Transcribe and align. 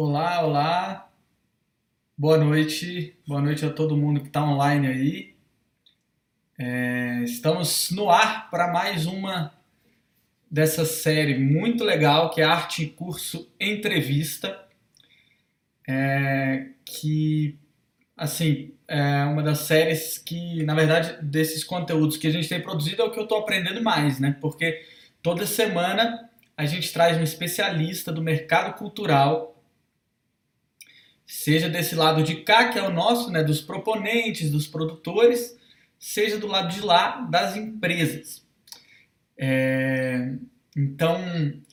Olá, 0.00 0.46
olá. 0.46 1.10
Boa 2.16 2.38
noite. 2.38 3.18
Boa 3.26 3.42
noite 3.42 3.66
a 3.66 3.70
todo 3.72 3.96
mundo 3.96 4.20
que 4.20 4.28
está 4.28 4.44
online 4.44 4.86
aí. 4.86 5.34
É, 6.56 7.24
estamos 7.24 7.90
no 7.90 8.08
ar 8.08 8.48
para 8.48 8.68
mais 8.68 9.06
uma 9.06 9.52
dessa 10.48 10.84
série 10.84 11.36
muito 11.36 11.82
legal 11.82 12.30
que 12.30 12.40
é 12.40 12.44
Arte 12.44 12.84
em 12.84 12.88
Curso 12.90 13.52
Entrevista. 13.58 14.64
É, 15.88 16.68
que, 16.84 17.58
assim, 18.16 18.74
é 18.86 19.24
uma 19.24 19.42
das 19.42 19.58
séries 19.62 20.16
que, 20.16 20.62
na 20.62 20.76
verdade, 20.76 21.20
desses 21.24 21.64
conteúdos 21.64 22.16
que 22.16 22.28
a 22.28 22.30
gente 22.30 22.48
tem 22.48 22.62
produzido 22.62 23.02
é 23.02 23.04
o 23.04 23.10
que 23.10 23.18
eu 23.18 23.24
estou 23.24 23.38
aprendendo 23.38 23.82
mais, 23.82 24.20
né? 24.20 24.36
Porque 24.40 24.80
toda 25.20 25.44
semana 25.44 26.30
a 26.56 26.64
gente 26.66 26.92
traz 26.92 27.18
um 27.18 27.24
especialista 27.24 28.12
do 28.12 28.22
mercado 28.22 28.78
cultural 28.78 29.57
seja 31.28 31.68
desse 31.68 31.94
lado 31.94 32.22
de 32.22 32.36
cá, 32.36 32.70
que 32.70 32.78
é 32.78 32.82
o 32.82 32.90
nosso, 32.90 33.30
né, 33.30 33.44
dos 33.44 33.60
proponentes, 33.60 34.50
dos 34.50 34.66
produtores, 34.66 35.56
seja 35.98 36.38
do 36.38 36.46
lado 36.46 36.74
de 36.74 36.80
lá, 36.80 37.20
das 37.30 37.54
empresas. 37.54 38.42
É... 39.36 40.32
Então, 40.74 41.20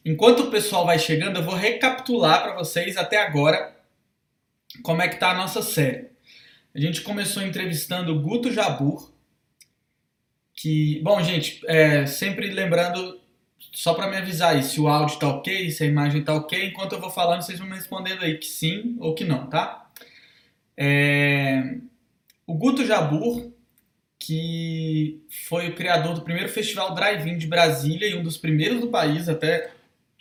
enquanto 0.04 0.42
o 0.42 0.52
pessoal 0.52 0.86
vai 0.86 1.00
chegando, 1.00 1.40
eu 1.40 1.44
vou 1.44 1.56
recapitular 1.56 2.44
para 2.44 2.56
vocês 2.56 2.98
até 2.98 3.18
agora 3.18 3.76
como 4.84 5.02
é 5.02 5.08
que 5.08 5.14
está 5.14 5.32
a 5.32 5.38
nossa 5.38 5.62
série. 5.62 6.10
A 6.74 6.80
gente 6.80 7.02
começou 7.02 7.42
entrevistando 7.42 8.14
o 8.14 8.22
Guto 8.22 8.52
Jabur, 8.52 9.14
que, 10.54 11.00
bom, 11.02 11.22
gente, 11.24 11.62
é, 11.68 12.06
sempre 12.06 12.50
lembrando 12.52 13.22
só 13.72 13.94
para 13.94 14.10
me 14.10 14.18
avisar 14.18 14.56
aí, 14.56 14.64
se 14.64 14.80
o 14.80 14.88
áudio 14.88 15.20
tá 15.20 15.28
ok, 15.28 15.70
se 15.72 15.84
a 15.84 15.88
imagem 15.88 16.24
tá 16.24 16.34
ok, 16.34 16.68
enquanto 16.68 16.94
eu 16.94 17.00
vou 17.00 17.10
falando, 17.10 17.42
vocês 17.42 17.60
vão 17.60 17.68
me 17.68 17.76
respondendo 17.76 18.24
aí 18.24 18.38
que 18.38 18.48
sim 18.48 18.96
ou 19.00 19.14
que 19.14 19.24
não, 19.24 19.48
tá? 19.48 19.90
É... 20.78 21.78
O 22.48 22.54
Guto 22.54 22.86
Jabur, 22.86 23.52
que 24.20 25.22
foi 25.48 25.70
o 25.70 25.76
criador 25.76 26.14
do 26.14 26.22
primeiro 26.22 26.50
festival 26.50 26.94
Drive-In 26.94 27.38
de 27.38 27.48
Brasília 27.48 28.08
e 28.08 28.16
um 28.16 28.24
dos 28.24 28.38
primeiros 28.38 28.80
do 28.80 28.88
país, 28.88 29.28
até 29.28 29.72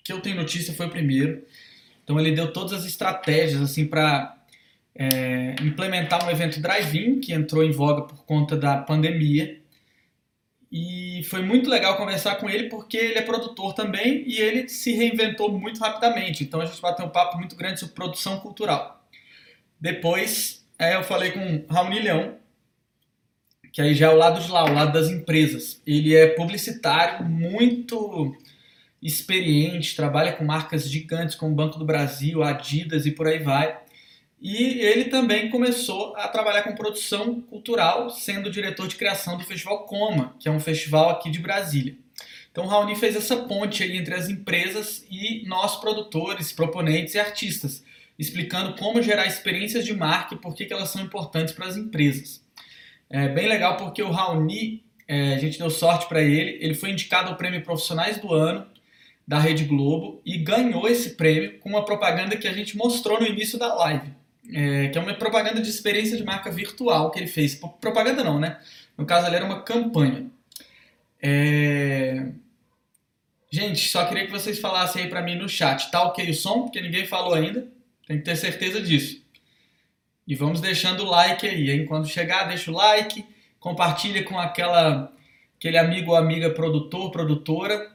que 0.03 0.13
eu 0.13 0.21
tenho 0.21 0.37
notícia 0.37 0.75
foi 0.75 0.87
o 0.87 0.91
primeiro. 0.91 1.45
Então 2.03 2.19
ele 2.21 2.33
deu 2.33 2.53
todas 2.53 2.73
as 2.73 2.85
estratégias 2.85 3.63
assim 3.63 3.87
para 3.87 4.37
é, 4.95 5.57
implementar 5.63 6.25
um 6.25 6.31
evento 6.31 6.61
Drive-In 6.61 7.21
que 7.21 7.33
entrou 7.33 7.65
em 7.65 7.73
voga 7.73 8.03
por 8.03 8.25
conta 8.25 8.57
da 8.57 8.77
pandemia 8.77 9.59
e 10.77 11.23
foi 11.31 11.41
muito 11.41 11.71
legal 11.71 11.97
conversar 11.97 12.35
com 12.35 12.51
ele 12.51 12.69
porque 12.69 12.97
ele 12.97 13.17
é 13.21 13.23
produtor 13.23 13.75
também 13.75 14.25
e 14.27 14.41
ele 14.41 14.69
se 14.69 14.93
reinventou 14.93 15.57
muito 15.57 15.79
rapidamente. 15.79 16.43
Então 16.43 16.61
a 16.61 16.67
gente 16.67 16.83
bateu 16.83 17.07
um 17.07 17.11
papo 17.11 17.39
muito 17.39 17.55
grande 17.55 17.79
sobre 17.79 17.95
produção 17.95 18.41
cultural. 18.41 19.07
Depois 19.81 20.67
é, 20.77 20.97
eu 20.97 21.05
falei 21.05 21.31
com 21.31 21.65
Raoni 21.73 22.01
Leão, 22.01 22.39
que 23.73 23.81
aí 23.81 23.95
já 23.95 24.07
é 24.07 24.11
o 24.13 24.17
lado 24.17 24.41
de 24.41 24.51
lá, 24.51 24.65
o 24.65 24.75
lado 24.75 24.93
das 24.93 25.11
empresas. 25.11 25.81
Ele 25.87 26.13
é 26.13 26.27
publicitário, 26.27 27.25
muito 27.25 28.37
experiente, 29.01 29.95
trabalha 29.95 30.33
com 30.33 30.45
marcas 30.45 30.91
gigantes 30.91 31.37
como 31.37 31.53
o 31.53 31.55
Banco 31.55 31.79
do 31.79 31.85
Brasil, 31.85 32.43
Adidas 32.43 33.07
e 33.07 33.13
por 33.13 33.29
aí 33.29 33.39
vai. 33.39 33.79
E 34.45 34.79
ele 34.81 35.05
também 35.05 35.49
começou 35.49 36.15
a 36.17 36.29
trabalhar 36.29 36.65
com 36.65 36.75
produção 36.75 37.41
cultural, 37.41 38.11
sendo 38.11 38.51
diretor 38.51 38.87
de 38.87 38.95
criação 38.95 39.39
do 39.39 39.45
Festival 39.45 39.87
Coma, 39.87 40.37
que 40.39 40.47
é 40.47 40.53
um 40.53 40.61
festival 40.61 41.09
aqui 41.09 41.31
de 41.31 41.39
Brasília. 41.39 41.97
Então, 42.53 42.67
Raoni 42.67 42.95
fez 42.95 43.17
essa 43.17 43.39
ponte 43.39 43.83
aí 43.83 43.97
entre 43.97 44.15
as 44.15 44.29
empresas 44.29 45.03
e 45.11 45.43
nós, 45.47 45.77
produtores, 45.77 46.53
proponentes 46.53 47.15
e 47.15 47.19
artistas, 47.19 47.83
explicando 48.19 48.77
como 48.77 49.01
gerar 49.01 49.27
experiências 49.27 49.83
de 49.83 49.95
marca 49.95 50.35
e 50.35 50.39
por 50.39 50.55
que, 50.55 50.67
que 50.67 50.75
elas 50.75 50.91
são 50.91 51.01
importantes 51.01 51.55
para 51.55 51.67
as 51.67 51.79
empresas. 51.79 52.45
É 53.09 53.27
bem 53.29 53.49
legal 53.49 53.79
porque 53.79 54.03
o 54.03 54.11
Raoni, 54.11 54.85
é, 55.09 55.37
a 55.37 55.39
gente 55.39 55.59
deu 55.59 55.71
sorte 55.71 56.07
para 56.07 56.21
ele, 56.21 56.59
ele 56.61 56.75
foi 56.75 56.91
indicado 56.91 57.31
ao 57.31 57.37
Prêmio 57.37 57.63
Profissionais 57.63 58.19
do 58.19 58.35
Ano 58.35 58.67
da 59.27 59.39
Rede 59.39 59.65
Globo 59.65 60.21
e 60.23 60.37
ganhou 60.37 60.87
esse 60.87 61.15
prêmio 61.15 61.59
com 61.61 61.71
uma 61.71 61.87
propaganda 61.87 62.37
que 62.37 62.47
a 62.47 62.53
gente 62.53 62.77
mostrou 62.77 63.19
no 63.19 63.27
início 63.27 63.59
da 63.59 63.73
live 63.73 64.13
é, 64.53 64.89
que 64.89 64.99
é 64.99 65.01
uma 65.01 65.15
propaganda 65.15 65.61
de 65.61 65.71
experiência 65.71 66.17
de 66.17 66.25
marca 66.25 66.51
virtual 66.51 67.11
que 67.11 67.19
ele 67.19 67.27
fez. 67.27 67.55
Propaganda 67.55 68.23
não, 68.23 68.39
né? 68.39 68.59
No 68.97 69.07
caso, 69.07 69.27
ali 69.27 69.37
era 69.37 69.45
uma 69.45 69.63
campanha. 69.63 70.27
É... 71.23 72.27
Gente, 73.51 73.89
só 73.89 74.05
queria 74.07 74.27
que 74.27 74.33
vocês 74.33 74.59
falassem 74.59 75.05
aí 75.05 75.09
para 75.09 75.23
mim 75.23 75.37
no 75.37 75.49
chat. 75.49 75.91
Tá 75.91 76.03
ok 76.03 76.29
o 76.29 76.35
som? 76.35 76.63
Porque 76.63 76.81
ninguém 76.81 77.07
falou 77.07 77.35
ainda. 77.35 77.67
Tem 78.07 78.19
que 78.19 78.25
ter 78.25 78.37
certeza 78.37 78.81
disso. 78.81 79.23
E 80.27 80.35
vamos 80.35 80.61
deixando 80.61 81.05
o 81.05 81.11
like 81.11 81.47
aí, 81.47 81.71
hein? 81.71 81.87
Quando 81.87 82.09
chegar, 82.09 82.49
deixa 82.49 82.71
o 82.71 82.75
like, 82.75 83.25
compartilha 83.61 84.25
com 84.25 84.39
aquela 84.39 85.13
aquele 85.57 85.79
amigo 85.79 86.11
ou 86.11 86.17
amiga 86.17 86.51
produtor, 86.51 87.11
produtora, 87.11 87.91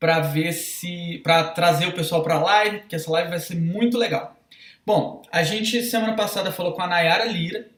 para 0.00 0.20
ver 0.20 0.52
se 0.52 1.20
para 1.22 1.44
trazer 1.44 1.86
o 1.86 1.92
pessoal 1.92 2.22
para 2.22 2.38
live, 2.38 2.78
porque 2.80 2.96
essa 2.96 3.10
live 3.12 3.30
vai 3.30 3.38
ser 3.38 3.56
muito 3.56 3.96
legal. 3.96 4.36
Bom, 4.86 5.22
a 5.32 5.42
gente 5.42 5.82
semana 5.82 6.14
passada 6.14 6.52
falou 6.52 6.74
com 6.74 6.82
a 6.82 6.86
Nayara 6.86 7.24
Lira, 7.24 7.68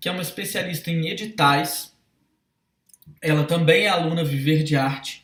que 0.00 0.08
é 0.08 0.12
uma 0.12 0.22
especialista 0.22 0.90
em 0.90 1.08
editais. 1.08 1.92
Ela 3.20 3.44
também 3.44 3.84
é 3.84 3.88
aluna 3.88 4.24
Viver 4.24 4.62
de 4.64 4.74
Arte. 4.74 5.22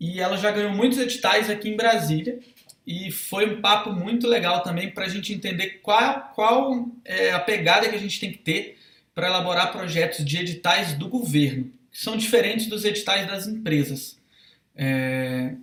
E 0.00 0.20
ela 0.20 0.36
já 0.36 0.50
ganhou 0.50 0.72
muitos 0.72 0.98
editais 0.98 1.48
aqui 1.48 1.68
em 1.68 1.76
Brasília. 1.76 2.40
E 2.84 3.12
foi 3.12 3.48
um 3.48 3.60
papo 3.60 3.92
muito 3.92 4.26
legal 4.26 4.62
também 4.64 4.90
para 4.90 5.04
a 5.04 5.08
gente 5.08 5.32
entender 5.32 5.80
qual, 5.82 6.32
qual 6.34 6.88
é 7.04 7.30
a 7.30 7.38
pegada 7.38 7.88
que 7.88 7.94
a 7.94 8.00
gente 8.00 8.18
tem 8.18 8.32
que 8.32 8.38
ter 8.38 8.78
para 9.14 9.28
elaborar 9.28 9.70
projetos 9.70 10.24
de 10.24 10.38
editais 10.38 10.94
do 10.94 11.08
governo, 11.08 11.72
que 11.92 11.98
são 11.98 12.16
diferentes 12.16 12.66
dos 12.66 12.84
editais 12.84 13.26
das 13.26 13.46
empresas. 13.46 14.18
É, 14.74 15.54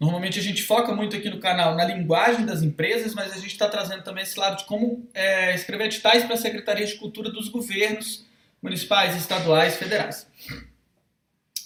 Normalmente 0.00 0.38
a 0.38 0.42
gente 0.42 0.62
foca 0.62 0.94
muito 0.94 1.16
aqui 1.16 1.28
no 1.28 1.40
canal 1.40 1.74
na 1.74 1.84
linguagem 1.84 2.46
das 2.46 2.62
empresas, 2.62 3.14
mas 3.14 3.32
a 3.32 3.36
gente 3.36 3.48
está 3.48 3.68
trazendo 3.68 4.04
também 4.04 4.22
esse 4.22 4.38
lado 4.38 4.58
de 4.58 4.64
como 4.64 5.08
é, 5.12 5.54
escrever 5.54 5.86
editais 5.86 6.24
para 6.24 6.34
a 6.34 6.38
Secretaria 6.38 6.86
de 6.86 6.94
Cultura 6.94 7.30
dos 7.30 7.48
governos 7.48 8.24
municipais, 8.62 9.16
estaduais, 9.16 9.76
federais. 9.76 10.28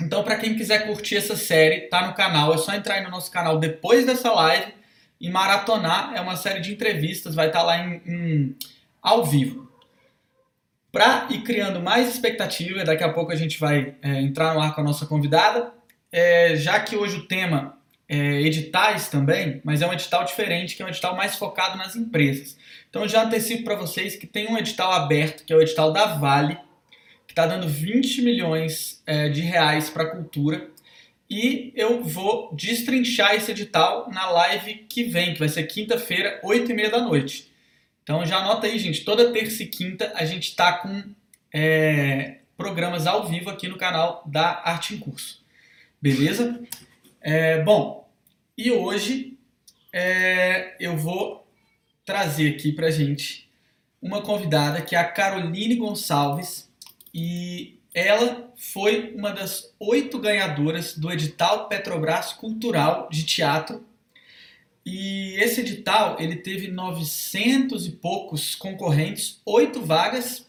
Então, 0.01 0.25
para 0.25 0.37
quem 0.37 0.57
quiser 0.57 0.87
curtir 0.87 1.17
essa 1.17 1.37
série, 1.37 1.83
tá 1.83 2.07
no 2.07 2.15
canal. 2.15 2.55
É 2.55 2.59
só 2.59 2.75
entrar 2.75 2.95
aí 2.95 3.05
no 3.05 3.11
nosso 3.11 3.31
canal 3.31 3.59
depois 3.59 4.07
dessa 4.07 4.33
live 4.33 4.73
e 5.21 5.31
maratonar. 5.31 6.13
É 6.15 6.21
uma 6.21 6.37
série 6.37 6.61
de 6.61 6.73
entrevistas, 6.73 7.35
vai 7.35 7.49
estar 7.49 7.61
tá 7.61 7.67
lá 7.67 7.79
em, 7.79 8.03
em, 8.07 8.57
ao 9.01 9.25
vivo. 9.25 9.71
Para 10.91 11.27
ir 11.31 11.43
criando 11.43 11.81
mais 11.81 12.09
expectativa, 12.09 12.85
daqui 12.85 13.05
a 13.05 13.13
pouco 13.13 13.31
a 13.31 13.37
gente 13.37 13.61
vai 13.61 13.95
é, 14.03 14.21
entrar 14.21 14.55
no 14.55 14.61
ar 14.61 14.75
com 14.75 14.81
a 14.81 14.85
nossa 14.85 15.07
convidada. 15.07 15.73
É, 16.11 16.57
já 16.57 16.81
que 16.81 16.97
hoje 16.97 17.17
o 17.17 17.27
tema 17.27 17.79
é, 18.13 18.43
editais 18.43 19.09
também, 19.09 19.63
mas 19.65 19.81
é 19.81 19.87
um 19.87 19.93
edital 19.93 20.23
diferente, 20.23 20.77
que 20.77 20.83
é 20.83 20.85
um 20.85 20.91
edital 20.91 21.17
mais 21.17 21.37
focado 21.37 21.79
nas 21.79 21.97
empresas. 21.97 22.59
Então 22.91 23.09
já 23.09 23.25
antecipo 23.25 23.65
para 23.65 23.75
vocês 23.75 24.17
que 24.17 24.27
tem 24.27 24.49
um 24.49 24.59
edital 24.59 24.93
aberto, 24.93 25.47
que 25.47 25.53
é 25.53 25.57
o 25.57 25.63
edital 25.63 25.95
da 25.95 26.05
Vale, 26.05 26.59
que 27.27 27.33
está 27.33 27.47
dando 27.47 27.67
20 27.67 28.21
milhões 28.21 29.03
é, 29.07 29.31
de 29.31 29.41
reais 29.41 29.89
para 29.89 30.03
a 30.03 30.11
cultura. 30.11 30.69
E 31.31 31.73
eu 31.75 32.05
vou 32.05 32.55
destrinchar 32.55 33.35
esse 33.35 33.51
edital 33.51 34.11
na 34.13 34.29
live 34.29 34.75
que 34.91 35.05
vem, 35.05 35.33
que 35.33 35.39
vai 35.39 35.49
ser 35.49 35.63
quinta-feira, 35.63 36.39
8 36.43 36.71
e 36.71 36.75
meia 36.75 36.91
da 36.91 37.01
noite. 37.01 37.51
Então 38.03 38.27
já 38.27 38.41
anota 38.41 38.67
aí, 38.67 38.79
gente. 38.79 39.07
Toda 39.07 39.33
terça 39.33 39.63
e 39.63 39.67
quinta 39.67 40.13
a 40.15 40.27
gente 40.27 40.49
está 40.49 40.75
com 40.75 41.03
é, 41.51 42.41
programas 42.59 43.07
ao 43.07 43.27
vivo 43.27 43.49
aqui 43.49 43.69
no 43.69 43.79
canal 43.79 44.23
da 44.27 44.61
Arte 44.67 44.95
em 44.95 44.99
Curso. 44.99 45.43
Beleza? 45.99 46.61
É, 47.23 47.63
bom, 47.63 48.02
e 48.65 48.71
hoje 48.71 49.37
é, 49.93 50.77
eu 50.79 50.97
vou 50.97 51.45
trazer 52.05 52.55
aqui 52.55 52.71
para 52.71 52.93
gente 52.93 53.51
uma 54.01 54.23
convidada 54.23 54.81
que 54.81 54.95
é 54.95 54.99
a 55.01 55.05
Caroline 55.05 55.75
Gonçalves. 55.75 56.71
E 57.13 57.81
ela 57.93 58.53
foi 58.57 59.15
uma 59.17 59.33
das 59.33 59.75
oito 59.81 60.17
ganhadoras 60.21 60.97
do 60.97 61.11
edital 61.11 61.69
Petrobras 61.69 62.33
Cultural 62.33 63.09
de 63.11 63.25
Teatro. 63.25 63.85
E 64.87 65.35
esse 65.41 65.61
edital 65.61 66.17
ele 66.21 66.37
teve 66.37 66.69
900 66.69 67.85
e 67.89 67.91
poucos 67.91 68.55
concorrentes, 68.55 69.41
oito 69.45 69.85
vagas. 69.85 70.49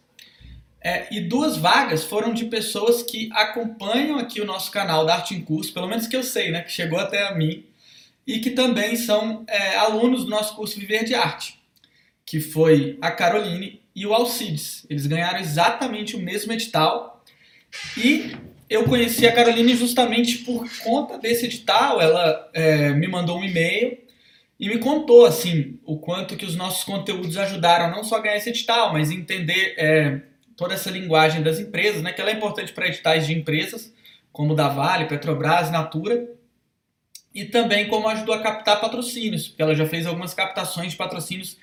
É, 0.80 1.08
e 1.12 1.20
duas 1.20 1.58
vagas 1.58 2.04
foram 2.04 2.32
de 2.32 2.46
pessoas 2.46 3.02
que 3.02 3.32
acompanham 3.34 4.20
aqui 4.20 4.40
o 4.40 4.46
nosso 4.46 4.70
canal 4.70 5.04
da 5.04 5.16
Arte 5.16 5.34
em 5.34 5.42
Curso, 5.42 5.74
pelo 5.74 5.88
menos 5.88 6.06
que 6.06 6.16
eu 6.16 6.22
sei, 6.22 6.52
né, 6.52 6.62
que 6.62 6.72
chegou 6.72 7.00
até 7.00 7.26
a 7.26 7.34
mim 7.34 7.66
e 8.26 8.40
que 8.40 8.52
também 8.52 8.96
são 8.96 9.44
é, 9.48 9.76
alunos 9.76 10.24
do 10.24 10.30
nosso 10.30 10.56
curso 10.56 10.80
Viver 10.80 11.04
de 11.04 11.14
Arte, 11.14 11.60
que 12.26 12.40
foi 12.40 12.98
a 13.02 13.12
Caroline 13.12 13.82
e 13.96 14.06
o 14.06 14.14
Alcides. 14.14 14.86
Eles 14.90 15.06
ganharam 15.06 15.40
exatamente 15.40 16.16
o 16.16 16.20
mesmo 16.20 16.52
edital 16.54 17.24
e 17.98 18.36
eu 18.70 18.86
conheci 18.86 19.28
a 19.28 19.32
Caroline 19.32 19.76
justamente 19.76 20.40
por 20.40 20.68
conta 20.80 21.18
desse 21.18 21.46
edital. 21.46 22.02
Ela 22.02 22.50
é, 22.54 22.90
me 22.92 23.08
mandou 23.08 23.38
um 23.38 23.44
e-mail 23.44 23.98
e 24.60 24.70
me 24.70 24.78
contou 24.80 25.26
assim 25.26 25.80
o 25.86 25.98
quanto 25.98 26.36
que 26.36 26.46
os 26.46 26.56
nossos 26.56 26.84
conteúdos 26.84 27.38
ajudaram 27.38 27.92
não 27.92 28.04
só 28.04 28.18
a 28.18 28.22
ganhar 28.22 28.38
esse 28.38 28.50
edital, 28.50 28.94
mas 28.94 29.12
entender 29.12 29.76
é, 29.78 30.22
toda 30.56 30.74
essa 30.74 30.90
linguagem 30.90 31.44
das 31.44 31.60
empresas, 31.60 32.02
né, 32.02 32.14
que 32.14 32.22
ela 32.22 32.30
é 32.30 32.34
importante 32.34 32.72
para 32.72 32.88
editais 32.88 33.28
de 33.28 33.34
empresas, 33.34 33.94
como 34.32 34.56
da 34.56 34.70
Vale, 34.70 35.06
Petrobras, 35.06 35.70
Natura, 35.70 36.28
e 37.34 37.46
também 37.46 37.88
como 37.88 38.08
ajudou 38.08 38.36
a 38.36 38.42
captar 38.42 38.80
patrocínios, 38.80 39.48
porque 39.48 39.62
ela 39.62 39.76
já 39.76 39.86
fez 39.86 40.06
algumas 40.06 40.34
captações 40.34 40.92
de 40.92 40.98
patrocínios 40.98 41.58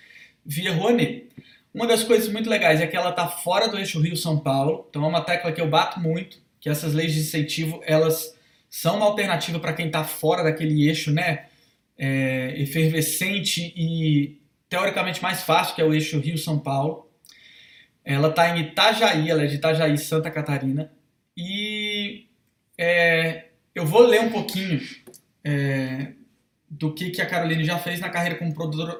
via 0.44 0.72
Rouanet. 0.72 1.28
Uma 1.72 1.86
das 1.86 2.02
coisas 2.02 2.28
muito 2.28 2.50
legais 2.50 2.80
é 2.80 2.86
que 2.86 2.96
ela 2.96 3.10
está 3.10 3.28
fora 3.28 3.68
do 3.68 3.78
eixo 3.78 4.00
Rio-São 4.00 4.40
Paulo, 4.40 4.86
então 4.90 5.04
é 5.04 5.06
uma 5.06 5.20
tecla 5.20 5.52
que 5.52 5.60
eu 5.60 5.68
bato 5.68 6.00
muito, 6.00 6.38
que 6.60 6.68
essas 6.68 6.92
leis 6.92 7.14
de 7.14 7.20
incentivo, 7.20 7.80
elas 7.84 8.36
são 8.68 8.96
uma 8.96 9.06
alternativa 9.06 9.60
para 9.60 9.72
quem 9.72 9.86
está 9.86 10.02
fora 10.02 10.42
daquele 10.42 10.88
eixo, 10.88 11.12
né, 11.12 11.46
é, 11.96 12.54
efervescente 12.56 13.72
e 13.76 14.40
teoricamente 14.68 15.22
mais 15.22 15.42
fácil, 15.42 15.74
que 15.74 15.82
é 15.82 15.84
o 15.84 15.94
eixo 15.94 16.18
Rio-São 16.18 16.58
Paulo. 16.58 17.08
Ela 18.04 18.28
está 18.28 18.56
em 18.56 18.62
Itajaí, 18.62 19.30
ela 19.30 19.44
é 19.44 19.46
de 19.46 19.56
Itajaí, 19.56 19.96
Santa 19.98 20.30
Catarina. 20.30 20.90
E 21.36 22.26
é, 22.78 23.46
eu 23.74 23.84
vou 23.84 24.02
ler 24.02 24.20
um 24.20 24.30
pouquinho 24.30 24.80
é, 25.44 26.12
do 26.68 26.94
que, 26.94 27.10
que 27.10 27.20
a 27.20 27.26
Caroline 27.26 27.64
já 27.64 27.78
fez 27.78 27.98
na 27.98 28.08
carreira 28.08 28.38
como 28.38 28.54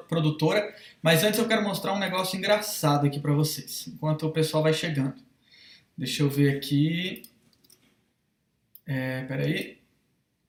produtora, 0.07 0.75
mas 1.01 1.23
antes 1.23 1.39
eu 1.39 1.47
quero 1.47 1.63
mostrar 1.63 1.93
um 1.93 1.99
negócio 1.99 2.37
engraçado 2.37 3.07
aqui 3.07 3.19
para 3.19 3.33
vocês, 3.33 3.87
enquanto 3.87 4.27
o 4.27 4.31
pessoal 4.31 4.63
vai 4.63 4.73
chegando. 4.73 5.15
Deixa 5.97 6.23
eu 6.23 6.29
ver 6.29 6.57
aqui. 6.57 7.23
É, 8.85 9.23
peraí. 9.23 9.77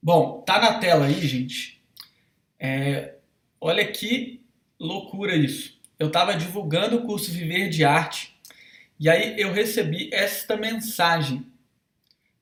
Bom, 0.03 0.43
tá 0.47 0.61
na 0.61 0.79
tela 0.79 1.07
aí, 1.07 1.27
gente. 1.27 1.81
É, 2.59 3.15
olha 3.61 3.87
que 3.87 4.41
loucura 4.81 5.37
isso. 5.37 5.79
Eu 5.99 6.09
estava 6.09 6.35
divulgando 6.35 6.97
o 6.97 7.07
curso 7.07 7.31
Viver 7.31 7.69
de 7.69 7.85
Arte 7.85 8.37
e 8.99 9.09
aí 9.09 9.41
eu 9.41 9.53
recebi 9.53 10.11
esta 10.13 10.57
mensagem. 10.57 11.47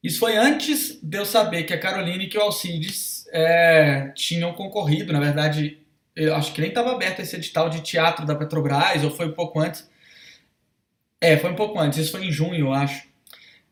Isso 0.02 0.18
foi 0.18 0.36
antes 0.36 0.98
de 1.02 1.18
eu 1.18 1.26
saber 1.26 1.64
que 1.64 1.74
a 1.74 1.80
Caroline 1.80 2.24
e 2.24 2.28
que 2.28 2.38
o 2.38 2.40
Alcides 2.40 3.19
é, 3.30 4.12
tinham 4.14 4.52
concorrido. 4.52 5.12
Na 5.12 5.20
verdade, 5.20 5.78
eu 6.14 6.34
acho 6.34 6.52
que 6.52 6.60
nem 6.60 6.70
estava 6.70 6.92
aberto 6.92 7.20
esse 7.20 7.36
edital 7.36 7.68
de 7.70 7.80
teatro 7.80 8.26
da 8.26 8.34
Petrobras, 8.34 9.04
ou 9.04 9.10
foi 9.10 9.26
um 9.26 9.32
pouco 9.32 9.60
antes. 9.60 9.88
É, 11.20 11.36
foi 11.36 11.50
um 11.50 11.56
pouco 11.56 11.78
antes, 11.78 11.98
isso 11.98 12.12
foi 12.12 12.24
em 12.24 12.32
junho, 12.32 12.66
eu 12.66 12.72
acho. 12.72 13.08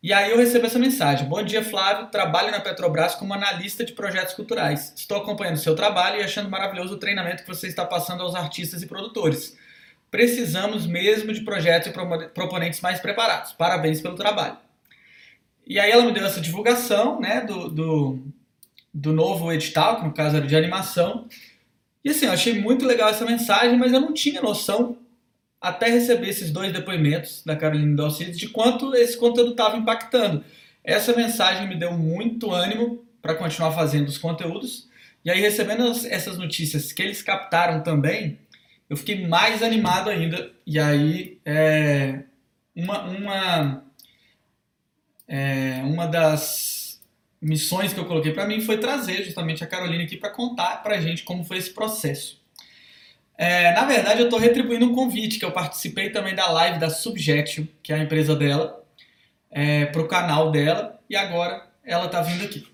E 0.01 0.13
aí 0.13 0.31
eu 0.31 0.37
recebo 0.37 0.65
essa 0.65 0.79
mensagem. 0.79 1.27
Bom 1.27 1.43
dia, 1.43 1.61
Flávio. 1.63 2.07
Trabalho 2.07 2.51
na 2.51 2.61
Petrobras 2.61 3.15
como 3.15 3.33
analista 3.33 3.83
de 3.83 3.91
projetos 3.91 4.33
culturais. 4.33 4.93
Estou 4.95 5.17
acompanhando 5.17 5.57
seu 5.57 5.75
trabalho 5.75 6.21
e 6.21 6.23
achando 6.23 6.49
maravilhoso 6.49 6.93
o 6.93 6.97
treinamento 6.97 7.43
que 7.43 7.49
você 7.49 7.67
está 7.67 7.85
passando 7.85 8.23
aos 8.23 8.33
artistas 8.33 8.81
e 8.81 8.87
produtores. 8.87 9.57
Precisamos 10.09 10.87
mesmo 10.87 11.33
de 11.33 11.41
projetos 11.41 11.89
e 11.89 12.29
proponentes 12.29 12.79
mais 12.79 13.01
preparados. 13.01 13.51
Parabéns 13.51 13.99
pelo 13.99 14.15
trabalho. 14.15 14.57
E 15.67 15.77
aí 15.77 15.91
ela 15.91 16.05
me 16.05 16.13
deu 16.13 16.25
essa 16.25 16.39
divulgação 16.39 17.19
né, 17.19 17.41
do, 17.41 17.69
do, 17.69 18.19
do 18.93 19.13
novo 19.13 19.51
edital, 19.51 19.97
que 19.97 20.05
no 20.05 20.13
caso 20.13 20.37
era 20.37 20.47
de 20.47 20.55
animação. 20.55 21.27
E 22.03 22.09
assim, 22.09 22.25
eu 22.25 22.31
achei 22.31 22.59
muito 22.59 22.85
legal 22.85 23.09
essa 23.09 23.25
mensagem, 23.25 23.77
mas 23.77 23.93
eu 23.93 23.99
não 23.99 24.13
tinha 24.13 24.41
noção 24.41 24.97
até 25.61 25.89
receber 25.89 26.29
esses 26.29 26.51
dois 26.51 26.71
depoimentos 26.71 27.43
da 27.45 27.55
Carolina 27.55 27.95
Dalcides 27.95 28.39
de 28.39 28.47
quanto 28.49 28.95
esse 28.95 29.17
conteúdo 29.17 29.51
estava 29.51 29.77
impactando. 29.77 30.43
Essa 30.83 31.15
mensagem 31.15 31.67
me 31.67 31.75
deu 31.75 31.91
muito 31.93 32.51
ânimo 32.51 33.03
para 33.21 33.35
continuar 33.35 33.71
fazendo 33.73 34.07
os 34.07 34.17
conteúdos. 34.17 34.87
E 35.23 35.29
aí, 35.29 35.41
recebendo 35.41 35.85
essas 36.07 36.37
notícias 36.37 36.93
que 36.93 37.01
eles 37.01 37.21
captaram 37.21 37.83
também, 37.83 38.39
eu 38.89 38.95
fiquei 38.95 39.27
mais 39.27 39.61
animado 39.61 40.09
ainda. 40.09 40.51
E 40.65 40.79
aí, 40.79 41.37
é, 41.45 42.23
uma, 42.73 43.03
uma, 43.03 43.83
é, 45.27 45.81
uma 45.83 46.07
das 46.07 46.78
missões 47.41 47.93
que 47.93 47.99
eu 47.99 48.05
coloquei 48.05 48.33
para 48.33 48.45
mim 48.45 48.61
foi 48.61 48.77
trazer 48.77 49.23
justamente 49.23 49.63
a 49.63 49.67
Carolina 49.67 50.03
aqui 50.03 50.17
para 50.17 50.29
contar 50.29 50.83
para 50.83 50.95
a 50.95 51.01
gente 51.01 51.23
como 51.23 51.43
foi 51.43 51.57
esse 51.57 51.71
processo. 51.71 52.39
É, 53.37 53.71
na 53.71 53.85
verdade, 53.85 54.19
eu 54.19 54.25
estou 54.25 54.37
retribuindo 54.37 54.85
um 54.85 54.93
convite 54.93 55.39
que 55.39 55.45
eu 55.45 55.51
participei 55.51 56.09
também 56.09 56.35
da 56.35 56.51
live 56.51 56.77
da 56.77 56.89
Subjection, 56.89 57.65
que 57.81 57.93
é 57.93 57.95
a 57.95 57.99
empresa 57.99 58.35
dela, 58.35 58.83
é, 59.49 59.85
para 59.85 60.01
o 60.01 60.07
canal 60.07 60.51
dela, 60.51 60.99
e 61.09 61.15
agora 61.15 61.65
ela 61.85 62.07
está 62.07 62.21
vindo 62.21 62.43
aqui. 62.43 62.67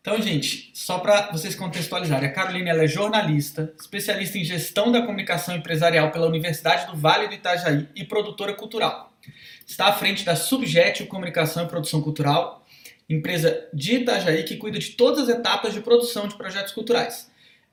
Então, 0.00 0.20
gente, 0.20 0.70
só 0.74 0.98
para 0.98 1.30
vocês 1.30 1.54
contextualizarem, 1.54 2.28
a 2.28 2.32
Carolina 2.32 2.70
ela 2.70 2.84
é 2.84 2.88
jornalista, 2.88 3.72
especialista 3.78 4.38
em 4.38 4.44
gestão 4.44 4.90
da 4.90 5.02
comunicação 5.02 5.54
empresarial 5.54 6.10
pela 6.10 6.26
Universidade 6.26 6.86
do 6.86 6.96
Vale 6.96 7.28
do 7.28 7.34
Itajaí 7.34 7.88
e 7.94 8.04
produtora 8.04 8.54
cultural. 8.54 9.12
Está 9.66 9.86
à 9.86 9.92
frente 9.92 10.24
da 10.24 10.34
Subjet 10.34 11.04
Comunicação 11.04 11.64
e 11.64 11.68
Produção 11.68 12.00
Cultural, 12.00 12.59
empresa 13.14 13.68
de 13.72 13.96
Itajaí 13.96 14.44
que 14.44 14.56
cuida 14.56 14.78
de 14.78 14.90
todas 14.90 15.28
as 15.28 15.36
etapas 15.36 15.74
de 15.74 15.80
produção 15.80 16.28
de 16.28 16.36
projetos 16.36 16.72
culturais 16.72 17.30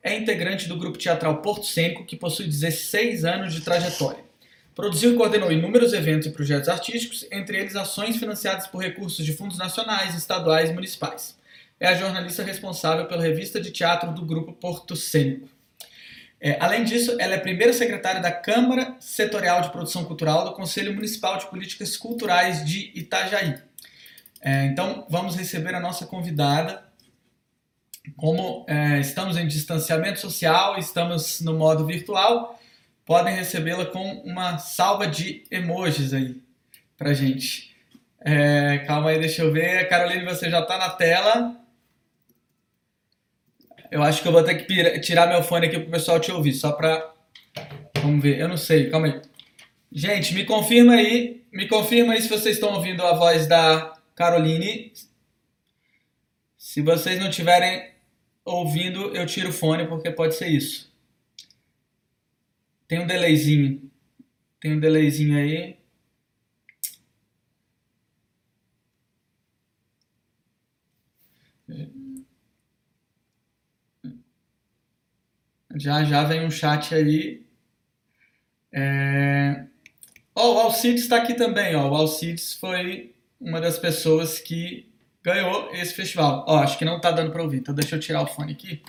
é 0.07 0.15
integrante 0.15 0.67
do 0.67 0.77
grupo 0.77 0.97
teatral 0.97 1.41
Porto 1.41 1.65
Cênico, 1.65 2.05
que 2.05 2.15
possui 2.15 2.45
16 2.47 3.25
anos 3.25 3.53
de 3.53 3.61
trajetória. 3.61 4.25
Produziu 4.73 5.13
e 5.13 5.15
coordenou 5.15 5.51
inúmeros 5.51 5.91
eventos 5.91 6.27
e 6.27 6.31
projetos 6.31 6.69
artísticos, 6.69 7.25
entre 7.31 7.57
eles 7.57 7.75
ações 7.75 8.17
financiadas 8.17 8.67
por 8.67 8.81
recursos 8.81 9.25
de 9.25 9.33
fundos 9.33 9.57
nacionais, 9.57 10.15
estaduais 10.15 10.69
e 10.69 10.73
municipais. 10.73 11.35
É 11.79 11.87
a 11.87 11.95
jornalista 11.95 12.43
responsável 12.43 13.05
pela 13.05 13.23
revista 13.23 13.59
de 13.59 13.71
teatro 13.71 14.11
do 14.13 14.23
grupo 14.23 14.53
Porto 14.53 14.95
Cênico. 14.95 15.49
É, 16.39 16.57
além 16.59 16.83
disso, 16.83 17.17
ela 17.19 17.33
é 17.33 17.39
primeira 17.39 17.73
secretária 17.73 18.21
da 18.21 18.31
Câmara 18.31 18.95
Setorial 18.99 19.61
de 19.61 19.71
Produção 19.71 20.05
Cultural 20.05 20.45
do 20.45 20.53
Conselho 20.53 20.93
Municipal 20.93 21.37
de 21.37 21.47
Políticas 21.47 21.97
Culturais 21.97 22.63
de 22.63 22.91
Itajaí. 22.93 23.66
É, 24.47 24.63
então, 24.63 25.05
vamos 25.09 25.35
receber 25.35 25.75
a 25.75 25.79
nossa 25.81 26.05
convidada, 26.05 26.81
como 28.15 28.65
é, 28.69 28.97
estamos 29.01 29.35
em 29.35 29.45
distanciamento 29.45 30.21
social, 30.21 30.79
estamos 30.79 31.41
no 31.41 31.53
modo 31.53 31.85
virtual, 31.85 32.57
podem 33.05 33.35
recebê-la 33.35 33.87
com 33.87 34.09
uma 34.21 34.57
salva 34.57 35.05
de 35.05 35.43
emojis 35.51 36.13
aí 36.13 36.41
pra 36.97 37.13
gente. 37.13 37.75
É, 38.21 38.77
calma 38.87 39.09
aí, 39.09 39.19
deixa 39.19 39.41
eu 39.41 39.51
ver. 39.51 39.89
Caroline, 39.89 40.23
você 40.23 40.49
já 40.49 40.61
tá 40.61 40.77
na 40.77 40.91
tela. 40.91 41.53
Eu 43.91 44.01
acho 44.01 44.21
que 44.21 44.29
eu 44.29 44.31
vou 44.31 44.45
ter 44.45 44.55
que 44.55 44.99
tirar 45.01 45.27
meu 45.27 45.43
fone 45.43 45.67
aqui 45.67 45.77
pro 45.77 45.91
pessoal 45.91 46.21
te 46.21 46.31
ouvir, 46.31 46.53
só 46.53 46.71
pra. 46.71 47.13
Vamos 48.01 48.23
ver, 48.23 48.39
eu 48.39 48.47
não 48.47 48.55
sei, 48.55 48.89
calma 48.89 49.07
aí. 49.07 49.21
Gente, 49.91 50.33
me 50.33 50.45
confirma 50.45 50.93
aí, 50.93 51.45
me 51.51 51.67
confirma 51.67 52.13
aí 52.13 52.21
se 52.21 52.29
vocês 52.29 52.55
estão 52.55 52.75
ouvindo 52.75 53.05
a 53.05 53.11
voz 53.13 53.45
da 53.45 53.96
Caroline. 54.17 54.91
Se 56.57 56.81
vocês 56.81 57.19
não 57.19 57.29
tiverem 57.29 57.93
ouvindo, 58.43 59.15
eu 59.15 59.25
tiro 59.27 59.49
o 59.49 59.53
fone 59.53 59.87
porque 59.87 60.09
pode 60.11 60.35
ser 60.35 60.47
isso. 60.47 60.91
Tem 62.87 62.99
um 62.99 63.05
delayzinho. 63.07 63.91
Tem 64.59 64.73
um 64.73 64.79
delayzinho 64.79 65.37
aí. 65.37 65.77
Já 75.75 76.03
já 76.03 76.23
vem 76.23 76.43
um 76.43 76.49
chat 76.49 76.95
aí. 76.95 77.45
É... 78.71 79.67
Oh, 80.33 80.55
o 80.55 80.59
Alcides 80.59 81.03
está 81.03 81.17
aqui 81.17 81.35
também. 81.35 81.75
Ó. 81.75 81.89
O 81.91 81.95
Alcides 81.95 82.55
foi 82.55 83.13
uma 83.39 83.61
das 83.61 83.77
pessoas 83.77 84.39
que 84.39 84.91
ganhou 85.23 85.69
esse 85.73 85.93
festival. 85.93 86.45
Ó, 86.47 86.57
acho 86.59 86.77
que 86.77 86.85
não 86.85 86.99
tá 86.99 87.11
dando 87.11 87.31
para 87.31 87.43
ouvir, 87.43 87.57
então 87.57 87.75
deixa 87.75 87.95
eu 87.95 87.99
tirar 87.99 88.21
o 88.21 88.27
fone 88.27 88.53
aqui. 88.53 88.81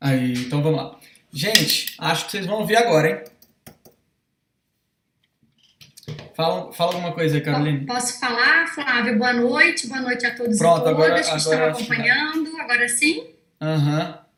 Aí, 0.00 0.34
então 0.34 0.62
vamos 0.62 0.80
lá. 0.80 0.98
Gente, 1.32 1.94
acho 1.98 2.26
que 2.26 2.32
vocês 2.32 2.46
vão 2.46 2.60
ouvir 2.60 2.76
agora, 2.76 3.10
hein? 3.10 3.24
Fala, 6.34 6.72
fala 6.72 6.92
alguma 6.92 7.12
coisa 7.12 7.36
aí, 7.36 7.40
Carolina. 7.40 7.84
Posso 7.86 8.20
falar, 8.20 8.66
Flávio? 8.68 9.18
Boa 9.18 9.32
noite, 9.32 9.88
boa 9.88 10.00
noite 10.00 10.24
a 10.24 10.34
todos 10.34 10.56
Pronto, 10.56 10.80
e 10.80 10.84
todas 10.84 10.94
agora, 10.94 11.22
que 11.22 11.36
estão 11.36 11.64
acompanhando. 11.64 12.56
Agora 12.60 12.88
sim? 12.88 13.26
Aham. 13.60 14.00
Uhum. 14.00 14.28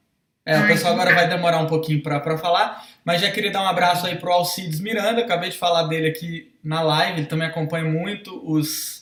É, 0.47 0.55
Ai, 0.55 0.65
o 0.65 0.67
pessoal 0.69 0.95
agora 0.95 1.15
vai 1.15 1.29
demorar 1.29 1.59
um 1.59 1.67
pouquinho 1.67 2.03
para 2.03 2.39
falar, 2.39 2.85
mas 3.05 3.21
já 3.21 3.31
queria 3.31 3.51
dar 3.51 3.63
um 3.63 3.69
abraço 3.69 4.07
aí 4.07 4.17
pro 4.17 4.33
Alcides 4.33 4.81
Miranda, 4.81 5.21
acabei 5.21 5.51
de 5.51 5.59
falar 5.59 5.83
dele 5.85 6.09
aqui 6.09 6.50
na 6.63 6.83
live, 6.83 7.21
ele 7.21 7.27
também 7.27 7.47
acompanha 7.47 7.85
muito 7.85 8.41
os 8.45 9.01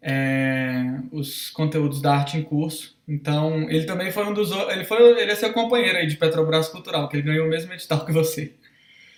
é, 0.00 1.00
os 1.10 1.50
conteúdos 1.50 2.00
da 2.00 2.14
arte 2.14 2.36
em 2.36 2.42
curso. 2.42 2.96
Então, 3.06 3.68
ele 3.70 3.84
também 3.84 4.12
foi 4.12 4.24
um 4.24 4.32
dos 4.32 4.50
ele 4.68 4.84
foi 4.84 5.20
ele 5.20 5.32
é 5.32 5.34
seu 5.34 5.52
companheiro 5.52 5.98
aí 5.98 6.06
de 6.06 6.16
Petrobras 6.16 6.68
Cultural, 6.68 7.08
que 7.08 7.16
ele 7.16 7.24
ganhou 7.24 7.46
o 7.46 7.50
mesmo 7.50 7.72
edital 7.72 8.04
que 8.04 8.12
você. 8.12 8.52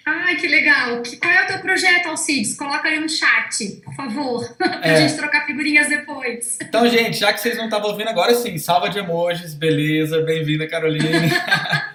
Ai, 0.06 0.36
que 0.36 0.48
legal. 0.48 1.02
Qual 1.20 1.32
é 1.32 1.44
o 1.44 1.46
teu 1.46 1.58
projeto, 1.58 2.06
Alcides? 2.08 2.56
Coloca 2.56 2.88
aí 2.88 2.98
no 2.98 3.08
chat, 3.08 3.80
por 3.84 3.94
favor, 3.94 4.48
pra 4.56 4.80
é. 4.82 4.96
gente 4.96 5.16
trocar 5.16 5.46
figurinhas 5.46 5.88
depois. 5.88 6.58
Então, 6.60 6.88
gente, 6.88 7.18
já 7.18 7.32
que 7.32 7.40
vocês 7.40 7.56
não 7.56 7.66
estavam 7.66 7.90
ouvindo 7.90 8.08
agora 8.08 8.34
sim, 8.34 8.56
salva 8.58 8.88
de 8.88 8.98
emojis, 8.98 9.54
beleza, 9.54 10.22
bem-vinda, 10.22 10.66
Caroline. 10.66 11.30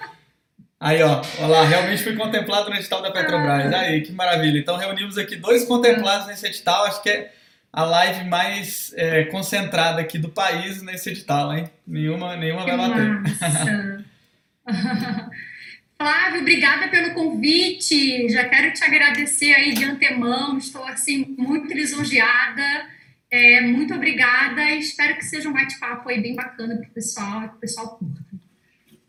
Aí, 0.86 1.02
ó, 1.02 1.20
olha 1.40 1.48
lá, 1.48 1.66
realmente 1.66 2.04
fui 2.04 2.16
contemplado 2.16 2.70
no 2.70 2.76
edital 2.76 3.02
da 3.02 3.10
Petrobras. 3.10 3.74
Ah. 3.74 3.80
Aí, 3.80 4.02
que 4.02 4.12
maravilha. 4.12 4.60
Então, 4.60 4.78
reunimos 4.78 5.18
aqui 5.18 5.36
dois 5.36 5.66
contemplados 5.66 6.28
nesse 6.28 6.46
edital. 6.46 6.86
Acho 6.86 7.02
que 7.02 7.10
é 7.10 7.34
a 7.74 7.84
live 7.84 8.26
mais 8.26 8.94
é, 8.96 9.24
concentrada 9.24 10.00
aqui 10.00 10.20
do 10.20 10.30
país 10.30 10.84
nesse 10.84 11.10
edital, 11.10 11.58
hein? 11.58 11.68
Nenhuma, 11.88 12.36
nenhuma 12.36 12.68
vai 12.68 12.78
bater. 12.78 14.06
Flávio, 15.98 16.42
obrigada 16.42 16.88
pelo 16.90 17.16
convite. 17.16 18.30
Já 18.30 18.48
quero 18.48 18.72
te 18.72 18.84
agradecer 18.84 19.56
aí 19.56 19.74
de 19.74 19.86
antemão. 19.86 20.60
Estou 20.60 20.86
assim 20.86 21.36
muito 21.36 21.74
lisonjeada. 21.74 22.86
É, 23.32 23.60
muito 23.62 23.92
obrigada. 23.96 24.70
Espero 24.76 25.16
que 25.16 25.26
seja 25.26 25.50
um 25.50 25.54
bate-papo 25.54 26.10
aí 26.10 26.22
bem 26.22 26.36
bacana 26.36 26.78
para 26.78 26.88
o 26.88 26.94
pessoal, 26.94 27.50
que 27.50 27.56
o 27.56 27.60
pessoal 27.60 27.98
curta. 27.98 28.25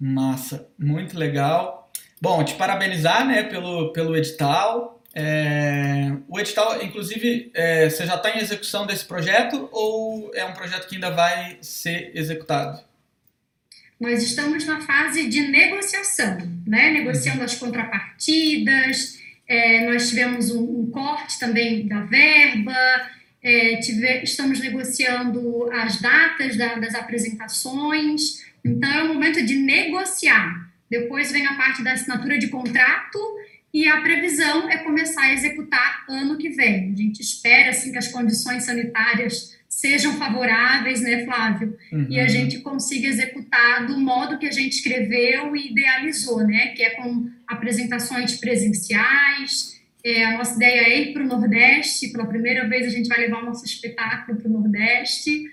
Massa, 0.06 0.68
muito 0.78 1.18
legal. 1.18 1.90
Bom, 2.20 2.44
te 2.44 2.54
parabenizar, 2.54 3.26
né, 3.26 3.42
pelo 3.42 3.92
pelo 3.92 4.16
edital. 4.16 5.02
É, 5.12 6.12
o 6.28 6.38
edital, 6.38 6.82
inclusive, 6.82 7.50
é, 7.54 7.88
você 7.88 8.06
já 8.06 8.16
está 8.16 8.30
em 8.30 8.38
execução 8.38 8.86
desse 8.86 9.04
projeto 9.04 9.68
ou 9.72 10.30
é 10.34 10.44
um 10.44 10.52
projeto 10.52 10.86
que 10.86 10.94
ainda 10.94 11.10
vai 11.10 11.58
ser 11.60 12.12
executado? 12.14 12.80
Nós 13.98 14.22
estamos 14.22 14.66
na 14.66 14.82
fase 14.82 15.26
de 15.26 15.40
negociação, 15.48 16.36
né? 16.66 16.90
negociando 16.90 17.42
as 17.42 17.54
contrapartidas, 17.54 19.18
é, 19.48 19.90
nós 19.90 20.10
tivemos 20.10 20.50
um, 20.50 20.82
um, 20.82 20.90
corte 20.90 21.38
também 21.38 21.88
da 21.88 22.02
verba, 22.02 22.76
é, 23.42 23.76
tive, 23.76 24.22
estamos 24.22 24.60
negociando 24.60 25.70
as 25.72 26.00
datas 26.00 26.56
da, 26.56 26.74
das 26.74 26.94
apresentações, 26.94 28.44
então 28.72 28.90
é 28.90 29.02
o 29.04 29.08
momento 29.08 29.44
de 29.44 29.54
negociar. 29.54 30.66
Depois 30.88 31.32
vem 31.32 31.46
a 31.46 31.54
parte 31.54 31.82
da 31.82 31.92
assinatura 31.92 32.38
de 32.38 32.48
contrato 32.48 33.18
e 33.72 33.88
a 33.88 34.00
previsão 34.00 34.70
é 34.70 34.78
começar 34.78 35.22
a 35.22 35.32
executar 35.32 36.04
ano 36.08 36.38
que 36.38 36.50
vem. 36.50 36.92
A 36.92 36.96
gente 36.96 37.20
espera 37.20 37.70
assim 37.70 37.92
que 37.92 37.98
as 37.98 38.08
condições 38.08 38.64
sanitárias 38.64 39.56
sejam 39.68 40.14
favoráveis, 40.14 41.02
né, 41.02 41.24
Flávio? 41.24 41.76
Uhum. 41.92 42.06
E 42.08 42.18
a 42.18 42.26
gente 42.26 42.60
consiga 42.60 43.08
executar 43.08 43.86
do 43.86 43.98
modo 43.98 44.38
que 44.38 44.46
a 44.46 44.50
gente 44.50 44.72
escreveu 44.72 45.54
e 45.54 45.70
idealizou, 45.70 46.46
né? 46.46 46.68
Que 46.68 46.82
é 46.82 46.90
com 46.90 47.28
apresentações 47.46 48.36
presenciais. 48.38 49.78
É, 50.02 50.24
a 50.24 50.38
nossa 50.38 50.54
ideia 50.56 50.80
é 50.80 51.00
ir 51.02 51.12
para 51.12 51.24
o 51.24 51.26
Nordeste. 51.26 52.08
Pela 52.08 52.26
primeira 52.26 52.66
vez 52.66 52.86
a 52.86 52.90
gente 52.90 53.08
vai 53.08 53.18
levar 53.18 53.42
o 53.42 53.44
nosso 53.44 53.66
espetáculo 53.66 54.38
para 54.38 54.48
o 54.48 54.52
Nordeste. 54.52 55.44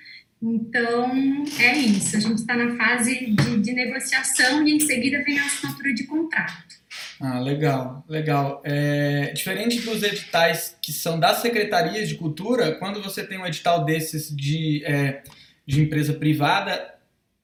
Então, 0.43 1.45
é 1.57 1.71
isso. 1.77 2.17
A 2.17 2.19
gente 2.19 2.39
está 2.39 2.53
na 2.53 2.75
fase 2.75 3.27
de, 3.31 3.61
de 3.61 3.71
negociação 3.71 4.67
e 4.67 4.73
em 4.73 4.79
seguida 4.81 5.23
vem 5.23 5.39
a 5.39 5.45
assinatura 5.45 5.93
de 5.93 6.03
contrato. 6.03 6.83
Ah, 7.21 7.39
legal, 7.39 8.03
legal. 8.09 8.61
É, 8.65 9.31
diferente 9.33 9.79
dos 9.79 10.03
editais 10.03 10.77
que 10.81 10.91
são 10.91 11.17
das 11.17 11.37
secretarias 11.37 12.09
de 12.09 12.15
cultura, 12.15 12.73
quando 12.73 13.01
você 13.01 13.25
tem 13.25 13.37
um 13.37 13.45
edital 13.45 13.85
desses 13.85 14.35
de, 14.35 14.83
é, 14.85 15.23
de 15.65 15.81
empresa 15.81 16.11
privada, 16.13 16.93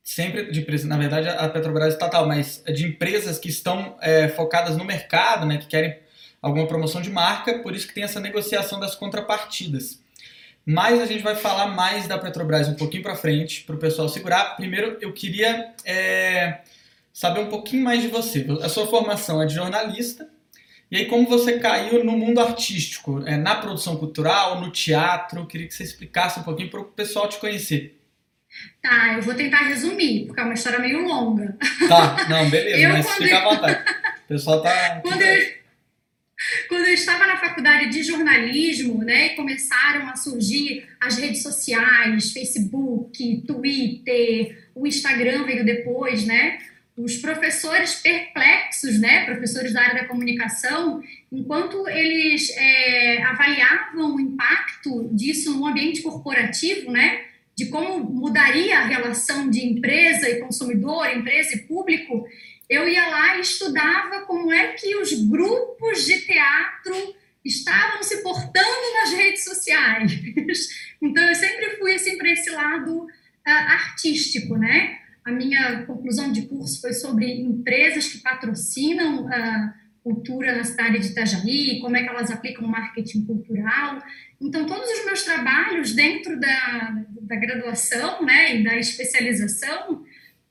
sempre 0.03 0.51
de 0.51 0.59
empresa, 0.59 0.85
na 0.85 0.97
verdade 0.97 1.29
a 1.29 1.47
Petrobras 1.47 1.85
é 1.85 1.89
estatal, 1.89 2.27
mas 2.27 2.61
de 2.67 2.85
empresas 2.85 3.39
que 3.39 3.47
estão 3.47 3.95
é, 4.01 4.27
focadas 4.27 4.75
no 4.75 4.83
mercado, 4.83 5.45
né, 5.45 5.57
que 5.57 5.67
querem 5.67 5.97
alguma 6.41 6.67
promoção 6.67 7.01
de 7.01 7.09
marca, 7.09 7.59
por 7.59 7.73
isso 7.73 7.87
que 7.87 7.93
tem 7.93 8.03
essa 8.03 8.19
negociação 8.19 8.79
das 8.79 8.95
contrapartidas. 8.95 10.01
Mas 10.71 11.01
a 11.01 11.05
gente 11.07 11.23
vai 11.23 11.35
falar 11.35 11.65
mais 11.65 12.07
da 12.07 12.15
Petrobras 12.15 12.67
um 12.67 12.75
pouquinho 12.75 13.01
para 13.01 13.15
frente, 13.15 13.63
para 13.63 13.75
o 13.75 13.79
pessoal 13.79 14.07
segurar. 14.07 14.55
Primeiro, 14.55 14.99
eu 15.01 15.11
queria 15.11 15.73
é, 15.83 16.59
saber 17.11 17.39
um 17.39 17.49
pouquinho 17.49 17.83
mais 17.83 18.03
de 18.03 18.07
você. 18.07 18.45
A 18.61 18.69
sua 18.69 18.85
formação 18.85 19.41
é 19.41 19.47
de 19.47 19.55
jornalista, 19.55 20.29
e 20.91 20.97
aí 20.97 21.05
como 21.07 21.27
você 21.27 21.57
caiu 21.57 22.03
no 22.03 22.11
mundo 22.11 22.39
artístico, 22.39 23.23
é, 23.25 23.35
na 23.35 23.55
produção 23.55 23.97
cultural, 23.97 24.61
no 24.61 24.69
teatro, 24.69 25.39
eu 25.39 25.47
queria 25.47 25.67
que 25.67 25.73
você 25.73 25.81
explicasse 25.81 26.39
um 26.39 26.43
pouquinho 26.43 26.69
para 26.69 26.81
o 26.81 26.85
pessoal 26.85 27.27
te 27.27 27.39
conhecer. 27.39 27.99
Tá, 28.79 29.13
eu 29.15 29.23
vou 29.23 29.33
tentar 29.33 29.63
resumir, 29.63 30.27
porque 30.27 30.39
é 30.39 30.43
uma 30.43 30.53
história 30.53 30.77
meio 30.77 31.03
longa. 31.03 31.57
Tá, 31.87 32.27
não, 32.29 32.47
beleza, 32.47 32.77
eu, 32.85 32.89
mas 32.89 33.09
fica 33.15 33.39
à 33.39 33.43
vontade. 33.43 33.83
O 34.23 34.27
pessoal 34.27 34.61
tá... 34.61 35.01
Quando 35.01 35.19
eu, 35.19 35.58
quando 36.67 36.85
eu 36.85 36.93
estava 36.93 37.27
na 37.27 37.37
faculdade 37.37 37.89
de 37.89 38.03
jornalismo, 38.03 39.03
né, 39.03 39.29
começaram 39.29 40.07
a 40.07 40.15
surgir 40.15 40.87
as 40.99 41.17
redes 41.17 41.43
sociais, 41.43 42.31
Facebook, 42.31 43.43
Twitter, 43.45 44.69
o 44.73 44.87
Instagram 44.87 45.45
veio 45.45 45.65
depois, 45.65 46.25
né? 46.25 46.59
os 46.99 47.15
professores 47.15 47.95
perplexos, 47.95 48.99
né, 48.99 49.23
professores 49.23 49.71
da 49.71 49.81
área 49.81 50.01
da 50.01 50.07
comunicação, 50.07 51.01
enquanto 51.31 51.87
eles 51.87 52.49
é, 52.57 53.23
avaliavam 53.23 54.15
o 54.15 54.19
impacto 54.19 55.09
disso 55.13 55.57
no 55.57 55.65
ambiente 55.65 56.01
corporativo, 56.01 56.91
né, 56.91 57.21
de 57.55 57.67
como 57.67 57.99
mudaria 58.03 58.79
a 58.79 58.85
relação 58.85 59.49
de 59.49 59.65
empresa 59.65 60.29
e 60.29 60.39
consumidor, 60.41 61.07
empresa 61.07 61.55
e 61.55 61.59
público, 61.59 62.25
eu 62.69 62.87
ia 62.87 63.07
lá 63.07 63.37
e 63.37 63.41
estudava 63.41 64.21
como 64.25 64.51
é 64.51 64.73
que 64.73 64.95
os 64.95 65.11
grupos 65.27 66.05
de 66.05 66.21
teatro 66.21 67.15
estavam 67.43 68.03
se 68.03 68.21
portando 68.21 68.93
nas 69.01 69.11
redes 69.13 69.43
sociais. 69.43 70.11
então 71.01 71.23
eu 71.23 71.35
sempre 71.35 71.77
fui 71.77 71.95
assim 71.95 72.17
para 72.17 72.31
esse 72.31 72.49
lado 72.51 73.05
uh, 73.05 73.07
artístico, 73.45 74.55
né? 74.55 74.99
A 75.25 75.31
minha 75.31 75.83
conclusão 75.85 76.31
de 76.31 76.43
curso 76.43 76.79
foi 76.79 76.93
sobre 76.93 77.41
empresas 77.41 78.07
que 78.07 78.19
patrocinam 78.19 79.27
a 79.27 79.73
cultura 80.03 80.55
na 80.55 80.63
cidade 80.63 80.99
de 80.99 81.07
Itajaí, 81.07 81.79
como 81.81 81.97
é 81.97 82.03
que 82.03 82.09
elas 82.09 82.31
aplicam 82.31 82.67
marketing 82.67 83.25
cultural. 83.25 84.01
Então, 84.41 84.65
todos 84.65 84.89
os 84.89 85.05
meus 85.05 85.23
trabalhos 85.23 85.93
dentro 85.93 86.39
da, 86.39 87.03
da 87.21 87.35
graduação 87.35 88.25
né, 88.25 88.55
e 88.55 88.63
da 88.63 88.77
especialização 88.77 90.03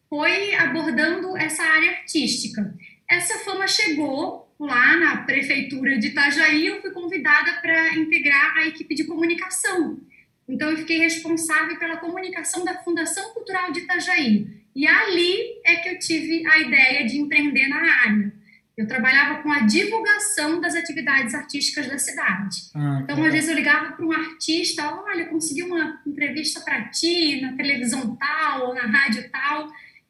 foi 0.08 0.54
abordando 0.54 1.36
essa 1.36 1.62
área 1.62 1.90
artística. 1.90 2.74
Essa 3.08 3.38
fama 3.38 3.66
chegou 3.66 4.48
lá 4.58 4.96
na 4.96 5.16
prefeitura 5.18 5.98
de 5.98 6.08
Itajaí, 6.08 6.66
eu 6.66 6.80
fui 6.80 6.90
convidada 6.90 7.60
para 7.60 7.94
integrar 7.96 8.56
a 8.56 8.66
equipe 8.66 8.94
de 8.94 9.04
comunicação. 9.04 10.00
Então, 10.48 10.70
eu 10.70 10.78
fiquei 10.78 10.98
responsável 10.98 11.78
pela 11.78 11.98
comunicação 11.98 12.64
da 12.64 12.74
Fundação 12.82 13.34
Cultural 13.34 13.70
de 13.70 13.80
Itajaí. 13.80 14.46
E 14.74 14.86
ali 14.86 15.60
é 15.64 15.76
que 15.76 15.88
eu 15.90 15.98
tive 15.98 16.46
a 16.46 16.58
ideia 16.58 17.06
de 17.06 17.18
empreender 17.18 17.68
na 17.68 17.76
área. 17.76 18.32
Eu 18.76 18.86
trabalhava 18.86 19.42
com 19.42 19.50
a 19.50 19.60
divulgação 19.60 20.60
das 20.60 20.74
atividades 20.74 21.34
artísticas 21.34 21.88
da 21.88 21.98
cidade. 21.98 22.70
Ah, 22.74 23.00
então, 23.02 23.22
às 23.24 23.32
vezes, 23.32 23.50
eu 23.50 23.56
ligava 23.56 23.92
para 23.92 24.06
um 24.06 24.12
artista: 24.12 24.88
olha, 25.02 25.26
consegui 25.26 25.64
uma 25.64 26.00
entrevista 26.06 26.60
para 26.60 26.84
ti 26.84 27.40
na 27.40 27.54
televisão 27.54 28.14
tal, 28.14 28.68
ou 28.68 28.74
na 28.74 28.86
rádio 28.86 29.28
tal. 29.30 29.68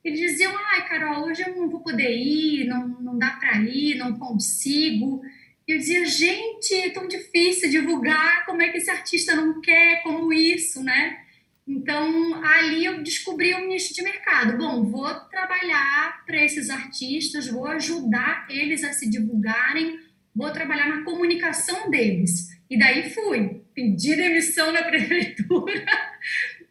Eles 0.09 0.21
diziam: 0.21 0.55
ai, 0.73 0.89
Carol, 0.89 1.27
hoje 1.27 1.43
eu 1.47 1.55
não 1.55 1.69
vou 1.69 1.81
poder 1.81 2.11
ir, 2.11 2.67
não, 2.67 2.89
não 2.89 3.19
dá 3.19 3.31
para 3.33 3.59
ir, 3.61 3.97
não 3.97 4.19
consigo. 4.19 5.21
Eu 5.67 5.79
dizia: 5.79 6.05
gente, 6.07 6.75
é 6.75 6.91
tão 6.91 7.07
difícil 7.07 7.71
divulgar, 7.71 8.47
como 8.47 8.63
é 8.63 8.69
que 8.69 8.79
esse 8.79 8.91
artista 8.91 9.37
não 9.37 9.61
quer, 9.61 10.03
como 10.03 10.33
isso, 10.33 10.83
né? 10.83 11.19
Então, 11.67 12.43
ali 12.43 12.87
eu 12.87 13.03
descobri 13.03 13.55
um 13.55 13.69
nicho 13.69 13.93
de 13.93 14.03
mercado. 14.03 14.57
Bom, 14.57 14.83
vou 14.85 15.15
trabalhar 15.29 16.25
para 16.25 16.43
esses 16.43 16.71
artistas, 16.71 17.47
vou 17.47 17.67
ajudar 17.67 18.47
eles 18.49 18.83
a 18.83 18.95
se 18.95 19.11
divulgarem, 19.11 19.99
vou 20.35 20.51
trabalhar 20.51 20.89
na 20.89 21.03
comunicação 21.05 21.91
deles. 21.91 22.49
E 22.71 22.79
daí 22.79 23.11
fui, 23.11 23.61
pedi 23.75 24.17
demissão 24.17 24.73
na 24.73 24.83
prefeitura 24.89 25.85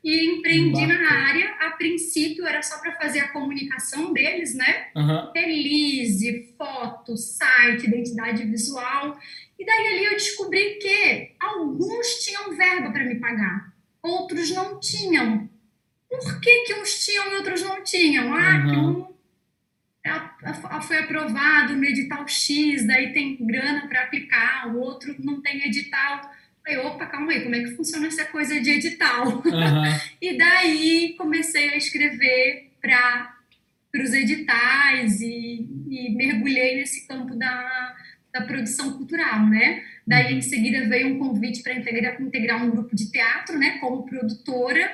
e 0.04 0.38
empreendi 0.38 0.82
Bacana. 0.82 1.00
na 1.01 1.27
área. 1.27 1.50
A 1.60 1.72
princípio 1.72 2.46
era 2.46 2.62
só 2.62 2.80
para 2.80 2.94
fazer 2.94 3.20
a 3.20 3.30
comunicação 3.30 4.13
deles, 4.13 4.56
né? 4.56 4.88
Uhum. 4.96 5.32
Release, 5.34 6.54
foto, 6.58 7.16
site, 7.18 7.88
identidade 7.88 8.44
visual. 8.46 9.18
E 9.60 9.66
daí 9.66 9.88
ali 9.88 10.06
eu 10.06 10.12
descobri 10.12 10.75
que 10.75 11.32
alguns 11.39 12.24
tinham 12.24 12.56
verba 12.56 12.92
para 12.92 13.06
me 13.06 13.16
pagar 13.16 13.77
outros 14.08 14.51
não 14.51 14.80
tinham. 14.80 15.50
Por 16.10 16.39
que, 16.39 16.63
que 16.63 16.74
uns 16.75 17.06
tinham 17.06 17.32
e 17.32 17.36
outros 17.36 17.62
não 17.62 17.84
tinham? 17.84 18.34
Ah, 18.34 18.58
uhum. 18.58 18.70
que 18.70 18.77
um 18.77 19.08
foi 20.82 21.00
aprovado 21.00 21.75
no 21.75 21.84
edital 21.84 22.25
X, 22.27 22.88
daí 22.88 23.12
tem 23.12 23.36
grana 23.46 23.88
para 23.88 24.04
aplicar, 24.04 24.74
o 24.74 24.80
outro 24.80 25.13
não 25.20 25.42
tem 25.42 25.68
edital. 25.68 26.32
Falei, 26.67 26.79
opa, 26.79 27.05
calma 27.05 27.31
aí, 27.31 27.43
como 27.43 27.55
é 27.55 27.59
que 27.62 27.75
funciona 27.77 28.07
essa 28.07 28.25
coisa 28.25 28.59
de 28.59 28.71
edital? 28.71 29.25
Uhum. 29.25 29.41
e 30.21 30.38
daí 30.38 31.15
comecei 31.17 31.69
a 31.69 31.77
escrever 31.77 32.71
para 32.81 33.33
os 33.95 34.13
editais 34.13 35.21
e, 35.21 35.65
e 35.89 36.13
mergulhei 36.13 36.75
nesse 36.75 37.07
campo 37.07 37.36
da, 37.36 37.95
da 38.33 38.41
produção 38.41 38.97
cultural, 38.97 39.45
né? 39.47 39.81
Daí, 40.05 40.36
em 40.36 40.41
seguida, 40.41 40.89
veio 40.89 41.15
um 41.15 41.19
convite 41.19 41.63
para 41.63 41.74
integrar, 41.74 42.21
integrar 42.21 42.62
um 42.62 42.69
grupo 42.69 42.93
de 42.93 43.09
teatro, 43.09 43.57
né, 43.57 43.77
como 43.79 44.05
produtora. 44.05 44.91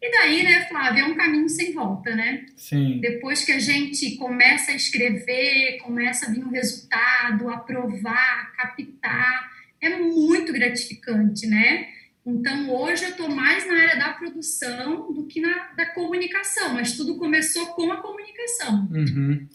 E 0.00 0.10
daí, 0.12 0.44
né, 0.44 0.66
Flávia, 0.68 1.02
é 1.02 1.06
um 1.06 1.16
caminho 1.16 1.48
sem 1.48 1.72
volta, 1.72 2.14
né? 2.14 2.46
Sim. 2.54 3.00
Depois 3.00 3.44
que 3.44 3.50
a 3.50 3.58
gente 3.58 4.14
começa 4.14 4.70
a 4.70 4.76
escrever, 4.76 5.78
começa 5.82 6.26
a 6.26 6.30
vir 6.32 6.44
um 6.44 6.50
resultado, 6.50 7.48
aprovar, 7.48 8.52
captar, 8.56 9.55
é 9.80 9.98
muito 9.98 10.52
gratificante, 10.52 11.46
né? 11.46 11.86
Então, 12.26 12.74
hoje 12.74 13.04
eu 13.04 13.10
estou 13.10 13.28
mais 13.28 13.66
na 13.68 13.74
área 13.74 13.98
da 13.98 14.08
produção 14.10 15.12
do 15.12 15.26
que 15.26 15.40
na 15.40 15.72
da 15.76 15.86
comunicação, 15.86 16.74
mas 16.74 16.96
tudo 16.96 17.16
começou 17.16 17.66
com 17.68 17.92
a 17.92 17.98
comunicação. 17.98 18.88
Uhum. 18.90 19.46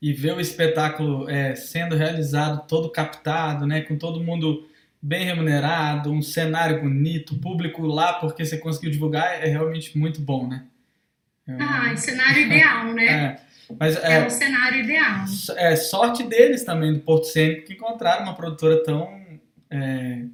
E 0.00 0.12
ver 0.12 0.34
o 0.34 0.40
espetáculo 0.40 1.28
é, 1.28 1.54
sendo 1.54 1.96
realizado 1.96 2.66
todo 2.66 2.90
captado, 2.90 3.66
né, 3.66 3.82
com 3.82 3.96
todo 3.96 4.24
mundo 4.24 4.66
bem 5.00 5.26
remunerado, 5.26 6.10
um 6.10 6.22
cenário 6.22 6.80
bonito, 6.80 7.38
público 7.38 7.86
lá 7.86 8.14
porque 8.14 8.44
você 8.44 8.56
conseguiu 8.56 8.90
divulgar, 8.90 9.44
é 9.44 9.46
realmente 9.46 9.96
muito 9.98 10.18
bom, 10.18 10.48
né? 10.48 10.64
É 11.46 11.56
ah, 11.60 11.94
cenário 11.94 12.42
ideal, 12.42 12.86
né? 12.94 13.38
É, 13.66 13.76
mas 13.80 13.96
é, 13.96 14.20
é 14.20 14.26
o 14.26 14.30
cenário 14.30 14.80
ideal. 14.80 15.24
É 15.56 15.74
sorte 15.74 16.22
deles 16.22 16.64
também, 16.64 16.92
do 16.92 17.00
Porto 17.00 17.24
Cênico, 17.24 17.66
que 17.66 17.72
encontraram 17.72 18.24
uma 18.24 18.34
produtora 18.34 18.82
tão, 18.84 19.23
é, 19.74 20.24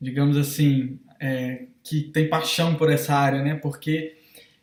digamos 0.00 0.36
assim, 0.36 0.98
é, 1.20 1.64
que 1.82 2.02
tem 2.02 2.28
paixão 2.28 2.74
por 2.74 2.90
essa 2.90 3.14
área, 3.14 3.42
né? 3.42 3.54
Porque 3.54 4.16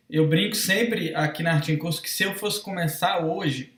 eu 0.10 0.28
brinco 0.28 0.56
sempre 0.56 1.14
aqui 1.14 1.44
na 1.44 1.54
Arte 1.54 1.72
em 1.72 1.78
Curso 1.78 2.02
que 2.02 2.10
se 2.10 2.24
eu 2.24 2.34
fosse 2.36 2.62
começar 2.62 3.26
hoje, 3.26 3.74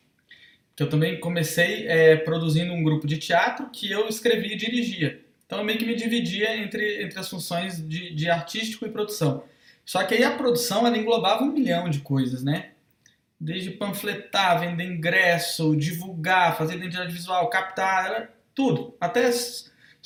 que 0.75 0.83
eu 0.83 0.89
também 0.89 1.19
comecei 1.19 1.87
é, 1.87 2.15
produzindo 2.15 2.71
um 2.71 2.83
grupo 2.83 3.07
de 3.07 3.17
teatro 3.17 3.69
que 3.71 3.91
eu 3.91 4.07
escrevia 4.07 4.53
e 4.53 4.57
dirigia. 4.57 5.21
Então 5.45 5.59
eu 5.59 5.65
meio 5.65 5.79
que 5.79 5.85
me 5.85 5.95
dividia 5.95 6.55
entre, 6.57 7.03
entre 7.03 7.19
as 7.19 7.29
funções 7.29 7.77
de, 7.77 8.13
de 8.13 8.29
artístico 8.29 8.85
e 8.85 8.89
produção. 8.89 9.43
Só 9.85 10.03
que 10.03 10.13
aí 10.13 10.23
a 10.23 10.35
produção 10.35 10.85
ela 10.85 10.97
englobava 10.97 11.43
um 11.43 11.51
milhão 11.51 11.89
de 11.89 11.99
coisas, 11.99 12.43
né? 12.43 12.71
Desde 13.39 13.71
panfletar, 13.71 14.59
vender 14.59 14.83
ingresso, 14.83 15.75
divulgar, 15.75 16.57
fazer 16.57 16.75
identidade 16.75 17.13
visual, 17.13 17.49
captar, 17.49 18.33
tudo. 18.53 18.95
Até 18.99 19.31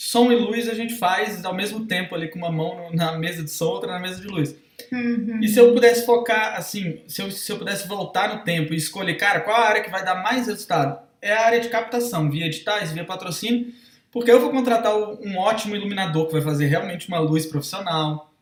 som 0.03 0.31
e 0.31 0.36
luz 0.36 0.67
a 0.67 0.74
gente 0.74 0.96
faz 0.96 1.46
ao 1.46 1.53
mesmo 1.53 1.86
tempo 1.86 2.15
ali 2.15 2.27
com 2.27 2.39
uma 2.39 2.51
mão 2.51 2.89
na 2.91 3.17
mesa 3.17 3.43
de 3.43 3.51
som, 3.51 3.65
outra 3.65 3.91
na 3.91 4.00
mesa 4.00 4.20
de 4.20 4.27
luz. 4.27 4.55
Uhum. 4.91 5.39
E 5.41 5.48
se 5.48 5.60
eu 5.60 5.74
pudesse 5.74 6.05
focar, 6.05 6.55
assim, 6.58 7.01
se 7.08 7.22
eu, 7.22 7.29
se 7.29 7.51
eu 7.51 7.58
pudesse 7.58 7.88
voltar 7.88 8.36
no 8.36 8.43
tempo 8.43 8.74
e 8.74 8.77
escolher, 8.77 9.13
cara, 9.13 9.41
qual 9.41 9.55
a 9.55 9.67
área 9.67 9.84
que 9.84 9.91
vai 9.91 10.03
dar 10.03 10.24
mais 10.24 10.48
resultado? 10.48 11.00
É 11.22 11.31
a 11.31 11.46
área 11.46 11.60
de 11.60 11.70
captação, 11.70 12.31
via 12.31 12.48
editais, 12.48 12.91
via 12.91 13.05
patrocínio 13.05 13.72
porque 14.12 14.29
eu 14.29 14.41
vou 14.41 14.50
contratar 14.50 14.93
um 14.98 15.38
ótimo 15.38 15.75
iluminador 15.75 16.25
que 16.25 16.34
vai 16.34 16.41
fazer 16.41 16.65
realmente 16.65 17.08
uma 17.08 17.20
luz 17.20 17.46
profissional. 17.46 18.34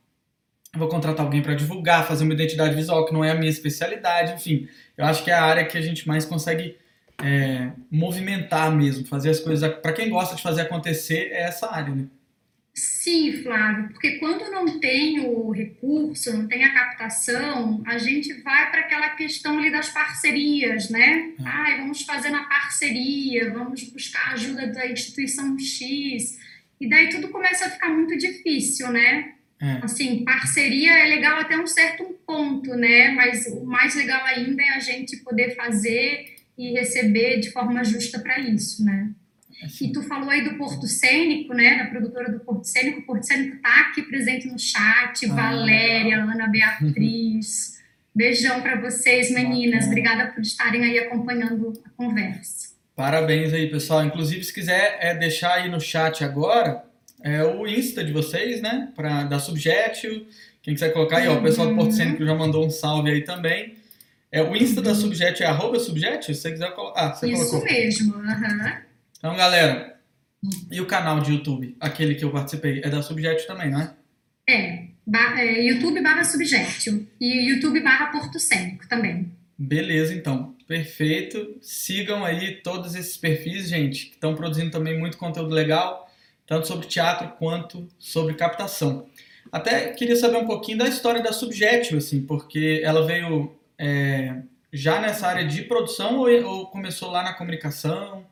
Eu 0.74 0.80
vou 0.80 0.88
contratar 0.88 1.26
alguém 1.26 1.42
para 1.42 1.54
divulgar, 1.54 2.08
fazer 2.08 2.24
uma 2.24 2.34
identidade 2.34 2.74
visual 2.74 3.06
que 3.06 3.14
não 3.14 3.24
é 3.24 3.32
a 3.32 3.36
minha 3.36 3.52
especialidade. 3.52 4.34
Enfim, 4.34 4.68
eu 4.98 5.06
acho 5.06 5.24
que 5.24 5.30
é 5.30 5.34
a 5.34 5.44
área 5.44 5.66
que 5.66 5.78
a 5.78 5.82
gente 5.82 6.08
mais 6.08 6.26
consegue 6.26 6.78
é, 7.24 7.72
movimentar 7.92 8.76
mesmo, 8.76 9.06
fazer 9.06 9.30
as 9.30 9.40
coisas. 9.40 9.72
Para 9.82 9.94
quem 9.94 10.10
gosta 10.10 10.36
de 10.36 10.42
fazer 10.42 10.62
acontecer, 10.62 11.30
é 11.32 11.44
essa 11.44 11.74
área, 11.74 11.94
né? 11.94 12.08
Sim, 12.74 13.44
Flávio, 13.44 13.90
porque 13.90 14.20
quando 14.20 14.50
não 14.52 14.80
tem 14.80 15.20
o 15.20 15.52
recurso, 15.52 16.32
não 16.32 16.48
tem 16.48 16.64
a 16.64 16.74
captação, 16.74 17.84
a 17.86 17.98
gente 17.98 18.42
vai 18.42 18.72
para 18.72 18.82
aquela 18.82 19.10
questão 19.10 19.58
ali 19.58 19.70
das 19.70 19.90
parcerias, 19.90 20.90
né? 20.90 21.34
É. 21.40 21.44
Ai, 21.44 21.78
vamos 21.80 22.04
fazer 22.04 22.30
na 22.30 22.44
parceria, 22.46 23.52
vamos 23.52 23.84
buscar 23.84 24.34
ajuda 24.34 24.68
da 24.68 24.88
instituição 24.88 25.60
X, 25.60 26.40
e 26.80 26.88
daí 26.88 27.10
tudo 27.10 27.28
começa 27.28 27.66
a 27.66 27.70
ficar 27.70 27.90
muito 27.90 28.18
difícil, 28.18 28.90
né? 28.92 29.34
É. 29.62 29.80
Assim, 29.84 30.24
parceria 30.24 31.00
é 31.00 31.06
legal 31.06 31.38
até 31.38 31.58
um 31.58 31.68
certo 31.68 32.06
ponto, 32.26 32.76
né? 32.76 33.10
Mas 33.12 33.46
o 33.48 33.66
mais 33.66 33.94
legal 33.94 34.24
ainda 34.26 34.64
é 34.64 34.70
a 34.70 34.80
gente 34.80 35.18
poder 35.18 35.54
fazer 35.56 36.39
e 36.60 36.74
receber 36.74 37.40
de 37.40 37.52
forma 37.52 37.82
justa 37.86 38.20
para 38.20 38.38
isso, 38.38 38.84
né? 38.84 39.12
E 39.82 39.92
tu 39.94 40.04
falou 40.04 40.30
aí 40.30 40.44
do 40.44 40.58
Porto 40.58 40.88
Cênico, 40.88 41.54
né? 41.54 41.78
Da 41.78 41.86
produtora 41.86 42.30
do 42.30 42.42
Porto 42.42 42.66
Cênico. 42.66 43.00
O 43.00 43.04
Porto 43.04 43.24
Cênico 43.24 43.62
tá 43.62 43.82
aqui 43.82 44.02
presente 44.04 44.48
no 44.48 44.60
chat. 44.60 45.26
Ah, 45.26 45.34
Valéria, 45.34 46.18
legal. 46.18 46.30
Ana 46.30 46.48
Beatriz. 46.48 47.80
Beijão 48.14 48.62
para 48.62 48.80
vocês, 48.82 49.32
meninas. 49.32 49.86
Obrigada 49.86 50.28
por 50.34 50.42
estarem 50.42 50.84
aí 50.84 51.00
acompanhando 51.00 51.74
a 51.86 51.90
conversa. 51.92 52.70
Parabéns 52.94 53.54
aí, 53.54 53.70
pessoal. 53.70 54.04
Inclusive, 54.04 54.44
se 54.44 54.54
quiser 54.54 54.98
é, 55.00 55.16
deixar 55.16 55.54
aí 55.54 55.70
no 55.70 55.80
chat 55.80 56.24
agora 56.26 56.84
é, 57.22 57.42
o 57.44 57.66
Insta 57.66 58.04
de 58.04 58.12
vocês, 58.12 58.62
né? 58.62 58.90
Pra, 58.96 59.24
da 59.24 59.40
Subjetil. 59.40 60.28
Quem 60.62 60.74
quiser 60.74 60.92
colocar 60.92 61.18
aí, 61.20 61.28
ó, 61.28 61.38
o 61.38 61.42
pessoal 61.42 61.70
do 61.70 61.76
Porto 61.76 61.94
Cênico 61.94 62.26
já 62.26 62.36
mandou 62.36 62.66
um 62.66 62.70
salve 62.70 63.12
aí 63.12 63.24
também. 63.24 63.79
É, 64.32 64.44
o 64.44 64.56
Insta 64.56 64.82
da 64.82 64.94
Subjet 64.94 65.42
é 65.42 65.46
arroba 65.48 65.80
Subjet? 65.80 66.26
Se 66.26 66.36
você 66.36 66.52
quiser 66.52 66.74
colocar. 66.76 67.08
Ah, 67.08 67.16
você 67.16 67.32
Isso 67.32 67.50
colocou. 67.50 67.72
mesmo. 67.72 68.16
Uhum. 68.16 68.72
Então, 69.18 69.36
galera, 69.36 70.00
e 70.72 70.80
o 70.80 70.86
canal 70.86 71.20
de 71.20 71.34
YouTube, 71.34 71.76
aquele 71.80 72.16
que 72.16 72.24
eu 72.24 72.32
participei, 72.32 72.82
é 72.84 72.90
da 72.90 73.02
Subjeto 73.02 73.46
também, 73.48 73.72
não 73.72 73.82
é? 73.82 73.94
É, 74.48 74.88
é 75.38 75.64
YouTube 75.64 76.02
barra 76.02 76.24
Subjeto 76.24 77.08
e 77.20 77.50
YouTube 77.50 77.82
barra 77.82 78.08
Porto 78.08 78.40
Cênico 78.40 78.88
também. 78.88 79.32
Beleza, 79.58 80.14
então. 80.14 80.56
Perfeito. 80.68 81.58
Sigam 81.62 82.24
aí 82.24 82.62
todos 82.62 82.94
esses 82.94 83.18
perfis, 83.18 83.68
gente, 83.68 84.06
que 84.06 84.14
estão 84.14 84.36
produzindo 84.36 84.70
também 84.70 84.98
muito 84.98 85.18
conteúdo 85.18 85.54
legal, 85.54 86.08
tanto 86.46 86.68
sobre 86.68 86.86
teatro 86.88 87.30
quanto 87.40 87.88
sobre 87.98 88.36
captação. 88.36 89.08
Até 89.52 89.92
queria 89.94 90.16
saber 90.16 90.38
um 90.38 90.46
pouquinho 90.46 90.78
da 90.78 90.88
história 90.88 91.24
da 91.24 91.34
Subjeto, 91.34 91.98
assim, 91.98 92.22
porque 92.22 92.82
ela 92.84 93.06
veio 93.06 93.59
é, 93.80 94.36
já 94.72 95.00
nessa 95.00 95.28
área 95.28 95.46
de 95.46 95.64
produção 95.64 96.18
ou, 96.18 96.30
ou 96.46 96.68
começou 96.68 97.10
lá 97.10 97.24
na 97.24 97.34
comunicação? 97.34 98.26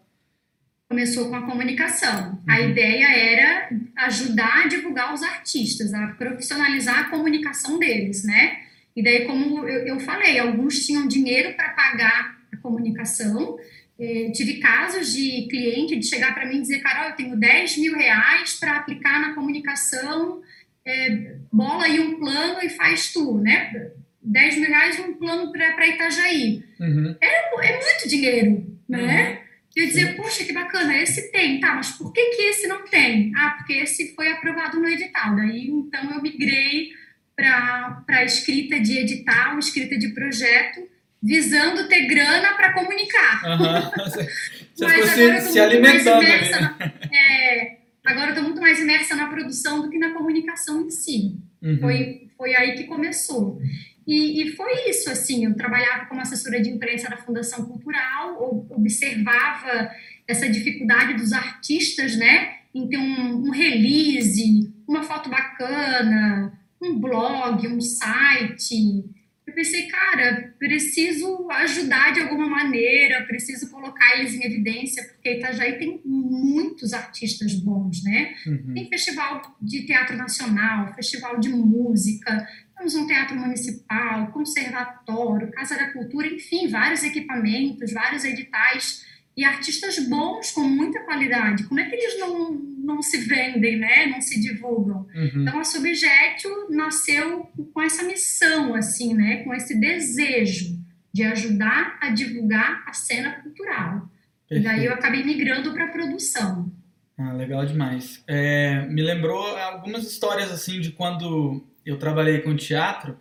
começou 0.88 1.30
com 1.30 1.36
a 1.36 1.46
comunicação. 1.46 2.32
Uhum. 2.32 2.40
A 2.48 2.62
ideia 2.62 3.08
era 3.08 3.70
ajudar 3.98 4.64
a 4.64 4.68
divulgar 4.68 5.14
os 5.14 5.22
artistas, 5.22 5.94
a 5.94 6.08
profissionalizar 6.08 7.00
a 7.00 7.10
comunicação 7.10 7.78
deles, 7.78 8.24
né? 8.24 8.62
E 8.96 9.04
daí, 9.04 9.26
como 9.26 9.68
eu, 9.68 9.86
eu 9.86 10.00
falei, 10.00 10.40
alguns 10.40 10.86
tinham 10.86 11.08
dinheiro 11.08 11.56
para 11.56 11.70
pagar 11.70 12.38
a 12.52 12.58
comunicação. 12.58 13.58
Eh, 14.00 14.32
tive 14.32 14.56
casos 14.56 15.14
de 15.14 15.48
cliente 15.50 15.96
de 15.96 16.06
chegar 16.06 16.34
para 16.34 16.48
mim 16.48 16.58
e 16.58 16.62
dizer, 16.62 16.80
Carol, 16.80 17.10
eu 17.10 17.16
tenho 17.16 17.36
10 17.36 17.78
mil 17.78 17.96
reais 17.96 18.56
para 18.60 18.78
aplicar 18.78 19.20
na 19.20 19.34
comunicação, 19.36 20.42
eh, 20.86 21.36
bola 21.52 21.84
aí 21.84 22.00
um 22.00 22.18
plano 22.18 22.60
e 22.64 22.70
faz 22.70 23.12
tu, 23.12 23.38
né? 23.38 23.92
10 24.22 24.58
mil 24.58 24.70
reais 24.70 25.00
um 25.00 25.14
plano 25.14 25.52
para 25.52 25.88
Itajaí. 25.88 26.64
Uhum. 26.80 27.16
É, 27.22 27.68
é 27.68 27.74
muito 27.74 28.10
dinheiro, 28.10 28.78
né? 28.88 29.30
Uhum. 29.30 29.48
E 29.76 29.80
eu 29.82 29.88
dizia, 29.88 30.16
poxa, 30.16 30.44
que 30.44 30.54
bacana, 30.54 30.98
esse 30.98 31.32
tem, 31.32 31.60
tá, 31.60 31.76
mas 31.76 31.92
por 31.92 32.12
que, 32.12 32.22
que 32.32 32.42
esse 32.44 32.68
não 32.68 32.84
tem? 32.86 33.32
Ah, 33.36 33.52
porque 33.58 33.74
esse 33.74 34.16
foi 34.16 34.32
aprovado 34.32 34.80
no 34.80 34.88
edital. 34.88 35.36
Daí, 35.36 35.68
então, 35.68 36.12
eu 36.12 36.22
migrei 36.22 36.90
para 37.36 38.04
a 38.08 38.24
escrita 38.24 38.80
de 38.80 38.98
edital, 38.98 39.60
escrita 39.60 39.96
de 39.96 40.10
projeto, 40.10 40.82
visando 41.22 41.88
ter 41.88 42.08
grana 42.08 42.54
para 42.56 42.74
comunicar. 42.74 43.44
Uhum. 43.46 44.28
Você, 44.78 44.86
mas 44.86 45.20
agora 45.20 45.42
se, 45.42 45.52
se 45.52 45.60
alimentando. 45.60 46.24
Imersa 46.24 46.62
na, 46.62 46.78
é, 47.12 47.78
agora 48.06 48.28
eu 48.28 48.30
estou 48.30 48.44
muito 48.44 48.62
mais 48.62 48.80
imersa 48.80 49.16
na 49.16 49.28
produção 49.28 49.82
do 49.82 49.90
que 49.90 49.98
na 49.98 50.14
comunicação 50.14 50.86
em 50.86 50.90
si. 50.92 51.36
Uhum. 51.62 51.80
Foi, 51.80 52.28
foi 52.38 52.56
aí 52.56 52.76
que 52.76 52.84
começou. 52.84 53.60
E, 54.08 54.42
e, 54.42 54.52
foi 54.56 54.90
isso, 54.90 55.12
assim, 55.12 55.44
eu 55.44 55.54
trabalhava 55.54 56.06
como 56.06 56.22
assessora 56.22 56.62
de 56.62 56.70
imprensa 56.70 57.10
da 57.10 57.18
Fundação 57.18 57.66
Cultural, 57.66 58.66
observava 58.70 59.92
essa 60.26 60.50
dificuldade 60.50 61.16
dos 61.16 61.34
artistas, 61.34 62.16
né, 62.16 62.60
em 62.74 62.88
ter 62.88 62.98
um, 62.98 63.48
um 63.48 63.52
release, 63.52 64.74
uma 64.88 65.04
foto 65.04 65.30
bacana, 65.30 66.58
um 66.82 66.98
blog, 66.98 67.68
um 67.68 67.82
site. 67.82 69.04
Eu 69.46 69.54
pensei, 69.54 69.88
cara, 69.88 70.54
preciso 70.58 71.50
ajudar 71.52 72.14
de 72.14 72.22
alguma 72.22 72.48
maneira, 72.48 73.26
preciso 73.26 73.70
colocar 73.70 74.18
eles 74.18 74.34
em 74.36 74.44
evidência, 74.44 75.04
porque 75.04 75.34
Itajaí 75.34 75.78
tem 75.78 76.02
muitos 76.06 76.94
artistas 76.94 77.56
bons, 77.56 78.04
né? 78.04 78.36
Uhum. 78.46 78.74
Tem 78.74 78.90
festival 78.90 79.58
de 79.62 79.86
teatro 79.86 80.16
nacional, 80.16 80.94
festival 80.94 81.40
de 81.40 81.50
música, 81.50 82.48
temos 82.78 82.96
um 82.96 83.08
teatro 83.08 83.36
municipal, 83.36 84.28
conservatório, 84.28 85.52
Casa 85.52 85.76
da 85.76 85.92
Cultura, 85.92 86.28
enfim, 86.28 86.68
vários 86.68 87.04
equipamentos, 87.04 87.92
vários 87.92 88.24
editais 88.24 89.06
e 89.36 89.44
artistas 89.44 90.00
bons 90.08 90.52
com 90.52 90.62
muita 90.62 91.02
qualidade. 91.02 91.64
Como 91.66 91.80
é 91.80 91.86
que 91.86 91.96
eles 91.96 92.20
não, 92.20 92.54
não 92.54 93.02
se 93.02 93.18
vendem, 93.18 93.78
né? 93.78 94.08
não 94.08 94.22
se 94.22 94.40
divulgam? 94.40 95.08
Uhum. 95.14 95.42
Então, 95.42 95.60
a 95.60 95.64
Subjeto 95.64 96.50
nasceu 96.70 97.50
com 97.74 97.82
essa 97.82 98.04
missão, 98.04 98.74
assim, 98.74 99.14
né? 99.14 99.44
com 99.44 99.54
esse 99.54 99.80
desejo 99.80 100.78
de 101.14 101.24
ajudar 101.24 101.98
a 102.02 102.10
divulgar 102.10 102.84
a 102.88 102.94
cena 102.94 103.32
cultural. 103.42 104.10
Perfeito. 104.48 104.62
E 104.62 104.78
daí 104.78 104.86
eu 104.86 104.94
acabei 104.94 105.24
migrando 105.24 105.74
para 105.74 105.86
a 105.86 105.92
produção. 105.92 106.72
Ah, 107.18 107.34
legal 107.34 107.66
demais. 107.66 108.24
É, 108.28 108.86
me 108.88 109.02
lembrou 109.02 109.44
algumas 109.58 110.06
histórias 110.06 110.52
assim 110.52 110.80
de 110.80 110.92
quando 110.92 111.66
eu 111.90 111.98
trabalhei 111.98 112.40
com 112.42 112.56
teatro, 112.56 113.18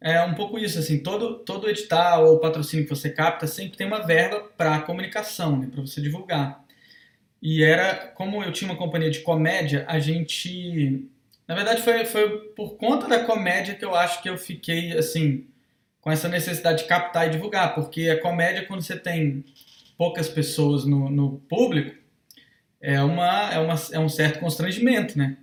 é 0.00 0.22
um 0.22 0.34
pouco 0.34 0.58
isso, 0.58 0.78
assim, 0.78 0.98
todo, 0.98 1.38
todo 1.40 1.68
edital 1.68 2.26
ou 2.26 2.38
patrocínio 2.38 2.84
que 2.84 2.94
você 2.94 3.10
capta 3.10 3.46
sempre 3.46 3.76
tem 3.76 3.86
uma 3.86 4.06
verba 4.06 4.40
para 4.56 4.80
comunicação, 4.80 5.58
né, 5.58 5.68
para 5.70 5.80
você 5.80 6.00
divulgar. 6.00 6.64
E 7.42 7.62
era, 7.62 8.08
como 8.14 8.42
eu 8.42 8.52
tinha 8.52 8.70
uma 8.70 8.78
companhia 8.78 9.10
de 9.10 9.20
comédia, 9.20 9.84
a 9.88 9.98
gente. 9.98 11.08
Na 11.46 11.54
verdade, 11.54 11.82
foi, 11.82 12.04
foi 12.04 12.38
por 12.56 12.76
conta 12.76 13.06
da 13.06 13.24
comédia 13.24 13.74
que 13.74 13.84
eu 13.84 13.94
acho 13.94 14.22
que 14.22 14.28
eu 14.28 14.36
fiquei, 14.36 14.92
assim, 14.96 15.46
com 16.00 16.10
essa 16.10 16.28
necessidade 16.28 16.82
de 16.82 16.88
captar 16.88 17.26
e 17.26 17.30
divulgar, 17.30 17.74
porque 17.74 18.08
a 18.08 18.20
comédia, 18.20 18.64
quando 18.66 18.82
você 18.82 18.98
tem 18.98 19.44
poucas 19.96 20.28
pessoas 20.28 20.84
no, 20.84 21.10
no 21.10 21.38
público, 21.48 21.96
é, 22.80 23.02
uma, 23.02 23.52
é, 23.52 23.58
uma, 23.58 23.74
é 23.92 23.98
um 23.98 24.08
certo 24.08 24.40
constrangimento, 24.40 25.18
né? 25.18 25.36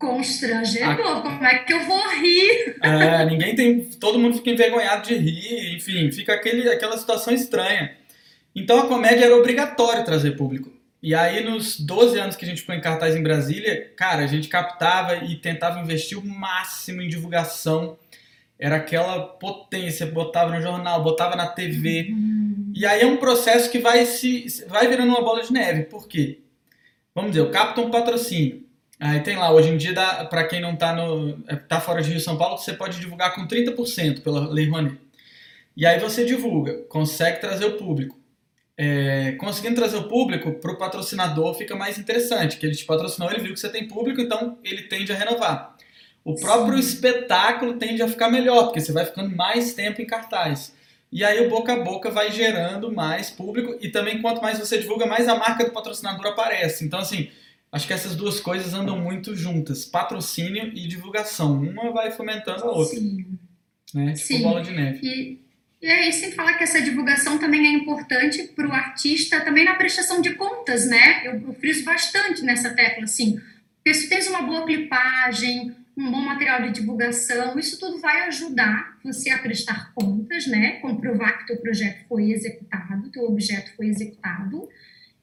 Constrangedor, 0.00 1.18
a... 1.18 1.20
como 1.20 1.44
é 1.44 1.58
que 1.58 1.74
eu 1.74 1.84
vou 1.84 2.08
rir? 2.08 2.74
É, 2.82 3.22
ninguém 3.26 3.54
tem. 3.54 3.84
Todo 4.00 4.18
mundo 4.18 4.38
fica 4.38 4.48
envergonhado 4.48 5.06
de 5.06 5.14
rir, 5.14 5.76
enfim, 5.76 6.10
fica 6.10 6.32
aquele, 6.32 6.66
aquela 6.70 6.96
situação 6.96 7.34
estranha. 7.34 7.94
Então 8.56 8.80
a 8.80 8.86
comédia 8.88 9.26
era 9.26 9.36
obrigatório 9.36 10.02
trazer 10.02 10.38
público. 10.38 10.72
E 11.02 11.14
aí, 11.14 11.44
nos 11.44 11.78
12 11.78 12.18
anos 12.18 12.36
que 12.36 12.46
a 12.46 12.48
gente 12.48 12.62
foi 12.62 12.76
em 12.76 12.80
cartaz 12.80 13.14
em 13.14 13.22
Brasília, 13.22 13.92
cara, 13.94 14.24
a 14.24 14.26
gente 14.26 14.48
captava 14.48 15.16
e 15.16 15.36
tentava 15.36 15.80
investir 15.80 16.18
o 16.18 16.26
máximo 16.26 17.02
em 17.02 17.08
divulgação. 17.08 17.98
Era 18.58 18.76
aquela 18.76 19.20
potência, 19.20 20.06
botava 20.06 20.50
no 20.50 20.62
jornal, 20.62 21.02
botava 21.02 21.36
na 21.36 21.46
TV. 21.46 22.08
Uhum. 22.10 22.72
E 22.74 22.86
aí 22.86 23.02
é 23.02 23.06
um 23.06 23.18
processo 23.18 23.70
que 23.70 23.78
vai 23.78 24.06
se 24.06 24.64
vai 24.66 24.88
virando 24.88 25.10
uma 25.10 25.22
bola 25.22 25.42
de 25.42 25.52
neve. 25.52 25.82
Por 25.84 26.08
quê? 26.08 26.40
Vamos 27.14 27.32
dizer, 27.32 27.42
eu 27.42 27.50
capto 27.50 27.82
um 27.82 27.90
patrocínio. 27.90 28.69
Aí 29.00 29.20
tem 29.20 29.36
lá, 29.36 29.50
hoje 29.50 29.70
em 29.70 29.78
dia, 29.78 29.94
para 29.94 30.44
quem 30.44 30.60
não 30.60 30.74
está 30.74 30.92
no, 30.92 31.42
é, 31.48 31.56
tá 31.56 31.80
fora 31.80 32.02
de 32.02 32.10
Rio 32.10 32.20
São 32.20 32.36
Paulo, 32.36 32.58
você 32.58 32.74
pode 32.74 33.00
divulgar 33.00 33.34
com 33.34 33.48
30% 33.48 34.22
pela 34.22 34.46
Lei 34.48 34.68
Rouanet. 34.68 35.00
E 35.76 35.86
aí 35.86 35.98
você 35.98 36.24
divulga, 36.24 36.82
consegue 36.88 37.40
trazer 37.40 37.64
o 37.64 37.78
público 37.78 38.20
é, 38.82 39.32
conseguindo 39.32 39.74
trazer 39.74 39.98
o 39.98 40.08
público 40.08 40.52
para 40.52 40.72
o 40.72 40.78
patrocinador 40.78 41.52
fica 41.54 41.76
mais 41.76 41.98
interessante, 41.98 42.56
que 42.56 42.64
ele 42.64 42.74
te 42.74 42.86
patrocinou, 42.86 43.30
ele 43.30 43.42
viu 43.42 43.52
que 43.52 43.60
você 43.60 43.68
tem 43.68 43.86
público, 43.86 44.22
então 44.22 44.56
ele 44.64 44.84
tende 44.84 45.12
a 45.12 45.14
renovar. 45.14 45.76
O 46.24 46.34
próprio 46.34 46.82
Sim. 46.82 46.88
espetáculo 46.88 47.74
tende 47.74 48.02
a 48.02 48.08
ficar 48.08 48.30
melhor, 48.30 48.64
porque 48.64 48.80
você 48.80 48.90
vai 48.90 49.04
ficando 49.04 49.36
mais 49.36 49.74
tempo 49.74 50.00
em 50.00 50.06
cartaz. 50.06 50.74
E 51.12 51.22
aí 51.22 51.46
o 51.46 51.50
boca 51.50 51.74
a 51.74 51.80
boca 51.84 52.10
vai 52.10 52.32
gerando 52.32 52.90
mais 52.90 53.28
público 53.28 53.76
e 53.82 53.90
também 53.90 54.22
quanto 54.22 54.40
mais 54.40 54.58
você 54.58 54.78
divulga, 54.78 55.04
mais 55.04 55.28
a 55.28 55.34
marca 55.34 55.62
do 55.62 55.72
patrocinador 55.72 56.28
aparece. 56.28 56.82
Então, 56.82 57.00
assim, 57.00 57.28
acho 57.72 57.86
que 57.86 57.92
essas 57.92 58.16
duas 58.16 58.40
coisas 58.40 58.74
andam 58.74 58.98
muito 58.98 59.34
juntas, 59.34 59.84
patrocínio 59.84 60.72
e 60.74 60.86
divulgação. 60.86 61.60
Uma 61.60 61.92
vai 61.92 62.10
fomentando 62.10 62.64
a 62.64 62.70
outra. 62.70 62.98
Sim. 62.98 63.38
Né? 63.94 64.12
Tipo 64.12 64.26
Sim. 64.26 64.42
bola 64.42 64.62
de 64.62 64.72
neve. 64.72 65.00
E 65.02 65.50
e 65.82 65.88
aí, 65.88 66.12
sem 66.12 66.30
falar 66.32 66.54
que 66.54 66.64
essa 66.64 66.82
divulgação 66.82 67.38
também 67.38 67.66
é 67.66 67.72
importante 67.72 68.42
para 68.54 68.68
o 68.68 68.72
artista, 68.72 69.40
também 69.40 69.64
na 69.64 69.76
prestação 69.76 70.20
de 70.20 70.34
contas, 70.34 70.86
né? 70.86 71.26
Eu, 71.26 71.40
eu 71.40 71.54
friso 71.54 71.84
bastante 71.84 72.42
nessa 72.42 72.74
tecla, 72.74 73.04
assim. 73.04 73.40
Porque 73.76 73.94
se 73.94 74.06
tens 74.06 74.28
uma 74.28 74.42
boa 74.42 74.66
clipagem, 74.66 75.74
um 75.96 76.10
bom 76.10 76.20
material 76.20 76.60
de 76.62 76.72
divulgação, 76.72 77.58
isso 77.58 77.80
tudo 77.80 77.98
vai 77.98 78.26
ajudar 78.26 78.98
você 79.02 79.30
a 79.30 79.38
prestar 79.38 79.90
contas, 79.94 80.46
né? 80.46 80.72
Comprovar 80.80 81.38
que 81.38 81.46
teu 81.46 81.56
projeto 81.56 82.04
foi 82.06 82.30
executado, 82.30 83.08
teu 83.10 83.24
objeto 83.24 83.74
foi 83.74 83.86
executado 83.86 84.68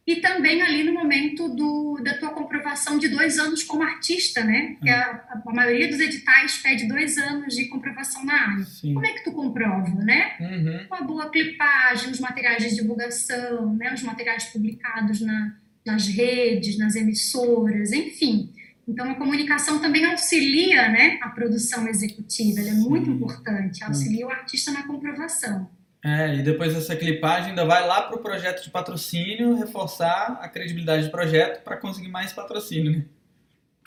e 0.07 0.15
também 0.21 0.61
ali 0.61 0.83
no 0.83 0.93
momento 0.93 1.49
do, 1.49 1.99
da 2.01 2.17
tua 2.17 2.29
comprovação 2.29 2.97
de 2.97 3.09
dois 3.09 3.37
anos 3.37 3.61
como 3.61 3.83
artista, 3.83 4.41
né? 4.41 4.77
Que 4.81 4.89
a, 4.89 5.41
a 5.45 5.53
maioria 5.53 5.89
dos 5.89 5.99
editais 5.99 6.59
pede 6.59 6.87
dois 6.87 7.17
anos 7.17 7.53
de 7.53 7.65
comprovação 7.65 8.23
na 8.23 8.33
área. 8.33 8.63
Sim. 8.63 8.93
Como 8.93 9.05
é 9.05 9.11
que 9.11 9.25
tu 9.25 9.33
comprova, 9.33 9.93
né? 9.95 10.37
Uhum. 10.39 10.87
Uma 10.87 11.01
boa 11.01 11.29
clipagem, 11.29 12.09
os 12.09 12.21
materiais 12.21 12.63
de 12.63 12.75
divulgação, 12.75 13.75
né? 13.75 13.93
Os 13.93 14.01
materiais 14.01 14.45
publicados 14.45 15.19
na, 15.19 15.57
nas 15.85 16.07
redes, 16.07 16.77
nas 16.77 16.95
emissoras, 16.95 17.91
enfim. 17.91 18.53
Então, 18.87 19.11
a 19.11 19.15
comunicação 19.15 19.81
também 19.81 20.05
auxilia 20.05 20.87
né, 20.87 21.19
a 21.21 21.27
produção 21.27 21.85
executiva, 21.89 22.61
ela 22.61 22.69
é 22.69 22.73
muito 22.73 23.09
importante, 23.09 23.83
auxilia 23.83 24.25
o 24.25 24.29
artista 24.29 24.71
na 24.71 24.83
comprovação. 24.83 25.69
É, 26.03 26.36
e 26.36 26.41
depois 26.43 26.75
essa 26.75 26.95
clipagem 26.95 27.49
ainda 27.49 27.65
vai 27.65 27.86
lá 27.86 28.03
para 28.03 28.15
o 28.15 28.21
projeto 28.21 28.63
de 28.63 28.69
patrocínio, 28.69 29.55
reforçar 29.55 30.39
a 30.41 30.47
credibilidade 30.47 31.05
do 31.05 31.12
projeto 31.12 31.63
para 31.63 31.77
conseguir 31.77 32.10
mais 32.10 32.31
patrocínio, 32.31 32.91
né? 32.91 33.05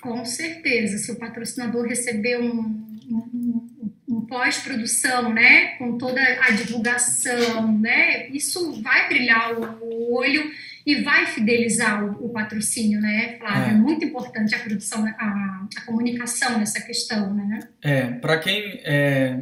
Com 0.03 0.25
certeza, 0.25 0.99
se 0.99 1.13
o 1.13 1.17
patrocinador 1.17 1.87
receber 1.87 2.39
um, 2.41 2.89
um, 3.11 3.69
um 4.09 4.21
pós-produção, 4.23 5.33
né, 5.33 5.77
com 5.77 5.99
toda 5.99 6.21
a 6.21 6.51
divulgação, 6.51 7.79
né, 7.79 8.29
isso 8.29 8.83
vai 8.83 9.09
brilhar 9.09 9.55
o, 9.59 10.13
olho 10.13 10.51
e 10.85 11.03
vai 11.03 11.27
fidelizar 11.27 12.05
o, 12.05 12.27
o 12.27 12.29
patrocínio, 12.31 13.01
né, 13.01 13.37
Flávio? 13.39 13.63
É. 13.63 13.69
é. 13.71 13.75
muito 13.75 14.05
importante 14.05 14.55
a 14.55 14.59
produção, 14.59 15.07
a, 15.07 15.67
a 15.77 15.81
comunicação 15.87 16.59
nessa 16.59 16.81
questão, 16.81 17.33
né? 17.35 17.69
É, 17.83 18.07
para 18.07 18.39
quem 18.39 18.81
é, 18.83 19.41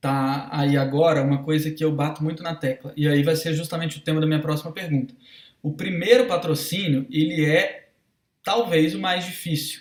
tá 0.00 0.48
aí 0.52 0.76
agora 0.76 1.22
uma 1.22 1.42
coisa 1.42 1.70
que 1.70 1.84
eu 1.84 1.92
bato 1.92 2.22
muito 2.22 2.42
na 2.42 2.54
tecla. 2.54 2.92
E 2.96 3.08
aí 3.08 3.22
vai 3.22 3.36
ser 3.36 3.54
justamente 3.54 3.98
o 3.98 4.00
tema 4.00 4.20
da 4.20 4.26
minha 4.26 4.40
próxima 4.40 4.72
pergunta. 4.72 5.14
O 5.62 5.72
primeiro 5.72 6.26
patrocínio, 6.26 7.06
ele 7.10 7.44
é 7.44 7.88
talvez 8.42 8.94
o 8.94 9.00
mais 9.00 9.24
difícil. 9.24 9.80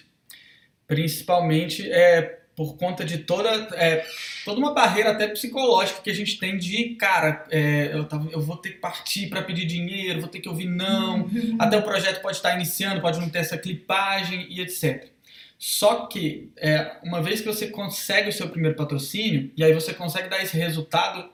Principalmente 0.87 1.89
é, 1.91 2.39
por 2.55 2.77
conta 2.77 3.03
de 3.03 3.19
toda, 3.19 3.49
é, 3.73 4.05
toda 4.45 4.59
uma 4.59 4.73
barreira 4.73 5.11
até 5.11 5.27
psicológica 5.27 6.01
que 6.01 6.09
a 6.09 6.15
gente 6.15 6.39
tem 6.39 6.57
de, 6.57 6.95
cara, 6.95 7.45
é, 7.51 7.91
eu, 7.93 8.05
tava, 8.05 8.29
eu 8.31 8.41
vou 8.41 8.57
ter 8.57 8.71
que 8.71 8.77
partir 8.77 9.27
para 9.27 9.41
pedir 9.41 9.65
dinheiro, 9.65 10.21
vou 10.21 10.29
ter 10.29 10.39
que 10.39 10.47
ouvir 10.47 10.67
não, 10.67 11.23
uhum. 11.23 11.57
até 11.59 11.77
o 11.77 11.83
projeto 11.83 12.21
pode 12.21 12.37
estar 12.37 12.55
iniciando, 12.55 13.01
pode 13.01 13.19
não 13.19 13.29
ter 13.29 13.39
essa 13.39 13.57
clipagem 13.57 14.47
e 14.49 14.61
etc. 14.61 15.14
Só 15.57 16.05
que, 16.07 16.51
é, 16.57 16.97
uma 17.03 17.21
vez 17.21 17.41
que 17.41 17.47
você 17.47 17.67
consegue 17.67 18.29
o 18.29 18.33
seu 18.33 18.49
primeiro 18.49 18.75
patrocínio, 18.75 19.51
e 19.55 19.63
aí 19.63 19.73
você 19.73 19.93
consegue 19.93 20.29
dar 20.29 20.43
esse 20.43 20.57
resultado 20.57 21.29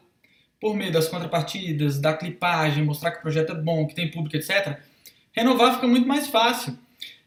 por 0.60 0.75
meio 0.75 0.91
das 0.91 1.07
contrapartidas, 1.07 1.99
da 1.99 2.13
clipagem, 2.13 2.84
mostrar 2.84 3.12
que 3.12 3.17
o 3.17 3.21
projeto 3.21 3.53
é 3.53 3.55
bom, 3.55 3.88
que 3.88 3.95
tem 3.95 4.12
público, 4.12 4.38
etc., 4.38 4.77
renovar 5.31 5.75
fica 5.75 5.88
muito 5.88 6.07
mais 6.07 6.27
fácil. 6.27 6.77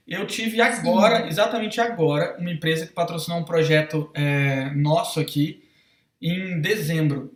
Eu 0.07 0.26
tive 0.26 0.61
agora, 0.61 1.22
Sim. 1.22 1.28
exatamente 1.28 1.80
agora, 1.80 2.37
uma 2.38 2.50
empresa 2.50 2.87
que 2.87 2.92
patrocinou 2.92 3.38
um 3.38 3.44
projeto 3.44 4.11
é, 4.14 4.70
nosso 4.70 5.18
aqui 5.18 5.64
em 6.20 6.61
dezembro. 6.61 7.35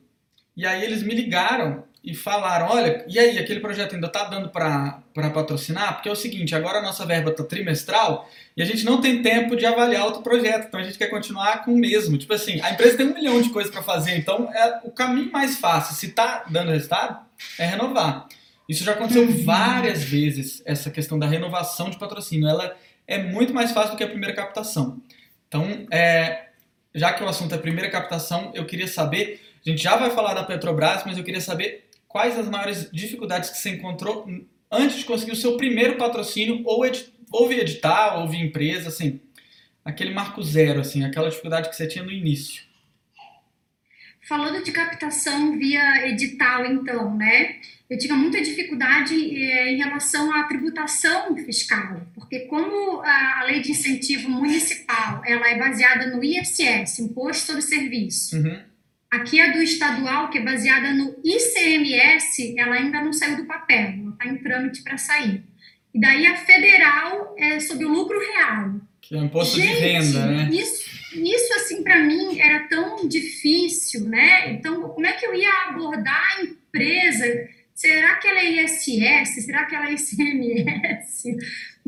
E 0.57 0.67
aí 0.67 0.85
eles 0.85 1.03
me 1.03 1.15
ligaram 1.15 1.85
e 2.03 2.15
falaram: 2.15 2.69
olha, 2.71 3.05
e 3.09 3.19
aí, 3.19 3.39
aquele 3.39 3.61
projeto 3.61 3.95
ainda 3.95 4.07
está 4.07 4.25
dando 4.25 4.49
para 4.49 5.03
patrocinar? 5.33 5.95
Porque 5.95 6.09
é 6.09 6.13
o 6.13 6.17
seguinte: 6.17 6.55
agora 6.55 6.79
a 6.79 6.83
nossa 6.83 7.05
verba 7.05 7.31
está 7.31 7.45
trimestral 7.45 8.29
e 8.57 8.63
a 8.63 8.65
gente 8.65 8.85
não 8.85 9.01
tem 9.01 9.23
tempo 9.23 9.57
de 9.57 9.67
avaliar 9.67 10.05
outro 10.05 10.23
projeto, 10.23 10.67
então 10.69 10.81
a 10.81 10.83
gente 10.83 10.99
quer 10.99 11.09
continuar 11.09 11.65
com 11.65 11.73
o 11.73 11.79
mesmo. 11.79 12.17
Tipo 12.17 12.35
assim, 12.35 12.61
a 12.61 12.73
empresa 12.73 12.97
tem 12.97 13.07
um 13.07 13.15
milhão 13.15 13.41
de 13.41 13.51
coisas 13.51 13.73
para 13.73 13.83
fazer, 13.83 14.17
então 14.17 14.53
é 14.53 14.81
o 14.85 14.91
caminho 14.91 15.31
mais 15.31 15.59
fácil, 15.59 15.95
se 15.95 16.07
está 16.07 16.45
dando 16.49 16.71
resultado, 16.71 17.25
é 17.59 17.67
renovar. 17.67 18.27
Isso 18.69 18.85
já 18.85 18.93
aconteceu 18.93 19.23
uhum. 19.23 19.45
várias 19.45 20.05
vezes, 20.05 20.63
essa 20.67 20.91
questão 20.91 21.19
da 21.19 21.27
renovação 21.27 21.89
de 21.89 21.99
patrocínio. 21.99 22.47
Ela 22.47 22.77
é 23.07 23.23
muito 23.23 23.55
mais 23.55 23.73
fácil 23.73 23.93
do 23.93 23.97
que 23.97 24.05
a 24.05 24.09
primeira 24.09 24.35
captação. 24.35 25.01
Então, 25.49 25.87
é, 25.91 26.49
já 26.95 27.15
que 27.15 27.25
o 27.25 27.29
assunto 27.29 27.55
é 27.55 27.59
primeira 27.59 27.91
captação, 27.91 28.53
eu 28.55 28.67
queria 28.67 28.87
saber. 28.87 29.41
A 29.67 29.71
gente 29.71 29.83
já 29.83 29.97
vai 29.97 30.11
falar 30.11 30.35
da 30.35 30.45
Petrobras, 30.45 31.03
mas 31.07 31.17
eu 31.17 31.25
queria 31.25 31.41
saber 31.41 31.88
quais 32.09 32.39
as 32.39 32.49
maiores 32.49 32.91
dificuldades 32.91 33.51
que 33.51 33.59
você 33.59 33.71
encontrou 33.71 34.27
antes 34.73 34.99
de 34.99 35.05
conseguir 35.05 35.33
o 35.33 35.37
seu 35.37 35.57
primeiro 35.57 35.97
patrocínio 35.97 36.63
ou, 36.65 36.85
edi 36.85 37.13
ou 37.31 37.47
via 37.47 37.61
edital 37.61 38.23
ou 38.23 38.29
via 38.29 38.45
empresa, 38.45 38.89
assim, 38.89 39.21
aquele 39.85 40.13
marco 40.13 40.43
zero, 40.43 40.81
assim, 40.81 41.05
aquela 41.05 41.29
dificuldade 41.29 41.69
que 41.69 41.77
você 41.77 41.87
tinha 41.87 42.05
no 42.05 42.11
início? 42.11 42.67
Falando 44.27 44.63
de 44.63 44.73
captação 44.73 45.59
via 45.59 46.07
edital, 46.07 46.67
então, 46.67 47.17
né? 47.17 47.57
Eu 47.89 47.97
tinha 47.97 48.15
muita 48.15 48.43
dificuldade 48.43 49.15
eh, 49.15 49.73
em 49.73 49.79
relação 49.79 50.31
à 50.35 50.45
tributação 50.45 51.35
fiscal, 51.39 52.07
porque 52.15 52.41
como 52.41 53.01
a 53.01 53.45
lei 53.47 53.63
de 53.63 53.71
incentivo 53.71 54.29
municipal 54.29 55.23
ela 55.25 55.49
é 55.49 55.59
baseada 55.59 56.15
no 56.15 56.23
ISS, 56.23 56.99
Imposto 56.99 57.47
sobre 57.47 57.63
Serviço, 57.63 58.37
uhum. 58.37 58.61
Aqui 59.11 59.41
a 59.41 59.53
do 59.53 59.63
estadual, 59.63 60.29
que 60.29 60.39
é 60.39 60.43
baseada 60.43 60.93
no 60.93 61.17
ICMS, 61.25 62.55
ela 62.59 62.75
ainda 62.77 63.01
não 63.01 63.13
saiu 63.13 63.37
do 63.37 63.47
papel, 63.47 63.95
ela 64.01 64.11
está 64.11 64.27
em 64.27 64.37
trâmite 64.37 64.83
para 64.83 64.99
sair. 64.99 65.43
E 65.95 66.01
daí 66.01 66.27
a 66.27 66.37
federal 66.37 67.35
é 67.39 67.59
sobre 67.59 67.87
o 67.87 67.89
lucro 67.89 68.19
real. 68.19 68.75
Que 69.01 69.15
é 69.15 69.19
um 69.19 69.25
imposto 69.25 69.57
Gente, 69.57 69.75
de 69.75 69.81
renda, 69.81 70.27
né? 70.27 70.51
Isso, 70.53 70.85
isso 71.15 71.55
assim, 71.55 71.83
para 71.83 72.01
mim, 72.01 72.39
era 72.39 72.69
tão 72.69 73.09
difícil, 73.09 74.03
né? 74.03 74.53
Então, 74.53 74.83
como 74.91 75.07
é 75.07 75.13
que 75.13 75.27
eu 75.27 75.35
ia 75.35 75.69
abordar 75.69 76.37
a 76.37 76.43
empresa 76.43 77.49
será 77.79 78.17
que 78.17 78.27
ela 78.27 78.41
é 78.41 78.65
ISS? 78.65 79.45
Será 79.45 79.65
que 79.65 79.75
ela 79.75 79.89
é 79.89 79.95
ICMS? 79.95 81.37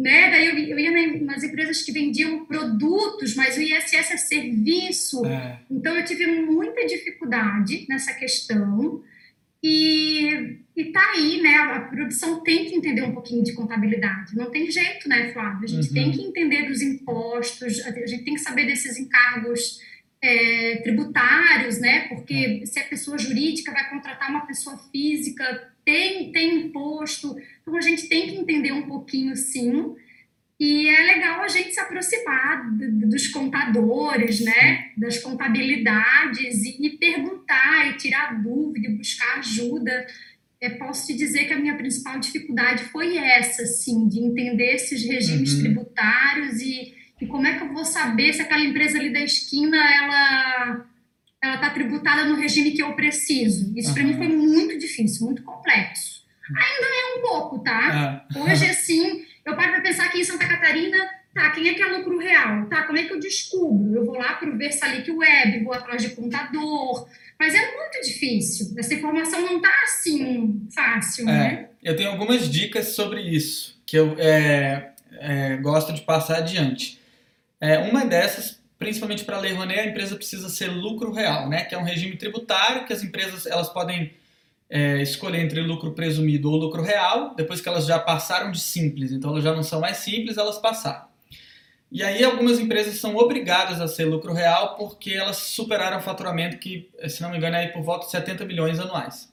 Né? 0.00 0.30
Daí 0.30 0.46
eu, 0.46 0.58
eu 0.70 0.78
ia 0.78 1.20
nas 1.20 1.44
empresas 1.44 1.82
que 1.82 1.92
vendiam 1.92 2.46
produtos, 2.46 3.34
mas 3.34 3.56
o 3.56 3.60
ISS 3.60 4.12
é 4.12 4.16
serviço. 4.16 5.24
É. 5.26 5.60
Então 5.70 5.94
eu 5.94 6.04
tive 6.04 6.26
muita 6.26 6.86
dificuldade 6.86 7.84
nessa 7.86 8.14
questão. 8.14 9.02
E, 9.62 10.58
e 10.74 10.84
tá 10.86 11.12
aí, 11.14 11.42
né? 11.42 11.54
A 11.54 11.80
produção 11.80 12.42
tem 12.42 12.64
que 12.64 12.74
entender 12.74 13.02
um 13.02 13.12
pouquinho 13.12 13.44
de 13.44 13.52
contabilidade. 13.52 14.34
Não 14.34 14.50
tem 14.50 14.70
jeito, 14.70 15.06
né, 15.06 15.34
Flávio? 15.34 15.64
A 15.64 15.66
gente 15.66 15.88
uhum. 15.88 15.94
tem 15.94 16.10
que 16.12 16.22
entender 16.22 16.66
dos 16.66 16.80
impostos, 16.80 17.84
a 17.84 17.90
gente 18.06 18.24
tem 18.24 18.34
que 18.34 18.40
saber 18.40 18.64
desses 18.64 18.98
encargos 18.98 19.80
é, 20.22 20.76
tributários, 20.76 21.78
né? 21.78 22.08
Porque 22.08 22.64
se 22.64 22.78
a 22.78 22.84
pessoa 22.84 23.18
jurídica 23.18 23.70
vai 23.70 23.90
contratar 23.90 24.30
uma 24.30 24.46
pessoa 24.46 24.78
física, 24.90 25.69
tem, 25.84 26.32
tem 26.32 26.66
imposto. 26.66 27.36
Então 27.62 27.76
a 27.76 27.80
gente 27.80 28.08
tem 28.08 28.28
que 28.28 28.36
entender 28.36 28.72
um 28.72 28.86
pouquinho, 28.86 29.36
sim. 29.36 29.94
E 30.58 30.88
é 30.88 31.02
legal 31.14 31.40
a 31.40 31.48
gente 31.48 31.72
se 31.72 31.80
aproximar 31.80 32.70
dos 32.76 33.28
contadores, 33.28 34.40
né, 34.40 34.90
das 34.94 35.18
contabilidades 35.18 36.62
e, 36.64 36.86
e 36.86 36.90
perguntar 36.98 37.88
e 37.88 37.96
tirar 37.96 38.42
dúvida, 38.42 38.88
e 38.88 38.96
buscar 38.96 39.38
ajuda. 39.38 40.06
É, 40.60 40.68
posso 40.68 41.06
te 41.06 41.14
dizer 41.14 41.46
que 41.46 41.54
a 41.54 41.58
minha 41.58 41.76
principal 41.76 42.20
dificuldade 42.20 42.84
foi 42.84 43.16
essa, 43.16 43.62
assim, 43.62 44.06
de 44.06 44.20
entender 44.20 44.74
esses 44.74 45.02
regimes 45.02 45.54
uhum. 45.54 45.60
tributários 45.60 46.60
e, 46.60 46.94
e 47.18 47.26
como 47.26 47.46
é 47.46 47.56
que 47.56 47.64
eu 47.64 47.72
vou 47.72 47.86
saber 47.86 48.34
se 48.34 48.42
aquela 48.42 48.62
empresa 48.62 48.98
ali 48.98 49.10
da 49.10 49.22
esquina 49.22 49.78
ela 49.78 50.89
ela 51.42 51.54
está 51.54 51.70
tributada 51.70 52.24
no 52.24 52.36
regime 52.36 52.72
que 52.72 52.82
eu 52.82 52.94
preciso. 52.94 53.72
Isso 53.76 53.88
uhum. 53.88 53.94
para 53.94 54.04
mim 54.04 54.16
foi 54.16 54.28
muito 54.28 54.78
difícil, 54.78 55.26
muito 55.26 55.42
complexo. 55.42 56.20
Ainda 56.48 56.86
é 56.86 57.18
um 57.18 57.22
pouco, 57.22 57.58
tá? 57.60 58.26
Uhum. 58.34 58.42
Hoje, 58.42 58.66
assim, 58.66 59.24
eu 59.44 59.56
paro 59.56 59.72
para 59.72 59.80
pensar 59.80 60.10
que 60.10 60.20
em 60.20 60.24
Santa 60.24 60.46
Catarina, 60.46 60.98
tá, 61.34 61.50
quem 61.50 61.68
é 61.68 61.74
que 61.74 61.82
é 61.82 61.86
lucro 61.86 62.18
real? 62.18 62.66
Tá, 62.66 62.82
como 62.82 62.98
é 62.98 63.04
que 63.04 63.12
eu 63.12 63.20
descubro? 63.20 63.94
Eu 63.94 64.04
vou 64.04 64.16
lá 64.16 64.34
para 64.34 64.50
o 64.50 64.58
Versalic 64.58 65.10
Web, 65.10 65.64
vou 65.64 65.72
atrás 65.72 66.02
de 66.02 66.10
contador, 66.10 67.08
mas 67.38 67.54
é 67.54 67.76
muito 67.76 68.00
difícil. 68.02 68.74
Essa 68.76 68.94
informação 68.94 69.40
não 69.40 69.60
tá 69.60 69.72
assim 69.84 70.68
fácil, 70.74 71.28
é, 71.28 71.32
né? 71.32 71.68
Eu 71.82 71.96
tenho 71.96 72.10
algumas 72.10 72.50
dicas 72.50 72.88
sobre 72.88 73.22
isso 73.22 73.80
que 73.86 73.96
eu 73.96 74.14
é, 74.18 74.92
é, 75.18 75.56
gosto 75.56 75.92
de 75.92 76.02
passar 76.02 76.38
adiante. 76.38 77.00
É, 77.60 77.78
uma 77.78 78.04
dessas, 78.04 78.59
principalmente 78.80 79.24
para 79.24 79.36
a 79.36 79.40
Lei 79.40 79.52
Rouanet, 79.52 79.78
a 79.78 79.86
empresa 79.86 80.16
precisa 80.16 80.48
ser 80.48 80.68
lucro 80.68 81.12
real, 81.12 81.50
né? 81.50 81.64
Que 81.64 81.74
é 81.74 81.78
um 81.78 81.84
regime 81.84 82.16
tributário 82.16 82.86
que 82.86 82.94
as 82.94 83.02
empresas 83.02 83.44
elas 83.44 83.68
podem 83.68 84.14
é, 84.70 85.02
escolher 85.02 85.40
entre 85.40 85.60
lucro 85.60 85.92
presumido 85.92 86.50
ou 86.50 86.56
lucro 86.56 86.80
real, 86.80 87.34
depois 87.34 87.60
que 87.60 87.68
elas 87.68 87.84
já 87.84 87.98
passaram 87.98 88.50
de 88.50 88.58
simples, 88.58 89.12
então 89.12 89.32
elas 89.32 89.44
já 89.44 89.54
não 89.54 89.62
são 89.62 89.80
mais 89.80 89.98
simples, 89.98 90.38
elas 90.38 90.58
passaram. 90.58 91.04
E 91.92 92.02
aí 92.02 92.24
algumas 92.24 92.58
empresas 92.58 92.94
são 92.94 93.16
obrigadas 93.16 93.82
a 93.82 93.86
ser 93.86 94.06
lucro 94.06 94.32
real 94.32 94.76
porque 94.76 95.10
elas 95.10 95.36
superaram 95.36 95.98
o 95.98 96.02
faturamento 96.02 96.56
que, 96.56 96.88
se 97.06 97.20
não 97.20 97.30
me 97.30 97.36
engano, 97.36 97.56
é 97.56 97.66
por 97.66 97.82
volta 97.82 98.06
de 98.06 98.12
70 98.12 98.46
milhões 98.46 98.80
anuais. 98.80 99.30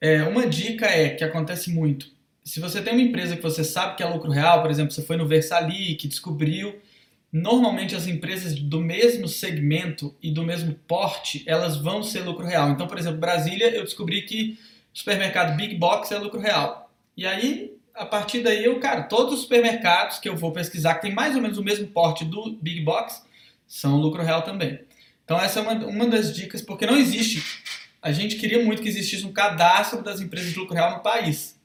É, 0.00 0.22
uma 0.22 0.46
dica 0.46 0.86
é 0.86 1.10
que 1.10 1.22
acontece 1.22 1.70
muito. 1.70 2.06
Se 2.42 2.60
você 2.60 2.80
tem 2.80 2.94
uma 2.94 3.02
empresa 3.02 3.36
que 3.36 3.42
você 3.42 3.62
sabe 3.62 3.94
que 3.94 4.02
é 4.02 4.06
lucro 4.06 4.30
real, 4.30 4.62
por 4.62 4.70
exemplo, 4.70 4.90
você 4.90 5.02
foi 5.02 5.18
no 5.18 5.28
Versali, 5.28 5.96
que 5.96 6.08
descobriu 6.08 6.80
Normalmente 7.32 7.96
as 7.96 8.06
empresas 8.06 8.54
do 8.54 8.78
mesmo 8.78 9.26
segmento 9.26 10.14
e 10.22 10.30
do 10.30 10.42
mesmo 10.42 10.74
porte, 10.86 11.42
elas 11.46 11.78
vão 11.78 12.02
ser 12.02 12.20
lucro 12.20 12.44
real. 12.44 12.70
Então, 12.70 12.86
por 12.86 12.98
exemplo, 12.98 13.18
Brasília, 13.18 13.74
eu 13.74 13.84
descobri 13.84 14.22
que 14.22 14.58
supermercado 14.92 15.56
Big 15.56 15.76
Box 15.76 16.12
é 16.12 16.18
lucro 16.18 16.38
real. 16.38 16.90
E 17.16 17.26
aí, 17.26 17.72
a 17.94 18.04
partir 18.04 18.42
daí, 18.42 18.62
eu, 18.62 18.78
cara, 18.78 19.04
todos 19.04 19.34
os 19.34 19.40
supermercados 19.42 20.18
que 20.18 20.28
eu 20.28 20.36
vou 20.36 20.52
pesquisar, 20.52 20.96
que 20.96 21.02
tem 21.02 21.14
mais 21.14 21.34
ou 21.34 21.40
menos 21.40 21.56
o 21.56 21.62
mesmo 21.62 21.86
porte 21.86 22.22
do 22.24 22.52
Big 22.60 22.82
Box, 22.82 23.24
são 23.66 23.96
lucro 23.96 24.22
real 24.22 24.42
também. 24.42 24.80
Então, 25.24 25.40
essa 25.40 25.60
é 25.60 25.62
uma, 25.62 25.72
uma 25.86 26.06
das 26.06 26.34
dicas, 26.34 26.60
porque 26.60 26.84
não 26.84 26.96
existe. 26.96 27.42
A 28.02 28.12
gente 28.12 28.36
queria 28.36 28.62
muito 28.62 28.82
que 28.82 28.88
existisse 28.88 29.24
um 29.24 29.32
cadastro 29.32 30.02
das 30.02 30.20
empresas 30.20 30.52
de 30.52 30.58
lucro 30.58 30.74
real 30.74 30.96
no 30.96 31.02
país. 31.02 31.58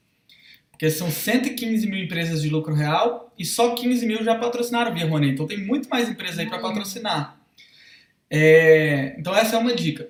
Porque 0.78 0.92
são 0.92 1.10
115 1.10 1.88
mil 1.88 2.04
empresas 2.04 2.40
de 2.40 2.52
lucro 2.52 2.72
real 2.72 3.34
e 3.36 3.44
só 3.44 3.74
15 3.74 4.06
mil 4.06 4.24
já 4.24 4.36
patrocinaram 4.36 4.94
via 4.94 5.08
Rouanet. 5.08 5.34
Então 5.34 5.48
tem 5.48 5.58
muito 5.58 5.90
mais 5.90 6.08
empresas 6.08 6.38
aí 6.38 6.46
para 6.46 6.60
patrocinar. 6.60 7.36
É, 8.30 9.16
então 9.18 9.36
essa 9.36 9.56
é 9.56 9.60
uma 9.60 9.74
dica. 9.74 10.08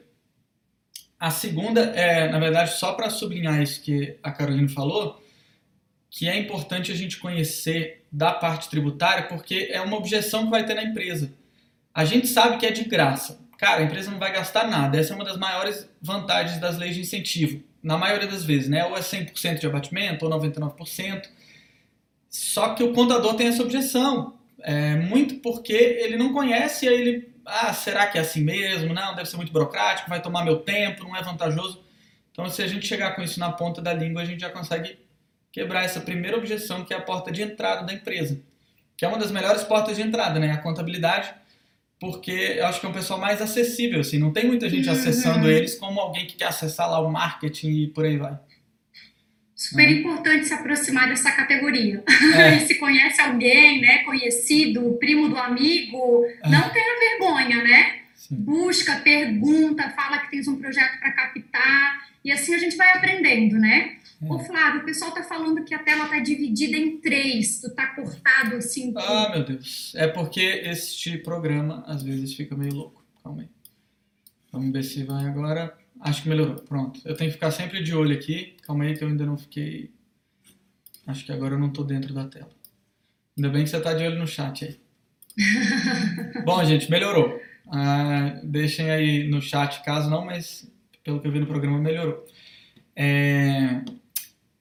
A 1.18 1.32
segunda 1.32 1.80
é, 1.80 2.30
na 2.30 2.38
verdade, 2.38 2.74
só 2.74 2.92
para 2.92 3.10
sublinhar 3.10 3.62
isso 3.62 3.82
que 3.82 4.18
a 4.22 4.30
Carolina 4.30 4.68
falou, 4.68 5.24
que 6.10 6.28
é 6.28 6.38
importante 6.38 6.92
a 6.92 6.96
gente 6.96 7.16
conhecer 7.16 8.04
da 8.12 8.34
parte 8.34 8.70
tributária, 8.70 9.24
porque 9.24 9.70
é 9.72 9.80
uma 9.80 9.96
objeção 9.96 10.44
que 10.44 10.52
vai 10.52 10.66
ter 10.66 10.74
na 10.74 10.84
empresa. 10.84 11.32
A 11.94 12.04
gente 12.04 12.28
sabe 12.28 12.58
que 12.58 12.66
é 12.66 12.72
de 12.72 12.84
graça. 12.84 13.40
Cara, 13.58 13.80
a 13.80 13.84
empresa 13.86 14.12
não 14.12 14.20
vai 14.20 14.34
gastar 14.34 14.68
nada. 14.68 15.00
Essa 15.00 15.14
é 15.14 15.16
uma 15.16 15.24
das 15.24 15.38
maiores 15.38 15.90
vantagens 16.02 16.60
das 16.60 16.78
leis 16.78 16.94
de 16.94 17.02
incentivo 17.02 17.64
na 17.88 17.98
maioria 17.98 18.28
das 18.28 18.44
vezes, 18.44 18.68
né? 18.68 18.86
Ou 18.86 18.98
é 18.98 19.00
100% 19.00 19.60
de 19.60 19.66
abatimento, 19.66 20.26
ou 20.26 20.32
99%. 20.32 21.30
Só 22.30 22.76
que 22.76 22.84
o 22.84 22.92
contador 22.92 23.36
tem 23.36 23.48
essa 23.48 23.64
objeção. 23.64 24.38
É, 24.60 24.96
muito 24.96 25.36
porque 25.36 25.74
ele 25.74 26.18
não 26.18 26.34
conhece, 26.34 26.86
e 26.86 26.90
aí 26.90 27.00
ele, 27.00 27.34
ah, 27.46 27.74
será 27.74 28.06
que 28.08 28.18
é 28.18 28.22
assim 28.22 28.42
mesmo? 28.42 28.94
Não, 28.94 29.16
deve 29.16 29.30
ser 29.30 29.38
muito 29.38 29.54
burocrático, 29.54 30.10
vai 30.10 30.22
tomar 30.22 30.44
meu 30.44 30.58
tempo, 30.58 31.06
não 31.06 31.16
é 31.16 31.24
vantajoso. 31.24 31.82
Então, 32.30 32.50
se 32.50 32.62
a 32.62 32.68
gente 32.68 32.86
chegar 32.86 33.16
com 33.16 33.22
isso 33.22 33.40
na 33.40 33.54
ponta 33.54 33.82
da 33.82 33.94
língua, 33.94 34.22
a 34.22 34.26
gente 34.26 34.42
já 34.42 34.50
consegue 34.50 35.00
quebrar 35.50 35.86
essa 35.86 36.02
primeira 36.02 36.36
objeção, 36.36 36.84
que 36.84 36.94
é 36.94 36.98
a 36.98 37.02
porta 37.02 37.32
de 37.32 37.42
entrada 37.42 37.86
da 37.86 37.94
empresa. 37.94 38.42
Que 38.98 39.06
é 39.06 39.08
uma 39.08 39.18
das 39.18 39.32
melhores 39.32 39.64
portas 39.64 39.96
de 39.96 40.02
entrada, 40.02 40.40
né? 40.40 40.52
A 40.52 40.58
contabilidade 40.58 41.34
porque 42.00 42.32
eu 42.32 42.68
acho 42.68 42.80
que 42.80 42.86
é 42.86 42.90
um 42.90 42.94
pessoal 42.94 43.20
mais 43.20 43.42
acessível, 43.42 44.02
assim, 44.02 44.20
não 44.20 44.32
tem 44.32 44.46
muita 44.46 44.70
gente 44.70 44.88
uhum. 44.88 44.94
acessando 44.94 45.50
eles 45.50 45.76
como 45.76 46.00
alguém 46.00 46.28
que 46.28 46.36
quer 46.36 46.46
acessar 46.46 46.90
lá 46.90 47.00
o 47.00 47.12
marketing 47.12 47.84
e 47.84 47.88
por 47.88 48.06
aí 48.06 48.18
vai. 48.18 48.38
Super 49.56 49.88
é. 49.88 49.92
importante 49.92 50.46
se 50.46 50.54
aproximar 50.54 51.10
dessa 51.10 51.32
categoria. 51.32 52.04
É. 52.36 52.60
se 52.68 52.76
conhece 52.76 53.20
alguém, 53.20 53.82
né, 53.82 54.04
conhecido, 54.04 54.96
primo 55.00 55.28
do 55.30 55.38
amigo, 55.38 56.26
é. 56.44 56.50
não 56.50 56.70
tenha 56.70 57.00
vergonha, 57.00 57.64
né? 57.64 57.96
Sim. 58.14 58.36
Busca, 58.36 58.98
pergunta, 58.98 59.90
fala 59.92 60.20
que 60.20 60.32
tens 60.32 60.48
um 60.48 60.58
projeto 60.58 61.00
para 61.00 61.12
captar 61.12 62.08
e 62.24 62.32
assim 62.32 62.54
a 62.54 62.60
gente 62.60 62.76
vai 62.76 62.92
aprendendo, 62.94 63.58
né? 63.58 63.96
Ô 64.22 64.40
Flávio, 64.40 64.82
o 64.82 64.86
pessoal 64.86 65.12
tá 65.12 65.24
falando 65.24 65.64
que 65.64 65.76
a 65.76 65.80
tela 65.80 66.08
tá 66.08 66.20
dividida 66.20 66.76
em 66.76 66.98
três, 67.00 67.62
tu 67.62 67.74
tá 67.76 67.88
cortado 67.88 68.56
assim. 68.56 68.92
Ah, 68.98 69.30
meu 69.30 69.46
Deus. 69.46 69.94
É 69.96 70.08
porque 70.08 70.42
este 70.42 71.18
programa 71.20 71.84
às 71.86 72.02
vezes 72.02 72.34
fica 72.34 72.56
meio 72.56 72.74
louco. 72.74 73.06
Calma 73.24 73.44
aí. 73.44 73.50
Vamos 74.52 74.72
ver 74.72 74.84
se 74.84 75.04
vai 75.04 75.26
agora. 75.26 75.78
Acho 76.00 76.24
que 76.24 76.30
melhorou. 76.30 76.56
Pronto. 76.56 77.00
Eu 77.06 77.16
tenho 77.16 77.30
que 77.30 77.36
ficar 77.36 77.52
sempre 77.52 77.84
de 77.84 77.94
olho 77.94 78.16
aqui. 78.16 78.58
Calma 78.64 78.86
aí 78.86 78.98
que 78.98 79.04
eu 79.04 79.08
ainda 79.08 79.26
não 79.26 79.38
fiquei. 79.38 79.92
Acho 81.06 81.24
que 81.26 81.32
agora 81.32 81.54
eu 81.54 81.60
não 81.60 81.70
tô 81.70 81.84
dentro 81.84 82.14
da 82.14 82.26
tela. 82.28 82.50
Ainda 83.38 83.50
bem 83.50 83.64
que 83.64 83.70
você 83.70 83.80
tá 83.80 83.94
de 83.94 84.04
olho 84.04 84.18
no 84.18 84.28
chat 84.28 84.66
aí. 84.66 84.80
Bom, 86.44 86.64
gente, 86.66 86.90
melhorou. 86.90 87.40
Ah, 87.72 88.40
deixem 88.44 88.90
aí 88.90 89.28
no 89.28 89.42
chat 89.42 89.84
caso 89.84 90.10
não, 90.10 90.26
mas 90.26 90.72
pelo 91.04 91.22
que 91.22 91.28
eu 91.28 91.32
vi 91.32 91.40
no 91.40 91.46
programa 91.46 91.78
melhorou. 91.78 92.26
É... 92.96 93.84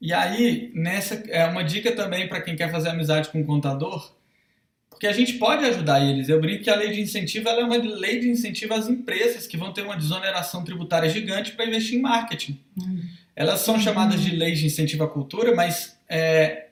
E 0.07 0.13
aí, 0.13 0.71
nessa 0.73 1.17
é 1.27 1.45
uma 1.47 1.65
dica 1.65 1.91
também 1.91 2.29
para 2.29 2.41
quem 2.41 2.55
quer 2.55 2.71
fazer 2.71 2.91
amizade 2.91 3.29
com 3.29 3.41
o 3.41 3.45
contador, 3.45 4.15
porque 4.89 5.05
a 5.05 5.13
gente 5.13 5.33
pode 5.33 5.65
ajudar 5.65 6.01
eles. 6.01 6.29
Eu 6.29 6.41
brinco 6.41 6.63
que 6.63 6.71
a 6.71 6.77
lei 6.77 6.93
de 6.93 7.01
incentivo 7.01 7.49
é 7.49 7.65
uma 7.65 7.77
lei 7.77 8.21
de 8.21 8.29
incentivo 8.29 8.73
às 8.73 8.89
empresas 8.89 9.49
que 9.49 9.57
vão 9.57 9.73
ter 9.73 9.83
uma 9.83 9.97
desoneração 9.97 10.63
tributária 10.63 11.11
gigante 11.11 11.51
para 11.51 11.67
investir 11.67 11.99
em 11.99 12.03
marketing. 12.03 12.61
Uhum. 12.81 13.03
Elas 13.35 13.63
são 13.63 13.81
chamadas 13.81 14.23
de 14.23 14.37
leis 14.37 14.61
de 14.61 14.67
incentivo 14.67 15.03
à 15.03 15.09
cultura, 15.09 15.57
mas 15.57 15.99
é, 16.09 16.67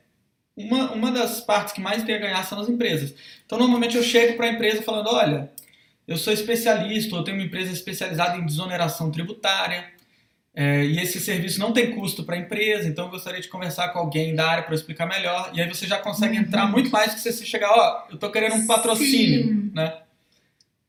uma, 0.56 0.92
uma 0.92 1.10
das 1.10 1.40
partes 1.40 1.74
que 1.74 1.80
mais 1.80 2.04
tem 2.04 2.14
a 2.14 2.18
ganhar 2.18 2.44
são 2.44 2.60
as 2.60 2.68
empresas. 2.68 3.12
Então, 3.44 3.58
normalmente 3.58 3.96
eu 3.96 4.02
chego 4.04 4.36
para 4.36 4.46
a 4.46 4.50
empresa 4.50 4.80
falando: 4.80 5.08
olha, 5.08 5.50
eu 6.06 6.16
sou 6.16 6.32
especialista, 6.32 7.16
eu 7.16 7.24
tenho 7.24 7.36
uma 7.36 7.46
empresa 7.46 7.72
especializada 7.72 8.38
em 8.38 8.46
desoneração 8.46 9.10
tributária. 9.10 9.92
É, 10.56 10.84
e 10.84 11.00
esse 11.00 11.18
serviço 11.18 11.58
não 11.58 11.72
tem 11.72 11.90
custo 11.90 12.22
para 12.22 12.36
a 12.36 12.38
empresa, 12.38 12.86
então 12.86 13.06
eu 13.06 13.10
gostaria 13.10 13.40
de 13.40 13.48
conversar 13.48 13.88
com 13.88 13.98
alguém 13.98 14.36
da 14.36 14.48
área 14.48 14.62
para 14.62 14.74
explicar 14.74 15.04
melhor. 15.04 15.50
E 15.52 15.60
aí 15.60 15.68
você 15.68 15.84
já 15.84 15.98
consegue 15.98 16.36
uhum. 16.36 16.44
entrar 16.44 16.66
muito 16.70 16.90
mais 16.90 17.12
que 17.12 17.20
você 17.20 17.32
se 17.32 17.44
chegar, 17.44 17.70
ó, 17.70 18.06
eu 18.08 18.14
estou 18.14 18.30
querendo 18.30 18.54
um 18.54 18.66
patrocínio, 18.66 19.42
Sim. 19.42 19.70
né? 19.74 19.98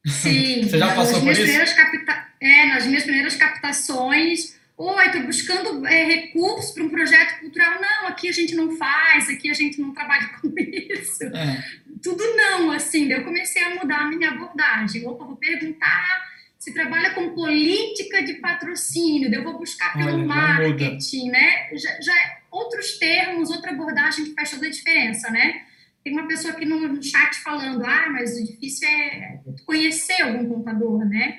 Sim. 0.06 0.64
você 0.70 0.78
já 0.78 0.94
passou 0.94 1.20
por 1.20 1.32
isso? 1.32 1.76
Capta... 1.76 2.28
É, 2.40 2.66
nas 2.68 2.86
minhas 2.86 3.04
primeiras 3.04 3.36
captações, 3.36 4.56
oi, 4.78 5.06
estou 5.08 5.24
buscando 5.24 5.88
é, 5.88 6.06
recursos 6.06 6.72
para 6.72 6.84
um 6.84 6.90
projeto 6.90 7.40
cultural. 7.40 7.82
Não, 7.82 8.08
aqui 8.08 8.30
a 8.30 8.32
gente 8.32 8.54
não 8.54 8.78
faz, 8.78 9.28
aqui 9.30 9.50
a 9.50 9.54
gente 9.54 9.82
não 9.82 9.96
trabalha 9.96 10.30
com 10.40 10.54
isso. 10.60 11.24
É. 11.24 11.64
Tudo 12.04 12.24
não, 12.36 12.70
assim. 12.70 13.12
Eu 13.12 13.24
comecei 13.24 13.64
a 13.64 13.74
mudar 13.74 14.02
a 14.02 14.08
minha 14.10 14.30
abordagem. 14.30 15.08
Opa, 15.08 15.26
vou 15.26 15.38
perguntar 15.38 16.35
se 16.66 16.74
trabalha 16.74 17.12
com 17.12 17.30
política 17.36 18.24
de 18.24 18.34
patrocínio, 18.36 19.32
eu 19.32 19.44
vou 19.44 19.60
buscar 19.60 19.94
pelo 19.94 20.16
Olha, 20.16 20.26
marketing, 20.26 21.30
né? 21.30 21.70
Já, 21.76 22.02
já 22.02 22.12
é 22.12 22.38
outros 22.50 22.98
termos, 22.98 23.52
outra 23.52 23.70
abordagem 23.70 24.26
que 24.26 24.34
faz 24.34 24.50
toda 24.50 24.66
a 24.66 24.72
diferença, 24.72 25.30
né? 25.30 25.62
Tem 26.04 26.12
uma 26.12 26.28
pessoa 26.28 26.56
aqui 26.56 26.66
no 26.66 27.04
chat 27.04 27.36
falando, 27.44 27.86
ah, 27.86 28.10
mas 28.12 28.36
o 28.36 28.44
difícil 28.44 28.88
é 28.88 29.42
conhecer 29.64 30.24
algum 30.24 30.56
contador, 30.56 31.06
né? 31.06 31.38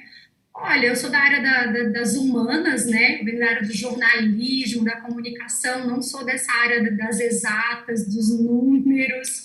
Olha, 0.55 0.87
eu 0.87 0.97
sou 0.97 1.11
da 1.11 1.19
área 1.19 1.43
da, 1.43 1.67
da, 1.73 1.89
das 1.89 2.15
humanas, 2.15 2.87
né? 2.87 3.21
venho 3.25 3.41
da 3.41 3.47
área 3.47 3.63
do 3.67 3.75
jornalismo, 3.75 4.85
da 4.85 5.01
comunicação, 5.01 5.89
não 5.89 6.01
sou 6.01 6.25
dessa 6.25 6.53
área 6.53 6.89
das 6.97 7.19
exatas, 7.19 8.07
dos 8.07 8.31
números. 8.41 9.43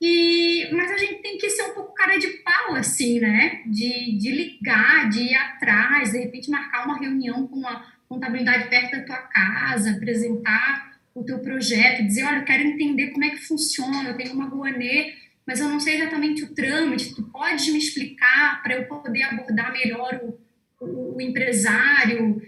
E, 0.00 0.68
mas 0.72 0.90
a 0.92 0.96
gente 0.96 1.22
tem 1.22 1.36
que 1.38 1.50
ser 1.50 1.62
um 1.64 1.74
pouco 1.74 1.92
cara 1.92 2.18
de 2.18 2.28
pau, 2.38 2.74
assim, 2.74 3.18
né? 3.20 3.62
De, 3.66 4.16
de 4.16 4.30
ligar, 4.30 5.08
de 5.08 5.22
ir 5.24 5.34
atrás, 5.34 6.12
de 6.12 6.18
repente 6.18 6.50
marcar 6.50 6.86
uma 6.86 6.98
reunião 6.98 7.46
com 7.48 7.58
uma 7.58 7.84
contabilidade 8.08 8.68
perto 8.68 8.92
da 8.92 9.02
tua 9.02 9.16
casa, 9.16 9.90
apresentar 9.90 10.98
o 11.14 11.24
teu 11.24 11.40
projeto, 11.40 12.06
dizer, 12.06 12.24
olha, 12.24 12.38
eu 12.38 12.44
quero 12.44 12.62
entender 12.62 13.08
como 13.08 13.24
é 13.24 13.30
que 13.30 13.46
funciona, 13.46 14.08
eu 14.08 14.16
tenho 14.16 14.32
uma 14.32 14.46
Rouanet, 14.46 15.16
mas 15.44 15.60
eu 15.60 15.68
não 15.68 15.80
sei 15.80 15.96
exatamente 15.96 16.44
o 16.44 16.54
trâmite, 16.54 17.14
tu 17.14 17.22
pode 17.24 17.70
me 17.72 17.78
explicar 17.78 18.62
para 18.62 18.74
eu 18.74 18.84
poder 18.84 19.22
abordar 19.22 19.72
melhor 19.72 20.20
o, 20.22 20.84
o, 20.84 21.16
o 21.16 21.20
empresário? 21.20 22.40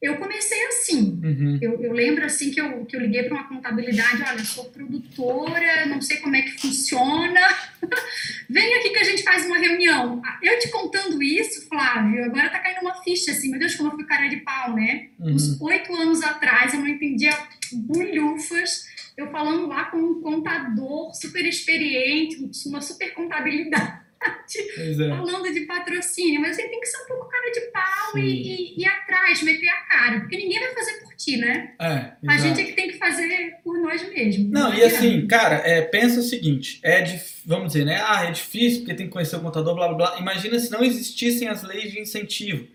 Eu 0.00 0.16
comecei 0.16 0.64
assim. 0.66 1.20
Uhum. 1.22 1.58
Eu, 1.60 1.82
eu, 1.82 1.92
lembro 1.92 2.24
assim 2.24 2.50
que 2.50 2.60
eu, 2.60 2.84
que 2.86 2.94
eu 2.94 3.00
liguei 3.00 3.24
para 3.24 3.34
uma 3.34 3.48
contabilidade, 3.48 4.22
olha, 4.22 4.44
sou 4.44 4.66
produtora, 4.66 5.86
não 5.86 6.00
sei 6.00 6.18
como 6.18 6.36
é 6.36 6.42
que 6.42 6.60
funciona. 6.60 7.40
Vem 8.48 8.74
aqui 8.74 8.90
que 8.90 8.98
a 8.98 9.04
gente 9.04 9.24
faz 9.24 9.44
uma 9.46 9.58
reunião. 9.58 10.22
Eu 10.40 10.58
te 10.60 10.68
contando 10.68 11.20
isso, 11.20 11.68
Flávio, 11.68 12.24
agora 12.24 12.48
tá 12.48 12.60
caindo 12.60 12.82
uma 12.82 13.02
ficha 13.02 13.32
assim, 13.32 13.50
meu 13.50 13.58
Deus, 13.58 13.74
como 13.74 13.90
eu 13.90 13.94
fui 13.96 14.04
cara 14.04 14.28
de 14.28 14.36
pau, 14.36 14.74
né? 14.74 15.08
Uhum. 15.18 15.34
Uns 15.34 15.60
oito 15.60 15.94
anos 15.94 16.22
atrás 16.22 16.72
eu 16.74 16.80
não 16.80 16.88
entendia 16.88 17.36
bulhufas, 17.72 18.86
eu 19.16 19.30
falando 19.30 19.66
lá 19.66 19.86
com 19.86 19.98
um 19.98 20.20
contador 20.20 21.12
super 21.12 21.44
experiente, 21.44 22.48
uma 22.66 22.80
super 22.80 23.12
contabilidade 23.14 24.07
é. 24.20 25.08
falando 25.08 25.52
de 25.52 25.60
patrocínio, 25.60 26.40
mas 26.40 26.56
você 26.56 26.68
tem 26.68 26.80
que 26.80 26.86
ser 26.86 27.02
um 27.02 27.06
pouco 27.06 27.28
cara 27.28 27.50
de 27.50 27.60
pau 27.72 28.18
e, 28.18 28.20
e, 28.20 28.74
e, 28.76 28.82
ir 28.82 28.86
atrás, 28.86 29.42
meter 29.42 29.68
a 29.68 29.80
cara, 29.82 30.20
porque 30.20 30.36
ninguém 30.36 30.58
vai 30.58 30.74
fazer 30.74 31.00
por 31.00 31.14
ti, 31.14 31.36
né? 31.36 31.74
É, 31.80 32.12
a 32.26 32.36
gente 32.38 32.60
é 32.60 32.64
que 32.64 32.72
tem 32.72 32.88
que 32.88 32.98
fazer 32.98 33.56
por 33.62 33.78
nós 33.78 34.08
mesmos. 34.08 34.50
Não, 34.50 34.74
e 34.74 34.82
assim, 34.82 35.26
cara, 35.26 35.56
é, 35.56 35.82
pensa 35.82 36.20
o 36.20 36.22
seguinte, 36.22 36.80
é 36.82 37.04
vamos 37.44 37.72
dizer, 37.72 37.84
né? 37.84 38.02
Ah, 38.06 38.24
é 38.24 38.30
difícil 38.30 38.80
porque 38.80 38.94
tem 38.94 39.06
que 39.06 39.12
conhecer 39.12 39.36
o 39.36 39.40
contador, 39.40 39.74
blá 39.74 39.88
blá 39.88 39.96
blá. 39.96 40.18
Imagina 40.18 40.58
se 40.58 40.70
não 40.70 40.82
existissem 40.82 41.48
as 41.48 41.62
leis 41.62 41.92
de 41.92 42.00
incentivo. 42.00 42.66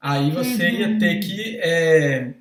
Aí 0.00 0.30
você 0.30 0.68
uhum. 0.68 0.74
ia 0.74 0.98
ter 0.98 1.20
que 1.20 1.58
é, 1.60 2.32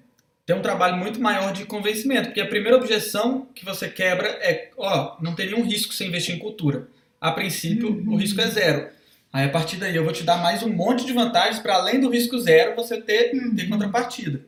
ter 0.45 0.54
um 0.54 0.62
trabalho 0.62 0.98
muito 0.98 1.21
maior 1.21 1.54
de 1.54 1.65
convencimento, 1.65 2.28
porque 2.28 2.41
a 2.41 2.48
primeira 2.48 2.78
objeção 2.78 3.48
que 3.56 3.63
você 3.63 3.88
quebra 3.88 4.28
é, 4.28 4.69
ó, 4.78 5.17
não 5.21 5.34
tem 5.34 5.48
nenhum 5.48 5.63
risco 5.63 5.93
sem 5.93 6.08
investir 6.08 6.36
em 6.36 6.39
cultura 6.39 6.88
a 7.27 7.31
princípio 7.31 7.89
uhum. 7.89 8.13
o 8.13 8.15
risco 8.15 8.39
é 8.39 8.47
zero. 8.47 8.89
Aí 9.33 9.45
a 9.45 9.49
partir 9.49 9.77
daí 9.77 9.95
eu 9.95 10.03
vou 10.03 10.13
te 10.13 10.23
dar 10.23 10.38
mais 10.38 10.63
um 10.63 10.69
monte 10.69 11.05
de 11.05 11.13
vantagens 11.13 11.59
para 11.59 11.75
além 11.75 11.99
do 11.99 12.09
risco 12.09 12.39
zero 12.39 12.75
você 12.75 13.01
ter, 13.01 13.33
uhum. 13.33 13.55
ter 13.55 13.67
contrapartida. 13.67 14.41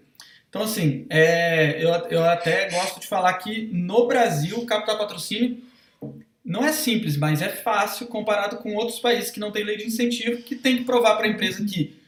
Então, 0.49 0.61
assim, 0.61 1.05
é, 1.09 1.83
eu, 1.83 1.89
eu 2.09 2.23
até 2.23 2.69
gosto 2.69 2.99
de 2.99 3.07
falar 3.07 3.33
que 3.33 3.69
no 3.73 4.07
Brasil, 4.07 4.59
o 4.59 4.65
capital 4.65 4.97
patrocínio 4.97 5.61
não 6.43 6.63
é 6.63 6.71
simples, 6.71 7.17
mas 7.17 7.41
é 7.41 7.49
fácil 7.49 8.07
comparado 8.07 8.57
com 8.57 8.73
outros 8.75 8.99
países 8.99 9.29
que 9.29 9.39
não 9.39 9.51
têm 9.51 9.65
lei 9.65 9.75
de 9.75 9.85
incentivo, 9.85 10.41
que 10.41 10.55
tem 10.55 10.77
que 10.77 10.85
provar 10.85 11.17
para 11.17 11.27
a 11.27 11.29
empresa 11.29 11.65
que, 11.65 11.99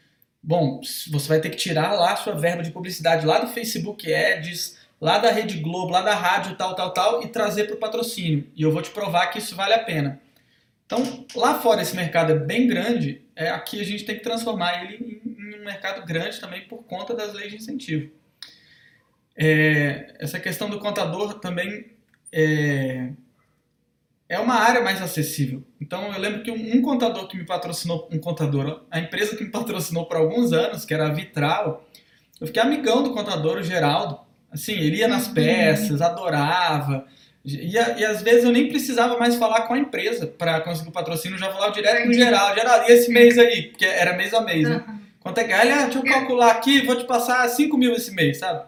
bom, 0.42 0.80
você 1.12 1.28
vai 1.28 1.42
ter 1.42 1.50
que 1.50 1.58
tirar 1.58 1.92
lá 1.94 2.14
a 2.14 2.16
sua 2.16 2.34
verba 2.34 2.64
de 2.64 2.72
publicidade 2.72 3.26
lá 3.26 3.40
do 3.40 3.52
Facebook 3.52 4.12
Ads, 4.12 4.78
lá 5.02 5.18
da 5.18 5.32
Rede 5.32 5.58
Globo, 5.60 5.92
lá 5.92 6.02
da 6.02 6.16
rádio, 6.16 6.56
tal, 6.56 6.74
tal, 6.76 6.94
tal, 6.94 7.24
e 7.24 7.28
trazer 7.28 7.66
para 7.66 7.76
o 7.76 7.80
patrocínio. 7.80 8.48
E 8.56 8.62
eu 8.64 8.72
vou 8.72 8.82
te 8.82 8.92
provar 8.92 9.28
que 9.28 9.40
isso 9.40 9.56
vale 9.56 9.74
a 9.74 9.80
pena. 9.80 10.22
Então, 10.90 11.24
lá 11.36 11.60
fora 11.62 11.84
esse 11.84 11.96
mercado 11.96 12.32
é 12.32 12.36
bem 12.36 12.66
grande, 12.66 13.22
é, 13.36 13.52
aqui 13.52 13.80
a 13.80 13.86
gente 13.86 14.04
tem 14.04 14.16
que 14.16 14.24
transformar 14.24 14.84
ele 14.84 15.22
em, 15.24 15.32
em 15.32 15.62
um 15.62 15.64
mercado 15.64 16.04
grande 16.04 16.40
também 16.40 16.68
por 16.68 16.80
conta 16.80 17.14
das 17.14 17.32
leis 17.32 17.52
de 17.52 17.58
incentivo. 17.58 18.10
É, 19.38 20.16
essa 20.18 20.40
questão 20.40 20.68
do 20.68 20.80
contador 20.80 21.36
também 21.36 21.92
é, 22.32 23.12
é 24.28 24.40
uma 24.40 24.56
área 24.56 24.82
mais 24.82 25.00
acessível. 25.00 25.64
Então, 25.80 26.12
eu 26.12 26.20
lembro 26.20 26.42
que 26.42 26.50
um, 26.50 26.78
um 26.78 26.82
contador 26.82 27.28
que 27.28 27.38
me 27.38 27.46
patrocinou, 27.46 28.10
um 28.12 28.18
contador, 28.18 28.84
a 28.90 29.00
empresa 29.00 29.38
que 29.38 29.44
me 29.44 29.52
patrocinou 29.52 30.08
por 30.08 30.18
alguns 30.18 30.52
anos, 30.54 30.86
que 30.86 30.94
era 30.96 31.06
a 31.06 31.14
Vitral, 31.14 31.88
eu 32.42 32.48
fiquei 32.48 32.64
amigão 32.64 33.04
do 33.04 33.14
contador, 33.14 33.60
o 33.60 33.64
Geraldo. 33.64 34.22
Assim, 34.50 34.74
ele 34.74 34.98
ia 34.98 35.08
nas 35.08 35.28
uhum. 35.28 35.36
peças, 35.36 36.02
adorava. 36.02 37.06
E, 37.58 37.74
e 37.74 38.06
às 38.06 38.22
vezes 38.22 38.44
eu 38.44 38.52
nem 38.52 38.68
precisava 38.68 39.18
mais 39.18 39.36
falar 39.36 39.62
com 39.62 39.74
a 39.74 39.80
empresa 39.80 40.28
para 40.28 40.62
conseguir 40.62 40.90
o 40.90 40.94
patrocínio, 40.94 41.36
eu 41.36 41.40
já 41.40 41.52
falava 41.52 41.74
direto 41.74 42.04
com 42.04 42.10
o 42.10 42.14
geral. 42.14 42.54
Geral, 42.56 42.90
e 42.90 42.92
esse 42.92 43.12
mês 43.12 43.38
aí? 43.38 43.64
Porque 43.64 43.86
era 43.86 44.16
mês 44.16 44.34
a 44.34 44.42
mês, 44.42 44.68
né? 44.68 44.84
Quanto 45.20 45.38
é 45.40 45.44
que 45.44 45.52
é? 45.52 45.56
Ah, 45.56 45.84
deixa 45.86 46.00
eu 46.00 46.04
calcular 46.04 46.52
aqui, 46.52 46.86
vou 46.86 46.96
te 46.96 47.06
passar 47.06 47.48
5 47.48 47.78
mil 47.78 47.94
esse 47.94 48.14
mês, 48.14 48.38
sabe? 48.38 48.64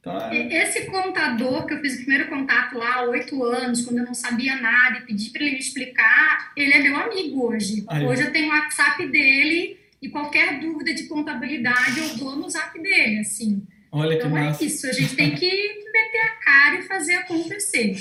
Então, 0.00 0.18
é... 0.18 0.62
Esse 0.62 0.86
contador 0.86 1.64
que 1.64 1.74
eu 1.74 1.80
fiz 1.80 1.94
o 1.94 1.98
primeiro 1.98 2.28
contato 2.28 2.76
lá 2.76 2.96
há 2.96 3.02
oito 3.04 3.42
anos, 3.44 3.84
quando 3.84 3.98
eu 3.98 4.06
não 4.06 4.14
sabia 4.14 4.56
nada 4.56 4.98
e 4.98 5.02
pedi 5.02 5.30
para 5.30 5.42
ele 5.42 5.52
me 5.52 5.58
explicar, 5.58 6.52
ele 6.56 6.72
é 6.72 6.78
meu 6.80 6.96
amigo 6.96 7.46
hoje. 7.46 7.84
Aí. 7.86 8.04
Hoje 8.04 8.22
eu 8.22 8.32
tenho 8.32 8.48
o 8.48 8.50
WhatsApp 8.50 9.06
dele 9.06 9.78
e 10.00 10.08
qualquer 10.08 10.58
dúvida 10.58 10.92
de 10.92 11.04
contabilidade 11.04 12.00
eu 12.00 12.16
dou 12.16 12.34
no 12.34 12.50
zap 12.50 12.76
dele, 12.80 13.20
assim. 13.20 13.62
Olha 13.92 14.14
então 14.14 14.32
que 14.32 14.64
é 14.64 14.66
isso, 14.66 14.86
a 14.88 14.92
gente 14.92 15.14
tem 15.14 15.34
que 15.34 15.81
meter 16.12 16.20
a 16.20 16.44
cara 16.44 16.78
e 16.78 16.82
fazer 16.82 17.14
acontecer. 17.14 17.96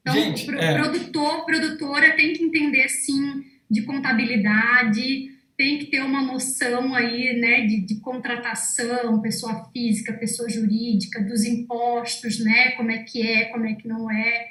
Então, 0.00 0.14
gente, 0.14 0.46
pro, 0.46 0.58
é. 0.58 0.74
produtor, 0.74 1.44
produtora 1.44 2.16
tem 2.16 2.32
que 2.32 2.42
entender 2.42 2.88
sim 2.88 3.44
de 3.70 3.82
contabilidade, 3.82 5.30
tem 5.56 5.78
que 5.78 5.86
ter 5.86 6.00
uma 6.00 6.22
noção 6.22 6.94
aí, 6.94 7.38
né, 7.38 7.66
de, 7.66 7.82
de, 7.82 7.96
contratação, 7.96 9.20
pessoa 9.20 9.70
física, 9.70 10.14
pessoa 10.14 10.48
jurídica, 10.48 11.22
dos 11.22 11.44
impostos, 11.44 12.42
né, 12.42 12.70
como 12.72 12.90
é 12.90 12.98
que 12.98 13.20
é, 13.20 13.44
como 13.46 13.66
é 13.66 13.74
que 13.74 13.86
não 13.86 14.10
é. 14.10 14.48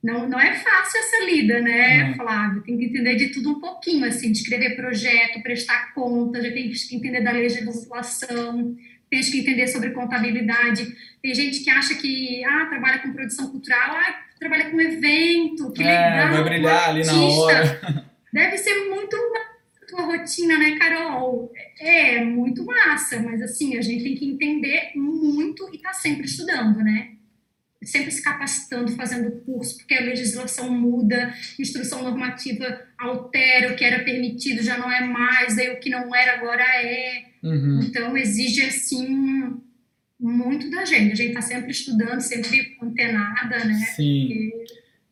Não, 0.00 0.28
não 0.28 0.40
é 0.40 0.54
fácil 0.54 0.98
essa 0.98 1.24
lida, 1.24 1.60
né, 1.60 2.14
Flávio? 2.16 2.62
Tem 2.62 2.76
que 2.76 2.86
entender 2.86 3.14
de 3.14 3.28
tudo 3.28 3.50
um 3.50 3.60
pouquinho, 3.60 4.04
assim, 4.04 4.32
de 4.32 4.38
escrever 4.38 4.74
projeto, 4.74 5.42
prestar 5.42 5.94
contas, 5.94 6.44
já 6.44 6.50
tem 6.50 6.70
que 6.70 6.96
entender 6.96 7.20
da 7.20 7.30
legislação, 7.30 8.76
tem 9.12 9.20
que 9.20 9.40
entender 9.40 9.68
sobre 9.68 9.90
contabilidade. 9.90 10.96
Tem 11.22 11.34
gente 11.34 11.60
que 11.60 11.68
acha 11.68 11.94
que 11.96 12.42
ah, 12.46 12.64
trabalha 12.64 13.00
com 13.00 13.12
produção 13.12 13.50
cultural, 13.50 13.94
ah, 13.94 14.14
trabalha 14.40 14.70
com 14.70 14.80
evento, 14.80 15.70
que 15.72 15.82
é, 15.82 15.86
legal. 15.86 16.32
Vai 16.32 16.44
brilhar 16.44 16.88
ali 16.88 17.04
na 17.04 17.22
hora. 17.22 18.06
Deve 18.32 18.56
ser 18.56 18.88
muito 18.88 19.14
a 19.14 19.86
tua 19.86 20.06
rotina, 20.06 20.56
né, 20.56 20.78
Carol? 20.78 21.52
É 21.78 22.24
muito 22.24 22.64
massa, 22.64 23.20
mas 23.20 23.42
assim, 23.42 23.76
a 23.76 23.82
gente 23.82 24.02
tem 24.02 24.14
que 24.14 24.24
entender 24.24 24.92
muito 24.94 25.68
e 25.74 25.78
tá 25.78 25.92
sempre 25.92 26.24
estudando, 26.24 26.78
né? 26.78 27.10
Sempre 27.84 28.10
se 28.10 28.22
capacitando, 28.22 28.92
fazendo 28.92 29.30
curso, 29.42 29.78
porque 29.78 29.94
a 29.94 30.02
legislação 30.02 30.70
muda, 30.70 31.34
instrução 31.58 32.02
normativa 32.02 32.80
altera, 32.98 33.72
o 33.72 33.76
que 33.76 33.84
era 33.84 34.04
permitido 34.04 34.62
já 34.62 34.78
não 34.78 34.90
é 34.90 35.00
mais, 35.00 35.58
aí 35.58 35.70
o 35.70 35.80
que 35.80 35.90
não 35.90 36.14
era 36.14 36.34
agora 36.34 36.62
é. 36.62 37.24
Uhum. 37.42 37.80
Então, 37.82 38.16
exige, 38.16 38.64
assim, 38.64 39.60
muito 40.18 40.70
da 40.70 40.84
gente. 40.84 41.12
A 41.12 41.16
gente 41.16 41.28
está 41.28 41.42
sempre 41.42 41.72
estudando, 41.72 42.20
sempre 42.20 42.76
antenada, 42.80 43.64
né? 43.64 43.74
Sim. 43.96 44.50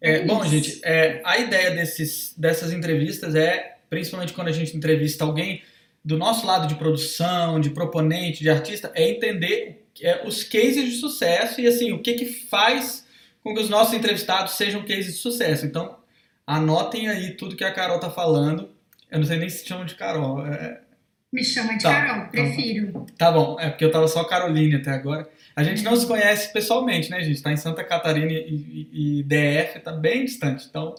É, 0.01 0.17
é 0.17 0.25
bom, 0.25 0.45
gente, 0.47 0.81
é, 0.85 1.21
a 1.25 1.39
ideia 1.39 1.73
desses, 1.73 2.35
dessas 2.39 2.73
entrevistas 2.73 3.35
é, 3.35 3.77
principalmente 3.91 4.33
quando 4.33 4.49
a 4.49 4.53
gente 4.53 4.75
entrevista 4.77 5.25
alguém 5.25 5.63
do 6.03 6.17
nosso 6.17 6.47
lado 6.47 6.67
de 6.67 6.77
produção, 6.77 7.61
de 7.61 7.71
proponente, 7.71 8.43
de 8.43 8.49
artista, 8.49 8.91
é 8.95 9.11
entender 9.11 9.80
é, 10.01 10.27
os 10.27 10.45
cases 10.45 10.85
de 10.85 10.97
sucesso 10.97 11.61
e 11.61 11.67
assim, 11.67 11.93
o 11.93 12.01
que, 12.01 12.15
que 12.15 12.27
faz 12.27 13.07
com 13.43 13.55
que 13.55 13.61
os 13.61 13.69
nossos 13.69 13.95
entrevistados 13.95 14.55
sejam 14.55 14.83
cases 14.83 15.07
de 15.07 15.13
sucesso. 15.13 15.67
Então, 15.67 15.97
anotem 16.47 17.09
aí 17.09 17.33
tudo 17.33 17.57
que 17.57 17.65
a 17.65 17.73
Carol 17.73 17.99
tá 17.99 18.11
falando. 18.11 18.71
Eu 19.11 19.19
não 19.19 19.27
sei 19.27 19.39
nem 19.39 19.49
se 19.49 19.67
chama 19.67 19.85
de 19.85 19.95
Carol. 19.95 20.47
É... 20.47 20.81
Me 21.33 21.45
chama 21.45 21.77
de 21.77 21.83
tá, 21.83 22.07
Carol, 22.07 22.25
tá 22.25 22.29
prefiro. 22.29 23.07
Tá 23.17 23.31
bom, 23.31 23.57
é 23.59 23.71
porque 23.71 23.85
eu 23.85 23.91
tava 23.91 24.09
só 24.09 24.25
Caroline 24.25 24.77
até 24.77 24.91
agora. 24.91 25.29
A 25.55 25.63
gente 25.63 25.83
não 25.83 25.97
se 25.97 26.07
conhece 26.07 26.53
pessoalmente, 26.53 27.11
né, 27.11 27.23
gente? 27.23 27.43
Tá 27.43 27.53
em 27.53 27.57
Santa 27.57 27.85
Catarina 27.85 28.33
e, 28.33 28.89
e, 28.93 29.21
e 29.21 29.23
DF, 29.23 29.81
tá 29.81 29.93
bem 29.93 30.25
distante. 30.25 30.67
Então, 30.69 30.95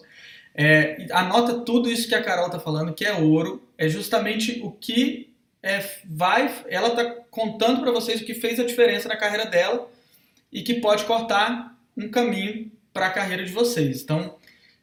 é, 0.54 1.06
anota 1.12 1.60
tudo 1.60 1.90
isso 1.90 2.08
que 2.08 2.14
a 2.14 2.22
Carol 2.22 2.50
tá 2.50 2.58
falando, 2.58 2.94
que 2.94 3.04
é 3.04 3.12
ouro. 3.12 3.62
É 3.76 3.88
justamente 3.88 4.60
o 4.62 4.70
que 4.70 5.31
é, 5.62 5.84
vai, 6.04 6.52
ela 6.68 6.88
está 6.88 7.04
contando 7.30 7.80
para 7.80 7.92
vocês 7.92 8.20
o 8.20 8.24
que 8.24 8.34
fez 8.34 8.58
a 8.58 8.64
diferença 8.64 9.08
na 9.08 9.16
carreira 9.16 9.46
dela 9.46 9.88
e 10.50 10.62
que 10.62 10.74
pode 10.74 11.04
cortar 11.04 11.78
um 11.96 12.08
caminho 12.08 12.70
para 12.92 13.06
a 13.06 13.10
carreira 13.10 13.44
de 13.44 13.52
vocês. 13.52 14.02
Então, 14.02 14.36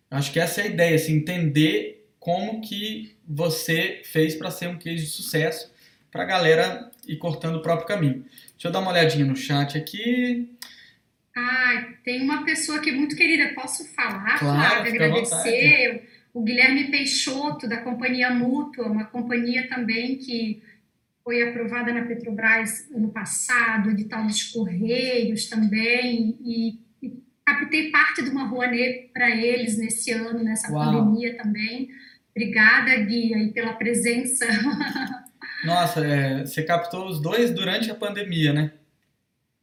acho 0.09 0.31
que 0.31 0.39
essa 0.39 0.61
é 0.61 0.63
a 0.63 0.67
ideia, 0.67 0.95
assim, 0.95 1.13
entender 1.13 2.07
como 2.19 2.61
que 2.61 3.15
você 3.27 4.01
fez 4.05 4.35
para 4.35 4.51
ser 4.51 4.67
um 4.67 4.77
case 4.77 5.03
de 5.03 5.09
sucesso. 5.09 5.71
para 6.11 6.23
a 6.23 6.25
galera 6.25 6.89
ir 7.07 7.17
cortando 7.17 7.57
o 7.57 7.61
próprio 7.61 7.87
caminho. 7.87 8.25
Deixa 8.53 8.67
eu 8.67 8.71
dar 8.71 8.79
uma 8.79 8.89
olhadinha 8.89 9.25
no 9.25 9.35
chat 9.35 9.77
aqui. 9.77 10.49
Ah, 11.35 11.93
tem 12.03 12.23
uma 12.23 12.43
pessoa 12.43 12.79
que 12.79 12.89
é 12.89 12.93
muito 12.93 13.15
querida, 13.15 13.53
posso 13.53 13.85
falar, 13.93 14.39
claro, 14.39 14.81
Flávia, 14.81 14.91
agradecer. 14.91 16.09
O 16.33 16.41
Guilherme 16.41 16.89
Peixoto, 16.89 17.67
da 17.67 17.77
Companhia 17.77 18.31
Mútua, 18.31 18.87
uma 18.87 19.05
companhia 19.05 19.67
também 19.67 20.17
que 20.17 20.61
foi 21.29 21.47
aprovada 21.47 21.93
na 21.93 22.05
Petrobras 22.05 22.89
ano 22.91 23.09
passado, 23.09 23.91
edital 23.91 24.25
dos 24.25 24.45
Correios 24.45 25.47
também, 25.47 26.35
e, 26.43 26.79
e 27.03 27.23
captei 27.45 27.91
parte 27.91 28.23
de 28.23 28.31
uma 28.31 28.47
Rouanet 28.47 29.11
para 29.13 29.29
eles 29.29 29.77
nesse 29.77 30.11
ano, 30.11 30.43
nessa 30.43 30.71
Uau. 30.71 30.83
pandemia 30.83 31.37
também. 31.37 31.87
Obrigada, 32.31 32.95
Gui, 33.03 33.35
aí, 33.35 33.53
pela 33.53 33.73
presença. 33.73 34.43
Nossa, 35.63 36.03
é, 36.03 36.47
você 36.47 36.63
captou 36.63 37.07
os 37.07 37.21
dois 37.21 37.51
durante 37.51 37.91
a 37.91 37.95
pandemia, 37.95 38.51
né? 38.51 38.71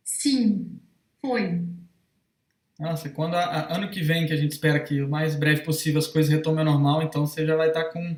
Sim, 0.05 0.79
foi. 1.21 1.62
Nossa, 2.79 3.09
quando 3.09 3.35
a, 3.35 3.43
a, 3.43 3.75
ano 3.75 3.91
que 3.91 4.03
vem, 4.03 4.25
que 4.25 4.33
a 4.33 4.37
gente 4.37 4.53
espera 4.53 4.79
que 4.79 5.03
o 5.03 5.09
mais 5.09 5.35
breve 5.35 5.62
possível 5.62 5.99
as 5.99 6.07
coisas 6.07 6.31
retomem 6.31 6.61
ao 6.61 6.73
normal, 6.73 7.03
então 7.03 7.27
você 7.27 7.45
já 7.45 7.57
vai 7.57 7.69
estar 7.69 7.87
com 7.87 8.17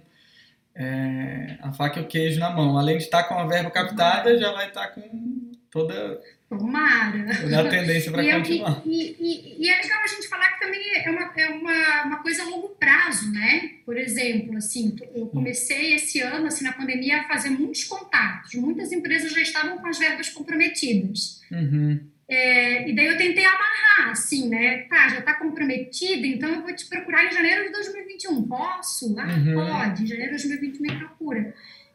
é, 0.78 1.58
a 1.60 1.72
faca 1.72 1.98
e 1.98 2.02
o 2.02 2.06
queijo 2.06 2.38
na 2.38 2.50
mão. 2.50 2.78
Além 2.78 2.98
de 2.98 3.04
estar 3.04 3.24
com 3.24 3.34
a 3.34 3.46
verba 3.46 3.70
captada, 3.70 4.38
já 4.38 4.52
vai 4.52 4.68
estar 4.68 4.88
com 4.88 5.52
toda, 5.70 6.20
Tomara. 6.48 7.26
a 7.60 7.68
tendência 7.68 8.12
para 8.12 8.22
continuar. 8.22 8.82
E, 8.86 9.16
e, 9.18 9.64
e, 9.64 9.68
é 9.68 9.82
legal 9.82 10.00
a 10.02 10.06
gente 10.06 10.28
falar 10.28 10.50
que 10.52 10.60
também 10.60 10.80
é 11.04 11.10
uma, 11.10 11.32
é 11.36 11.48
uma, 11.50 12.04
uma 12.04 12.22
coisa 12.22 12.42
a 12.42 12.46
longo 12.46 12.68
prazo, 12.70 13.30
né? 13.32 13.72
Por 13.84 13.96
exemplo, 13.96 14.56
assim, 14.56 14.94
eu 15.14 15.26
comecei 15.26 15.94
esse 15.94 16.20
ano, 16.20 16.46
assim, 16.46 16.64
na 16.64 16.72
pandemia, 16.72 17.20
a 17.20 17.28
fazer 17.28 17.50
muitos 17.50 17.84
contatos. 17.84 18.54
Muitas 18.54 18.92
empresas 18.92 19.32
já 19.32 19.42
estavam 19.42 19.78
com 19.78 19.88
as 19.88 19.98
verbas 19.98 20.28
comprometidas. 20.28 21.42
Uhum. 21.50 22.00
É, 22.30 22.88
e 22.88 22.94
daí 22.94 23.06
eu 23.06 23.16
tentei 23.16 23.44
amarrar, 23.44 24.10
assim, 24.10 24.48
né? 24.50 24.82
Tá, 24.82 25.08
já 25.08 25.20
está 25.20 25.34
comprometida, 25.34 26.26
então 26.26 26.50
eu 26.50 26.62
vou 26.62 26.74
te 26.74 26.86
procurar 26.86 27.24
em 27.24 27.32
janeiro 27.32 27.64
de 27.64 27.72
2021. 27.72 28.42
Posso? 28.46 29.18
Ah, 29.18 29.26
uhum. 29.26 29.54
pode. 29.54 30.02
Em 30.02 30.06
janeiro 30.06 30.36
de 30.36 30.48
2021 30.48 30.82
me 30.82 30.98
procura. 30.98 31.54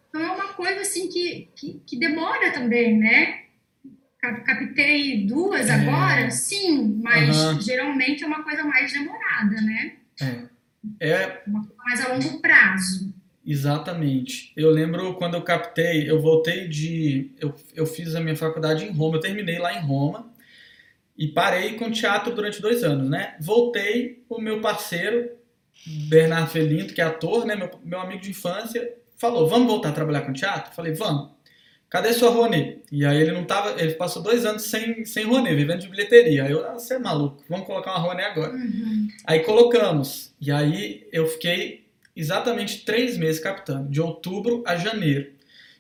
Então 0.10 0.22
é 0.22 0.32
uma 0.32 0.54
coisa, 0.54 0.82
assim, 0.82 1.08
que, 1.08 1.50
que, 1.56 1.82
que 1.86 2.00
demora 2.00 2.52
também, 2.52 2.98
né? 2.98 3.44
Captei 4.20 5.28
duas 5.28 5.70
é. 5.70 5.74
agora, 5.74 6.32
sim, 6.32 7.00
mas 7.04 7.36
uhum. 7.38 7.62
geralmente 7.62 8.24
é 8.24 8.28
uma 8.28 8.42
coisa 8.42 8.64
mais 8.64 8.92
demorada, 8.92 9.62
né? 9.62 9.94
É. 11.00 11.10
é. 11.10 11.44
Uma 11.46 11.60
coisa 11.60 11.84
mais 11.84 12.06
a 12.06 12.14
longo 12.14 12.40
prazo. 12.40 13.14
Exatamente. 13.46 14.54
Eu 14.56 14.70
lembro 14.70 15.16
quando 15.16 15.34
eu 15.36 15.42
captei, 15.42 16.10
eu 16.10 16.22
voltei 16.22 16.68
de. 16.68 17.32
Eu, 17.40 17.54
eu 17.76 17.86
fiz 17.86 18.16
a 18.16 18.22
minha 18.22 18.36
faculdade 18.36 18.86
em 18.86 18.92
Roma, 18.92 19.18
eu 19.18 19.22
terminei 19.22 19.60
lá 19.60 19.74
em 19.74 19.82
Roma 19.82 20.32
e 21.18 21.28
parei 21.28 21.74
com 21.74 21.92
teatro 21.92 22.34
durante 22.34 22.62
dois 22.62 22.84
anos, 22.84 23.10
né? 23.10 23.36
Voltei, 23.42 24.24
o 24.30 24.40
meu 24.40 24.62
parceiro, 24.62 25.30
Bernardo 26.08 26.50
Felinto, 26.50 26.94
que 26.94 27.02
é 27.02 27.04
ator, 27.04 27.46
né? 27.46 27.56
Meu, 27.56 27.70
meu 27.84 28.00
amigo 28.00 28.22
de 28.22 28.32
infância, 28.32 28.94
falou: 29.18 29.48
Vamos 29.48 29.68
voltar 29.68 29.90
a 29.90 29.94
trabalhar 29.94 30.22
com 30.22 30.32
teatro? 30.32 30.72
Eu 30.72 30.76
falei: 30.76 30.94
Vamos. 30.94 31.34
Cadê 31.90 32.12
sua 32.12 32.32
Rony? 32.32 32.82
E 32.92 33.06
aí 33.06 33.22
ele 33.22 33.34
não 33.34 33.44
tava. 33.44 33.80
Ele 33.80 33.94
passou 33.94 34.24
dois 34.24 34.46
anos 34.46 34.64
sem, 34.64 35.06
sem 35.06 35.26
Rony, 35.26 35.54
vivendo 35.54 35.82
de 35.82 35.90
bilheteria. 35.90 36.46
Aí 36.46 36.52
eu, 36.52 36.66
ah, 36.66 36.74
você 36.74 36.96
é 36.96 37.00
maluco, 37.00 37.44
vamos 37.48 37.68
colocar 37.68 37.92
uma 37.92 38.00
Rony 38.00 38.24
agora. 38.24 38.54
Uhum. 38.54 39.08
Aí 39.28 39.42
colocamos. 39.42 40.34
E 40.42 40.52
aí 40.52 41.08
eu 41.12 41.28
fiquei 41.28 41.83
exatamente 42.16 42.86
três 42.86 43.18
meses 43.18 43.42
captando, 43.42 43.90
de 43.90 44.02
outubro 44.02 44.64
a 44.66 44.76
janeiro. 44.76 45.32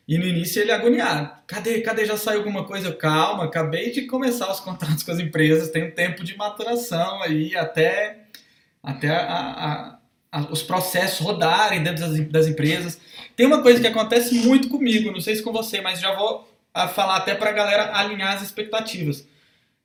E 0.07 0.17
no 0.17 0.25
início 0.25 0.61
ele 0.61 0.71
agoniado. 0.71 1.31
Cadê? 1.47 1.79
Cadê? 1.81 2.05
Já 2.05 2.17
saiu 2.17 2.39
alguma 2.39 2.65
coisa? 2.65 2.87
Eu, 2.87 2.97
calma, 2.97 3.45
acabei 3.45 3.91
de 3.91 4.01
começar 4.03 4.51
os 4.51 4.59
contratos 4.59 5.03
com 5.03 5.11
as 5.11 5.19
empresas, 5.19 5.69
tem 5.69 5.85
um 5.85 5.91
tempo 5.91 6.23
de 6.23 6.35
maturação 6.35 7.21
aí 7.21 7.55
até, 7.55 8.23
até 8.81 9.09
a, 9.09 9.21
a, 9.23 9.99
a, 10.31 10.51
os 10.51 10.61
processos 10.61 11.19
rodarem 11.19 11.81
dentro 11.81 12.05
das, 12.05 12.19
das, 12.27 12.47
empresas. 12.47 12.99
Tem 13.35 13.45
uma 13.45 13.61
coisa 13.61 13.79
que 13.79 13.87
acontece 13.87 14.35
muito 14.35 14.67
comigo, 14.67 15.11
não 15.11 15.21
sei 15.21 15.35
se 15.35 15.41
com 15.41 15.53
você, 15.53 15.79
mas 15.79 16.01
já 16.01 16.13
vou 16.13 16.51
falar 16.93 17.17
até 17.17 17.33
para 17.33 17.51
a 17.51 17.53
galera 17.53 17.95
alinhar 17.95 18.35
as 18.35 18.41
expectativas. 18.41 19.25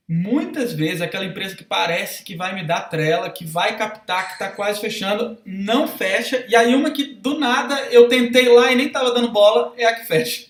Muitas 0.08 0.72
vezes 0.72 1.02
aquela 1.02 1.26
empresa 1.26 1.54
que 1.54 1.62
parece 1.62 2.24
que 2.24 2.34
vai 2.34 2.54
me 2.54 2.66
dar 2.66 2.88
trela, 2.88 3.28
que 3.28 3.44
vai 3.44 3.76
captar, 3.76 4.28
que 4.28 4.32
está 4.32 4.50
quase 4.50 4.80
fechando, 4.80 5.36
não 5.44 5.86
fecha. 5.86 6.46
E 6.48 6.56
aí 6.56 6.74
uma 6.74 6.90
que 6.90 7.04
do 7.04 7.38
nada 7.38 7.78
eu 7.90 8.08
tentei 8.08 8.48
lá 8.48 8.72
e 8.72 8.74
nem 8.74 8.86
estava 8.86 9.12
dando 9.12 9.30
bola, 9.30 9.74
é 9.76 9.84
a 9.84 9.94
que 9.94 10.06
fecha. 10.06 10.46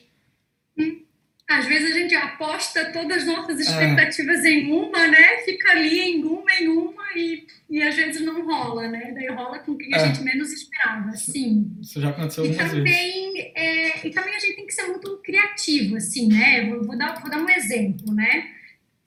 Hum. 0.79 1.03
Às 1.51 1.67
vezes 1.67 1.91
a 1.91 1.99
gente 1.99 2.15
aposta 2.15 2.93
todas 2.93 3.19
as 3.19 3.27
nossas 3.27 3.59
expectativas 3.59 4.45
é. 4.45 4.51
em 4.51 4.71
uma, 4.71 5.09
né? 5.09 5.39
Fica 5.45 5.73
ali 5.73 5.99
em 5.99 6.23
uma, 6.23 6.53
em 6.61 6.69
uma 6.69 7.05
e, 7.17 7.45
e 7.69 7.83
às 7.83 7.97
vezes 7.97 8.21
não 8.21 8.47
rola, 8.47 8.87
né? 8.87 9.13
Daí 9.13 9.27
rola 9.29 9.59
com 9.59 9.77
quem 9.77 9.93
a 9.93 9.97
é. 9.97 10.07
gente 10.07 10.23
menos 10.23 10.53
esperava, 10.53 11.11
sim. 11.17 11.73
Isso 11.81 12.01
já 12.01 12.11
aconteceu 12.11 12.45
e 12.45 12.51
algumas 12.51 12.71
também, 12.71 13.33
vezes. 13.33 13.53
É, 13.57 14.07
e 14.07 14.11
também 14.11 14.37
a 14.37 14.39
gente 14.39 14.55
tem 14.55 14.67
que 14.67 14.75
ser 14.75 14.87
muito 14.87 15.17
criativo, 15.25 15.97
assim, 15.97 16.29
né? 16.29 16.67
Vou, 16.67 16.85
vou, 16.85 16.97
dar, 16.97 17.19
vou 17.21 17.31
dar 17.31 17.39
um 17.39 17.49
exemplo, 17.49 18.15
né? 18.15 18.58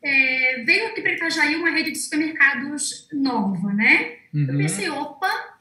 É, 0.04 0.64
veio 0.66 0.88
aqui 0.88 1.02
para 1.02 1.14
Itajaí 1.14 1.56
uma 1.56 1.70
rede 1.70 1.92
de 1.92 1.98
supermercados 1.98 3.08
nova, 3.14 3.74
né? 3.74 4.18
Uhum. 4.34 4.48
Eu 4.50 4.58
pensei, 4.58 4.90
opa, 4.90 5.60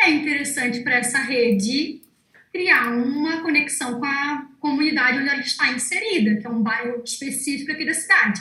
é 0.00 0.10
interessante 0.10 0.80
para 0.80 0.96
essa 0.96 1.18
rede 1.18 2.00
criar 2.52 2.92
uma 2.92 3.40
conexão 3.40 3.98
com 3.98 4.04
a 4.04 4.46
comunidade 4.60 5.18
onde 5.18 5.28
ela 5.28 5.40
está 5.40 5.72
inserida, 5.72 6.36
que 6.36 6.46
é 6.46 6.50
um 6.50 6.62
bairro 6.62 7.02
específico 7.02 7.72
aqui 7.72 7.84
da 7.84 7.94
cidade. 7.94 8.40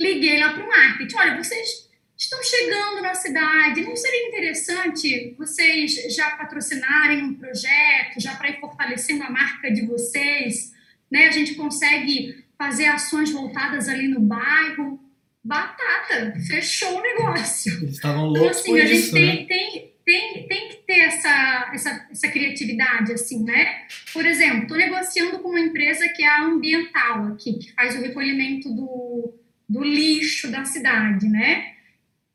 Liguei 0.00 0.38
lá 0.38 0.52
para 0.52 0.64
o 0.64 0.68
marketing, 0.68 1.16
olha, 1.16 1.36
vocês 1.36 1.86
estão 2.16 2.42
chegando 2.42 3.02
na 3.02 3.14
cidade, 3.14 3.82
não 3.82 3.94
seria 3.94 4.28
interessante 4.28 5.34
vocês 5.38 5.94
já 6.14 6.30
patrocinarem 6.30 7.22
um 7.22 7.34
projeto, 7.34 8.18
já 8.18 8.34
para 8.34 8.50
ir 8.50 8.60
fortalecendo 8.60 9.22
a 9.22 9.30
marca 9.30 9.70
de 9.70 9.86
vocês, 9.86 10.72
né? 11.10 11.28
A 11.28 11.30
gente 11.30 11.54
consegue 11.54 12.44
fazer 12.58 12.86
ações 12.86 13.30
voltadas 13.30 13.88
ali 13.88 14.08
no 14.08 14.20
bairro. 14.20 15.00
Batata, 15.44 16.34
fechou 16.48 16.98
o 16.98 17.02
negócio. 17.02 17.72
Eles 17.82 17.94
estavam 17.94 18.30
então, 18.30 18.42
loucos 18.42 18.62
então, 18.62 18.74
assim, 18.74 18.80
a 18.80 18.86
gente 18.86 19.12
tem, 19.12 19.26
né? 19.26 19.44
tem, 19.46 19.92
tem, 20.04 20.48
tem 20.48 20.68
que 20.70 20.76
ter 20.78 21.00
essa, 21.00 21.70
essa, 21.72 22.08
essa 22.10 22.28
criatividade, 22.28 23.12
assim, 23.12 23.44
né? 23.44 23.86
Por 24.12 24.26
exemplo, 24.26 24.62
estou 24.62 24.76
negociando 24.76 25.38
com 25.38 25.50
uma 25.50 25.60
empresa 25.60 26.08
que 26.08 26.24
é 26.24 26.28
a 26.28 26.42
Ambiental 26.42 27.26
aqui, 27.28 27.60
que 27.60 27.72
faz 27.74 27.94
o 27.94 28.02
recolhimento 28.02 28.68
do, 28.74 29.34
do 29.68 29.84
lixo 29.84 30.50
da 30.50 30.64
cidade, 30.64 31.28
né? 31.28 31.74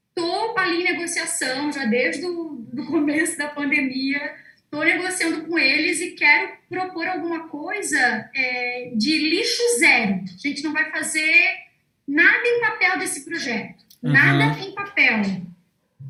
Estou 0.10 0.58
ali 0.58 0.82
em 0.82 0.84
negociação 0.86 1.70
já 1.70 1.84
desde 1.84 2.26
o 2.26 2.62
do 2.72 2.86
começo 2.86 3.38
da 3.38 3.50
pandemia 3.50 4.22
estou 4.72 4.86
negociando 4.86 5.46
com 5.46 5.60
eles 5.60 6.00
e 6.00 6.12
quero 6.12 6.54
propor 6.70 7.06
alguma 7.06 7.50
coisa 7.50 8.00
é, 8.34 8.94
de 8.96 9.18
lixo 9.18 9.62
zero. 9.80 10.22
A 10.24 10.48
gente 10.48 10.64
não 10.64 10.72
vai 10.72 10.90
fazer 10.90 11.44
nada 12.08 12.48
em 12.48 12.62
papel 12.62 12.98
desse 12.98 13.26
projeto. 13.26 13.84
Uhum. 14.02 14.14
Nada 14.14 14.60
em 14.62 14.74
papel. 14.74 15.24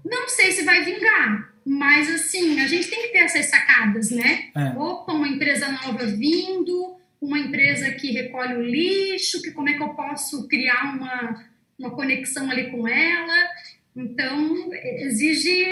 Não 0.06 0.30
sei 0.30 0.52
se 0.52 0.64
vai 0.64 0.84
vingar, 0.84 1.52
mas 1.66 2.08
assim, 2.14 2.60
a 2.60 2.68
gente 2.68 2.88
tem 2.88 3.02
que 3.02 3.08
ter 3.08 3.20
essas 3.20 3.48
sacadas, 3.48 4.12
né? 4.12 4.52
É. 4.56 4.78
Opa, 4.78 5.12
uma 5.12 5.28
empresa 5.28 5.68
nova 5.68 6.06
vindo, 6.06 6.96
uma 7.20 7.40
empresa 7.40 7.90
que 7.92 8.12
recolhe 8.12 8.54
o 8.54 8.62
lixo, 8.62 9.42
que 9.42 9.52
como 9.52 9.70
é 9.70 9.74
que 9.74 9.82
eu 9.82 9.90
posso 9.90 10.48
criar 10.48 10.96
uma, 10.96 11.46
uma 11.80 11.90
conexão 11.92 12.50
ali 12.50 12.70
com 12.70 12.88
ela. 12.88 13.50
Então, 13.96 14.74
exige 14.74 15.64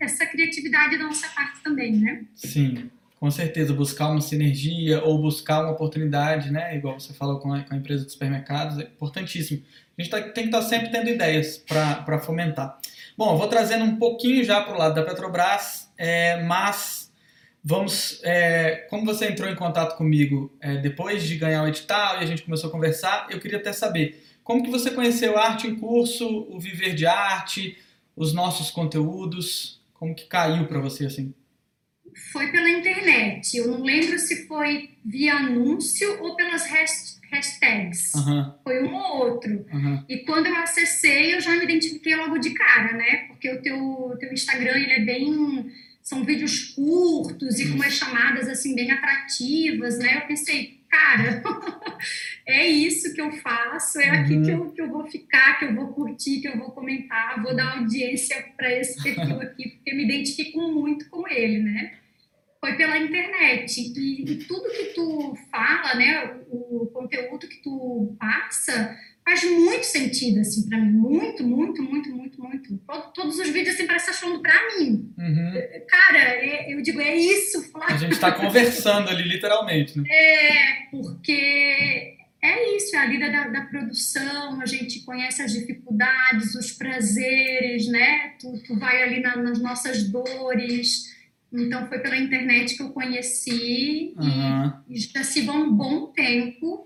essa 0.00 0.26
criatividade 0.26 0.96
da 0.96 1.04
nossa 1.04 1.28
parte 1.28 1.60
também, 1.62 1.92
né? 1.92 2.24
Sim, 2.34 2.90
com 3.18 3.30
certeza. 3.30 3.72
Buscar 3.72 4.08
uma 4.10 4.20
sinergia 4.20 5.02
ou 5.02 5.20
buscar 5.20 5.62
uma 5.62 5.72
oportunidade, 5.72 6.52
né? 6.52 6.76
Igual 6.76 7.00
você 7.00 7.12
falou 7.12 7.40
com 7.40 7.52
a, 7.52 7.62
com 7.62 7.74
a 7.74 7.76
empresa 7.76 8.04
de 8.04 8.12
supermercados, 8.12 8.78
é 8.78 8.82
importantíssimo. 8.82 9.62
A 9.96 10.02
gente 10.02 10.10
tá, 10.10 10.20
tem 10.20 10.44
que 10.44 10.48
estar 10.48 10.60
tá 10.60 10.68
sempre 10.68 10.90
tendo 10.90 11.08
ideias 11.08 11.58
para 11.58 12.18
fomentar. 12.18 12.78
Bom, 13.16 13.36
vou 13.36 13.48
trazendo 13.48 13.84
um 13.84 13.96
pouquinho 13.96 14.44
já 14.44 14.60
para 14.60 14.74
o 14.74 14.78
lado 14.78 14.94
da 14.94 15.02
Petrobras, 15.02 15.88
é, 15.96 16.42
mas 16.42 17.12
vamos. 17.62 18.20
É, 18.24 18.86
como 18.90 19.04
você 19.04 19.26
entrou 19.26 19.48
em 19.48 19.54
contato 19.54 19.96
comigo 19.96 20.52
é, 20.60 20.76
depois 20.76 21.22
de 21.22 21.36
ganhar 21.36 21.62
o 21.62 21.68
edital 21.68 22.20
e 22.20 22.24
a 22.24 22.26
gente 22.26 22.42
começou 22.42 22.68
a 22.68 22.72
conversar, 22.72 23.28
eu 23.30 23.40
queria 23.40 23.58
até 23.58 23.72
saber 23.72 24.23
como 24.44 24.62
que 24.62 24.70
você 24.70 24.90
conheceu 24.90 25.36
a 25.38 25.48
arte 25.48 25.66
em 25.66 25.74
curso, 25.74 26.28
o 26.50 26.60
viver 26.60 26.94
de 26.94 27.06
arte, 27.06 27.78
os 28.14 28.34
nossos 28.34 28.70
conteúdos? 28.70 29.80
Como 29.94 30.14
que 30.14 30.26
caiu 30.26 30.66
para 30.66 30.80
você 30.80 31.06
assim? 31.06 31.34
Foi 32.30 32.52
pela 32.52 32.68
internet. 32.68 33.56
Eu 33.56 33.68
não 33.68 33.82
lembro 33.82 34.18
se 34.18 34.46
foi 34.46 34.90
via 35.04 35.34
anúncio 35.34 36.22
ou 36.22 36.36
pelas 36.36 36.66
hashtags. 36.66 38.12
Uhum. 38.14 38.54
Foi 38.62 38.84
um 38.84 38.94
ou 38.94 39.30
outro. 39.30 39.66
Uhum. 39.72 40.04
E 40.08 40.18
quando 40.18 40.46
eu 40.46 40.56
acessei, 40.56 41.34
eu 41.34 41.40
já 41.40 41.52
me 41.56 41.64
identifiquei 41.64 42.14
logo 42.14 42.38
de 42.38 42.50
cara, 42.50 42.92
né? 42.92 43.24
Porque 43.28 43.50
o 43.50 43.62
teu, 43.62 44.14
teu 44.20 44.32
Instagram 44.32 44.76
ele 44.76 44.92
é 44.92 45.00
bem 45.00 45.72
são 46.04 46.22
vídeos 46.22 46.74
curtos 46.74 47.58
e 47.58 47.70
com 47.70 47.76
umas 47.76 47.94
chamadas 47.94 48.46
assim 48.46 48.74
bem 48.74 48.90
atrativas, 48.90 49.98
né? 49.98 50.18
Eu 50.18 50.26
pensei, 50.28 50.80
cara, 50.94 51.42
é 52.46 52.66
isso 52.66 53.12
que 53.12 53.20
eu 53.20 53.32
faço, 53.32 54.00
é 54.00 54.10
aqui 54.10 54.40
que, 54.40 54.50
eu, 54.50 54.70
que 54.70 54.80
eu 54.80 54.88
vou 54.88 55.04
ficar, 55.06 55.58
que 55.58 55.64
eu 55.64 55.74
vou 55.74 55.88
curtir, 55.88 56.40
que 56.40 56.48
eu 56.48 56.56
vou 56.56 56.70
comentar, 56.70 57.42
vou 57.42 57.54
dar 57.54 57.78
audiência 57.78 58.44
para 58.56 58.72
esse 58.72 59.02
perfil 59.02 59.40
aqui, 59.40 59.70
porque 59.70 59.94
me 59.94 60.04
identifico 60.04 60.60
muito 60.60 61.08
com 61.10 61.26
ele, 61.28 61.58
né? 61.58 61.94
Foi 62.60 62.76
pela 62.76 62.96
internet. 62.96 63.78
E, 63.80 64.22
e 64.22 64.36
tudo 64.44 64.70
que 64.70 64.94
tu 64.94 65.36
fala, 65.50 65.94
né, 65.96 66.40
o 66.48 66.86
conteúdo 66.86 67.48
que 67.48 67.62
tu 67.62 68.16
passa, 68.18 68.96
faz 69.24 69.42
muito 69.44 69.84
sentido, 69.84 70.40
assim, 70.40 70.68
para 70.68 70.78
mim. 70.78 70.92
Muito, 70.92 71.42
muito, 71.42 71.82
muito, 71.82 72.14
muito, 72.14 72.42
muito. 72.42 72.78
Todos 73.14 73.38
os 73.38 73.48
vídeos, 73.48 73.74
assim, 73.74 73.86
parecem 73.86 74.12
falando 74.12 74.42
para 74.42 74.76
mim. 74.76 75.12
Uhum. 75.16 75.52
Cara, 75.88 76.18
é, 76.18 76.72
eu 76.72 76.82
digo, 76.82 77.00
é 77.00 77.16
isso, 77.16 77.62
Flávio. 77.72 77.94
A 77.94 77.98
gente 77.98 78.12
está 78.12 78.30
conversando 78.32 79.08
ali, 79.08 79.22
literalmente, 79.22 79.98
né? 79.98 80.04
É, 80.10 80.90
porque 80.90 82.16
é 82.42 82.76
isso, 82.76 82.94
é 82.94 82.98
a 82.98 83.06
lida 83.06 83.32
da, 83.32 83.48
da, 83.48 83.62
produção, 83.62 84.60
a 84.60 84.66
gente 84.66 85.00
conhece 85.00 85.40
as 85.40 85.52
dificuldades, 85.52 86.54
os 86.54 86.72
prazeres, 86.72 87.88
né? 87.88 88.34
Tu, 88.38 88.62
tu 88.66 88.78
vai 88.78 89.02
ali 89.02 89.20
na, 89.20 89.36
nas 89.36 89.58
nossas 89.58 90.04
dores. 90.10 91.14
Então, 91.50 91.88
foi 91.88 92.00
pela 92.00 92.16
internet 92.16 92.76
que 92.76 92.82
eu 92.82 92.90
conheci 92.90 94.12
uhum. 94.18 94.72
e, 94.88 94.96
e 94.96 95.00
já 95.00 95.24
se 95.24 95.40
vão 95.42 95.68
um 95.68 95.72
bom 95.72 96.08
tempo 96.08 96.84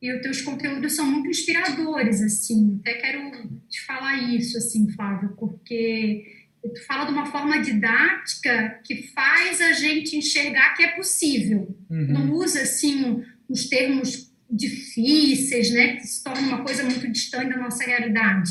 e 0.00 0.12
os 0.14 0.22
teus 0.22 0.40
conteúdos 0.40 0.94
são 0.94 1.06
muito 1.06 1.28
inspiradores, 1.28 2.22
assim. 2.22 2.78
Até 2.80 2.94
quero 2.94 3.30
te 3.68 3.84
falar 3.84 4.16
isso, 4.34 4.56
assim, 4.56 4.90
Flávio, 4.92 5.34
porque 5.38 6.24
tu 6.62 6.86
fala 6.86 7.04
de 7.04 7.12
uma 7.12 7.26
forma 7.26 7.60
didática 7.60 8.80
que 8.84 9.08
faz 9.08 9.60
a 9.60 9.72
gente 9.72 10.16
enxergar 10.16 10.74
que 10.74 10.82
é 10.82 10.96
possível. 10.96 11.76
Uhum. 11.90 12.06
Não 12.08 12.32
usa, 12.32 12.62
assim, 12.62 13.22
uns 13.48 13.68
termos 13.68 14.30
difíceis, 14.50 15.70
né, 15.70 15.96
que 15.96 16.06
se 16.06 16.24
torna 16.24 16.40
uma 16.40 16.64
coisa 16.64 16.82
muito 16.82 17.06
distante 17.08 17.50
da 17.50 17.58
nossa 17.58 17.84
realidade. 17.84 18.50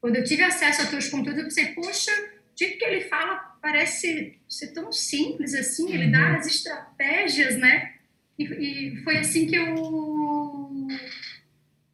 Quando 0.00 0.16
eu 0.16 0.24
tive 0.24 0.42
acesso 0.42 0.82
aos 0.82 0.90
teus 0.90 1.08
conteúdos, 1.08 1.38
eu 1.38 1.44
pensei, 1.44 1.66
poxa, 1.74 2.12
o 2.12 2.58
jeito 2.58 2.78
que 2.78 2.84
ele 2.84 3.02
fala 3.02 3.36
parece 3.60 4.38
ser 4.48 4.68
tão 4.68 4.92
simples 4.92 5.54
assim, 5.54 5.92
ele 5.92 6.10
dá 6.10 6.30
uhum. 6.30 6.36
as 6.36 6.46
estratégias, 6.46 7.56
né? 7.58 7.94
E, 8.38 8.44
e 8.44 8.96
foi 9.02 9.18
assim 9.18 9.46
que 9.46 9.56
eu 9.56 9.74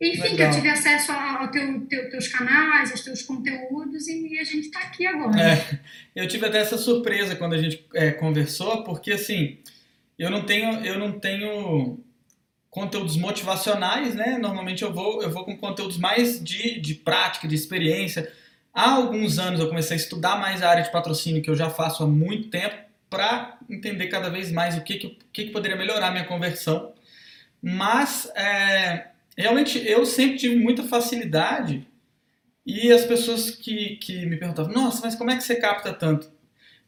enfim, 0.01 0.22
Legal. 0.22 0.36
que 0.36 0.42
eu 0.42 0.51
tive 0.51 0.68
acesso 0.68 1.12
aos 1.12 1.51
teu, 1.51 1.80
teu, 1.86 2.11
teus 2.11 2.28
canais, 2.28 2.90
aos 2.90 3.01
teus 3.01 3.22
conteúdos 3.22 4.07
e 4.09 4.38
a 4.38 4.44
gente 4.44 4.66
está 4.66 4.80
aqui 4.80 5.07
agora. 5.07 5.40
É, 5.40 5.78
eu 6.14 6.28
tive 6.28 6.47
até 6.47 6.59
essa 6.59 6.76
surpresa 6.76 7.34
quando 7.34 7.55
a 7.55 7.59
gente 7.59 7.86
é, 7.94 8.11
conversou, 8.11 8.84
porque 8.84 9.12
assim, 9.12 9.59
eu 10.18 10.30
não 10.30 10.44
tenho, 10.44 10.84
eu 10.84 10.99
não 10.99 11.18
tenho 11.18 11.99
conteúdos 12.68 13.16
motivacionais, 13.16 14.14
né? 14.14 14.36
Normalmente 14.36 14.82
eu 14.82 14.92
vou, 14.92 15.22
eu 15.22 15.30
vou 15.30 15.47
com 15.47 15.57
conteúdos 15.57 15.97
mais 15.97 16.42
de, 16.44 16.78
de 16.78 16.94
prática, 16.94 17.49
de 17.49 17.55
experiência. 17.55 18.30
Há 18.74 18.90
alguns 18.90 19.38
anos 19.38 19.61
eu 19.61 19.68
comecei 19.68 19.97
a 19.97 20.01
estudar 20.01 20.38
mais 20.38 20.62
a 20.62 20.68
área 20.68 20.82
de 20.82 20.92
patrocínio, 20.92 21.40
que 21.40 21.49
eu 21.49 21.57
já 21.57 21.70
faço 21.70 22.03
há 22.03 22.07
muito 22.07 22.51
tempo, 22.51 22.76
para 23.09 23.57
entender 23.70 24.09
cada 24.09 24.28
vez 24.28 24.53
mais 24.53 24.76
o 24.76 24.82
que, 24.82 24.99
que, 24.99 25.18
que, 25.32 25.44
que 25.44 25.51
poderia 25.51 25.76
melhorar 25.76 26.09
a 26.09 26.11
minha 26.11 26.26
conversão. 26.26 26.92
Mas 27.62 28.30
é, 28.36 29.09
realmente 29.36 29.78
eu 29.86 30.04
sempre 30.07 30.38
tive 30.38 30.57
muita 30.57 30.82
facilidade 30.84 31.86
e 32.64 32.90
as 32.92 33.04
pessoas 33.04 33.50
que, 33.50 33.96
que 33.96 34.26
me 34.26 34.36
perguntavam, 34.36 34.72
nossa, 34.72 35.00
mas 35.04 35.14
como 35.14 35.30
é 35.30 35.36
que 35.36 35.44
você 35.44 35.57
capta 35.57 35.92
tanto? 35.92 36.30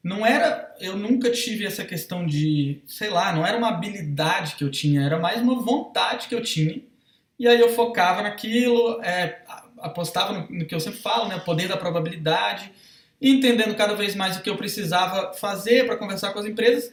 Não 0.03 0.27
era, 0.27 0.75
eu 0.81 0.97
nunca 0.97 1.31
tive 1.31 1.67
essa 1.67 1.85
questão 1.85 2.27
de, 2.27 2.81
sei 2.87 3.11
lá, 3.11 3.33
não 3.33 3.47
era 3.47 3.57
uma 3.57 3.69
habilidade 3.69 4.57
que 4.57 4.65
eu 4.65 4.71
tinha, 4.71 5.03
era 5.03 5.19
mais 5.19 5.41
uma 5.41 5.61
vontade 5.61 6.29
que 6.29 6.35
eu 6.35 6.43
tinha. 6.43 6.81
E 7.39 7.47
aí 7.47 7.61
eu 7.61 7.69
focava 7.75 8.23
naquilo, 8.23 9.01
é, 9.03 9.43
apostava 9.79 10.33
no, 10.33 10.49
no, 10.51 10.67
que 10.67 10.75
eu 10.75 10.81
sempre 10.81 11.01
falo, 11.01 11.29
né, 11.29 11.37
o 11.37 11.45
poder 11.45 11.69
da 11.69 11.77
probabilidade, 11.77 12.73
entendendo 13.21 13.77
cada 13.77 13.95
vez 13.95 14.15
mais 14.15 14.37
o 14.37 14.43
que 14.43 14.51
eu 14.51 14.57
precisava 14.57 15.33
fazer 15.35 15.87
para 15.87 15.97
conversar 15.97 16.33
com 16.33 16.41
as 16.41 16.47
empresas. 16.47 16.93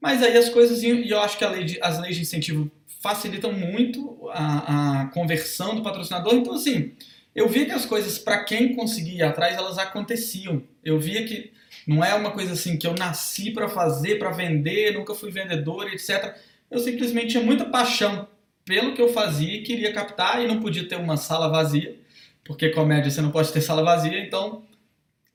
Mas 0.00 0.22
aí 0.22 0.36
as 0.36 0.48
coisas, 0.48 0.82
e 0.82 1.10
eu 1.10 1.20
acho 1.20 1.36
que 1.36 1.44
lei 1.44 1.64
de, 1.64 1.78
as 1.82 2.00
leis 2.00 2.16
de 2.16 2.22
incentivo 2.22 2.70
facilitam 3.08 3.52
muito 3.52 4.28
a, 4.30 5.02
a 5.02 5.06
conversão 5.06 5.74
do 5.74 5.82
patrocinador. 5.82 6.34
Então, 6.34 6.54
assim, 6.54 6.92
eu 7.34 7.48
via 7.48 7.64
que 7.64 7.72
as 7.72 7.86
coisas, 7.86 8.18
para 8.18 8.44
quem 8.44 8.74
conseguia 8.74 9.18
ir 9.18 9.22
atrás, 9.22 9.56
elas 9.56 9.78
aconteciam. 9.78 10.62
Eu 10.84 10.98
via 11.00 11.24
que 11.24 11.50
não 11.86 12.04
é 12.04 12.14
uma 12.14 12.32
coisa 12.32 12.52
assim 12.52 12.76
que 12.76 12.86
eu 12.86 12.94
nasci 12.94 13.50
para 13.50 13.66
fazer, 13.66 14.18
para 14.18 14.30
vender, 14.30 14.92
nunca 14.92 15.14
fui 15.14 15.30
vendedor, 15.30 15.90
etc. 15.90 16.36
Eu 16.70 16.80
simplesmente 16.80 17.28
tinha 17.28 17.42
muita 17.42 17.64
paixão 17.64 18.28
pelo 18.62 18.94
que 18.94 19.00
eu 19.00 19.10
fazia 19.10 19.54
e 19.54 19.62
queria 19.62 19.90
captar 19.90 20.44
e 20.44 20.46
não 20.46 20.60
podia 20.60 20.86
ter 20.86 20.96
uma 20.96 21.16
sala 21.16 21.48
vazia, 21.48 21.96
porque 22.44 22.68
comédia 22.68 23.10
você 23.10 23.22
não 23.22 23.30
pode 23.30 23.50
ter 23.50 23.62
sala 23.62 23.82
vazia, 23.82 24.20
então 24.20 24.64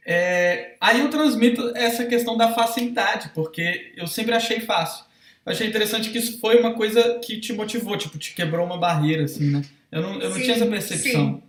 é, 0.05 0.76
aí 0.80 0.99
eu 0.99 1.09
transmito 1.09 1.76
essa 1.76 2.05
questão 2.05 2.38
da 2.38 2.53
facilidade, 2.53 3.32
porque 3.34 3.93
eu 3.97 4.05
sempre 4.05 4.36
achei 4.36 4.59
fácil. 4.59 5.05
Achei 5.46 5.68
interessante 5.68 6.10
que 6.10 6.18
isso 6.18 6.39
foi 6.39 6.58
uma 6.58 6.74
coisa 6.74 7.20
que 7.20 7.39
te 7.39 7.52
motivou, 7.52 7.98
tipo, 7.98 8.18
te 8.18 8.34
quebrou 8.34 8.66
uma 8.66 8.78
barreira, 8.78 9.26
assim, 9.26 9.52
né? 9.52 9.62
Eu 9.91 10.02
não, 10.02 10.22
eu 10.22 10.30
não 10.30 10.38
sim, 10.38 10.44
tinha 10.44 10.56
essa 10.56 10.66
percepção. 10.66 11.36
Sim. 11.36 11.44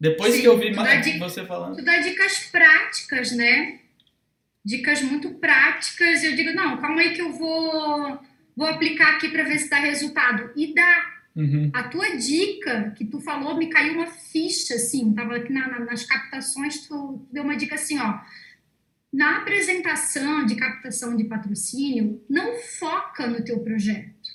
Depois 0.00 0.34
sim, 0.34 0.40
que 0.40 0.48
eu 0.48 0.58
vi 0.58 0.72
mais 0.74 1.18
você 1.18 1.44
falando. 1.44 1.76
Tu 1.76 1.84
dá 1.84 1.98
dicas 1.98 2.48
práticas, 2.50 3.32
né? 3.32 3.80
Dicas 4.64 5.02
muito 5.02 5.30
práticas. 5.34 6.24
Eu 6.24 6.34
digo, 6.34 6.52
não, 6.52 6.78
calma 6.78 7.00
aí 7.00 7.14
que 7.14 7.22
eu 7.22 7.32
vou, 7.32 8.18
vou 8.56 8.66
aplicar 8.66 9.14
aqui 9.14 9.28
para 9.28 9.44
ver 9.44 9.58
se 9.58 9.70
dá 9.70 9.78
resultado. 9.78 10.50
E 10.56 10.74
dá. 10.74 11.12
Uhum. 11.34 11.70
A 11.74 11.84
tua 11.84 12.16
dica 12.16 12.94
que 12.96 13.04
tu 13.04 13.20
falou 13.20 13.56
me 13.56 13.68
caiu 13.68 13.94
uma 13.94 14.06
ficha, 14.06 14.74
assim, 14.74 15.12
tava 15.12 15.36
aqui 15.36 15.52
na, 15.52 15.68
na, 15.68 15.80
nas 15.80 16.04
captações, 16.04 16.86
tu 16.86 17.26
deu 17.30 17.42
uma 17.42 17.56
dica 17.56 17.74
assim, 17.74 17.98
ó. 17.98 18.18
Na 19.16 19.38
apresentação 19.38 20.44
de 20.44 20.56
captação 20.56 21.16
de 21.16 21.24
patrocínio, 21.24 22.22
não 22.28 22.54
foca 22.54 23.26
no 23.26 23.42
teu 23.42 23.60
projeto, 23.60 24.28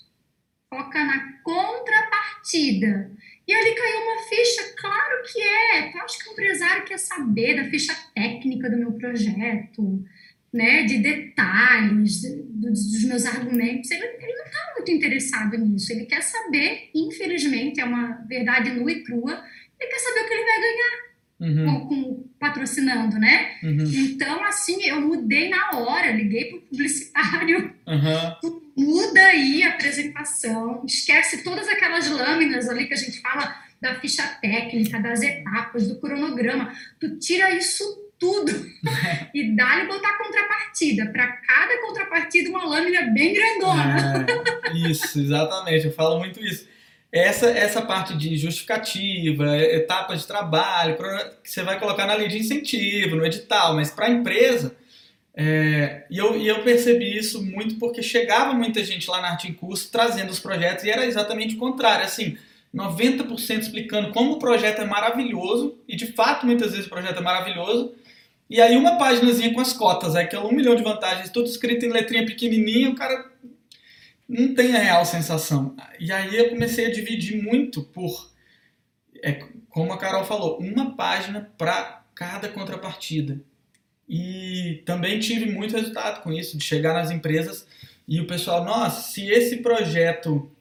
foca 0.73 1.05
na 1.05 1.33
contrapartida. 1.43 3.11
E 3.47 3.53
ali 3.53 3.75
caiu 3.75 4.01
uma 4.01 4.23
ficha, 4.23 4.73
claro 4.75 5.21
que 5.31 5.39
é. 5.39 5.95
Eu 5.95 6.01
acho 6.01 6.17
que 6.17 6.29
o 6.29 6.31
empresário 6.31 6.83
quer 6.83 6.97
saber 6.97 7.57
da 7.57 7.69
ficha 7.69 7.93
técnica 8.15 8.71
do 8.71 8.77
meu 8.77 8.93
projeto, 8.93 10.03
né, 10.51 10.81
de 10.85 10.97
detalhes 10.97 12.23
dos 12.23 13.03
meus 13.05 13.27
argumentos, 13.27 13.91
ele, 13.91 14.03
ele 14.03 14.33
não 14.33 14.45
está 14.45 14.73
muito 14.75 14.91
interessado 14.91 15.57
nisso. 15.59 15.93
Ele 15.93 16.07
quer 16.07 16.23
saber, 16.23 16.89
infelizmente, 16.95 17.79
é 17.79 17.85
uma 17.85 18.13
verdade 18.27 18.71
nua 18.71 18.91
e 18.91 19.03
crua, 19.03 19.45
ele 19.79 19.91
quer 19.91 19.99
saber 19.99 20.21
o 20.21 20.27
que 20.27 20.33
ele 20.33 20.43
vai 20.43 20.59
ganhar. 20.59 21.10
Uhum. 21.41 21.65
Com, 21.65 21.87
com, 21.87 22.29
patrocinando, 22.39 23.17
né? 23.17 23.57
Uhum. 23.63 23.83
Então, 23.83 24.43
assim, 24.43 24.83
eu 24.83 25.01
mudei 25.01 25.49
na 25.49 25.71
hora, 25.71 26.11
liguei 26.11 26.45
para 26.45 26.57
o 26.59 26.61
publicitário, 26.61 27.73
uhum. 27.87 28.61
muda 28.77 29.19
aí 29.19 29.63
a 29.63 29.69
apresentação, 29.69 30.83
esquece 30.85 31.43
todas 31.43 31.67
aquelas 31.67 32.09
lâminas 32.09 32.69
ali 32.69 32.85
que 32.85 32.93
a 32.93 32.97
gente 32.97 33.19
fala 33.21 33.55
da 33.81 33.95
ficha 33.95 34.23
técnica, 34.39 34.99
das 34.99 35.23
etapas, 35.23 35.87
do 35.87 35.99
cronograma, 35.99 36.71
tu 36.99 37.17
tira 37.17 37.49
isso 37.55 37.83
tudo 38.19 38.51
e 39.33 39.55
dá-lhe 39.55 39.87
botar 39.87 40.15
contrapartida. 40.19 41.07
Para 41.07 41.27
cada 41.27 41.81
contrapartida, 41.81 42.49
uma 42.51 42.63
lâmina 42.65 43.11
bem 43.11 43.33
grandona. 43.33 44.25
É, 44.67 44.89
isso, 44.91 45.19
exatamente. 45.19 45.87
Eu 45.87 45.91
falo 45.91 46.19
muito 46.19 46.39
isso. 46.39 46.69
Essa, 47.11 47.49
essa 47.49 47.81
parte 47.81 48.15
de 48.15 48.37
justificativa, 48.37 49.57
etapa 49.57 50.15
de 50.15 50.25
trabalho, 50.25 50.97
que 51.43 51.51
você 51.51 51.61
vai 51.61 51.77
colocar 51.77 52.05
na 52.05 52.13
lei 52.13 52.29
de 52.29 52.37
incentivo, 52.37 53.17
no 53.17 53.25
edital, 53.25 53.75
mas 53.75 53.91
para 53.91 54.05
a 54.05 54.09
empresa. 54.09 54.75
É, 55.33 56.05
e, 56.09 56.17
eu, 56.17 56.37
e 56.37 56.47
eu 56.47 56.63
percebi 56.63 57.17
isso 57.17 57.43
muito 57.43 57.75
porque 57.75 58.01
chegava 58.01 58.53
muita 58.53 58.83
gente 58.83 59.09
lá 59.09 59.21
na 59.21 59.29
Arte 59.31 59.49
em 59.49 59.53
Curso 59.53 59.89
trazendo 59.91 60.29
os 60.29 60.39
projetos 60.39 60.83
e 60.83 60.89
era 60.89 61.05
exatamente 61.05 61.55
o 61.55 61.57
contrário. 61.57 62.05
Assim, 62.05 62.37
90% 62.73 63.59
explicando 63.59 64.11
como 64.11 64.33
o 64.33 64.39
projeto 64.39 64.81
é 64.81 64.85
maravilhoso, 64.85 65.77
e 65.87 65.95
de 65.95 66.07
fato 66.07 66.45
muitas 66.45 66.71
vezes 66.71 66.85
o 66.85 66.89
projeto 66.89 67.17
é 67.17 67.21
maravilhoso, 67.21 67.93
e 68.49 68.61
aí 68.61 68.75
uma 68.75 68.97
páginazinha 68.97 69.53
com 69.53 69.61
as 69.61 69.73
cotas, 69.73 70.15
é 70.15 70.21
aquela 70.21 70.45
um 70.45 70.53
milhão 70.53 70.75
de 70.75 70.83
vantagens, 70.83 71.29
tudo 71.29 71.47
escrito 71.47 71.85
em 71.85 71.89
letrinha 71.89 72.25
pequenininha, 72.25 72.89
o 72.89 72.95
cara 72.95 73.30
não 74.31 74.55
tem 74.55 74.75
a 74.75 74.79
real 74.79 75.05
sensação. 75.05 75.75
E 75.99 76.11
aí 76.11 76.35
eu 76.35 76.49
comecei 76.49 76.85
a 76.85 76.91
dividir 76.91 77.41
muito 77.43 77.83
por, 77.83 78.31
é, 79.21 79.43
como 79.69 79.91
a 79.91 79.97
Carol 79.97 80.23
falou, 80.23 80.57
uma 80.59 80.95
página 80.95 81.51
para 81.57 82.03
cada 82.15 82.47
contrapartida. 82.47 83.41
E 84.07 84.81
também 84.85 85.19
tive 85.19 85.51
muito 85.51 85.75
resultado 85.75 86.21
com 86.21 86.31
isso, 86.31 86.57
de 86.57 86.63
chegar 86.63 86.93
nas 86.93 87.11
empresas 87.11 87.67
e 88.07 88.19
o 88.19 88.27
pessoal, 88.27 88.63
nossa, 88.63 89.09
se 89.11 89.29
esse 89.29 89.57
projeto, 89.57 90.51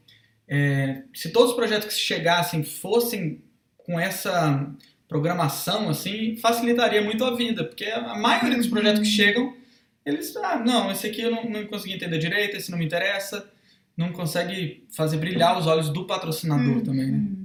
é, 0.46 1.02
se 1.14 1.30
todos 1.30 1.50
os 1.50 1.56
projetos 1.56 1.88
que 1.88 1.94
chegassem 1.94 2.62
fossem 2.62 3.42
com 3.76 3.98
essa 3.98 4.72
programação, 5.08 5.88
assim, 5.88 6.36
facilitaria 6.36 7.02
muito 7.02 7.24
a 7.24 7.34
vida, 7.34 7.64
porque 7.64 7.86
a 7.86 8.14
maioria 8.16 8.56
dos 8.56 8.68
projetos 8.68 9.00
que 9.00 9.06
chegam 9.06 9.56
eles, 10.04 10.34
ah, 10.36 10.58
não, 10.58 10.90
esse 10.90 11.06
aqui 11.06 11.22
eu 11.22 11.30
não, 11.30 11.44
não 11.44 11.66
consegui 11.66 11.94
entender 11.94 12.18
direito, 12.18 12.56
esse 12.56 12.70
não 12.70 12.78
me 12.78 12.84
interessa, 12.84 13.50
não 13.97 14.12
consegue 14.12 14.84
fazer 14.95 15.16
brilhar 15.18 15.59
os 15.59 15.66
olhos 15.66 15.88
do 15.91 16.07
patrocinador 16.07 16.78
Hum, 16.78 16.80
também, 16.84 17.07
né? 17.07 17.18
hum. 17.18 17.36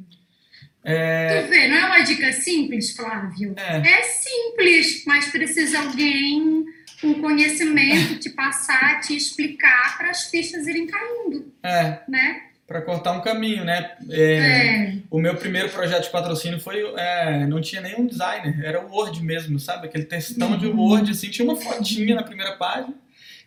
É, 0.88 1.42
Tu 1.42 1.50
vê, 1.50 1.68
não 1.68 1.78
é 1.78 1.86
uma 1.86 2.00
dica 2.02 2.32
simples, 2.32 2.96
Flávio? 2.96 3.54
é, 3.58 3.78
É 3.78 4.02
simples, 4.04 5.04
mas 5.06 5.26
precisa 5.30 5.80
alguém 5.80 6.64
com 7.02 7.16
conhecimento 7.22 8.20
te 8.20 8.30
passar, 8.30 9.00
te 9.02 9.16
explicar 9.16 9.98
para 9.98 10.12
as 10.12 10.30
fichas 10.30 10.68
irem 10.68 10.86
caindo, 10.88 11.52
é, 11.64 12.00
né? 12.08 12.42
para 12.68 12.82
cortar 12.82 13.12
um 13.14 13.22
caminho, 13.22 13.64
né? 13.64 13.92
É, 14.10 14.34
É. 14.38 14.94
O 15.12 15.20
meu 15.20 15.36
primeiro 15.36 15.70
projeto 15.70 16.04
de 16.06 16.10
patrocínio 16.12 16.60
foi, 16.60 16.82
é, 16.98 17.46
não 17.48 17.62
tinha 17.62 17.80
nenhum 17.82 18.08
designer, 18.08 18.60
era 18.64 18.84
o 18.84 18.90
Word 18.92 19.24
mesmo, 19.24 19.60
sabe? 19.60 19.86
Aquele 19.88 20.06
textão 20.06 20.58
de 20.58 20.66
Uhum. 20.68 20.80
Word, 20.80 21.12
assim, 21.12 21.30
tinha 21.30 21.48
uma 21.48 21.56
fotinha 21.56 22.16
na 22.16 22.24
primeira 22.24 22.54
página, 22.54 22.94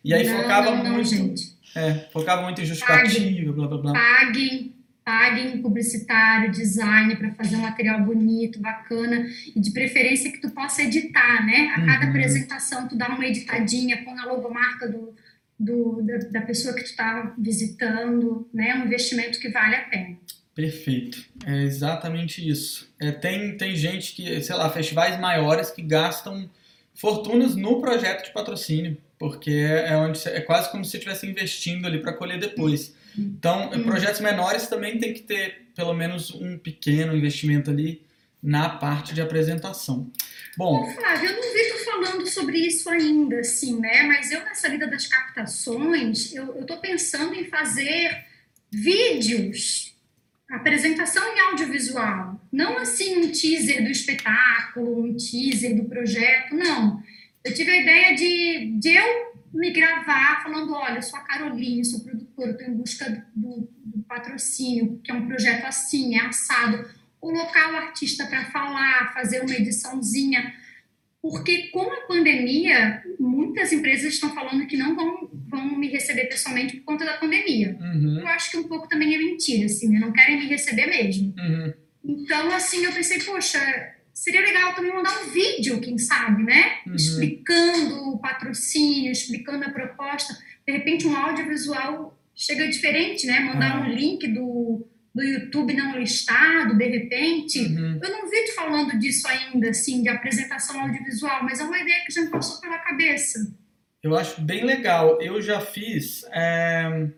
e 0.05 0.15
aí 0.15 0.25
não, 0.27 0.37
focava 0.43 0.71
não, 0.71 0.85
não, 0.85 0.91
muito, 0.93 1.09
gente. 1.09 1.58
É, 1.79 1.95
focava 2.13 2.43
muito 2.43 2.61
em 2.61 2.65
justificativa, 2.65 3.53
blá 3.53 3.67
blá 3.69 3.79
blá. 3.79 3.93
Paguem, 3.93 4.75
paguem 5.05 5.63
publicitário, 5.63 6.51
design 6.51 7.17
para 7.17 7.33
fazer 7.33 7.57
um 7.57 7.61
material 7.61 8.01
bonito, 8.03 8.61
bacana 8.61 9.27
e 9.55 9.61
de 9.61 9.71
preferência 9.71 10.31
que 10.31 10.41
tu 10.41 10.51
possa 10.51 10.83
editar, 10.83 11.45
né? 11.47 11.73
A 11.75 11.85
cada 11.87 12.05
Uhum. 12.05 12.11
apresentação 12.11 12.89
tu 12.89 12.97
dá 12.97 13.09
uma 13.09 13.27
editadinha, 13.27 14.03
põe 14.05 14.19
a 14.19 14.27
logomarca 14.27 14.89
do, 14.89 15.15
do, 15.59 16.03
da, 16.03 16.19
da 16.41 16.43
pessoa 16.43 16.75
que 16.75 16.83
tu 16.83 16.91
está 16.91 17.35
visitando, 17.39 18.49
né? 18.53 18.75
Um 18.75 18.85
investimento 18.87 19.39
que 19.41 19.49
vale 19.49 19.77
a 19.77 19.83
pena. 19.83 20.17
Perfeito, 20.55 21.25
é 21.47 21.63
exatamente 21.63 22.47
isso. 22.47 22.93
É, 23.01 23.13
tem, 23.13 23.57
tem 23.57 23.77
gente 23.77 24.13
que, 24.15 24.43
sei 24.43 24.57
lá, 24.57 24.69
festivais 24.69 25.19
maiores 25.19 25.71
que 25.71 25.81
gastam 25.83 26.51
fortunas 26.95 27.55
no 27.55 27.81
projeto 27.81 28.25
de 28.27 28.33
patrocínio, 28.33 28.97
porque 29.19 29.51
é, 29.51 29.89
é 29.93 29.97
onde 29.97 30.27
é 30.29 30.41
quase 30.41 30.71
como 30.71 30.85
se 30.85 30.93
você 30.93 30.99
estivesse 30.99 31.27
investindo 31.27 31.87
ali 31.87 32.01
para 32.01 32.13
colher 32.13 32.39
depois. 32.39 32.95
Então, 33.17 33.71
Hum. 33.73 33.83
projetos 33.83 34.21
menores 34.21 34.69
também 34.69 34.99
tem 34.99 35.13
que 35.13 35.23
ter 35.23 35.69
pelo 35.75 35.93
menos 35.93 36.33
um 36.35 36.57
pequeno 36.59 37.17
investimento 37.17 37.71
ali 37.71 38.03
na 38.43 38.69
parte 38.69 39.13
de 39.13 39.21
apresentação. 39.21 40.11
Bom, 40.57 40.83
Ô, 40.83 40.91
Flávio, 40.93 41.31
eu 41.31 41.37
não 41.37 41.53
vi 41.53 41.69
tu 41.73 41.85
falando 41.85 42.27
sobre 42.27 42.59
isso 42.59 42.89
ainda, 42.89 43.41
assim, 43.41 43.81
né? 43.81 44.03
Mas 44.05 44.31
eu, 44.31 44.45
nessa 44.45 44.69
vida 44.69 44.87
das 44.87 45.07
captações, 45.07 46.33
eu, 46.35 46.65
tô 46.65 46.77
pensando 46.79 47.35
em 47.35 47.45
fazer 47.45 48.25
vídeos, 48.71 49.95
apresentação 50.51 51.23
em 51.37 51.41
audiovisual. 51.41 52.41
Não, 52.53 52.79
assim, 52.79 53.19
um 53.19 53.33
teaser 53.33 53.83
do 53.83 53.91
espetáculo, 53.91 55.05
um 55.05 55.17
teaser 55.17 55.77
do 55.77 55.85
projeto, 55.85 56.55
não. 56.55 57.03
Eu 57.49 57.55
tive 57.55 57.71
a 57.71 57.81
ideia 57.81 58.15
de, 58.15 58.73
de 58.79 58.95
eu 58.95 59.33
me 59.55 59.71
gravar 59.71 60.43
falando, 60.43 60.73
olha, 60.75 60.97
eu 60.97 61.03
sou 61.03 61.19
a 61.19 61.23
Caroline, 61.23 61.85
sou 61.85 62.01
produtora, 62.01 62.51
estou 62.51 62.67
em 62.67 62.75
busca 62.75 63.25
do, 63.35 63.69
do 63.85 64.03
patrocínio, 64.07 65.01
que 65.03 65.11
é 65.11 65.15
um 65.15 65.27
projeto 65.27 65.65
assim, 65.65 66.17
é 66.17 66.21
assado 66.21 66.89
colocar 67.21 67.73
o 67.73 67.77
artista 67.77 68.27
para 68.27 68.45
falar, 68.51 69.13
fazer 69.13 69.41
uma 69.41 69.55
ediçãozinha, 69.55 70.55
porque 71.21 71.69
com 71.69 71.81
a 71.91 72.07
pandemia, 72.07 73.03
muitas 73.19 73.73
empresas 73.73 74.15
estão 74.15 74.33
falando 74.35 74.67
que 74.67 74.77
não 74.77 74.95
vão, 74.95 75.29
vão 75.49 75.77
me 75.77 75.89
receber 75.89 76.27
pessoalmente 76.27 76.77
por 76.77 76.85
conta 76.85 77.05
da 77.05 77.17
pandemia. 77.17 77.77
uhum, 77.81 78.21
Eu 78.21 78.27
acho 78.29 78.51
que 78.53 78.57
um 78.59 78.69
pouco 78.69 78.89
também 78.89 79.15
é 79.15 79.19
mentira, 79.19 79.65
assim, 79.67 79.89
né? 79.89 79.99
não 79.99 80.13
querem 80.13 80.39
me 80.39 80.47
receber 80.47 80.87
mesmo. 80.87 81.35
uhum, 81.37 81.73
Então, 82.05 82.51
assim, 82.53 82.85
eu 82.85 82.93
pensei, 82.93 83.19
poxa, 83.21 83.59
seria 84.31 84.47
legal 84.47 84.75
também 84.75 84.93
mandar 84.93 85.23
um 85.23 85.31
vídeo, 85.31 85.81
quem 85.81 85.97
sabe, 85.99 86.43
né? 86.43 86.79
Uhum. 86.87 86.95
Explicando 86.95 88.11
o 88.11 88.19
patrocínio, 88.19 89.11
explicando 89.13 89.65
a 89.65 89.71
proposta. 89.71 90.37
De 90.67 90.73
repente, 90.73 91.07
um 91.07 91.17
audiovisual 91.17 92.19
chega 92.35 92.69
diferente, 92.69 93.27
né? 93.27 93.41
Mandar 93.41 93.77
Ah. 93.77 93.81
um 93.81 93.89
link 93.93 94.27
do, 94.29 94.87
do 95.15 95.23
YouTube 95.23 95.73
não 95.75 95.99
listado, 95.99 96.77
de 96.77 96.85
repente. 96.85 97.59
uhum. 97.61 97.99
Eu 98.03 98.11
não 98.11 98.31
vi 98.31 98.45
tu 98.45 98.55
falando 98.55 98.99
disso 98.99 99.27
ainda, 99.27 99.71
assim, 99.71 100.03
de 100.03 100.09
apresentação 100.09 100.81
audiovisual, 100.83 101.43
mas 101.43 101.59
é 101.61 101.65
uma 101.65 101.79
ideia 101.79 102.05
que 102.07 102.13
já 102.13 102.21
me 102.23 102.31
passou 102.31 102.61
pela 102.61 102.79
cabeça. 102.79 103.53
Eu 104.03 104.17
acho 104.17 104.41
bem 104.43 104.65
legal. 104.65 105.21
Eu 105.21 105.41
já 105.43 105.61
fiz 105.61 106.25
é, 106.33 107.09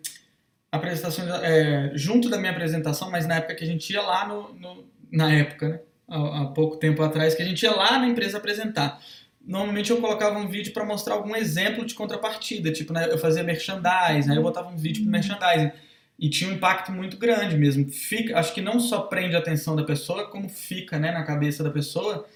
apresentações 0.71 1.29
é, 1.43 1.91
junto 1.95 2.29
da 2.29 2.37
minha 2.39 2.51
apresentação, 2.51 3.11
mas 3.11 3.27
na 3.27 3.35
época 3.35 3.55
que 3.55 3.63
a 3.63 3.67
gente 3.67 3.91
ia 3.93 4.01
lá 4.01 4.27
no, 4.27 4.53
no- 4.53 4.89
na 5.11 5.31
época, 5.33 5.67
né? 5.69 5.79
Há, 6.11 6.41
há 6.41 6.45
pouco 6.47 6.75
tempo 6.75 7.01
atrás, 7.01 7.33
que 7.33 7.41
a 7.41 7.45
gente 7.45 7.63
ia 7.63 7.73
lá 7.73 7.97
na 7.97 8.07
empresa 8.07 8.37
apresentar. 8.37 9.01
Normalmente 9.43 9.89
eu 9.89 10.01
colocava 10.01 10.37
um 10.37 10.47
vídeo 10.47 10.73
para 10.73 10.85
mostrar 10.85 11.15
algum 11.15 11.35
exemplo 11.35 11.85
de 11.85 11.95
contrapartida, 11.95 12.71
tipo, 12.71 12.93
né, 12.93 13.07
eu 13.09 13.17
fazia 13.17 13.43
merchandising, 13.43 14.29
aí 14.29 14.35
eu 14.35 14.43
botava 14.43 14.69
um 14.69 14.77
vídeo 14.77 15.03
pro 15.03 15.11
merchandising. 15.11 15.71
E 16.19 16.29
tinha 16.29 16.51
um 16.51 16.53
impacto 16.53 16.91
muito 16.91 17.17
grande 17.17 17.57
mesmo. 17.57 17.89
Fica, 17.89 18.37
acho 18.37 18.53
que 18.53 18.61
não 18.61 18.79
só 18.79 19.01
prende 19.01 19.35
a 19.35 19.39
atenção 19.39 19.75
da 19.75 19.83
pessoa, 19.83 20.29
como 20.29 20.47
fica 20.49 20.99
né, 20.99 21.11
na 21.11 21.23
cabeça 21.23 21.63
da 21.63 21.71
pessoa. 21.71 22.27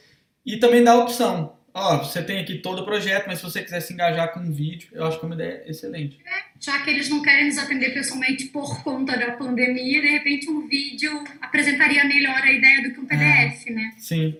E 0.43 0.57
também 0.57 0.83
dá 0.83 0.93
a 0.93 0.99
opção. 1.03 1.55
Ó, 1.71 1.97
você 1.97 2.23
tem 2.23 2.39
aqui 2.39 2.59
todo 2.59 2.81
o 2.81 2.85
projeto, 2.85 3.25
mas 3.27 3.39
se 3.39 3.43
você 3.43 3.61
quiser 3.61 3.81
se 3.81 3.93
engajar 3.93 4.33
com 4.33 4.39
um 4.39 4.51
vídeo, 4.51 4.87
eu 4.93 5.05
acho 5.05 5.19
que 5.19 5.25
é 5.25 5.27
uma 5.27 5.35
ideia 5.35 5.63
excelente. 5.67 6.17
Já 6.65 6.81
que 6.81 6.89
eles 6.89 7.09
não 7.09 7.21
querem 7.21 7.45
nos 7.45 7.59
atender 7.59 7.93
pessoalmente 7.93 8.45
por 8.45 8.83
conta 8.83 9.15
da 9.15 9.33
pandemia, 9.33 10.01
de 10.01 10.07
repente 10.07 10.49
um 10.49 10.67
vídeo 10.67 11.23
apresentaria 11.39 12.03
melhor 12.05 12.41
a 12.41 12.51
ideia 12.51 12.81
do 12.81 12.91
que 12.91 12.99
um 12.99 13.05
PDF, 13.05 13.67
né? 13.67 13.93
Sim, 13.99 14.35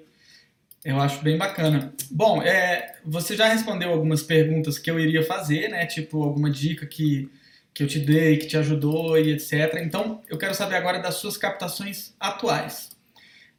eu 0.83 0.99
acho 0.99 1.21
bem 1.21 1.37
bacana. 1.37 1.93
Bom, 2.09 2.41
é, 2.41 2.95
você 3.05 3.35
já 3.35 3.47
respondeu 3.47 3.91
algumas 3.91 4.23
perguntas 4.23 4.79
que 4.79 4.89
eu 4.89 4.99
iria 4.99 5.21
fazer, 5.21 5.69
né? 5.69 5.85
Tipo, 5.85 6.23
alguma 6.23 6.49
dica 6.49 6.87
que, 6.87 7.29
que 7.71 7.83
eu 7.83 7.87
te 7.87 7.99
dei, 7.99 8.37
que 8.37 8.47
te 8.47 8.57
ajudou 8.57 9.19
e 9.19 9.31
etc. 9.31 9.75
Então, 9.83 10.23
eu 10.27 10.39
quero 10.39 10.55
saber 10.55 10.77
agora 10.77 10.97
das 10.97 11.15
suas 11.17 11.37
captações 11.37 12.15
atuais. 12.19 12.89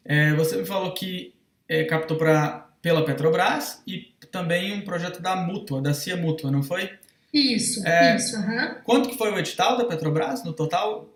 É, 0.05 0.35
você 0.35 0.57
me 0.57 0.67
falou 0.67 0.93
que 0.93 1.33
é, 1.69 1.85
captou 1.85 2.17
pra, 2.17 2.69
pela 2.83 3.05
Petrobras 3.05 3.81
e 3.87 4.13
também 4.33 4.73
um 4.73 4.81
projeto 4.81 5.23
da 5.23 5.37
Mútua, 5.37 5.81
da 5.81 5.95
CIA 5.95 6.17
Mútua, 6.17 6.51
não 6.51 6.65
foi? 6.65 6.91
Isso, 7.39 7.87
É. 7.87 8.17
isso, 8.17 8.37
aham. 8.37 8.77
Quanto 8.85 9.09
que 9.11 9.19
foi 9.19 9.31
o 9.33 9.39
edital 9.39 9.77
da 9.77 9.85
Petrobras 9.85 10.43
no 10.45 10.53
total? 10.53 11.13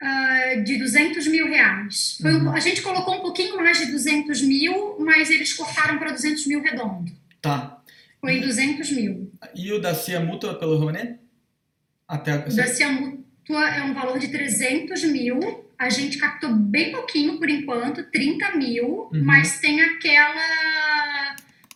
Ah, 0.00 0.54
de 0.64 0.78
200 0.78 1.26
mil 1.28 1.46
reais. 1.46 2.18
Um- 2.24 2.28
Uhum. 2.28 2.52
a 2.52 2.58
gente 2.60 2.82
colocou 2.82 3.14
um 3.16 3.20
pouquinho 3.20 3.56
mais 3.56 3.78
de 3.78 3.86
200 3.92 4.42
mil, 4.42 4.96
mas 4.98 5.30
eles 5.30 5.52
cortaram 5.52 5.98
para 5.98 6.10
200 6.10 6.46
mil 6.46 6.60
redondo. 6.62 7.12
Tá. 7.40 7.80
Foi 8.20 8.40
200 8.40 8.90
mil. 8.90 9.30
E 9.54 9.72
o 9.72 9.80
da 9.80 9.94
CIA 9.94 10.20
Mútua 10.20 10.54
pelo 10.54 10.76
Rouanet? 10.78 11.18
Até 12.08 12.36
O 12.36 12.54
da 12.56 12.66
Cia 12.66 12.88
Mútua 12.88 13.68
é 13.70 13.82
um 13.82 13.94
valor 13.94 14.18
de 14.18 14.28
300 14.28 15.02
mil. 15.04 15.38
A 15.78 15.88
gente 15.90 16.18
captou 16.18 16.52
bem 16.54 16.92
pouquinho 16.92 17.38
por 17.38 17.48
enquanto, 17.48 18.04
30 18.10 18.54
mil, 18.56 19.08
Uhum. 19.12 19.24
mas 19.24 19.58
tem 19.60 19.80
aquela 19.80 20.40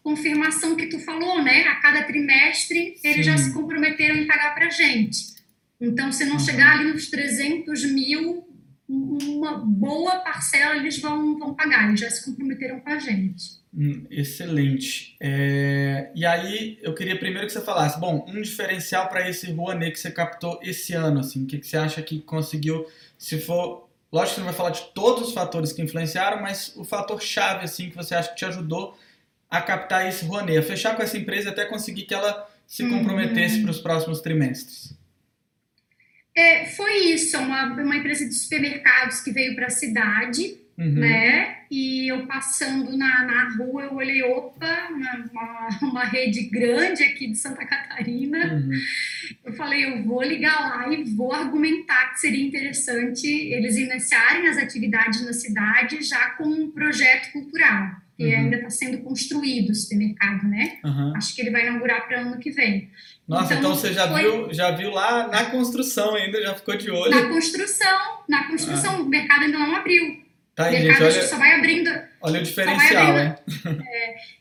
confirmação 0.07 0.77
que 0.77 0.87
tu 0.87 1.01
falou, 1.01 1.43
né? 1.43 1.63
A 1.63 1.81
cada 1.81 2.05
trimestre 2.05 2.95
eles 3.03 3.27
já 3.27 3.37
Sim. 3.37 3.47
se 3.47 3.53
comprometeram 3.53 4.15
em 4.15 4.25
pagar 4.25 4.55
pra 4.55 4.71
gente. 4.71 5.35
Então, 5.81 6.13
se 6.13 6.25
não 6.25 6.39
chegar 6.39 6.79
ali 6.79 6.93
nos 6.93 7.11
300 7.11 7.91
mil, 7.91 8.47
uma 8.89 9.59
boa 9.59 10.21
parcela 10.21 10.77
eles 10.77 11.01
vão, 11.01 11.37
vão 11.37 11.55
pagar, 11.55 11.89
eles 11.89 11.99
já 11.99 12.09
se 12.09 12.25
comprometeram 12.25 12.79
com 12.79 12.89
a 12.89 13.01
gente. 13.01 13.57
Hum, 13.77 14.07
excelente. 14.09 15.17
É, 15.19 16.13
e 16.15 16.25
aí, 16.25 16.79
eu 16.83 16.95
queria 16.95 17.19
primeiro 17.19 17.49
que 17.49 17.53
você 17.53 17.61
falasse, 17.61 17.99
bom, 17.99 18.25
um 18.29 18.41
diferencial 18.41 19.09
para 19.09 19.29
esse 19.29 19.51
Rouanet 19.51 19.91
que 19.91 19.99
você 19.99 20.13
captou 20.13 20.61
esse 20.63 20.95
ano, 20.95 21.19
assim, 21.19 21.43
o 21.43 21.47
que, 21.47 21.59
que 21.59 21.67
você 21.67 21.77
acha 21.77 22.01
que 22.01 22.21
conseguiu, 22.21 22.87
se 23.19 23.41
for, 23.41 23.89
lógico 24.13 24.29
que 24.29 24.35
você 24.37 24.41
não 24.41 24.47
vai 24.47 24.57
falar 24.57 24.71
de 24.71 24.83
todos 24.95 25.27
os 25.27 25.35
fatores 25.35 25.73
que 25.73 25.83
influenciaram, 25.83 26.41
mas 26.41 26.73
o 26.77 26.85
fator 26.85 27.21
chave, 27.21 27.65
assim, 27.65 27.91
que 27.91 27.97
você 27.97 28.15
acha 28.15 28.29
que 28.29 28.37
te 28.37 28.45
ajudou 28.45 28.97
a 29.51 29.61
captar 29.61 30.07
esse 30.07 30.25
Rouanet, 30.25 30.59
a 30.59 30.63
fechar 30.63 30.97
com 30.97 31.03
essa 31.03 31.17
empresa 31.17 31.51
até 31.51 31.65
conseguir 31.65 32.03
que 32.03 32.15
ela 32.15 32.49
se 32.67 32.83
Uhum. 32.83 32.99
comprometesse 32.99 33.61
para 33.63 33.71
os 33.71 33.79
próximos 33.81 34.21
trimestres. 34.21 34.93
É, 36.35 36.67
foi 36.67 36.97
isso, 37.13 37.37
é 37.37 37.39
uma, 37.39 37.65
uma 37.67 37.97
empresa 37.97 38.27
de 38.27 38.35
supermercados 38.35 39.21
que 39.21 39.31
veio 39.31 39.55
para 39.55 39.67
a 39.67 39.71
cidade, 39.71 40.59
Uhum. 40.79 40.93
né? 40.93 41.61
E 41.71 42.07
eu 42.13 42.27
passando 42.27 42.95
na, 42.99 43.25
na 43.25 43.57
rua, 43.57 43.85
eu 43.85 43.95
olhei, 43.95 44.23
opa, 44.23 44.89
uma, 44.91 45.31
uma, 45.33 45.69
uma 45.81 46.05
rede 46.05 46.43
grande 46.51 47.03
aqui 47.03 47.29
de 47.29 47.35
Santa 47.39 47.65
Catarina. 47.65 48.53
Uhum. 48.53 48.71
Eu 49.43 49.55
falei, 49.55 49.87
eu 49.87 50.03
vou 50.05 50.23
ligar 50.23 50.61
lá 50.61 50.93
e 50.93 51.03
vou 51.05 51.33
argumentar 51.33 52.13
que 52.13 52.21
seria 52.21 52.47
interessante 52.47 53.27
eles 53.27 53.79
iniciarem 53.79 54.49
as 54.49 54.59
atividades 54.59 55.25
na 55.25 55.33
cidade 55.33 56.03
já 56.03 56.31
com 56.33 56.45
um 56.45 56.71
projeto 56.71 57.33
cultural, 57.33 57.93
que 58.17 58.25
Uhum. 58.25 58.33
ainda 58.41 58.57
está 58.57 58.71
sendo 58.71 58.99
construído 58.99 59.71
o 59.71 59.75
supermercado, 59.75 60.45
né? 60.49 60.79
Uhum. 60.85 61.13
Acho 61.17 61.35
que 61.35 61.43
ele 61.43 61.51
vai 61.51 61.67
inaugurar 61.67 62.07
para 62.09 62.21
ano 62.21 62.39
que 62.39 62.51
vem. 62.51 62.91
Nossa, 63.29 63.55
então, 63.55 63.59
Então, 63.59 63.75
você 63.75 63.93
já 63.93 64.09
foi- 64.09 64.23
viu, 64.23 64.53
já 64.55 64.71
viu 64.71 64.91
lá 64.91 65.29
na 65.29 65.47
construção 65.51 66.15
ainda, 66.15 66.41
já 66.41 66.55
ficou 66.55 66.77
de 66.77 66.91
olho. 66.91 67.11
Na 67.11 67.29
construção, 67.29 67.99
na 68.29 68.45
construção, 68.49 69.03
o 69.03 69.09
mercado 69.09 69.43
ainda 69.45 69.59
não 69.59 69.75
abriu. 69.77 70.25
Tá 70.55 70.69
O 70.69 70.73
gente, 70.73 70.85
mercado 70.85 70.99
que 71.13 71.19
olha, 71.19 71.27
só 71.27 71.37
vai 71.37 71.55
abrindo 71.57 71.91
olha 72.23 72.41
o 72.41 72.43
diferencial, 72.43 73.13
vai 73.13 73.27
hein? 73.27 73.35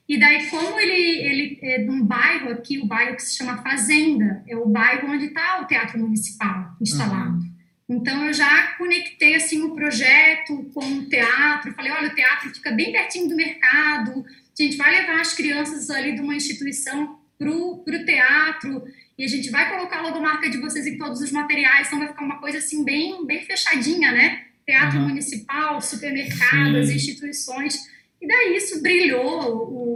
E 0.07 0.17
daí, 0.19 0.45
como 0.47 0.79
ele, 0.79 0.93
ele 1.19 1.59
é 1.63 1.79
de 1.79 1.89
um 1.89 2.05
bairro 2.05 2.51
aqui, 2.51 2.77
o 2.79 2.85
bairro 2.85 3.15
que 3.15 3.23
se 3.23 3.35
chama 3.37 3.57
Fazenda, 3.61 4.41
é 4.47 4.55
o 4.55 4.65
bairro 4.67 5.09
onde 5.11 5.25
está 5.25 5.59
o 5.61 5.65
Teatro 5.65 5.99
Municipal 5.99 6.73
instalado. 6.79 7.31
Uhum. 7.39 7.54
Então, 7.87 8.25
eu 8.25 8.33
já 8.33 8.73
conectei, 8.77 9.35
assim, 9.35 9.61
o 9.61 9.75
projeto 9.75 10.69
com 10.73 10.83
o 10.83 11.05
teatro, 11.07 11.73
falei, 11.73 11.91
olha, 11.91 12.09
o 12.09 12.15
teatro 12.15 12.49
fica 12.53 12.71
bem 12.71 12.91
pertinho 12.91 13.29
do 13.29 13.35
mercado, 13.35 14.25
a 14.27 14.63
gente 14.63 14.75
vai 14.75 15.01
levar 15.01 15.21
as 15.21 15.33
crianças 15.33 15.89
ali 15.89 16.15
de 16.15 16.21
uma 16.21 16.35
instituição 16.35 17.19
para 17.37 17.49
o 17.49 17.83
teatro, 18.05 18.83
e 19.17 19.23
a 19.23 19.27
gente 19.27 19.49
vai 19.51 19.69
colocar 19.69 19.99
a 19.99 20.01
logomarca 20.01 20.49
de 20.49 20.57
vocês 20.57 20.87
em 20.87 20.97
todos 20.97 21.21
os 21.21 21.31
materiais, 21.31 21.87
então 21.87 21.99
vai 21.99 22.07
ficar 22.07 22.23
uma 22.23 22.39
coisa, 22.39 22.57
assim, 22.57 22.83
bem, 22.83 23.25
bem 23.25 23.43
fechadinha, 23.45 24.11
né? 24.11 24.45
Teatro 24.65 24.99
uhum. 24.99 25.09
municipal, 25.09 25.79
supermercados, 25.79 26.87
Sim. 26.87 26.95
instituições 26.95 27.95
e 28.25 28.27
daí 28.27 28.57
isso 28.57 28.81
brilhou 28.81 29.55
o, 29.55 29.93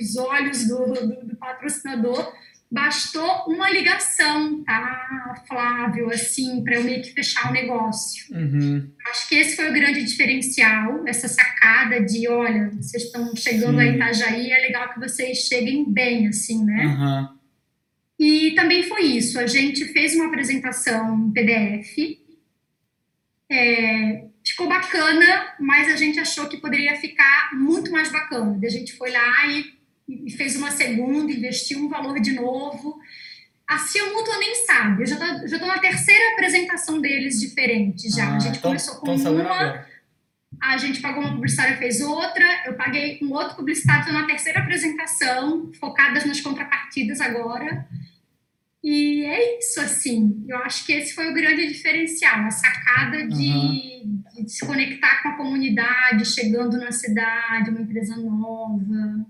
os 0.00 0.16
olhos 0.16 0.66
do, 0.66 0.92
do, 0.92 1.26
do, 1.26 1.36
patrocinador. 1.36 2.34
Bastou 2.74 3.44
uma 3.46 3.70
ligação, 3.70 4.64
tá, 4.64 5.44
Flávio, 5.46 6.10
assim, 6.10 6.64
para 6.64 6.74
eu 6.74 6.82
meio 6.82 7.00
que 7.00 7.12
fechar 7.12 7.48
o 7.48 7.52
negócio. 7.52 8.34
Uhum. 8.34 8.90
Acho 9.12 9.28
que 9.28 9.36
esse 9.36 9.54
foi 9.54 9.70
o 9.70 9.72
grande 9.72 10.02
diferencial, 10.02 11.06
essa 11.06 11.28
sacada 11.28 12.02
de, 12.02 12.26
olha, 12.26 12.70
vocês 12.70 13.04
estão 13.04 13.34
chegando 13.36 13.78
Sim. 13.78 13.80
a 13.80 13.86
Itajaí, 13.86 14.50
é 14.50 14.60
legal 14.60 14.92
que 14.92 14.98
vocês 14.98 15.38
cheguem 15.38 15.88
bem, 15.88 16.26
assim, 16.26 16.64
né? 16.64 16.84
Uhum. 16.84 17.38
E 18.18 18.50
também 18.56 18.82
foi 18.82 19.02
isso, 19.02 19.38
a 19.38 19.46
gente 19.46 19.84
fez 19.92 20.16
uma 20.16 20.26
apresentação 20.26 21.28
em 21.28 21.32
PDF, 21.32 21.96
é, 23.48 24.24
ficou 24.44 24.66
bacana, 24.66 25.54
mas 25.60 25.92
a 25.92 25.96
gente 25.96 26.18
achou 26.18 26.48
que 26.48 26.56
poderia 26.56 26.96
ficar 26.96 27.50
muito 27.54 27.92
mais 27.92 28.10
bacana. 28.10 28.58
A 28.60 28.68
gente 28.68 28.96
foi 28.96 29.12
lá 29.12 29.46
e, 29.46 29.64
e 30.08 30.30
fez 30.30 30.56
uma 30.56 30.70
segunda, 30.70 31.32
investiu 31.32 31.78
um 31.78 31.88
valor 31.88 32.20
de 32.20 32.32
novo. 32.32 32.98
A 33.66 33.78
Cia 33.78 34.04
Mútua 34.12 34.38
nem 34.38 34.54
sabe, 34.66 35.02
eu 35.02 35.06
já 35.06 35.16
tô, 35.16 35.46
já 35.46 35.58
tô 35.58 35.66
na 35.66 35.78
terceira 35.78 36.32
apresentação 36.32 37.00
deles 37.00 37.40
diferente 37.40 38.10
já. 38.10 38.26
Ah, 38.26 38.36
a 38.36 38.38
gente 38.38 38.58
então, 38.58 38.70
começou 38.70 38.96
com 38.96 39.14
uma, 39.14 39.86
a 40.60 40.76
gente 40.76 41.00
pagou 41.00 41.22
uma 41.22 41.32
publicitária, 41.32 41.76
fez 41.76 42.00
outra, 42.00 42.44
eu 42.66 42.74
paguei 42.74 43.18
um 43.22 43.32
outro 43.32 43.56
publicitário, 43.56 44.00
estou 44.00 44.14
na 44.14 44.26
terceira 44.26 44.60
apresentação, 44.60 45.72
focadas 45.80 46.24
nas 46.24 46.40
contrapartidas 46.40 47.20
agora. 47.20 47.86
E 48.82 49.24
é 49.24 49.58
isso, 49.58 49.80
assim. 49.80 50.44
Eu 50.46 50.58
acho 50.58 50.84
que 50.84 50.92
esse 50.92 51.14
foi 51.14 51.30
o 51.30 51.34
grande 51.34 51.66
diferencial, 51.68 52.44
a 52.44 52.50
sacada 52.50 53.26
de, 53.26 53.48
uhum. 53.48 54.22
de 54.44 54.52
se 54.52 54.66
conectar 54.66 55.22
com 55.22 55.30
a 55.30 55.36
comunidade, 55.36 56.26
chegando 56.26 56.76
na 56.76 56.92
cidade, 56.92 57.70
uma 57.70 57.80
empresa 57.80 58.14
nova. 58.16 59.26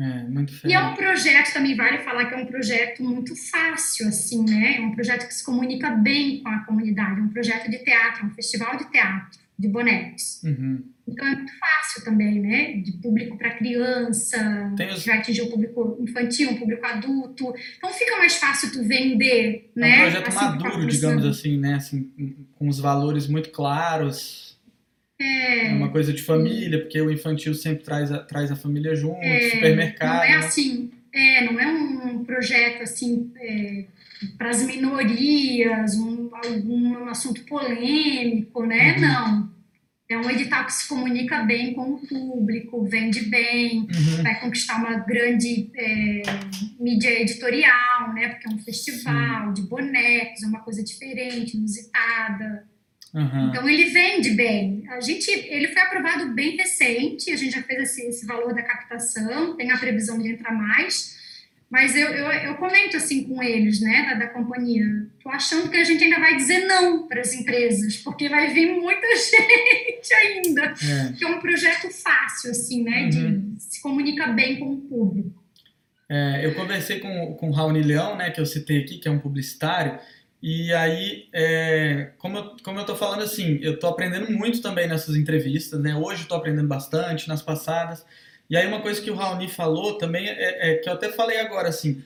É, 0.00 0.22
muito 0.22 0.54
E 0.66 0.72
é 0.72 0.80
um 0.80 0.94
projeto, 0.94 1.52
também 1.52 1.76
vale 1.76 1.98
falar 1.98 2.24
que 2.24 2.34
é 2.34 2.38
um 2.38 2.46
projeto 2.46 3.02
muito 3.02 3.36
fácil, 3.36 4.08
assim, 4.08 4.42
né? 4.48 4.78
É 4.78 4.80
um 4.80 4.92
projeto 4.92 5.28
que 5.28 5.34
se 5.34 5.44
comunica 5.44 5.90
bem 5.90 6.42
com 6.42 6.48
a 6.48 6.60
comunidade, 6.60 7.20
é 7.20 7.22
um 7.22 7.28
projeto 7.28 7.70
de 7.70 7.78
teatro, 7.78 8.26
um 8.26 8.30
festival 8.30 8.78
de 8.78 8.90
teatro, 8.90 9.38
de 9.58 9.68
bonecos. 9.68 10.42
Uhum. 10.42 10.82
Então 11.06 11.26
é 11.26 11.36
muito 11.36 11.52
fácil 11.58 12.02
também, 12.02 12.40
né? 12.40 12.72
De 12.78 12.92
público 12.92 13.36
para 13.36 13.50
criança, 13.50 14.72
os... 14.90 15.04
vai 15.04 15.18
atingir 15.18 15.42
o 15.42 15.50
público 15.50 15.98
infantil, 16.00 16.52
o 16.52 16.58
público 16.58 16.86
adulto. 16.86 17.52
Então 17.76 17.92
fica 17.92 18.16
mais 18.16 18.36
fácil 18.36 18.72
tu 18.72 18.82
vender, 18.82 19.70
é 19.76 19.80
né? 19.80 19.98
um 19.98 20.00
projeto 20.02 20.28
assim, 20.28 20.44
maduro, 20.46 20.86
digamos 20.86 21.24
assim, 21.26 21.58
né? 21.58 21.74
Assim, 21.74 22.10
com 22.54 22.68
os 22.68 22.78
valores 22.78 23.26
muito 23.26 23.50
claros. 23.50 24.49
É, 25.20 25.66
é 25.66 25.72
uma 25.74 25.90
coisa 25.90 26.12
de 26.12 26.22
família, 26.22 26.80
porque 26.80 27.00
o 27.00 27.10
infantil 27.10 27.54
sempre 27.54 27.84
traz 27.84 28.10
a, 28.10 28.18
traz 28.20 28.50
a 28.50 28.56
família 28.56 28.94
junto, 28.96 29.20
é, 29.20 29.50
supermercado. 29.50 30.16
Não 30.16 30.24
é 30.24 30.36
assim, 30.36 30.90
é, 31.12 31.44
não 31.44 31.60
é 31.60 31.66
um 31.66 32.24
projeto 32.24 32.82
assim 32.82 33.30
é, 33.36 33.84
para 34.38 34.48
as 34.48 34.64
minorias, 34.64 35.94
um, 35.96 36.30
algum 36.32 37.08
assunto 37.08 37.44
polêmico, 37.44 38.64
né? 38.64 38.94
Uhum. 38.94 39.00
Não 39.00 39.50
é 40.10 40.18
um 40.18 40.28
edital 40.28 40.66
que 40.66 40.72
se 40.72 40.88
comunica 40.88 41.44
bem 41.44 41.72
com 41.72 41.92
o 41.92 42.06
público, 42.06 42.84
vende 42.84 43.26
bem, 43.26 43.82
uhum. 43.82 44.22
vai 44.24 44.40
conquistar 44.40 44.78
uma 44.78 44.98
grande 44.98 45.70
é, 45.76 46.22
mídia 46.80 47.20
editorial, 47.20 48.12
né? 48.12 48.30
Porque 48.30 48.48
é 48.48 48.50
um 48.50 48.58
festival 48.58 49.48
Sim. 49.48 49.62
de 49.62 49.68
bonecos, 49.68 50.42
é 50.42 50.46
uma 50.46 50.60
coisa 50.60 50.82
diferente, 50.82 51.56
inusitada. 51.56 52.68
Uhum. 53.12 53.48
Então 53.48 53.68
ele 53.68 53.86
vende 53.86 54.30
bem. 54.30 54.84
A 54.88 55.00
gente, 55.00 55.30
ele 55.30 55.68
foi 55.68 55.82
aprovado 55.82 56.32
bem 56.32 56.56
recente. 56.56 57.30
A 57.30 57.36
gente 57.36 57.54
já 57.54 57.62
fez 57.62 57.82
esse, 57.82 58.06
esse 58.06 58.26
valor 58.26 58.54
da 58.54 58.62
captação, 58.62 59.56
tem 59.56 59.70
a 59.70 59.78
previsão 59.78 60.18
de 60.18 60.28
entrar 60.28 60.52
mais. 60.52 61.18
Mas 61.70 61.94
eu, 61.94 62.08
eu, 62.08 62.26
eu, 62.32 62.54
comento 62.56 62.96
assim 62.96 63.22
com 63.22 63.40
eles, 63.40 63.80
né, 63.80 64.06
da, 64.10 64.26
da 64.26 64.26
companhia. 64.26 64.84
Tô 65.22 65.28
achando 65.28 65.70
que 65.70 65.76
a 65.76 65.84
gente 65.84 66.02
ainda 66.02 66.18
vai 66.18 66.34
dizer 66.34 66.66
não 66.66 67.06
para 67.06 67.20
as 67.20 67.32
empresas, 67.32 67.96
porque 67.98 68.28
vai 68.28 68.52
vir 68.52 68.74
muita 68.74 69.06
gente 69.14 70.14
ainda. 70.14 70.62
É. 70.62 71.12
Que 71.12 71.24
é 71.24 71.28
um 71.28 71.38
projeto 71.38 71.88
fácil, 71.90 72.50
assim, 72.50 72.82
né, 72.82 73.02
uhum. 73.04 73.54
de 73.54 73.62
se 73.62 73.80
comunica 73.80 74.26
bem 74.26 74.58
com 74.58 74.72
o 74.72 74.78
público. 74.78 75.40
É, 76.08 76.44
eu 76.44 76.56
conversei 76.56 76.98
com, 76.98 77.34
com 77.34 77.50
o 77.50 77.52
Raoni 77.52 77.82
Leão, 77.82 78.16
né, 78.16 78.30
que 78.30 78.40
eu 78.40 78.46
citei 78.46 78.80
aqui, 78.80 78.98
que 78.98 79.06
é 79.06 79.10
um 79.12 79.20
publicitário, 79.20 79.96
e 80.42 80.72
aí, 80.72 81.28
é, 81.32 82.12
como, 82.18 82.38
eu, 82.38 82.56
como 82.62 82.78
eu 82.78 82.86
tô 82.86 82.96
falando 82.96 83.22
assim, 83.22 83.58
eu 83.62 83.78
tô 83.78 83.86
aprendendo 83.86 84.30
muito 84.32 84.62
também 84.62 84.88
nessas 84.88 85.16
entrevistas, 85.16 85.80
né, 85.80 85.94
hoje 85.94 86.22
eu 86.22 86.28
tô 86.28 86.34
aprendendo 86.34 86.68
bastante, 86.68 87.28
nas 87.28 87.42
passadas, 87.42 88.04
e 88.48 88.56
aí 88.56 88.66
uma 88.66 88.80
coisa 88.80 89.00
que 89.00 89.10
o 89.10 89.14
Raoni 89.14 89.48
falou 89.48 89.98
também 89.98 90.28
é, 90.28 90.72
é, 90.72 90.74
que 90.76 90.88
eu 90.88 90.94
até 90.94 91.10
falei 91.10 91.38
agora 91.38 91.68
assim, 91.68 92.02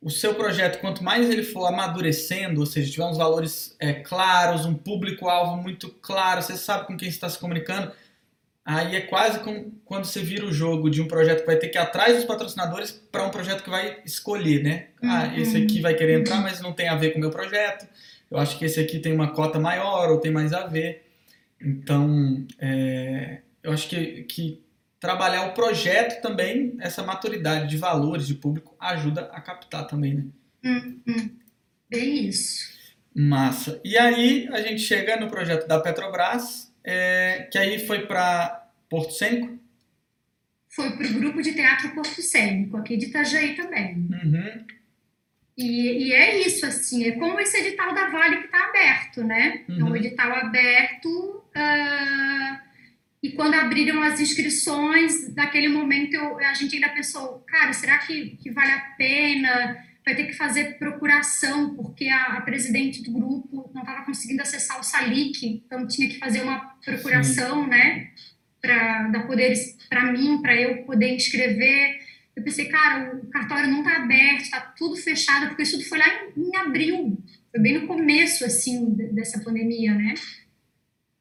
o 0.00 0.10
seu 0.10 0.34
projeto 0.34 0.80
quanto 0.80 1.04
mais 1.04 1.30
ele 1.30 1.44
for 1.44 1.66
amadurecendo, 1.66 2.60
ou 2.60 2.66
seja, 2.66 2.90
tiver 2.90 3.04
uns 3.04 3.16
valores 3.16 3.76
é, 3.78 3.92
claros, 3.92 4.66
um 4.66 4.74
público-alvo 4.74 5.56
muito 5.62 5.88
claro, 6.00 6.42
você 6.42 6.56
sabe 6.56 6.86
com 6.86 6.96
quem 6.96 7.08
está 7.08 7.28
se 7.28 7.38
comunicando, 7.38 7.92
aí 8.64 8.96
é 8.96 9.00
quase 9.00 9.40
como 9.40 9.72
quando 9.84 10.04
você 10.04 10.20
vira 10.20 10.46
o 10.46 10.52
jogo 10.52 10.88
de 10.88 11.02
um 11.02 11.08
projeto 11.08 11.40
que 11.40 11.46
vai 11.46 11.56
ter 11.56 11.68
que 11.68 11.76
ir 11.76 11.80
atrás 11.80 12.16
dos 12.16 12.24
patrocinadores 12.24 12.90
para 12.90 13.26
um 13.26 13.30
projeto 13.30 13.62
que 13.62 13.70
vai 13.70 13.98
escolher, 14.04 14.62
né? 14.62 14.88
Ah, 15.02 15.24
uhum. 15.26 15.42
esse 15.42 15.56
aqui 15.56 15.80
vai 15.80 15.94
querer 15.94 16.20
entrar, 16.20 16.40
mas 16.40 16.60
não 16.60 16.72
tem 16.72 16.88
a 16.88 16.96
ver 16.96 17.10
com 17.10 17.18
o 17.18 17.20
meu 17.20 17.30
projeto. 17.30 17.86
Eu 18.30 18.38
acho 18.38 18.58
que 18.58 18.64
esse 18.64 18.80
aqui 18.80 18.98
tem 18.98 19.12
uma 19.12 19.32
cota 19.32 19.58
maior 19.60 20.10
ou 20.10 20.18
tem 20.18 20.32
mais 20.32 20.52
a 20.52 20.66
ver. 20.66 21.06
Então, 21.60 22.46
é, 22.58 23.42
eu 23.62 23.72
acho 23.72 23.88
que, 23.88 24.22
que 24.24 24.64
trabalhar 24.98 25.46
o 25.46 25.52
projeto 25.52 26.22
também, 26.22 26.76
essa 26.80 27.02
maturidade 27.02 27.68
de 27.68 27.76
valores 27.76 28.26
de 28.26 28.34
público 28.34 28.74
ajuda 28.80 29.22
a 29.32 29.40
captar 29.40 29.86
também, 29.86 30.14
né? 30.14 30.24
Hum, 30.64 31.00
hum. 31.06 31.30
Bem 31.90 32.28
isso. 32.28 32.72
Massa. 33.14 33.80
E 33.84 33.98
aí 33.98 34.48
a 34.50 34.62
gente 34.62 34.80
chega 34.80 35.16
no 35.16 35.28
projeto 35.28 35.68
da 35.68 35.78
Petrobras, 35.78 36.71
é, 36.84 37.48
que 37.50 37.58
aí 37.58 37.86
foi 37.86 38.06
para 38.06 38.68
Porto 38.88 39.12
Cênico? 39.12 39.58
Foi 40.68 40.90
para 40.90 41.06
o 41.06 41.14
grupo 41.14 41.42
de 41.42 41.52
teatro 41.52 41.90
Porto 41.94 42.22
Cênico, 42.22 42.76
aqui 42.76 42.96
de 42.96 43.06
Itajaí 43.06 43.54
também. 43.54 43.94
Uhum. 43.94 44.66
E, 45.56 46.08
e, 46.08 46.12
é 46.12 46.46
isso, 46.46 46.64
assim, 46.64 47.04
é 47.04 47.12
como 47.12 47.38
esse 47.38 47.58
edital 47.58 47.94
da 47.94 48.08
Vale 48.08 48.38
que 48.38 48.46
está 48.46 48.68
aberto, 48.68 49.22
né? 49.22 49.64
Uhum. 49.68 49.80
É 49.80 49.84
um 49.84 49.96
edital 49.96 50.32
aberto 50.32 51.08
uh, 51.08 52.72
e 53.22 53.30
quando 53.32 53.54
abriram 53.54 54.02
as 54.02 54.18
inscrições, 54.18 55.32
naquele 55.34 55.68
momento 55.68 56.14
eu, 56.14 56.38
a 56.38 56.54
gente 56.54 56.74
ainda 56.74 56.88
pensou, 56.88 57.38
cara, 57.46 57.72
será 57.72 57.98
que, 57.98 58.36
que 58.42 58.50
vale 58.50 58.72
a 58.72 58.80
pena? 58.98 59.86
Vai 60.04 60.16
ter 60.16 60.26
que 60.26 60.32
fazer 60.32 60.78
procuração, 60.78 61.74
porque 61.74 62.08
a, 62.08 62.38
a 62.38 62.40
presidente 62.40 63.02
do 63.02 63.12
grupo 63.12 63.70
não 63.72 63.82
estava 63.82 64.04
conseguindo 64.04 64.42
acessar 64.42 64.80
o 64.80 64.82
Salic, 64.82 65.46
então 65.46 65.86
tinha 65.86 66.08
que 66.08 66.18
fazer 66.18 66.42
uma 66.42 66.58
procuração, 66.84 67.64
Sim. 67.64 67.70
né? 67.70 68.10
Para 68.60 69.08
dar 69.08 69.26
poderes 69.26 69.76
para 69.88 70.10
mim, 70.12 70.40
para 70.42 70.56
eu 70.60 70.84
poder 70.84 71.14
inscrever. 71.14 72.00
Eu 72.34 72.42
pensei, 72.42 72.66
cara, 72.66 73.14
o 73.16 73.26
cartório 73.26 73.70
não 73.70 73.82
está 73.82 73.96
aberto, 73.96 74.40
está 74.40 74.60
tudo 74.60 74.96
fechado, 74.96 75.48
porque 75.48 75.62
isso 75.62 75.76
tudo 75.76 75.88
foi 75.88 75.98
lá 75.98 76.06
em, 76.36 76.48
em 76.48 76.56
abril, 76.56 77.18
foi 77.50 77.60
bem 77.60 77.78
no 77.78 77.86
começo, 77.86 78.44
assim, 78.44 78.94
dessa 79.12 79.40
pandemia, 79.40 79.94
né? 79.94 80.14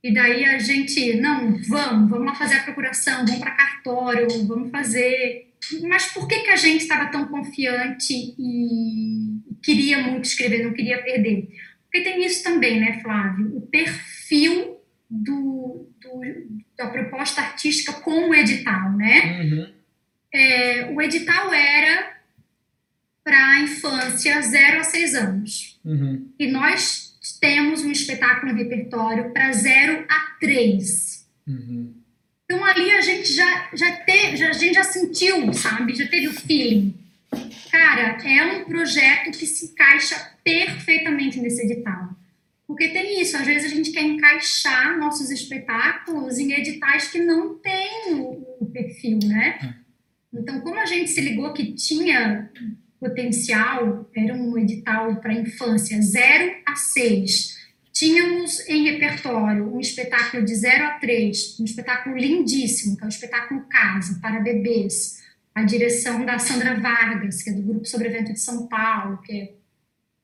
E 0.04 0.12
daí 0.14 0.46
a 0.46 0.58
gente, 0.58 1.16
não, 1.18 1.58
vamos, 1.58 2.10
vamos 2.10 2.26
lá 2.26 2.34
fazer 2.34 2.56
a 2.56 2.64
procuração, 2.64 3.24
vamos 3.26 3.40
para 3.40 3.52
cartório, 3.52 4.48
vamos 4.48 4.72
fazer. 4.72 5.51
Mas 5.84 6.08
por 6.08 6.28
que, 6.28 6.40
que 6.40 6.50
a 6.50 6.56
gente 6.56 6.82
estava 6.82 7.12
tão 7.12 7.28
confiante 7.28 8.14
e 8.38 9.40
queria 9.62 10.00
muito 10.00 10.26
escrever, 10.26 10.64
não 10.64 10.74
queria 10.74 11.02
perder? 11.04 11.50
Porque 11.84 12.02
tem 12.02 12.26
isso 12.26 12.44
também, 12.44 12.80
né, 12.80 13.00
Flávio? 13.02 13.58
O 13.58 13.62
perfil 13.62 14.78
do, 15.10 15.90
do 16.02 16.22
da 16.78 16.88
proposta 16.88 17.42
artística 17.42 17.94
com 17.94 18.30
o 18.30 18.34
edital, 18.34 18.94
né? 18.94 19.42
Uhum. 19.42 19.74
É, 20.34 20.92
o 20.94 21.02
edital 21.02 21.54
era 21.54 22.18
para 23.24 23.52
a 23.52 23.62
infância 23.62 24.42
0 24.42 24.80
a 24.80 24.84
6 24.84 25.16
anos. 25.16 25.80
Uhum. 25.86 26.32
E 26.40 26.48
nós 26.48 27.12
temos 27.40 27.84
um 27.84 27.92
espetáculo 27.92 28.52
no 28.52 28.58
repertório 28.58 29.32
para 29.32 29.52
0 29.52 30.06
a 30.10 30.38
3. 30.40 31.30
Uhum. 31.48 32.01
Então 32.52 32.66
ali 32.66 32.92
a 32.92 33.00
gente 33.00 33.32
já, 33.32 33.70
já, 33.74 33.96
teve, 33.96 34.44
a 34.44 34.52
gente 34.52 34.74
já 34.74 34.84
sentiu, 34.84 35.54
sabe? 35.54 35.96
Já 35.96 36.06
teve 36.06 36.28
o 36.28 36.34
feeling. 36.34 36.94
Cara, 37.72 38.18
é 38.26 38.44
um 38.58 38.66
projeto 38.66 39.32
que 39.32 39.46
se 39.46 39.68
encaixa 39.68 40.18
perfeitamente 40.44 41.40
nesse 41.40 41.64
edital. 41.64 42.10
Porque 42.68 42.90
tem 42.90 43.22
isso, 43.22 43.38
às 43.38 43.46
vezes 43.46 43.72
a 43.72 43.74
gente 43.74 43.92
quer 43.92 44.04
encaixar 44.04 45.00
nossos 45.00 45.32
espetáculos 45.32 46.40
em 46.40 46.52
editais 46.52 47.08
que 47.08 47.20
não 47.20 47.56
têm 47.56 48.16
o, 48.60 48.66
perfil, 48.66 49.20
né? 49.24 49.78
Então, 50.34 50.60
como 50.60 50.78
a 50.78 50.86
gente 50.86 51.10
se 51.10 51.22
ligou 51.22 51.54
que 51.54 51.72
tinha 51.72 52.50
potencial, 53.00 54.10
era 54.14 54.34
um 54.34 54.58
edital 54.58 55.16
para 55.22 55.34
infância 55.34 56.02
0 56.02 56.54
a 56.68 56.76
6, 56.76 57.61
Tínhamos 57.94 58.68
em 58.70 58.86
repertório 58.86 59.74
um 59.74 59.80
espetáculo 59.80 60.46
de 60.46 60.56
0 60.56 60.86
a 60.86 60.92
3, 60.92 61.60
um 61.60 61.66
espetáculo 61.66 62.18
lindíssimo, 62.18 62.96
que 62.96 63.04
é 63.04 63.06
o 63.06 63.10
espetáculo 63.10 63.62
Casa, 63.70 64.20
para 64.22 64.40
bebês, 64.40 65.22
a 65.54 65.64
direção 65.64 66.26
da 66.26 66.40
Sandra 66.40 66.80
Vargas, 66.80 67.44
que 67.44 67.50
é 67.50 67.54
do 67.54 67.62
Grupo 67.62 67.86
Sobrevento 67.86 68.32
de 68.32 68.40
São 68.40 68.68
Paulo, 68.68 69.22
que 69.22 69.34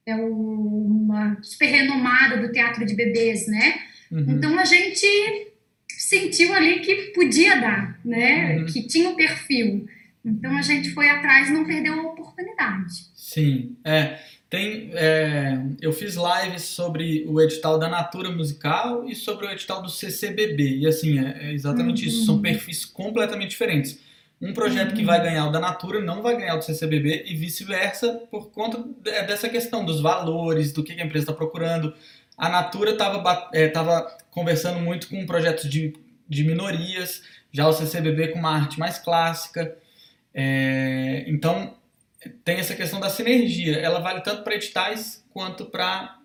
é, 0.05 0.11
é 0.11 0.15
uma 0.15 1.37
super 1.41 1.65
renomada 1.65 2.37
do 2.37 2.51
teatro 2.51 2.85
de 2.85 2.95
bebês, 2.95 3.47
né? 3.47 3.81
Uhum. 4.09 4.25
Então 4.29 4.57
a 4.57 4.63
gente 4.63 5.51
sentiu 5.89 6.53
ali 6.53 6.79
que 6.79 7.11
podia 7.13 7.59
dar, 7.59 7.99
né? 8.05 8.59
Uhum. 8.59 8.65
Que 8.65 8.87
tinha 8.87 9.09
o 9.09 9.15
perfil. 9.15 9.87
Então 10.23 10.57
a 10.57 10.61
gente 10.61 10.91
foi 10.91 11.09
atrás 11.09 11.49
e 11.49 11.53
não 11.53 11.65
perdeu 11.65 11.93
a 11.93 12.03
oportunidade. 12.03 12.93
Sim, 13.15 13.75
é. 13.83 14.19
Tem, 14.49 14.91
é, 14.93 15.61
eu 15.81 15.91
fiz 15.91 16.15
lives 16.15 16.63
sobre 16.63 17.25
o 17.27 17.41
edital 17.41 17.77
da 17.77 17.89
Natura 17.89 18.31
Musical 18.31 19.03
e 19.05 19.13
sobre 19.13 19.45
o 19.45 19.51
edital 19.51 19.81
do 19.81 19.89
CCBB. 19.89 20.77
E 20.77 20.87
assim, 20.87 21.19
é, 21.19 21.49
é 21.49 21.53
exatamente 21.53 22.03
uhum. 22.03 22.07
isso. 22.09 22.25
São 22.25 22.35
uhum. 22.35 22.41
perfis 22.41 22.85
completamente 22.85 23.49
diferentes. 23.49 23.99
Um 24.41 24.53
projeto 24.53 24.91
uhum. 24.91 24.95
que 24.95 25.03
vai 25.03 25.21
ganhar 25.21 25.47
o 25.47 25.51
da 25.51 25.59
Natura 25.59 25.99
não 25.99 26.21
vai 26.21 26.37
ganhar 26.37 26.55
o 26.55 26.59
do 26.59 26.63
CCBB 26.63 27.25
e 27.25 27.35
vice-versa 27.35 28.21
por 28.31 28.51
conta 28.51 28.83
dessa 29.01 29.49
questão 29.49 29.83
dos 29.83 29.99
valores, 29.99 30.71
do 30.71 30.83
que 30.83 30.93
a 30.93 31.03
empresa 31.03 31.23
está 31.23 31.33
procurando. 31.33 31.93
A 32.37 32.47
Natura 32.47 32.91
estava 32.91 33.49
é, 33.53 33.69
conversando 34.29 34.79
muito 34.79 35.09
com 35.09 35.25
projetos 35.25 35.69
de, 35.69 35.93
de 36.29 36.43
minorias, 36.43 37.21
já 37.51 37.67
o 37.67 37.73
CCBB 37.73 38.29
com 38.29 38.39
uma 38.39 38.55
arte 38.55 38.79
mais 38.79 38.99
clássica. 38.99 39.75
É, 40.33 41.25
então, 41.27 41.75
tem 42.43 42.57
essa 42.57 42.75
questão 42.75 42.99
da 42.99 43.09
sinergia. 43.09 43.77
Ela 43.77 43.99
vale 43.99 44.21
tanto 44.21 44.43
para 44.43 44.55
editais 44.55 45.23
quanto 45.31 45.65
para 45.65 46.19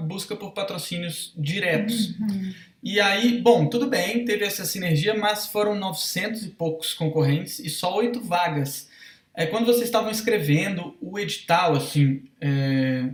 busca 0.00 0.36
por 0.36 0.52
patrocínios 0.52 1.32
diretos. 1.36 2.18
Uhum. 2.18 2.52
E 2.82 3.00
aí, 3.00 3.40
bom, 3.40 3.68
tudo 3.68 3.86
bem, 3.86 4.24
teve 4.24 4.44
essa 4.44 4.64
sinergia, 4.64 5.14
mas 5.14 5.46
foram 5.46 5.74
900 5.76 6.44
e 6.44 6.48
poucos 6.50 6.92
concorrentes 6.92 7.60
e 7.60 7.70
só 7.70 7.94
oito 7.96 8.20
vagas. 8.20 8.88
É, 9.34 9.46
quando 9.46 9.66
vocês 9.66 9.84
estavam 9.84 10.10
escrevendo 10.10 10.96
o 11.00 11.18
edital, 11.18 11.74
assim, 11.74 12.24
é, 12.40 13.08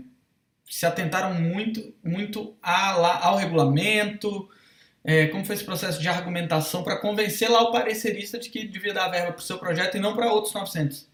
se 0.68 0.86
atentaram 0.86 1.34
muito, 1.34 1.94
muito 2.02 2.56
a, 2.62 3.26
ao 3.26 3.36
regulamento, 3.36 4.48
é, 5.04 5.26
como 5.26 5.44
foi 5.44 5.54
esse 5.54 5.64
processo 5.64 6.00
de 6.00 6.08
argumentação 6.08 6.82
para 6.82 6.96
convencer 6.96 7.50
lá 7.50 7.62
o 7.62 7.72
parecerista 7.72 8.38
de 8.38 8.50
que 8.50 8.66
devia 8.66 8.92
dar 8.92 9.08
verba 9.08 9.32
para 9.32 9.40
o 9.40 9.44
seu 9.44 9.58
projeto 9.58 9.96
e 9.96 10.00
não 10.00 10.14
para 10.14 10.32
outros 10.32 10.52
900? 10.52 11.08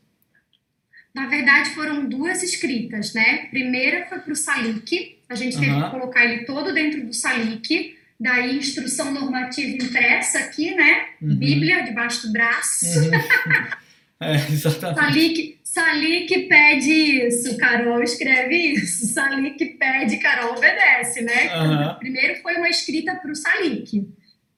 Na 1.15 1.27
verdade, 1.27 1.71
foram 1.71 2.07
duas 2.07 2.43
escritas, 2.43 3.15
né? 3.15 3.47
Primeira 3.51 4.07
foi 4.07 4.19
para 4.19 4.33
o 4.33 4.37
Salic, 4.37 5.19
a 5.29 5.35
gente 5.37 5.59
teve 5.59 5.71
uhum. 5.71 5.85
que 5.85 5.91
colocar 5.91 6.25
ele 6.25 6.45
todo 6.45 6.75
dentro 6.75 7.07
do 7.07 7.12
Salic, 7.12 7.97
daí 8.19 8.59
instrução 8.59 9.12
normativa 9.12 9.77
impressa 9.77 10.41
aqui, 10.41 10.75
né? 10.75 11.07
Uhum. 11.23 11.37
Bíblia 11.37 11.83
debaixo 11.83 12.27
do 12.27 12.33
braço. 12.33 12.87
Uhum. 12.99 13.11
É, 14.21 14.37
exatamente. 14.37 15.01
Salic, 15.01 15.59
Salic 15.62 16.49
pede 16.49 17.27
isso, 17.27 17.59
Carol 17.59 18.03
escreve 18.03 18.57
isso. 18.75 19.07
Salic 19.09 19.62
pede, 19.77 20.19
Carol 20.19 20.57
obedece, 20.57 21.21
né? 21.21 21.55
Uhum. 21.57 21.95
Primeiro 21.97 22.41
foi 22.41 22.55
uma 22.55 22.69
escrita 22.69 23.17
para 23.17 23.31
o 23.31 23.35
Salic. 23.35 24.09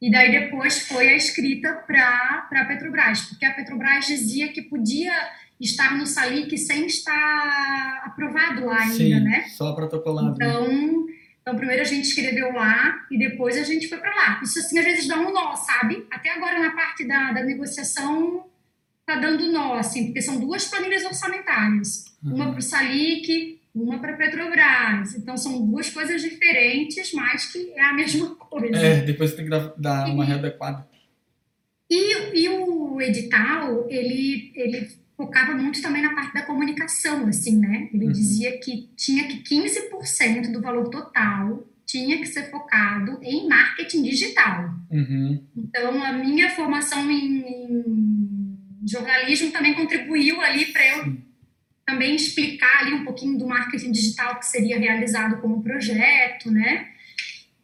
E 0.01 0.11
daí 0.11 0.31
depois 0.31 0.87
foi 0.87 1.09
a 1.09 1.17
escrita 1.17 1.73
para 1.87 2.47
a 2.53 2.65
Petrobras, 2.67 3.23
porque 3.23 3.47
a 3.47 3.55
Petrobras 3.55 4.07
dizia 4.07 4.49
que 4.49 4.63
podia 4.63 5.13
estar 5.61 5.97
no 5.97 6.07
SALIC 6.07 6.57
sem 6.59 6.87
estar 6.87 8.03
aprovado 8.05 8.67
lá 8.67 8.81
ainda, 8.81 8.95
Sim, 8.95 9.21
né? 9.21 9.47
Só 9.57 9.73
protocolado. 9.73 10.29
Né? 10.29 10.35
Então, 10.35 11.07
então, 11.47 11.55
primeiro 11.55 11.83
a 11.83 11.85
gente 11.85 12.09
escreveu 12.09 12.53
lá 12.53 13.07
e 13.09 13.17
depois 13.17 13.57
a 13.57 13.63
gente 13.63 13.87
foi 13.89 13.99
para 13.99 14.15
lá. 14.15 14.41
Isso, 14.43 14.59
assim, 14.59 14.81
às 14.81 14.85
vezes 14.85 15.07
dá 15.07 15.17
um 15.17 15.33
nó, 15.33 15.55
sabe? 15.55 16.05
Até 16.11 16.31
agora, 16.31 16.59
na 16.59 16.75
parte 16.75 17.07
da, 17.07 17.31
da 17.31 17.45
negociação, 17.45 18.45
tá 19.07 19.15
dando 19.15 19.53
nó, 19.53 19.75
assim, 19.75 20.07
porque 20.07 20.21
são 20.21 20.41
duas 20.41 20.65
planilhas 20.65 21.05
orçamentárias. 21.05 22.07
Uhum. 22.21 22.35
Uma 22.35 22.51
para 22.51 22.59
o 22.59 22.63
SALIC, 22.63 23.61
uma 23.73 24.01
para 24.01 24.15
a 24.15 24.17
Petrobras. 24.17 25.15
Então, 25.15 25.37
são 25.37 25.65
duas 25.65 25.89
coisas 25.89 26.21
diferentes, 26.21 27.13
mas 27.13 27.47
que 27.47 27.71
é 27.77 27.83
a 27.83 27.93
mesma 27.93 28.35
coisa. 28.51 28.77
É, 28.77 29.03
depois 29.03 29.35
tem 29.35 29.45
que 29.45 29.51
dar, 29.51 29.73
dar 29.79 30.09
uma 30.09 30.25
readequada. 30.25 30.85
E, 31.89 32.41
e 32.41 32.49
o 32.49 33.01
edital, 33.01 33.87
ele, 33.89 34.51
ele 34.57 34.89
focava 35.17 35.55
muito 35.55 35.81
também 35.81 36.03
na 36.03 36.15
parte 36.15 36.35
da 36.35 36.43
comunicação, 36.43 37.27
assim, 37.27 37.59
né? 37.59 37.89
Ele 37.93 38.07
uhum. 38.07 38.13
dizia 38.13 38.59
que 38.59 38.91
tinha 38.97 39.27
que 39.27 39.43
15% 39.43 40.53
do 40.53 40.61
valor 40.61 40.89
total 40.89 41.67
tinha 41.87 42.19
que 42.19 42.27
ser 42.27 42.51
focado 42.51 43.19
em 43.23 43.49
marketing 43.49 44.03
digital. 44.03 44.75
Uhum. 44.91 45.47
Então, 45.57 46.03
a 46.03 46.13
minha 46.13 46.51
formação 46.51 47.09
em, 47.11 47.39
em, 47.39 48.59
jornalismo 48.85 49.53
também 49.53 49.75
contribuiu 49.75 50.41
ali 50.41 50.67
para 50.67 50.87
eu 50.87 51.17
também 51.87 52.17
explicar 52.17 52.81
ali 52.81 52.95
um 52.95 53.05
pouquinho 53.05 53.39
do 53.39 53.47
marketing 53.47 53.93
digital 53.93 54.39
que 54.39 54.47
seria 54.47 54.79
realizado 54.79 55.41
como 55.41 55.63
projeto, 55.63 56.51
né? 56.51 56.89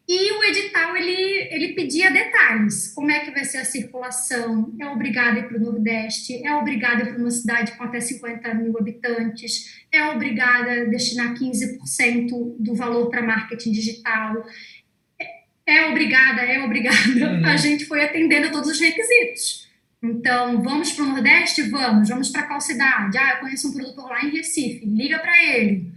E 0.07 0.33
o 0.33 0.43
edital, 0.43 0.97
ele, 0.97 1.47
ele 1.49 1.73
pedia 1.73 2.11
detalhes. 2.11 2.93
Como 2.93 3.09
é 3.09 3.19
que 3.19 3.31
vai 3.31 3.45
ser 3.45 3.59
a 3.59 3.65
circulação? 3.65 4.75
É 4.79 4.85
obrigado 4.87 5.37
a 5.37 5.39
ir 5.39 5.47
para 5.47 5.57
o 5.57 5.61
Nordeste? 5.61 6.45
É 6.45 6.53
obrigado 6.55 7.01
a 7.01 7.05
ir 7.05 7.13
para 7.13 7.17
uma 7.17 7.31
cidade 7.31 7.71
com 7.71 7.83
até 7.83 8.01
50 8.01 8.53
mil 8.53 8.77
habitantes? 8.77 9.81
É 9.89 10.03
obrigada 10.07 10.71
a 10.71 10.85
destinar 10.85 11.33
15% 11.33 12.57
do 12.59 12.75
valor 12.75 13.09
para 13.09 13.21
marketing 13.21 13.71
digital? 13.71 14.45
É, 15.17 15.25
é 15.65 15.89
obrigada, 15.89 16.41
é 16.41 16.61
obrigada. 16.61 16.97
Uhum. 16.97 17.45
A 17.45 17.55
gente 17.55 17.85
foi 17.85 18.03
atendendo 18.03 18.47
a 18.47 18.51
todos 18.51 18.71
os 18.71 18.79
requisitos. 18.79 19.71
Então, 20.03 20.61
vamos 20.61 20.91
para 20.91 21.05
o 21.05 21.07
Nordeste? 21.07 21.61
Vamos. 21.69 22.09
Vamos 22.09 22.29
para 22.29 22.43
qual 22.43 22.59
cidade? 22.59 23.17
Ah, 23.17 23.35
eu 23.35 23.39
conheço 23.39 23.69
um 23.69 23.73
produtor 23.73 24.09
lá 24.09 24.21
em 24.25 24.31
Recife. 24.31 24.85
Liga 24.85 25.17
para 25.19 25.41
ele 25.45 25.93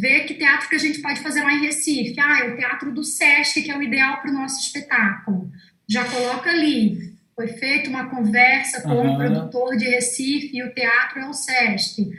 ver 0.00 0.24
que 0.24 0.34
teatro 0.34 0.68
que 0.68 0.74
a 0.74 0.78
gente 0.78 1.00
pode 1.00 1.20
fazer 1.20 1.42
lá 1.42 1.52
em 1.52 1.64
Recife. 1.64 2.14
Ah, 2.18 2.40
é 2.40 2.48
o 2.50 2.56
teatro 2.56 2.92
do 2.92 3.02
Sesc, 3.02 3.62
que 3.62 3.70
é 3.70 3.76
o 3.76 3.82
ideal 3.82 4.20
para 4.20 4.30
o 4.30 4.34
nosso 4.34 4.60
espetáculo. 4.60 5.50
Já 5.88 6.04
coloca 6.04 6.50
ali. 6.50 7.14
Foi 7.34 7.48
feita 7.48 7.90
uma 7.90 8.08
conversa 8.08 8.80
com 8.82 8.90
uhum. 8.90 9.14
o 9.14 9.16
produtor 9.16 9.76
de 9.76 9.84
Recife 9.84 10.56
e 10.56 10.62
o 10.62 10.72
teatro 10.72 11.20
é 11.20 11.28
o 11.28 11.32
Sesc. 11.32 12.10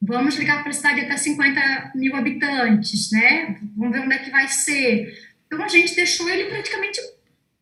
Vamos 0.00 0.36
ligar 0.36 0.62
para 0.62 0.70
a 0.70 0.72
cidade 0.72 1.00
até 1.00 1.16
50 1.16 1.92
mil 1.94 2.14
habitantes, 2.16 3.10
né? 3.10 3.58
Vamos 3.76 3.92
ver 3.92 4.04
onde 4.04 4.14
é 4.14 4.18
que 4.18 4.30
vai 4.30 4.48
ser. 4.48 5.12
Então 5.46 5.62
a 5.62 5.68
gente 5.68 5.94
deixou 5.94 6.28
ele 6.28 6.48
praticamente 6.48 7.00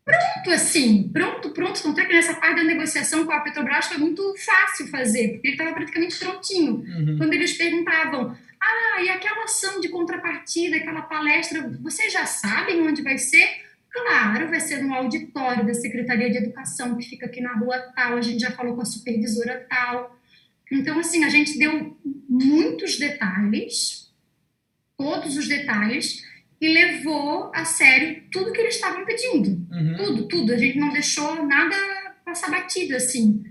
pronto, 0.04 0.50
assim, 0.50 1.10
pronto, 1.12 1.50
pronto. 1.50 1.82
Tanto 1.82 2.00
é 2.00 2.04
que 2.04 2.12
nessa 2.12 2.34
parte 2.34 2.56
da 2.56 2.64
negociação 2.64 3.24
com 3.24 3.32
a 3.32 3.40
Petrobras 3.40 3.86
foi 3.86 3.98
muito 3.98 4.34
fácil 4.38 4.86
fazer, 4.88 5.32
porque 5.32 5.48
ele 5.48 5.54
estava 5.54 5.74
praticamente 5.74 6.18
prontinho. 6.18 6.76
Uhum. 6.76 7.16
Quando 7.18 7.32
eles 7.32 7.52
perguntavam, 7.56 8.36
ah, 8.60 9.02
e 9.02 9.08
aquela 9.08 9.44
ação 9.44 9.80
de 9.80 9.88
contrapartida, 9.88 10.76
aquela 10.76 11.02
palestra, 11.02 11.68
vocês 11.80 12.12
já 12.12 12.26
sabem 12.26 12.82
onde 12.82 13.02
vai 13.02 13.18
ser? 13.18 13.48
Claro, 13.90 14.48
vai 14.48 14.60
ser 14.60 14.82
no 14.82 14.94
auditório 14.94 15.66
da 15.66 15.74
Secretaria 15.74 16.30
de 16.30 16.38
Educação, 16.38 16.96
que 16.96 17.08
fica 17.08 17.26
aqui 17.26 17.40
na 17.40 17.54
rua 17.54 17.78
tal, 17.94 18.16
a 18.16 18.20
gente 18.20 18.40
já 18.40 18.50
falou 18.50 18.74
com 18.74 18.82
a 18.82 18.86
supervisora 18.86 19.66
tal. 19.68 20.18
Então, 20.70 20.98
assim, 20.98 21.24
a 21.24 21.28
gente 21.28 21.58
deu 21.58 21.96
muitos 22.28 22.98
detalhes, 22.98 24.12
todos 24.96 25.36
os 25.36 25.48
detalhes, 25.48 26.22
e 26.60 26.68
levou 26.68 27.50
a 27.54 27.64
sério 27.64 28.24
tudo 28.30 28.52
que 28.52 28.60
eles 28.60 28.74
estavam 28.74 29.04
pedindo. 29.04 29.66
Uhum. 29.72 29.96
Tudo, 29.96 30.28
tudo. 30.28 30.52
A 30.52 30.56
gente 30.56 30.78
não 30.78 30.92
deixou 30.92 31.46
nada 31.46 31.76
passar 32.24 32.50
batido, 32.50 32.96
assim. 32.96 33.42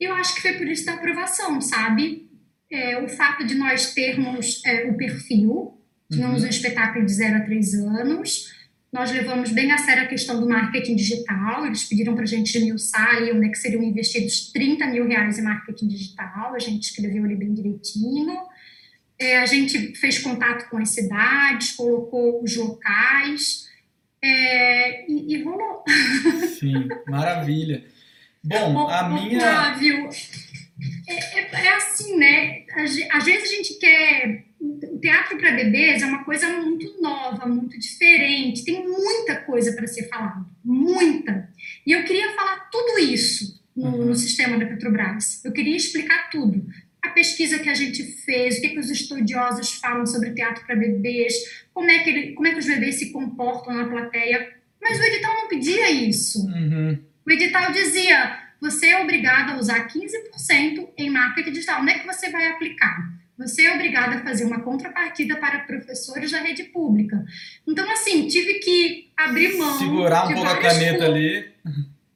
Eu 0.00 0.14
acho 0.14 0.34
que 0.34 0.42
foi 0.42 0.54
por 0.54 0.66
isso 0.66 0.86
da 0.86 0.94
aprovação, 0.94 1.60
sabe? 1.60 2.30
É, 2.72 2.98
o 3.02 3.08
fato 3.08 3.46
de 3.46 3.54
nós 3.54 3.92
termos 3.92 4.62
é, 4.64 4.88
o 4.88 4.96
perfil, 4.96 5.78
tínhamos 6.10 6.40
uhum. 6.40 6.46
um 6.46 6.50
espetáculo 6.50 7.04
de 7.04 7.12
0 7.12 7.36
a 7.36 7.40
3 7.40 7.74
anos, 7.74 8.50
nós 8.90 9.10
levamos 9.10 9.50
bem 9.52 9.70
a 9.72 9.78
sério 9.78 10.04
a 10.04 10.06
questão 10.06 10.40
do 10.40 10.48
marketing 10.48 10.96
digital, 10.96 11.66
eles 11.66 11.84
pediram 11.84 12.14
para 12.14 12.24
a 12.24 12.26
gente 12.26 12.56
esmiuçar 12.56 13.16
ali 13.16 13.30
onde 13.32 13.46
é 13.46 13.48
que 13.50 13.58
seriam 13.58 13.82
investidos 13.82 14.50
30 14.52 14.86
mil 14.86 15.06
reais 15.06 15.38
em 15.38 15.42
marketing 15.42 15.88
digital, 15.88 16.54
a 16.54 16.58
gente 16.58 16.84
escreveu 16.84 17.24
ali 17.24 17.36
bem 17.36 17.52
direitinho, 17.52 18.38
é, 19.18 19.38
a 19.38 19.46
gente 19.46 19.94
fez 19.96 20.18
contato 20.18 20.68
com 20.70 20.78
as 20.78 20.90
cidades, 20.90 21.72
colocou 21.72 22.42
os 22.42 22.56
locais, 22.56 23.70
é, 24.22 25.10
e, 25.10 25.34
e 25.34 25.42
rolou. 25.42 25.84
Sim, 26.58 26.88
maravilha. 27.08 27.84
Bom, 28.44 28.88
a 28.88 29.08
minha. 29.08 29.40
Flávio, 29.40 30.08
é, 31.06 31.40
é, 31.40 31.66
é, 31.66 31.74
assim, 31.74 32.16
né? 32.16 32.64
Às 33.10 33.24
vezes 33.24 33.50
a 33.50 33.54
gente 33.54 33.74
quer. 33.78 34.44
O 34.60 34.98
teatro 34.98 35.36
para 35.38 35.52
bebês 35.52 36.02
é 36.02 36.06
uma 36.06 36.24
coisa 36.24 36.48
muito 36.48 37.00
nova, 37.02 37.46
muito 37.46 37.78
diferente. 37.78 38.64
Tem 38.64 38.86
muita 38.86 39.36
coisa 39.36 39.72
para 39.72 39.86
ser 39.86 40.08
falada, 40.08 40.46
muita. 40.64 41.48
E 41.84 41.92
eu 41.92 42.04
queria 42.04 42.32
falar 42.32 42.68
tudo 42.70 43.00
isso 43.00 43.60
no, 43.76 43.88
uhum. 43.88 44.04
no, 44.06 44.14
sistema 44.14 44.56
da 44.58 44.66
Petrobras. 44.66 45.44
Eu 45.44 45.52
queria 45.52 45.76
explicar 45.76 46.30
tudo. 46.30 46.64
A 47.02 47.08
pesquisa 47.08 47.58
que 47.58 47.68
a 47.68 47.74
gente 47.74 48.04
fez, 48.24 48.58
o 48.58 48.60
que, 48.60 48.68
que 48.68 48.78
os 48.78 48.90
estudiosos 48.90 49.72
falam 49.72 50.06
sobre 50.06 50.30
teatro 50.30 50.64
para 50.64 50.76
bebês, 50.76 51.34
como 51.74 51.90
é, 51.90 51.98
que 51.98 52.10
ele, 52.10 52.32
como 52.32 52.46
é 52.46 52.52
que 52.52 52.60
os 52.60 52.66
bebês 52.66 52.96
se 52.96 53.10
comportam 53.10 53.74
na 53.74 53.88
plateia. 53.88 54.52
Mas 54.80 54.98
o 55.00 55.02
edital 55.02 55.34
não 55.34 55.48
pedia 55.48 55.90
isso. 55.90 56.46
Uhum. 56.46 56.98
O 57.26 57.30
edital 57.30 57.72
dizia: 57.72 58.41
você 58.62 58.90
é 58.90 59.02
obrigado 59.02 59.50
a 59.50 59.58
usar 59.58 59.88
15% 59.88 60.90
em 60.96 61.10
marketing 61.10 61.50
digital. 61.50 61.82
Onde 61.82 61.90
é 61.90 61.98
que 61.98 62.06
você 62.06 62.30
vai 62.30 62.46
aplicar? 62.46 62.96
Você 63.36 63.62
é 63.62 63.74
obrigado 63.74 64.12
a 64.14 64.20
fazer 64.20 64.44
uma 64.44 64.60
contrapartida 64.60 65.34
para 65.34 65.64
professores 65.64 66.30
da 66.30 66.38
rede 66.38 66.62
pública. 66.64 67.24
Então, 67.66 67.90
assim, 67.90 68.28
tive 68.28 68.60
que 68.60 69.10
abrir 69.16 69.58
mão. 69.58 69.76
Segurar 69.76 70.28
um 70.28 70.34
pouco 70.34 70.48
a 70.48 70.60
caneta 70.60 71.06
ali. 71.06 71.52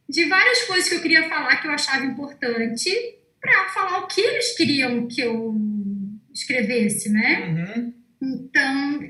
De 0.09 0.25
várias 0.27 0.63
coisas 0.63 0.89
que 0.89 0.95
eu 0.95 1.03
queria 1.03 1.29
falar 1.29 1.57
que 1.57 1.67
eu 1.67 1.73
achava 1.73 2.05
importante 2.05 2.91
para 3.41 3.69
falar 3.71 3.99
o 3.99 4.07
que 4.07 4.21
eles 4.21 4.57
queriam 4.57 5.09
que 5.09 5.21
eu 5.21 5.53
escrevesse, 6.33 7.11
né? 7.11 7.49
Uhum. 7.49 7.95
Então, 8.23 9.01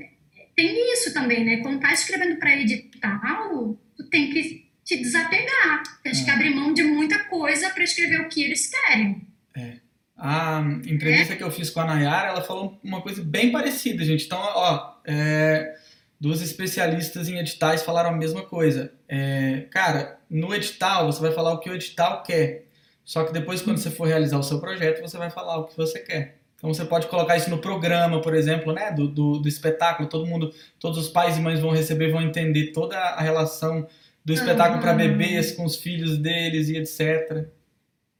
tem 0.55 0.93
isso 0.93 1.13
também, 1.13 1.45
né? 1.45 1.57
Quando 1.57 1.81
tá 1.81 1.93
escrevendo 1.93 2.37
para 2.39 2.59
edital, 2.59 3.79
tu 3.95 4.09
tem 4.09 4.31
que 4.31 4.66
te 4.87 4.97
desapegar. 4.97 5.83
Tens 6.01 6.21
é. 6.21 6.23
que 6.23 6.31
abrir 6.31 6.55
mão 6.55 6.73
de 6.73 6.81
muita 6.83 7.19
coisa 7.25 7.69
para 7.69 7.83
escrever 7.83 8.21
o 8.21 8.29
que 8.29 8.41
eles 8.41 8.69
querem. 8.69 9.27
É. 9.55 9.73
A 10.17 10.61
entrevista 10.87 11.33
é. 11.33 11.35
que 11.35 11.43
eu 11.43 11.51
fiz 11.51 11.69
com 11.69 11.81
a 11.81 11.85
Nayara, 11.85 12.29
ela 12.29 12.41
falou 12.41 12.79
uma 12.81 13.01
coisa 13.01 13.21
bem 13.21 13.51
parecida, 13.51 14.03
gente. 14.05 14.25
Então, 14.25 14.39
ó, 14.39 14.93
é, 15.05 15.75
duas 16.19 16.41
especialistas 16.41 17.27
em 17.27 17.37
editais 17.37 17.83
falaram 17.83 18.11
a 18.11 18.17
mesma 18.17 18.43
coisa. 18.43 18.93
É, 19.09 19.65
cara, 19.69 20.19
no 20.29 20.55
edital 20.55 21.05
você 21.05 21.19
vai 21.19 21.33
falar 21.33 21.51
o 21.51 21.59
que 21.59 21.69
o 21.69 21.75
edital 21.75 22.23
quer. 22.23 22.65
Só 23.03 23.25
que 23.25 23.33
depois, 23.33 23.61
quando 23.61 23.77
você 23.77 23.91
for 23.91 24.07
realizar 24.07 24.37
o 24.37 24.43
seu 24.43 24.59
projeto, 24.59 25.01
você 25.01 25.17
vai 25.17 25.29
falar 25.29 25.57
o 25.57 25.65
que 25.65 25.75
você 25.75 25.99
quer. 25.99 26.37
Então 26.55 26.73
você 26.73 26.83
pode 26.83 27.07
colocar 27.07 27.37
isso 27.37 27.49
no 27.49 27.59
programa, 27.59 28.19
por 28.19 28.33
exemplo, 28.33 28.73
né, 28.73 28.91
do, 28.91 29.07
do, 29.07 29.39
do 29.39 29.47
espetáculo. 29.47 30.09
Todo 30.09 30.25
mundo, 30.25 30.51
todos 30.79 30.97
os 30.97 31.09
pais 31.09 31.37
e 31.37 31.41
mães 31.41 31.59
vão 31.59 31.71
receber, 31.71 32.11
vão 32.11 32.21
entender 32.21 32.71
toda 32.71 32.97
a 32.97 33.21
relação 33.21 33.87
do 34.27 34.33
espetáculo 34.33 34.81
para 34.81 34.93
bebês 34.93 35.53
com 35.53 35.63
os 35.63 35.77
filhos 35.77 36.17
deles 36.17 36.67
e 36.67 36.75
etc. 36.75 37.47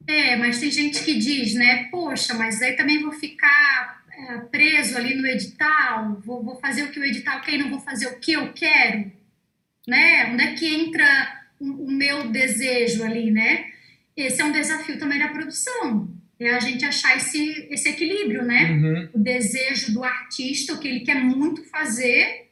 É, 0.06 0.36
mas 0.36 0.58
tem 0.58 0.70
gente 0.70 1.04
que 1.04 1.18
diz, 1.18 1.52
né? 1.52 1.86
Poxa, 1.90 2.32
mas 2.32 2.62
aí 2.62 2.72
também 2.72 3.02
vou 3.02 3.12
ficar 3.12 4.02
é, 4.10 4.38
preso 4.38 4.96
ali 4.96 5.14
no 5.14 5.26
edital, 5.26 6.18
vou, 6.24 6.42
vou 6.42 6.56
fazer 6.56 6.84
o 6.84 6.90
que 6.90 6.98
o 6.98 7.04
edital 7.04 7.42
quer 7.42 7.56
e 7.56 7.58
não 7.58 7.68
vou 7.68 7.80
fazer 7.80 8.06
o 8.06 8.18
que 8.18 8.32
eu 8.32 8.54
quero, 8.54 9.12
né? 9.86 10.30
Onde 10.32 10.44
é 10.44 10.54
que 10.54 10.66
entra 10.66 11.42
o, 11.60 11.88
o 11.88 11.90
meu 11.90 12.30
desejo 12.30 13.04
ali, 13.04 13.30
né? 13.30 13.66
Esse 14.16 14.40
é 14.40 14.46
um 14.46 14.52
desafio 14.52 14.98
também 14.98 15.18
da 15.18 15.28
produção, 15.28 16.08
é 16.40 16.54
a 16.54 16.60
gente 16.60 16.86
achar 16.86 17.18
esse, 17.18 17.68
esse 17.70 17.86
equilíbrio, 17.86 18.46
né? 18.46 18.70
Uhum. 18.70 19.08
O 19.12 19.18
desejo 19.18 19.92
do 19.92 20.02
artista, 20.02 20.72
o 20.72 20.78
que 20.78 20.88
ele 20.88 21.00
quer 21.00 21.16
muito 21.22 21.64
fazer 21.64 22.47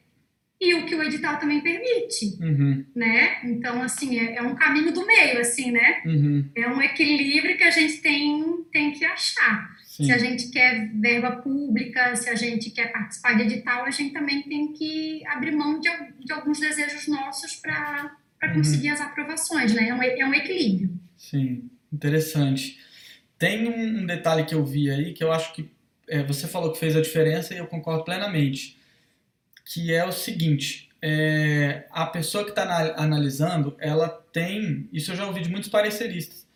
e 0.59 0.73
o 0.73 0.85
que 0.85 0.95
o 0.95 1.03
edital 1.03 1.37
também 1.37 1.61
permite, 1.61 2.35
uhum. 2.41 2.83
né? 2.95 3.41
Então, 3.43 3.81
assim, 3.81 4.19
é, 4.19 4.37
é, 4.37 4.41
um 4.41 4.55
caminho 4.55 4.91
do 4.91 5.05
meio, 5.05 5.39
assim, 5.39 5.71
né? 5.71 6.01
Uhum. 6.03 6.49
É 6.55 6.67
um 6.67 6.81
equilíbrio 6.81 7.55
que 7.55 7.63
a 7.63 7.69
gente 7.69 8.01
tem, 8.01 8.63
tem 8.71 8.91
que 8.91 9.05
achar. 9.05 9.77
Sim. 9.83 10.05
Se 10.05 10.11
a 10.11 10.17
gente 10.17 10.49
quer 10.49 10.91
verba 10.95 11.37
pública, 11.37 12.15
se 12.15 12.29
a 12.29 12.35
gente 12.35 12.71
quer 12.71 12.91
participar 12.91 13.33
de 13.33 13.43
edital, 13.43 13.85
a 13.85 13.91
gente 13.91 14.13
também 14.13 14.41
tem 14.43 14.73
que 14.73 15.21
abrir 15.27 15.55
mão 15.55 15.79
de, 15.79 15.89
de 16.25 16.33
alguns 16.33 16.59
desejos 16.59 17.07
nossos 17.07 17.55
para 17.55 18.17
uhum. 18.43 18.53
conseguir 18.55 18.89
as 18.89 19.01
aprovações, 19.01 19.73
né? 19.73 19.89
É 19.89 19.93
um, 19.93 20.01
é 20.01 20.25
um 20.25 20.33
equilíbrio. 20.33 20.89
Sim, 21.15 21.69
interessante. 21.93 22.79
Tem 23.37 23.67
um 23.67 24.07
detalhe 24.07 24.43
que 24.43 24.55
eu 24.55 24.65
vi 24.65 24.89
aí 24.89 25.13
que 25.13 25.23
eu 25.23 25.31
acho 25.31 25.53
que 25.53 25.69
é, 26.09 26.23
você 26.23 26.47
falou 26.47 26.71
que 26.71 26.79
fez 26.79 26.95
a 26.95 27.01
diferença 27.01 27.53
e 27.53 27.57
eu 27.57 27.67
concordo 27.67 28.03
plenamente 28.03 28.76
que 29.67 29.93
é 29.93 30.05
o 30.05 30.11
seguinte: 30.11 30.89
é, 31.01 31.85
a 31.91 32.05
pessoa 32.05 32.43
que 32.43 32.51
está 32.51 32.63
analisando, 32.97 33.75
ela 33.79 34.09
tem, 34.31 34.89
isso 34.91 35.11
eu 35.11 35.15
já 35.15 35.27
ouvi 35.27 35.41
de 35.41 35.49
muitos 35.49 35.69
pareceristas, 35.69 36.47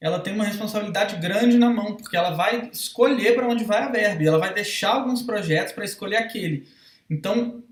ela 0.00 0.20
tem 0.20 0.34
uma 0.34 0.44
responsabilidade 0.44 1.16
grande 1.16 1.58
na 1.58 1.70
mão, 1.70 1.96
porque 1.96 2.16
ela 2.16 2.30
vai 2.30 2.70
escolher 2.72 3.34
para 3.34 3.48
onde 3.48 3.64
vai 3.64 3.82
a 3.82 3.88
verba, 3.88 4.22
ela 4.22 4.38
vai 4.38 4.54
deixar 4.54 4.90
alguns 4.90 5.22
projetos 5.22 5.72
para 5.72 5.84
escolher 5.84 6.16
aquele. 6.16 6.68
Então, 7.10 7.62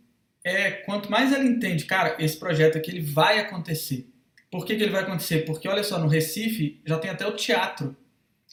é, 0.42 0.70
quanto 0.70 1.10
mais 1.10 1.32
ela 1.32 1.44
entende, 1.44 1.84
cara, 1.84 2.16
esse 2.18 2.36
projeto 2.36 2.78
aqui 2.78 2.90
ele 2.90 3.00
vai 3.00 3.38
acontecer. 3.38 4.08
Por 4.50 4.64
que, 4.64 4.76
que 4.76 4.82
ele 4.82 4.92
vai 4.92 5.02
acontecer? 5.02 5.44
Porque, 5.44 5.68
olha 5.68 5.84
só, 5.84 5.98
no 5.98 6.08
Recife 6.08 6.80
já 6.84 6.98
tem 6.98 7.10
até 7.10 7.26
o 7.26 7.36
teatro. 7.36 7.96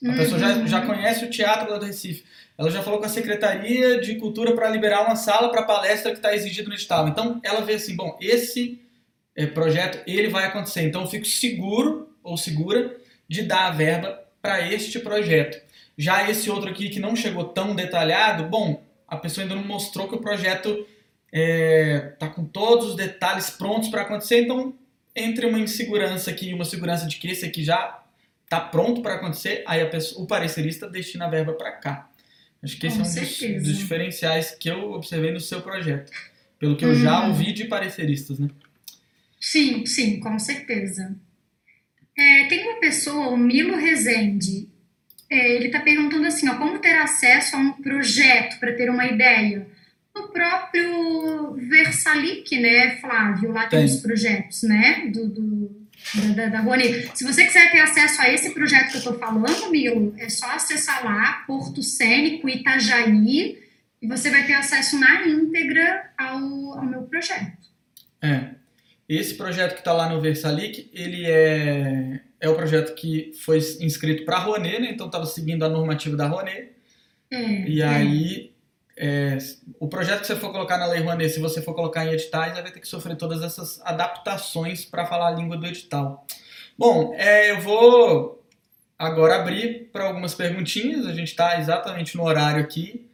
A 0.02 0.08
uhum. 0.08 0.16
pessoa 0.16 0.40
já, 0.40 0.66
já 0.66 0.82
conhece 0.86 1.26
o 1.26 1.30
teatro 1.30 1.72
lá 1.72 1.78
do 1.78 1.86
Recife. 1.86 2.24
Ela 2.58 2.70
já 2.72 2.84
falou 2.84 3.00
com 3.00 3.06
a 3.06 3.10
Secretaria 3.10 4.00
de 4.00 4.16
Cultura 4.16 4.54
para 4.54 4.70
liberar 4.70 5.06
uma 5.06 5.16
sala 5.16 5.50
para 5.50 5.64
palestra 5.64 6.12
que 6.12 6.18
está 6.18 6.34
exigido 6.34 6.70
no 6.70 6.76
edital. 6.76 7.08
Então, 7.08 7.40
ela 7.44 7.62
vê 7.62 7.74
assim, 7.74 7.96
bom, 7.96 8.18
esse 8.22 8.82
é, 9.36 9.46
projeto, 9.46 10.02
ele 10.06 10.30
vai 10.30 10.46
acontecer. 10.46 10.84
Então, 10.84 11.02
eu 11.02 11.08
fico 11.08 11.26
seguro 11.26 12.10
ou 12.24 12.38
segura 12.38 12.96
de 13.28 13.42
dar 13.44 13.68
a 13.68 13.72
verba 13.72 14.24
para 14.42 14.72
este 14.72 15.00
projeto. 15.00 15.62
Já 15.98 16.30
esse 16.30 16.50
outro 16.50 16.70
aqui 16.70 16.90
que 16.90 17.00
não 17.00 17.16
chegou 17.16 17.46
tão 17.46 17.76
detalhado, 17.76 18.44
bom, 18.46 18.84
a 19.08 19.18
pessoa 19.18 19.44
ainda 19.44 19.56
não 19.56 19.64
mostrou 19.64 20.08
que 20.08 20.16
o 20.16 20.22
projeto 20.22 20.70
está 20.70 20.88
é, 21.32 22.00
tá 22.20 22.30
com 22.30 22.46
todos 22.46 22.90
os 22.90 22.96
detalhes 22.96 23.50
prontos 23.50 23.90
para 23.90 24.02
acontecer, 24.02 24.42
então 24.42 24.74
entre 25.16 25.46
uma 25.46 25.60
insegurança 25.60 26.32
aqui 26.32 26.50
e 26.50 26.54
uma 26.54 26.66
segurança 26.66 27.08
de 27.08 27.18
que 27.18 27.28
esse 27.28 27.46
aqui 27.46 27.64
já 27.64 28.03
está 28.54 28.60
pronto 28.62 29.02
para 29.02 29.16
acontecer, 29.16 29.64
aí 29.66 29.84
pessoa, 29.86 30.24
o 30.24 30.28
parecerista 30.28 30.88
destina 30.88 31.26
a 31.26 31.30
verba 31.30 31.54
para 31.54 31.72
cá. 31.72 32.10
Acho 32.62 32.78
que 32.78 32.88
esse 32.88 32.98
Com 32.98 33.04
é 33.04 33.08
um 33.08 33.58
dos, 33.58 33.68
dos, 33.68 33.78
diferenciais 33.78 34.52
que 34.52 34.70
eu 34.70 34.92
observei 34.94 35.32
no 35.32 35.40
seu 35.40 35.62
projeto, 35.62 36.12
pelo 36.60 36.78
que 36.78 36.86
eu 36.86 36.96
já 36.96 37.22
uhum. 37.22 37.30
ouvi 37.30 37.52
de 37.52 37.66
pareceristas, 37.66 38.40
né? 38.40 38.50
Sim, 39.40 39.86
sim, 39.86 40.20
com 40.20 40.40
certeza. 40.40 41.16
É, 42.18 42.46
tem 42.46 42.64
uma 42.64 42.80
pessoa, 42.80 43.30
o 43.30 43.38
Milo 43.38 43.76
Rezende, 43.76 44.70
é, 45.30 45.56
ele 45.56 45.66
está 45.66 45.82
perguntando 45.82 46.28
assim, 46.28 46.48
ó, 46.48 46.56
como 46.56 46.80
ter 46.80 46.96
acesso 46.96 47.56
a 47.56 47.60
um 47.60 47.74
projeto 47.74 48.60
para 48.60 48.74
ter 48.74 48.90
uma 48.90 49.06
ideia? 49.06 49.68
No 50.16 50.30
próprio 50.30 51.56
Versalic, 51.56 52.58
né, 52.60 52.98
Flávio, 52.98 53.52
lá 53.52 53.68
tem, 53.68 53.80
tem 53.80 53.86
os 53.86 54.00
projetos, 54.00 54.62
né, 54.62 55.08
do, 55.08 55.28
do 55.28 55.83
da, 56.36 56.48
da 56.48 56.60
Rony. 56.62 57.10
Se 57.14 57.24
você 57.24 57.46
quiser 57.46 57.72
ter 57.72 57.80
acesso 57.80 58.22
a 58.22 58.30
esse 58.30 58.54
projeto 58.54 58.92
que 58.92 58.96
eu 58.96 59.00
estou 59.00 59.20
falando, 59.20 59.72
Milo, 59.72 60.14
é 60.18 60.30
só 60.30 60.52
acessar 60.52 61.04
lá, 61.04 61.44
Porto 61.48 61.82
Cênico, 61.82 62.50
Itajaí, 62.50 63.64
e 64.02 64.08
você 64.08 64.30
vai 64.30 64.46
ter 64.46 64.54
acesso 64.54 65.00
na 65.00 65.26
íntegra 65.26 66.12
ao, 66.18 66.78
ao 66.78 66.86
meu 66.86 67.04
projeto. 67.04 67.58
É. 68.22 68.50
Esse 69.08 69.36
projeto 69.36 69.74
que 69.74 69.80
está 69.80 69.94
lá 69.94 70.10
no 70.10 70.22
Versalic, 70.22 70.90
ele 70.94 71.26
é, 71.26 72.22
é 72.40 72.50
o 72.50 72.56
projeto 72.56 72.96
que 72.96 73.32
foi 73.44 73.58
inscrito 73.80 74.24
para 74.26 74.38
a 74.38 74.40
Rouanet, 74.40 74.80
né? 74.80 74.92
Então 74.92 75.08
estava 75.08 75.26
seguindo 75.26 75.64
a 75.64 75.70
normativa 75.70 76.16
da 76.16 76.28
Rouanet. 76.28 76.72
É, 77.30 77.68
e 77.68 77.84
aí 77.84 78.53
é, 78.96 79.38
o 79.80 79.88
projeto 79.88 80.22
que 80.22 80.28
você 80.28 80.36
for 80.36 80.52
colocar 80.52 80.78
na 80.78 80.86
Lei 80.86 81.02
Rouanet, 81.02 81.30
se 81.30 81.40
você 81.40 81.62
for 81.62 81.74
colocar 81.74 82.06
em 82.06 82.14
editais, 82.14 82.54
vai 82.54 82.64
ter 82.64 82.80
que 82.80 82.88
sofrer 82.88 83.18
todas 83.18 83.42
essas 83.42 83.82
adaptações 83.82 84.86
para 84.86 85.06
falar 85.06 85.30
a 85.30 85.32
língua 85.32 85.58
do 85.58 85.66
edital. 85.66 86.26
Bom, 86.78 87.14
é, 87.16 87.52
eu 87.52 87.62
vou 87.62 88.44
agora 88.98 89.36
abrir 89.36 89.90
para 89.92 90.06
algumas 90.06 90.34
perguntinhas. 90.36 91.06
A 91.08 91.14
gente 91.14 91.30
está 91.30 91.60
exatamente 91.60 92.16
no 92.16 92.24
horário 92.24 92.62
aqui. 92.62 93.10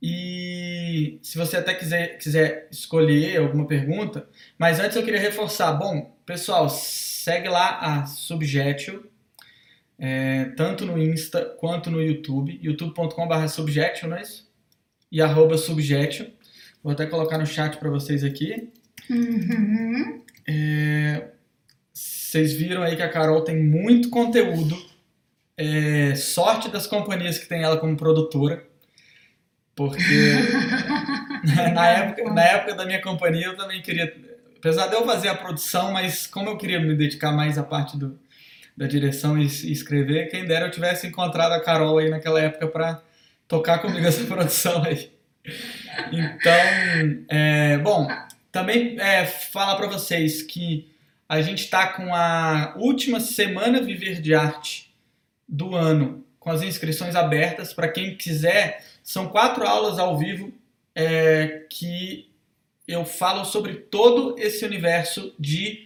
E 0.00 1.18
se 1.22 1.38
você 1.38 1.56
até 1.56 1.74
quiser, 1.74 2.18
quiser 2.18 2.68
escolher 2.70 3.38
alguma 3.38 3.66
pergunta, 3.66 4.28
mas 4.58 4.78
antes 4.78 4.96
eu 4.96 5.02
queria 5.02 5.20
reforçar. 5.20 5.72
Bom, 5.72 6.14
pessoal, 6.26 6.68
segue 6.68 7.48
lá 7.48 7.78
a 7.80 8.06
Subjetil, 8.06 9.10
é, 9.98 10.46
tanto 10.56 10.84
no 10.84 11.02
Insta 11.02 11.44
quanto 11.58 11.90
no 11.90 12.02
YouTube, 12.02 12.58
youtube.com.br 12.62 13.48
Subjetil, 13.48 14.10
não 14.10 14.18
é 14.18 14.22
isso? 14.22 14.45
E 15.10 15.20
arroba 15.20 15.56
subjection. 15.56 16.26
Vou 16.82 16.92
até 16.92 17.06
colocar 17.06 17.38
no 17.38 17.46
chat 17.46 17.76
para 17.78 17.90
vocês 17.90 18.22
aqui. 18.22 18.72
Uhum. 19.10 20.22
É, 20.48 21.28
vocês 21.92 22.52
viram 22.52 22.82
aí 22.82 22.96
que 22.96 23.02
a 23.02 23.08
Carol 23.08 23.42
tem 23.42 23.62
muito 23.62 24.10
conteúdo. 24.10 24.76
É, 25.56 26.14
sorte 26.14 26.68
das 26.68 26.86
companhias 26.86 27.38
que 27.38 27.48
tem 27.48 27.62
ela 27.62 27.78
como 27.78 27.96
produtora. 27.96 28.64
Porque 29.74 30.02
na, 31.74 31.88
época, 31.88 32.32
na 32.32 32.42
época 32.42 32.74
da 32.74 32.86
minha 32.86 33.00
companhia 33.00 33.46
eu 33.46 33.56
também 33.56 33.82
queria. 33.82 34.14
Apesar 34.58 34.86
de 34.88 34.94
eu 34.94 35.04
fazer 35.04 35.28
a 35.28 35.34
produção, 35.34 35.92
mas 35.92 36.26
como 36.26 36.48
eu 36.50 36.56
queria 36.56 36.80
me 36.80 36.94
dedicar 36.94 37.32
mais 37.32 37.58
à 37.58 37.62
parte 37.62 37.96
do, 37.96 38.18
da 38.76 38.86
direção 38.86 39.38
e, 39.38 39.44
e 39.44 39.72
escrever. 39.72 40.28
Quem 40.28 40.44
dera 40.44 40.66
eu 40.66 40.70
tivesse 40.70 41.06
encontrado 41.06 41.52
a 41.52 41.60
Carol 41.60 41.98
aí 41.98 42.10
naquela 42.10 42.40
época 42.40 42.66
para 42.68 43.02
tocar 43.48 43.78
comigo 43.78 44.06
essa 44.06 44.24
produção 44.26 44.82
aí. 44.82 45.10
Então, 46.12 47.24
é, 47.28 47.78
bom, 47.78 48.08
também 48.50 48.98
é, 49.00 49.24
falar 49.26 49.76
para 49.76 49.86
vocês 49.86 50.42
que 50.42 50.90
a 51.28 51.40
gente 51.42 51.64
está 51.64 51.88
com 51.88 52.14
a 52.14 52.74
última 52.76 53.20
semana 53.20 53.82
Viver 53.82 54.20
de 54.20 54.34
Arte 54.34 54.94
do 55.48 55.74
ano, 55.74 56.24
com 56.38 56.50
as 56.50 56.62
inscrições 56.62 57.14
abertas 57.14 57.72
para 57.72 57.88
quem 57.88 58.16
quiser. 58.16 58.84
São 59.02 59.28
quatro 59.28 59.66
aulas 59.66 59.98
ao 59.98 60.16
vivo 60.16 60.52
é, 60.94 61.66
que 61.70 62.30
eu 62.86 63.04
falo 63.04 63.44
sobre 63.44 63.74
todo 63.74 64.36
esse 64.38 64.64
universo 64.64 65.34
de 65.38 65.85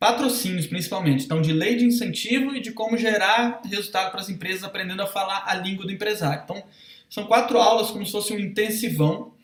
patrocínios, 0.00 0.66
principalmente. 0.66 1.26
Então, 1.26 1.42
de 1.42 1.52
lei 1.52 1.76
de 1.76 1.84
incentivo 1.84 2.56
e 2.56 2.60
de 2.60 2.72
como 2.72 2.96
gerar 2.96 3.60
resultado 3.70 4.10
para 4.10 4.20
as 4.20 4.30
empresas 4.30 4.64
aprendendo 4.64 5.02
a 5.02 5.06
falar 5.06 5.44
a 5.46 5.54
língua 5.54 5.84
do 5.84 5.92
empresário. 5.92 6.42
Então, 6.42 6.64
são 7.10 7.26
quatro 7.26 7.58
aulas 7.58 7.90
como 7.90 8.04
se 8.06 8.10
fosse 8.10 8.32
um 8.32 8.38
intensivão. 8.38 9.34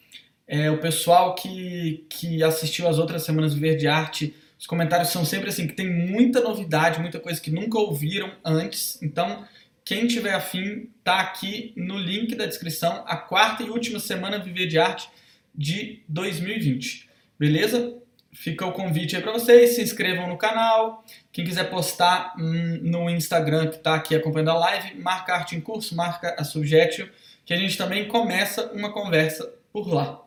É, 0.49 0.71
o 0.71 0.79
pessoal 0.79 1.35
que, 1.35 2.07
que 2.09 2.43
assistiu 2.43 2.89
as 2.89 2.99
outras 2.99 3.23
semanas 3.23 3.55
do 3.55 3.61
Verde 3.61 3.87
Arte, 3.87 4.35
os 4.59 4.67
comentários 4.67 5.11
são 5.11 5.27
sempre 5.27 5.51
assim, 5.51 5.67
que 5.67 5.75
tem 5.75 5.93
muita 5.93 6.41
novidade, 6.41 7.01
muita 7.01 7.21
coisa 7.21 7.39
que 7.39 7.51
nunca 7.51 7.79
ouviram 7.79 8.33
antes. 8.43 9.01
Então, 9.03 9.45
quem 9.85 10.07
tiver 10.07 10.33
afim, 10.33 10.89
tá 11.05 11.21
aqui 11.21 11.75
no 11.77 11.99
link 11.99 12.35
da 12.35 12.47
descrição, 12.47 13.05
a 13.07 13.17
quarta 13.17 13.63
e 13.63 13.69
última 13.69 14.01
semana 14.01 14.39
Viver 14.39 14.67
de 14.67 14.79
Arte 14.79 15.07
de 15.55 16.01
2020. 16.09 17.11
Beleza? 17.39 17.95
Fica 18.37 18.67
o 18.67 18.73
convite 18.73 19.17
aí 19.17 19.23
para 19.23 19.33
vocês, 19.33 19.75
se 19.75 19.83
inscrevam 19.83 20.29
no 20.29 20.37
canal. 20.37 21.03
Quem 21.33 21.43
quiser 21.43 21.71
postar 21.71 22.35
hum, 22.39 22.81
no 22.83 23.09
Instagram 23.09 23.69
que 23.69 23.77
está 23.77 23.95
aqui 23.95 24.15
acompanhando 24.15 24.51
a 24.51 24.59
live, 24.59 25.01
marca 25.01 25.33
Arte 25.35 25.57
em 25.57 25.61
Curso, 25.61 25.97
marca 25.97 26.37
a 26.39 26.45
Subjetil, 26.45 27.09
que 27.47 27.55
a 27.55 27.57
gente 27.57 27.79
também 27.79 28.07
começa 28.07 28.71
uma 28.73 28.93
conversa 28.93 29.51
por 29.73 29.89
lá. 29.89 30.21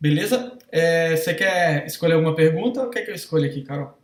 Beleza? 0.00 0.58
É, 0.72 1.14
você 1.16 1.32
quer 1.34 1.86
escolher 1.86 2.14
alguma 2.14 2.34
pergunta 2.34 2.82
ou 2.82 2.90
quer 2.90 3.04
que 3.04 3.12
eu 3.12 3.14
escolha 3.14 3.46
aqui, 3.48 3.62
Carol? 3.62 3.96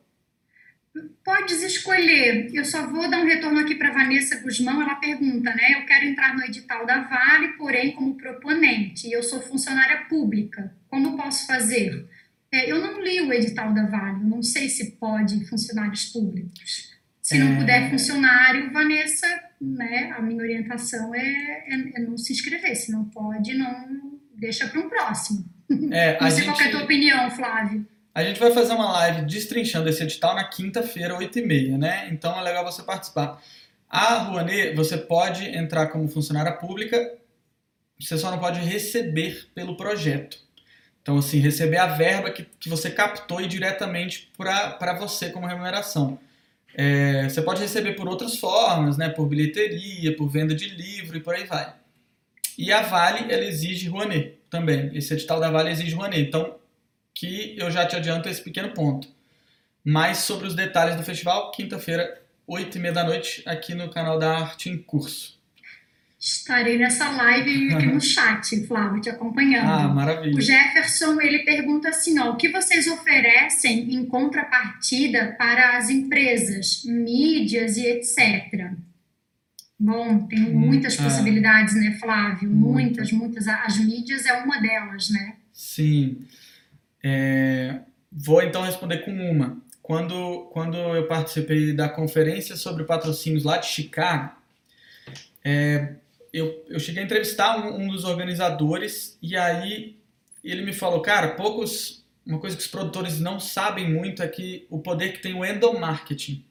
Podes 1.25 1.63
escolher. 1.63 2.49
Eu 2.55 2.65
só 2.65 2.87
vou 2.87 3.11
dar 3.11 3.19
um 3.19 3.27
retorno 3.27 3.59
aqui 3.59 3.75
para 3.75 3.91
Vanessa 3.91 4.41
Guzmão. 4.41 4.81
Ela 4.81 4.95
pergunta, 4.95 5.53
né? 5.53 5.81
Eu 5.81 5.87
quero 5.87 6.07
entrar 6.07 6.35
no 6.37 6.45
edital 6.45 6.87
da 6.87 7.01
Vale, 7.03 7.49
porém 7.59 7.91
como 7.93 8.17
proponente. 8.17 9.11
Eu 9.11 9.23
sou 9.23 9.41
funcionária 9.41 10.07
pública. 10.09 10.73
Como 10.89 11.17
posso 11.17 11.47
fazer? 11.47 12.07
É, 12.53 12.71
eu 12.71 12.81
não 12.81 13.03
li 13.03 13.23
o 13.23 13.33
edital 13.33 13.73
da 13.73 13.87
Vale. 13.87 14.23
Não 14.23 14.43
sei 14.43 14.69
se 14.69 14.93
pode 14.93 15.45
funcionários 15.47 16.05
públicos. 16.07 16.93
Se 17.23 17.39
não 17.39 17.55
é... 17.55 17.57
puder 17.57 17.91
funcionário, 17.91 18.71
Vanessa, 18.73 19.27
né? 19.59 20.13
A 20.17 20.21
minha 20.21 20.43
orientação 20.43 21.15
é, 21.15 21.65
é, 21.67 21.93
é, 21.97 22.01
não 22.01 22.19
se 22.19 22.33
inscrever. 22.33 22.77
Se 22.77 22.93
não 22.93 23.07
pode, 23.07 23.55
não 23.55 24.21
deixa 24.35 24.69
para 24.69 24.81
um 24.81 24.89
próximo. 24.89 25.45
É, 25.91 26.19
não 26.21 26.31
sei 26.31 26.45
gente... 26.45 26.55
qual 26.55 26.61
é 26.61 26.69
a 26.69 26.71
tua 26.71 26.83
opinião, 26.83 27.31
Flávio. 27.31 27.87
A 28.15 28.23
gente 28.23 28.39
vai 28.39 28.53
fazer 28.53 28.75
uma 28.75 28.93
live 28.93 29.23
destrinchando 29.23 29.89
esse 29.89 30.03
edital 30.03 30.35
na 30.35 30.45
quinta-feira, 30.45 31.17
8h30, 31.17 31.79
né? 31.79 32.09
Então 32.11 32.39
é 32.39 32.43
legal 32.43 32.63
você 32.63 32.83
participar. 32.83 33.41
A 33.89 34.19
Rouanet, 34.19 34.75
você 34.75 34.99
pode 34.99 35.45
entrar 35.45 35.87
como 35.87 36.07
funcionária 36.09 36.53
pública, 36.53 37.15
você 37.99 38.19
só 38.19 38.31
não 38.31 38.39
pode 38.39 38.61
receber 38.61 39.49
pelo 39.55 39.77
projeto. 39.77 40.39
Então, 41.03 41.19
assim, 41.19 41.41
receber 41.41 41.79
a 41.79 41.87
verba 41.87 42.31
que, 42.31 42.47
que 42.61 42.69
você 42.69 42.89
captou 42.91 43.41
e 43.41 43.49
diretamente 43.49 44.31
para 44.37 44.97
você 44.99 45.31
como 45.31 45.47
remuneração. 45.47 46.19
É, 46.75 47.29
você 47.29 47.43
pode 47.43 47.61
receber 47.61 47.95
por 47.95 48.09
outras 48.09 48.39
formas, 48.39 48.97
né? 48.97 49.09
Por 49.09 49.27
bilheteria, 49.27 50.17
por 50.17 50.29
venda 50.29 50.55
de 50.55 50.69
livro 50.69 51.17
e 51.17 51.21
por 51.21 51.35
aí 51.35 51.45
vai. 51.45 51.75
E 52.57 52.73
a 52.73 52.83
Vale, 52.83 53.33
ela 53.33 53.45
exige 53.45 53.89
Rouanet 53.89 54.39
também. 54.49 54.91
Esse 54.97 55.15
edital 55.15 55.41
da 55.41 55.51
Vale 55.51 55.71
exige 55.71 55.95
Rouanet. 55.95 56.29
Então, 56.29 56.57
que 57.15 57.57
eu 57.59 57.71
já 57.71 57.87
te 57.87 57.97
adianto 57.97 58.29
esse 58.29 58.43
pequeno 58.43 58.71
ponto. 58.71 59.09
Mais 59.85 60.19
sobre 60.19 60.47
os 60.47 60.55
detalhes 60.55 60.97
do 60.97 61.03
festival, 61.03 61.51
quinta-feira, 61.51 62.23
8 62.47 62.77
e 62.77 62.81
meia 62.81 62.95
da 62.95 63.05
noite, 63.05 63.43
aqui 63.45 63.75
no 63.75 63.91
canal 63.91 64.19
da 64.19 64.39
Arte 64.39 64.71
em 64.71 64.79
Curso. 64.79 65.32
Estarei 66.23 66.79
nessa 66.79 67.11
live 67.11 67.75
aqui 67.75 67.87
no 67.87 67.99
chat, 68.01 68.65
Flávio, 68.69 69.01
te 69.01 69.11
acompanhando. 69.11 69.69
Ah, 69.69 69.89
maravilha. 69.89 70.39
O 70.39 70.41
Jefferson, 70.41 71.21
ele 71.21 71.41
pergunta 71.41 71.89
assim, 71.89 72.17
ó, 72.21 72.31
o 72.31 72.37
que 72.37 72.49
vocês 72.49 72.87
oferecem 72.87 73.93
em 73.93 74.07
contrapartida 74.07 75.35
para 75.37 75.77
as 75.77 75.91
empresas, 75.91 76.85
mídias 76.85 77.77
e 77.77 77.87
etc.? 77.89 78.71
Bom, 79.77 80.29
tem 80.29 80.39
muitas 80.39 80.97
ah, 81.01 81.03
possibilidades, 81.03 81.75
né, 81.75 81.99
Flávio? 81.99 82.49
Muitas, 82.49 83.11
muitas. 83.11 83.49
As 83.49 83.81
mídias 83.81 84.25
é 84.25 84.33
uma 84.45 84.61
delas, 84.61 85.11
né? 85.11 85.35
Sim. 85.53 86.25
É, 87.03 87.81
vou 88.13 88.41
então 88.41 88.63
responder 88.63 88.99
com 88.99 89.11
uma. 89.11 89.61
Quando, 89.83 90.49
quando 90.53 90.77
eu 90.77 91.09
participei 91.09 91.73
da 91.73 91.89
conferência 91.89 92.55
sobre 92.55 92.85
patrocínios 92.85 93.43
lá 93.43 93.57
de 93.57 93.67
Chicago, 93.67 94.31
é, 95.45 95.95
eu, 96.33 96.65
eu 96.69 96.81
cheguei 96.81 97.03
a 97.03 97.05
entrevistar 97.05 97.59
um, 97.59 97.83
um, 97.83 97.89
dos 97.89 98.05
organizadores 98.05 99.19
e 99.21 99.37
aí 99.37 99.97
ele 100.43 100.63
me 100.63 100.73
falou, 100.73 101.01
cara, 101.03 101.35
poucos, 101.35 102.05
uma 102.27 102.39
coisa 102.39 102.57
que 102.57 102.63
os 102.63 102.69
produtores 102.69 103.21
não 103.21 103.39
sabem 103.39 103.93
muito 103.93 104.23
é 104.23 104.29
que 104.29 104.67
o 104.71 104.79
poder 104.79 105.13
que 105.13 105.21
tem 105.21 105.35
o 105.35 105.45
endomarketing, 105.45 106.43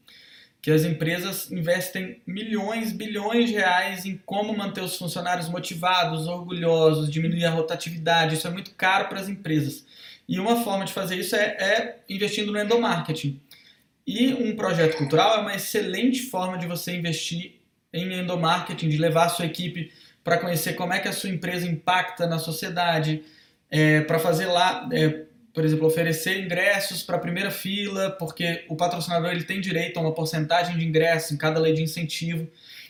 que 0.62 0.70
as 0.70 0.84
empresas 0.84 1.52
investem 1.52 2.22
milhões, 2.28 2.92
bilhões 2.92 3.50
de 3.50 3.56
reais 3.56 4.06
em 4.06 4.16
como 4.18 4.56
manter 4.56 4.82
os 4.82 4.96
funcionários 4.96 5.50
motivados, 5.50 6.28
orgulhosos, 6.28 7.12
diminuir 7.12 7.46
a 7.46 7.50
rotatividade, 7.50 8.36
isso 8.36 8.48
é 8.48 8.52
muito 8.52 8.72
caro 8.76 9.10
para 9.10 9.20
as 9.20 9.28
empresas. 9.28 9.84
E 10.30 10.40
uma 10.40 10.64
forma 10.64 10.86
de 10.86 10.94
fazer 10.94 11.16
isso 11.16 11.36
é, 11.36 11.58
é 11.60 12.00
investindo 12.08 12.52
no 12.52 12.60
endomarketing. 12.60 13.42
E 14.06 14.34
um 14.34 14.56
projeto 14.56 14.98
cultural 14.98 15.38
é 15.38 15.42
uma 15.42 15.56
excelente 15.56 16.22
forma 16.24 16.58
de 16.58 16.68
você 16.68 16.96
investir 16.96 17.61
em 17.94 18.14
endomarketing, 18.14 18.89
de 18.89 18.98
levar 18.98 19.26
a 19.26 19.30
sua 19.30 19.46
equipe 19.46 19.92
para 20.24 20.38
conhecer 20.38 20.74
como 20.74 20.94
é 20.94 21.00
que 21.00 21.08
a 21.08 21.14
sua 21.14 21.30
empresa 21.30 21.68
impacta 21.68 22.28
na 22.28 22.39
sociedade, 22.39 23.24
é, 23.70 24.02
para 24.02 24.20
fazer 24.20 24.46
lá, 24.46 24.88
é, 24.92 25.24
por 25.54 25.66
exemplo, 25.66 25.88
oferecer 25.88 26.44
ingressos 26.44 27.04
para 27.04 27.18
a 27.18 27.20
primeira 27.20 27.52
fila, 27.52 28.12
porque 28.12 28.66
o 28.70 28.76
patrocinador 28.76 29.32
ele 29.32 29.44
tem 29.44 29.60
direito 29.60 29.98
a 29.98 30.02
uma 30.02 30.14
porcentagem 30.14 30.78
de 30.78 30.86
ingresso 30.86 31.34
em 31.34 31.38
cada 31.38 31.60
lei 31.60 31.74
de 31.74 31.82
incentivo. 31.82 32.48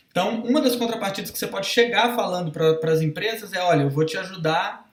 Então, 0.09 0.43
uma 0.43 0.59
das 0.59 0.75
contrapartidas 0.75 1.31
que 1.31 1.39
você 1.39 1.47
pode 1.47 1.67
chegar 1.67 2.15
falando 2.15 2.51
para 2.51 2.91
as 2.91 3.01
empresas 3.01 3.53
é, 3.53 3.59
olha, 3.61 3.83
eu 3.83 3.89
vou 3.89 4.05
te 4.05 4.17
ajudar 4.17 4.89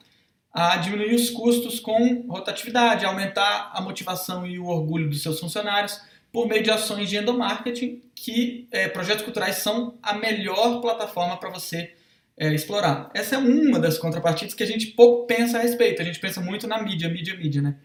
a 0.53 0.77
diminuir 0.77 1.15
os 1.15 1.31
custos 1.31 1.81
com 1.81 2.27
rotatividade, 2.29 3.05
aumentar 3.05 3.71
a 3.75 3.81
motivação 3.81 4.47
e 4.47 4.59
o 4.59 4.67
orgulho 4.67 5.09
dos 5.09 5.23
seus 5.23 5.41
funcionários 5.41 6.01
por 6.33 6.47
meio 6.47 6.63
de 6.63 6.71
ações 6.71 7.09
de 7.09 7.17
endomarketing, 7.17 8.03
que 8.15 8.69
é, 8.71 8.89
projetos 8.89 9.25
culturais 9.25 9.57
são 9.57 9.99
a 10.03 10.15
melhor 10.15 10.81
plataforma 10.81 11.37
para 11.39 11.51
você 11.51 11.95
é, 12.37 12.53
explorar. 12.53 13.11
Essa 13.15 13.37
é 13.37 13.39
uma 13.39 13.79
das 13.79 13.99
contrapartidas 13.99 14.55
que 14.55 14.63
a 14.63 14.67
gente 14.67 14.89
pouco 14.89 15.27
pensa 15.27 15.59
a 15.59 15.63
respeito. 15.63 16.03
A 16.03 16.05
gente 16.05 16.21
pensa 16.21 16.41
muito 16.41 16.67
na 16.67 16.83
mídia, 16.83 17.09
mídia, 17.09 17.37
mídia, 17.37 17.63
né? 17.63 17.77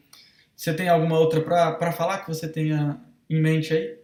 Você 0.55 0.73
tem 0.73 0.87
alguma 0.87 1.17
outra 1.19 1.41
para 1.41 1.91
falar 1.91 2.19
que 2.19 2.27
você 2.27 2.47
tenha 2.47 3.01
em 3.29 3.41
mente 3.41 3.73
aí? 3.73 4.03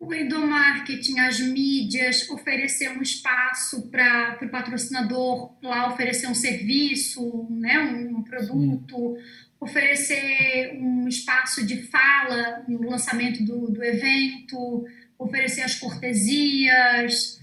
o 0.00 0.14
endomarketing, 0.14 1.18
as 1.20 1.38
mídias, 1.40 2.28
oferecer 2.30 2.88
um 2.96 3.02
espaço 3.02 3.90
para 3.90 4.38
o 4.42 4.48
patrocinador 4.48 5.52
lá 5.62 5.92
oferecer 5.92 6.26
um 6.26 6.34
serviço, 6.34 7.46
né, 7.50 7.78
um 7.78 8.22
produto, 8.22 8.96
Sim. 8.96 9.49
Oferecer 9.60 10.72
um 10.74 11.06
espaço 11.06 11.64
de 11.66 11.82
fala 11.82 12.64
no 12.66 12.88
lançamento 12.88 13.44
do, 13.44 13.70
do 13.70 13.84
evento, 13.84 14.86
oferecer 15.18 15.62
as 15.62 15.74
cortesias, 15.74 17.38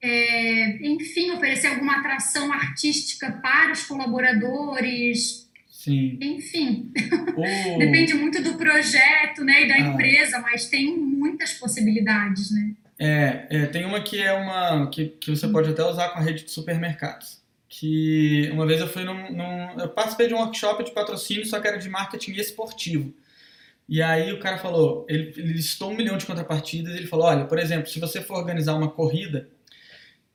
é, 0.00 0.86
enfim, 0.86 1.30
oferecer 1.30 1.68
alguma 1.68 1.98
atração 1.98 2.52
artística 2.52 3.32
para 3.32 3.72
os 3.72 3.84
colaboradores, 3.84 5.42
Sim. 5.82 6.16
Enfim, 6.20 6.92
oh. 7.36 7.78
depende 7.78 8.14
muito 8.14 8.40
do 8.40 8.54
projeto 8.54 9.42
né, 9.42 9.64
e 9.64 9.68
da 9.68 9.74
ah. 9.74 9.80
empresa, 9.80 10.38
mas 10.38 10.66
tem 10.66 10.96
muitas 10.96 11.54
possibilidades, 11.54 12.52
né? 12.52 12.70
É, 13.00 13.46
é, 13.50 13.66
tem 13.66 13.84
uma 13.84 14.00
que 14.00 14.20
é 14.20 14.32
uma 14.32 14.88
que, 14.90 15.08
que 15.08 15.30
você 15.34 15.48
pode 15.48 15.70
até 15.70 15.82
usar 15.82 16.10
com 16.10 16.20
a 16.20 16.22
rede 16.22 16.44
de 16.44 16.52
supermercados. 16.52 17.41
Que 17.74 18.50
uma 18.52 18.66
vez 18.66 18.82
eu 18.82 18.86
fui 18.86 19.02
num, 19.02 19.32
num, 19.32 19.80
Eu 19.80 19.88
participei 19.88 20.28
de 20.28 20.34
um 20.34 20.38
workshop 20.38 20.84
de 20.84 20.90
patrocínio, 20.90 21.46
só 21.46 21.58
que 21.58 21.66
era 21.66 21.78
de 21.78 21.88
marketing 21.88 22.32
esportivo. 22.32 23.14
E 23.88 24.02
aí 24.02 24.30
o 24.30 24.38
cara 24.38 24.58
falou, 24.58 25.06
ele, 25.08 25.32
ele 25.34 25.54
listou 25.54 25.90
um 25.90 25.96
milhão 25.96 26.18
de 26.18 26.26
contrapartidas, 26.26 26.94
ele 26.94 27.06
falou, 27.06 27.24
olha, 27.24 27.46
por 27.46 27.58
exemplo, 27.58 27.88
se 27.88 27.98
você 27.98 28.20
for 28.20 28.36
organizar 28.36 28.74
uma 28.74 28.90
corrida, 28.90 29.48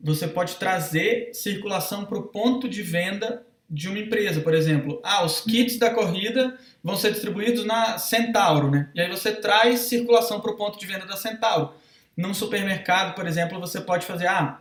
você 0.01 0.27
pode 0.27 0.55
trazer 0.55 1.29
circulação 1.31 2.05
para 2.05 2.17
o 2.17 2.23
ponto 2.23 2.67
de 2.67 2.81
venda 2.81 3.45
de 3.69 3.87
uma 3.87 3.99
empresa, 3.99 4.41
por 4.41 4.55
exemplo. 4.55 4.99
Ah, 5.03 5.23
os 5.23 5.41
kits 5.41 5.77
da 5.77 5.91
corrida 5.91 6.57
vão 6.83 6.97
ser 6.97 7.11
distribuídos 7.11 7.65
na 7.65 7.99
Centauro, 7.99 8.71
né? 8.71 8.89
E 8.95 9.01
aí 9.01 9.09
você 9.11 9.31
traz 9.31 9.81
circulação 9.81 10.41
para 10.41 10.51
o 10.51 10.57
ponto 10.57 10.79
de 10.79 10.87
venda 10.87 11.05
da 11.05 11.15
Centauro. 11.15 11.75
num 12.15 12.33
supermercado, 12.33 13.13
por 13.13 13.27
exemplo, 13.27 13.59
você 13.59 13.79
pode 13.79 14.07
fazer, 14.07 14.25
ah, 14.25 14.59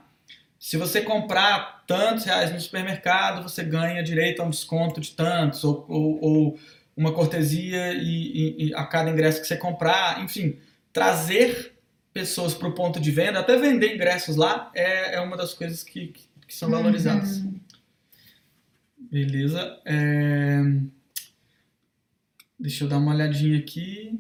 se 0.59 0.77
você 0.77 1.01
comprar 1.01 1.85
tantos 1.87 2.25
reais 2.25 2.53
no 2.53 2.61
supermercado, 2.61 3.43
você 3.43 3.63
ganha 3.63 4.03
direito 4.03 4.41
a 4.41 4.45
um 4.45 4.51
desconto 4.51 5.01
de 5.01 5.13
tantos, 5.13 5.63
ou, 5.65 5.85
ou, 5.89 6.25
ou 6.25 6.61
uma 6.97 7.13
cortesia 7.13 7.93
e, 7.93 8.01
e, 8.03 8.69
e 8.69 8.75
a 8.75 8.85
cada 8.85 9.11
ingresso 9.11 9.41
que 9.41 9.47
você 9.47 9.57
comprar, 9.57 10.23
enfim, 10.25 10.59
trazer 10.93 11.75
pessoas 12.13 12.55
para 12.55 12.69
o 12.69 12.75
ponto 12.75 12.99
de 12.99 13.11
venda, 13.11 13.41
até 13.41 13.59
vender 13.59 13.95
ingressos 13.95 14.37
lá, 14.37 14.71
é, 14.75 15.17
é 15.17 15.21
uma 15.21 15.37
das 15.37 15.53
coisas 15.53 15.83
que, 15.83 16.15
que 16.47 16.55
são 16.55 16.71
valorizadas. 16.71 17.39
Uhum. 17.39 17.61
Beleza. 19.11 19.79
É... 19.85 20.63
Deixa 22.59 22.85
eu 22.85 22.89
dar 22.89 22.97
uma 22.97 23.13
olhadinha 23.13 23.59
aqui. 23.59 24.19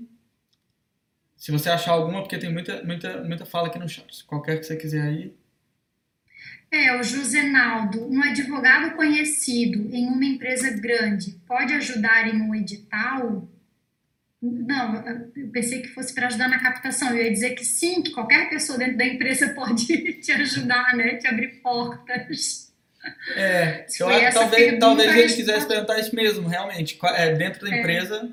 Se 1.36 1.50
você 1.50 1.70
achar 1.70 1.92
alguma, 1.92 2.20
porque 2.20 2.38
tem 2.38 2.52
muita, 2.52 2.82
muita, 2.84 3.22
muita 3.24 3.46
fala 3.46 3.68
aqui 3.68 3.78
no 3.78 3.88
chat. 3.88 4.24
Qualquer 4.24 4.58
que 4.58 4.64
você 4.64 4.76
quiser 4.76 5.02
aí. 5.02 5.34
É, 6.70 6.98
o 6.98 7.02
Josenaldo, 7.02 8.10
um 8.10 8.22
advogado 8.22 8.96
conhecido 8.96 9.88
em 9.94 10.06
uma 10.06 10.24
empresa 10.24 10.70
grande 10.70 11.40
pode 11.46 11.72
ajudar 11.74 12.28
em 12.28 12.42
um 12.42 12.54
edital? 12.54 13.48
Não, 14.42 15.30
eu 15.34 15.48
pensei 15.50 15.80
que 15.80 15.88
fosse 15.88 16.14
para 16.14 16.26
ajudar 16.26 16.48
na 16.48 16.60
captação. 16.60 17.10
Eu 17.10 17.24
ia 17.24 17.32
dizer 17.32 17.54
que 17.54 17.64
sim, 17.64 18.02
que 18.02 18.10
qualquer 18.10 18.50
pessoa 18.50 18.78
dentro 18.78 18.98
da 18.98 19.06
empresa 19.06 19.48
pode 19.54 19.86
te 20.20 20.32
ajudar, 20.32 20.94
né? 20.94 21.16
Te 21.16 21.26
abrir 21.26 21.60
portas. 21.62 22.72
É, 23.36 23.86
eu 24.00 24.08
acho, 24.08 24.38
talvez, 24.38 24.78
talvez 24.80 25.16
ele 25.16 25.32
quisesse 25.32 25.66
perguntar 25.66 25.98
isso 26.00 26.14
mesmo, 26.14 26.48
realmente. 26.48 26.98
É, 27.14 27.34
dentro 27.34 27.64
da 27.64 27.74
é. 27.74 27.78
empresa. 27.78 28.30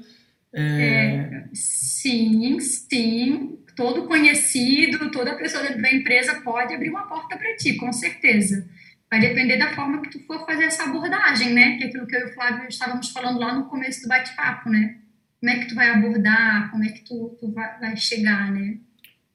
É... 0.51 0.61
É, 0.61 1.43
sim, 1.53 2.60
sim. 2.60 3.57
Todo 3.76 4.06
conhecido, 4.06 5.12
toda 5.12 5.36
pessoa 5.36 5.64
da 5.64 5.91
empresa 5.91 6.41
pode 6.41 6.74
abrir 6.74 6.90
uma 6.90 7.08
porta 7.08 7.38
para 7.38 7.56
ti, 7.56 7.76
com 7.76 7.91
certeza. 7.91 8.68
Vai 9.10 9.20
depender 9.20 9.58
da 9.58 9.74
forma 9.74 10.02
que 10.02 10.10
tu 10.10 10.20
for 10.26 10.45
fazer 10.45 10.66
essa 10.66 10.84
abordagem, 10.84 11.54
né? 11.54 11.78
Que 11.78 11.84
é 11.86 11.88
aquilo 11.88 12.08
que 12.08 12.16
eu 12.16 12.22
e 12.22 12.32
o 12.32 12.34
Flávio 12.34 12.68
estávamos 12.68 13.10
falando 13.10 13.40
lá 13.40 13.54
no 13.54 13.66
começo 13.66 14.02
do 14.02 14.08
bate-papo, 14.08 14.70
né? 14.70 14.98
como 15.44 15.52
é 15.52 15.60
que 15.60 15.66
tu 15.68 15.76
vai 15.76 15.90
abordar, 15.90 16.72
como 16.72 16.86
é 16.86 16.88
que 16.88 17.02
tu, 17.02 17.36
tu 17.38 17.52
vai, 17.52 17.78
vai 17.78 17.98
chegar, 17.98 18.50
né? 18.50 18.78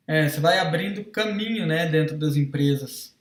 É, 0.06 0.26
você 0.26 0.40
vai 0.40 0.58
abrindo 0.58 1.04
caminho, 1.04 1.66
né, 1.66 1.86
dentro 1.86 2.16
das 2.16 2.34
empresas. 2.34 3.14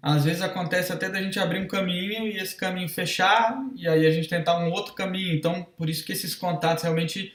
Às 0.00 0.24
vezes 0.24 0.40
acontece 0.40 0.92
até 0.92 1.08
da 1.08 1.20
gente 1.20 1.40
abrir 1.40 1.58
um 1.58 1.66
caminho 1.66 2.28
e 2.28 2.36
esse 2.36 2.54
caminho 2.54 2.88
fechar 2.88 3.60
e 3.74 3.88
aí 3.88 4.06
a 4.06 4.10
gente 4.12 4.28
tentar 4.28 4.56
um 4.60 4.70
outro 4.70 4.94
caminho. 4.94 5.34
Então, 5.34 5.66
por 5.76 5.90
isso 5.90 6.04
que 6.04 6.12
esses 6.12 6.32
contatos 6.32 6.84
realmente 6.84 7.34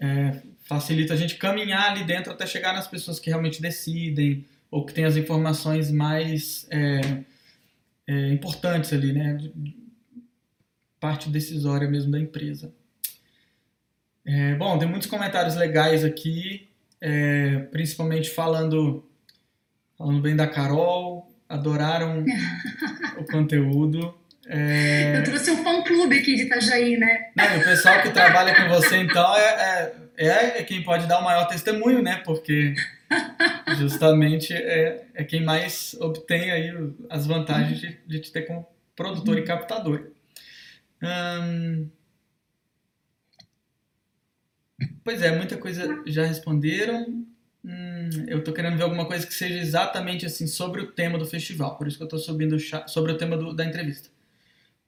é, 0.00 0.40
facilita 0.68 1.14
a 1.14 1.16
gente 1.16 1.36
caminhar 1.36 1.90
ali 1.90 2.04
dentro 2.04 2.30
até 2.30 2.46
chegar 2.46 2.74
nas 2.74 2.86
pessoas 2.86 3.18
que 3.18 3.30
realmente 3.30 3.60
decidem 3.60 4.46
ou 4.70 4.84
que 4.84 4.92
têm 4.92 5.06
as 5.06 5.16
informações 5.16 5.90
mais 5.90 6.66
é, 6.70 7.00
é, 8.06 8.28
importantes 8.28 8.92
ali, 8.92 9.14
né? 9.14 9.38
Parte 11.00 11.30
decisória 11.30 11.88
mesmo 11.88 12.12
da 12.12 12.20
empresa. 12.20 12.70
É, 14.26 14.56
bom, 14.56 14.78
tem 14.78 14.86
muitos 14.86 15.08
comentários 15.08 15.54
legais 15.54 16.04
aqui, 16.04 16.68
é, 17.00 17.60
principalmente 17.70 18.28
falando, 18.28 19.08
falando 19.96 20.20
bem 20.20 20.36
da 20.36 20.46
Carol, 20.46 21.32
adoraram 21.48 22.26
o 23.16 23.24
conteúdo. 23.24 24.14
É... 24.46 25.18
Eu 25.18 25.24
trouxe 25.24 25.50
um 25.50 25.64
fã-clube 25.64 26.18
aqui 26.18 26.34
de 26.34 26.42
Itajaí, 26.42 26.98
né? 26.98 27.30
Não, 27.34 27.58
o 27.58 27.64
pessoal 27.64 28.02
que 28.02 28.10
trabalha 28.10 28.54
com 28.54 28.68
você, 28.68 28.98
então, 28.98 29.34
é, 29.36 30.07
é, 30.26 30.60
é, 30.60 30.64
quem 30.64 30.82
pode 30.84 31.06
dar 31.06 31.20
o 31.20 31.24
maior 31.24 31.46
testemunho, 31.46 32.02
né? 32.02 32.16
Porque 32.24 32.74
justamente 33.78 34.52
é, 34.54 35.06
é 35.14 35.24
quem 35.24 35.44
mais 35.44 35.94
obtém 36.00 36.50
aí 36.50 36.72
as 37.10 37.26
vantagens 37.26 37.80
de, 37.80 37.98
de 38.06 38.20
te 38.20 38.32
ter 38.32 38.42
como 38.42 38.66
produtor 38.96 39.38
e 39.38 39.44
captador. 39.44 40.10
Hum, 41.02 41.88
Pois 45.04 45.22
é, 45.22 45.36
muita 45.36 45.56
coisa 45.58 46.02
já 46.06 46.24
responderam. 46.24 47.24
Hum, 47.64 48.08
eu 48.28 48.42
tô 48.44 48.52
querendo 48.52 48.76
ver 48.76 48.84
alguma 48.84 49.06
coisa 49.06 49.26
que 49.26 49.34
seja 49.34 49.58
exatamente 49.58 50.24
assim 50.24 50.46
sobre 50.46 50.80
o 50.80 50.92
tema 50.92 51.18
do 51.18 51.26
festival. 51.26 51.76
Por 51.76 51.88
isso 51.88 51.96
que 51.98 52.04
eu 52.04 52.08
tô 52.08 52.18
subindo 52.18 52.54
o 52.54 52.58
chat, 52.58 52.88
sobre 52.90 53.12
o 53.12 53.18
tema 53.18 53.36
do, 53.36 53.52
da 53.52 53.64
entrevista. 53.64 54.08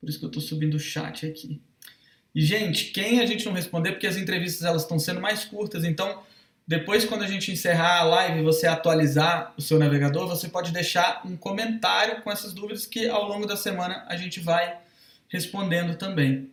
Por 0.00 0.08
isso 0.10 0.20
que 0.20 0.26
eu 0.26 0.30
tô 0.30 0.40
subindo 0.40 0.74
o 0.74 0.80
chat 0.80 1.26
aqui. 1.26 1.62
E 2.34 2.40
gente, 2.40 2.86
quem 2.86 3.20
a 3.20 3.26
gente 3.26 3.44
não 3.44 3.52
responder, 3.52 3.92
porque 3.92 4.06
as 4.06 4.16
entrevistas 4.16 4.62
elas 4.62 4.82
estão 4.82 4.98
sendo 4.98 5.20
mais 5.20 5.44
curtas, 5.44 5.84
então 5.84 6.22
depois 6.66 7.04
quando 7.04 7.24
a 7.24 7.26
gente 7.26 7.50
encerrar 7.50 7.98
a 7.98 8.04
live 8.04 8.38
e 8.38 8.44
você 8.44 8.66
atualizar 8.66 9.52
o 9.56 9.60
seu 9.60 9.78
navegador, 9.78 10.28
você 10.28 10.48
pode 10.48 10.70
deixar 10.70 11.22
um 11.26 11.36
comentário 11.36 12.22
com 12.22 12.30
essas 12.30 12.52
dúvidas 12.52 12.86
que 12.86 13.08
ao 13.08 13.26
longo 13.26 13.46
da 13.46 13.56
semana 13.56 14.04
a 14.08 14.16
gente 14.16 14.38
vai 14.38 14.78
respondendo 15.28 15.96
também. 15.96 16.50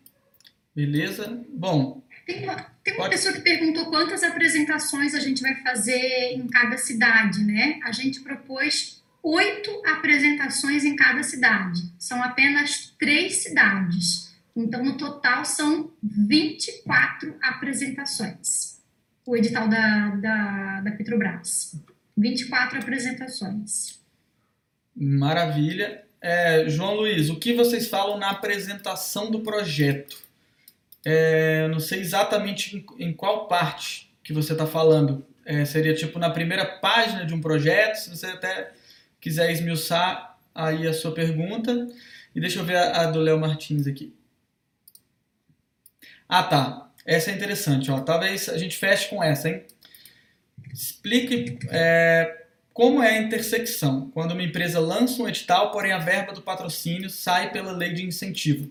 Beleza? 0.75 1.39
Bom, 1.49 2.01
tem 2.25 2.43
uma, 2.43 2.55
tem 2.83 2.95
uma 2.95 3.09
pessoa 3.09 3.33
que 3.33 3.41
perguntou 3.41 3.85
quantas 3.85 4.21
apresentações 4.21 5.15
a 5.15 5.19
gente 5.19 5.41
vai 5.41 5.55
fazer 5.61 6.33
em 6.33 6.47
cada 6.47 6.77
cidade, 6.77 7.43
né? 7.43 7.79
A 7.83 7.91
gente 7.91 8.19
propôs 8.19 9.01
oito 9.23 9.81
apresentações 9.85 10.83
em 10.83 10.95
cada 10.95 11.23
cidade. 11.23 11.81
São 11.97 12.21
apenas 12.21 12.93
três 12.99 13.43
cidades. 13.43 14.26
Então, 14.57 14.83
no 14.83 14.97
total, 14.97 15.45
são 15.45 15.91
24 16.01 17.35
apresentações. 17.43 18.81
O 19.23 19.37
edital 19.37 19.69
da, 19.69 20.15
da, 20.15 20.81
da 20.81 20.91
Petrobras. 20.93 21.79
24 22.17 22.79
apresentações. 22.79 23.99
Maravilha. 24.95 26.03
É, 26.19 26.67
João 26.67 26.95
Luiz, 26.95 27.29
o 27.29 27.35
que 27.35 27.53
vocês 27.53 27.87
falam 27.87 28.17
na 28.17 28.31
apresentação 28.31 29.29
do 29.29 29.41
projeto? 29.41 30.17
É, 31.05 31.67
não 31.67 31.79
sei 31.79 31.99
exatamente 31.99 32.75
em, 32.75 33.09
em, 33.09 33.13
qual 33.13 33.47
parte 33.47 34.11
que 34.23 34.33
você 34.33 34.53
está 34.53 34.65
falando. 34.65 35.23
É, 35.45 35.65
seria 35.65 35.93
tipo 35.93 36.17
na 36.17 36.31
primeira 36.31 36.65
página 36.65 37.23
de 37.23 37.33
um 37.33 37.39
projeto, 37.39 37.97
se 37.97 38.09
você 38.09 38.25
até 38.25 38.71
quiser 39.21 39.51
esmiuçar 39.51 40.35
aí 40.55 40.87
a 40.87 40.93
sua 40.93 41.13
pergunta. 41.13 41.87
E 42.33 42.41
deixa 42.41 42.57
eu 42.59 42.65
ver 42.65 42.77
a, 42.77 43.01
a 43.01 43.11
do 43.11 43.19
Léo 43.19 43.39
Martins 43.39 43.85
aqui. 43.85 44.16
Ah, 46.27 46.43
tá. 46.43 46.91
Essa 47.05 47.31
é 47.31 47.35
interessante. 47.35 47.89
Ó. 47.89 48.01
Talvez 48.01 48.49
a 48.49 48.57
gente 48.57 48.77
feche 48.77 49.09
com 49.09 49.23
essa, 49.23 49.49
hein? 49.49 49.63
Explique 50.73 51.57
é, 51.69 52.45
como 52.73 53.01
é 53.01 53.17
a 53.17 53.21
intersecção 53.21 54.11
quando 54.11 54.31
uma 54.31 54.43
empresa 54.43 54.79
lança 54.79 55.21
um 55.21 55.27
edital, 55.27 55.71
porém 55.71 55.91
a 55.91 55.97
verba 55.97 56.33
do 56.33 56.41
patrocínio 56.41 57.09
sai 57.09 57.51
pela 57.51 57.71
lei 57.71 57.93
de 57.93 58.05
incentivo. 58.05 58.69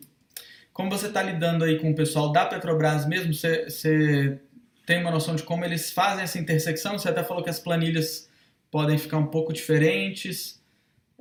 Como 0.73 0.91
você 0.91 1.07
está 1.07 1.23
lidando 1.23 1.65
aí 1.65 1.78
com 1.78 1.91
o 1.91 1.95
pessoal 1.95 2.31
da 2.31 2.45
Petrobras 2.45 3.07
mesmo, 3.07 3.33
você, 3.33 4.39
tem 4.85 5.01
uma 5.01 5.11
noção 5.11 5.35
de 5.35 5.43
como 5.43 5.65
eles 5.65 5.91
fazem 5.91 6.23
essa 6.23 6.39
intersecção? 6.39 6.99
Você 6.99 7.09
até 7.09 7.24
falou 7.24 7.43
que 7.43 7.51
as 7.51 7.59
planilhas 7.59 8.28
podem 8.70 8.99
ficar 8.99 9.16
um 9.16 9.27
pouco 9.27 9.53
diferentes. 9.53 10.62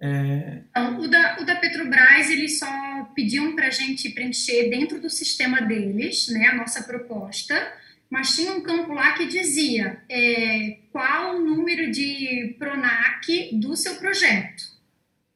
É... 0.01 0.61
O, 0.99 1.07
da, 1.07 1.37
o 1.39 1.45
da 1.45 1.55
Petrobras, 1.55 2.29
eles 2.29 2.59
só 2.59 3.11
pediam 3.15 3.55
para 3.55 3.67
a 3.67 3.71
gente 3.71 4.09
preencher 4.09 4.69
dentro 4.69 4.99
do 4.99 5.09
sistema 5.09 5.61
deles, 5.61 6.27
né, 6.29 6.47
a 6.47 6.55
nossa 6.55 6.83
proposta, 6.83 7.55
mas 8.09 8.35
tinha 8.35 8.51
um 8.51 8.61
campo 8.61 8.93
lá 8.93 9.13
que 9.13 9.25
dizia 9.25 10.01
é, 10.09 10.79
qual 10.91 11.37
o 11.37 11.43
número 11.43 11.91
de 11.91 12.55
PRONAC 12.59 13.51
do 13.53 13.75
seu 13.75 13.95
projeto. 13.95 14.75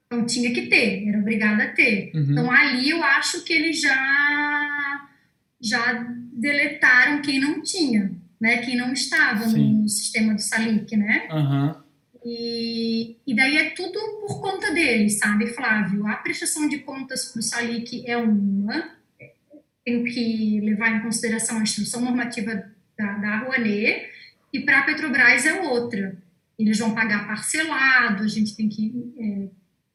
Então 0.06 0.26
tinha 0.26 0.52
que 0.54 0.68
ter, 0.68 1.08
era 1.08 1.20
obrigada 1.20 1.64
a 1.64 1.72
ter. 1.74 2.12
Uhum. 2.14 2.32
Então 2.32 2.52
ali 2.52 2.90
eu 2.90 3.04
acho 3.04 3.44
que 3.44 3.54
eles 3.54 3.80
já 3.80 5.08
já 5.62 5.94
deletaram 6.34 7.22
quem 7.22 7.40
não 7.40 7.62
tinha, 7.62 8.12
né? 8.40 8.58
Quem 8.58 8.78
não 8.78 8.94
estava 8.94 9.46
no 9.46 9.90
sistema 9.90 10.34
do 10.34 10.42
Salic, 10.42 10.96
né? 10.96 11.28
Uhum. 11.32 11.76
E, 12.30 13.18
e 13.26 13.36
daí 13.36 13.58
é 13.58 13.70
tudo 13.72 14.00
por 14.22 14.40
conta 14.40 14.72
deles, 14.72 15.18
sabe, 15.18 15.48
Flávio? 15.48 16.06
A 16.06 16.16
prestação 16.16 16.70
de 16.70 16.78
contas 16.80 17.26
para 17.26 17.40
o 17.40 17.42
Salic 17.42 18.04
é 18.06 18.16
uma, 18.18 18.92
tenho 19.84 20.04
que 20.04 20.62
levar 20.62 20.96
em 20.96 21.02
consideração 21.02 21.58
a 21.58 21.64
instrução 21.64 22.02
normativa 22.02 22.72
da, 22.96 23.14
da 23.14 23.38
Rouanet, 23.40 24.08
e 24.54 24.60
para 24.60 24.80
a 24.80 24.84
Petrobras 24.84 25.46
é 25.46 25.62
outra. 25.62 26.16
Eles 26.58 26.78
vão 26.78 26.94
pagar 26.94 27.26
parcelado, 27.26 28.24
a 28.24 28.28
gente 28.28 28.56
tem 28.56 28.70
que 28.70 28.94
é, 29.18 29.48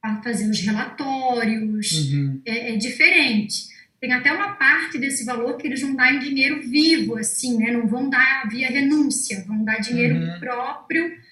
a 0.02 0.20
fazer 0.23 0.48
os 0.48 0.61
relatórios, 0.61 1.93
uhum. 1.93 2.40
é, 2.44 2.73
é, 2.73 2.77
diferente. 2.77 3.69
Tem 4.01 4.12
até 4.12 4.32
uma 4.32 4.55
parte 4.55 4.98
desse 4.98 5.24
valor 5.24 5.56
que 5.56 5.69
eles 5.69 5.81
vão 5.81 5.94
dar 5.94 6.12
em 6.12 6.19
dinheiro 6.19 6.62
vivo, 6.62 7.16
assim, 7.16 7.59
né? 7.59 7.70
Não 7.70 7.86
vão 7.86 8.11
dar 8.11 8.48
via 8.48 8.69
renúncia, 8.69 9.44
vão 9.47 9.65
dar 9.65 9.78
dinheiro 9.78 10.16
uhum. 10.16 10.40
próprio 10.40 11.23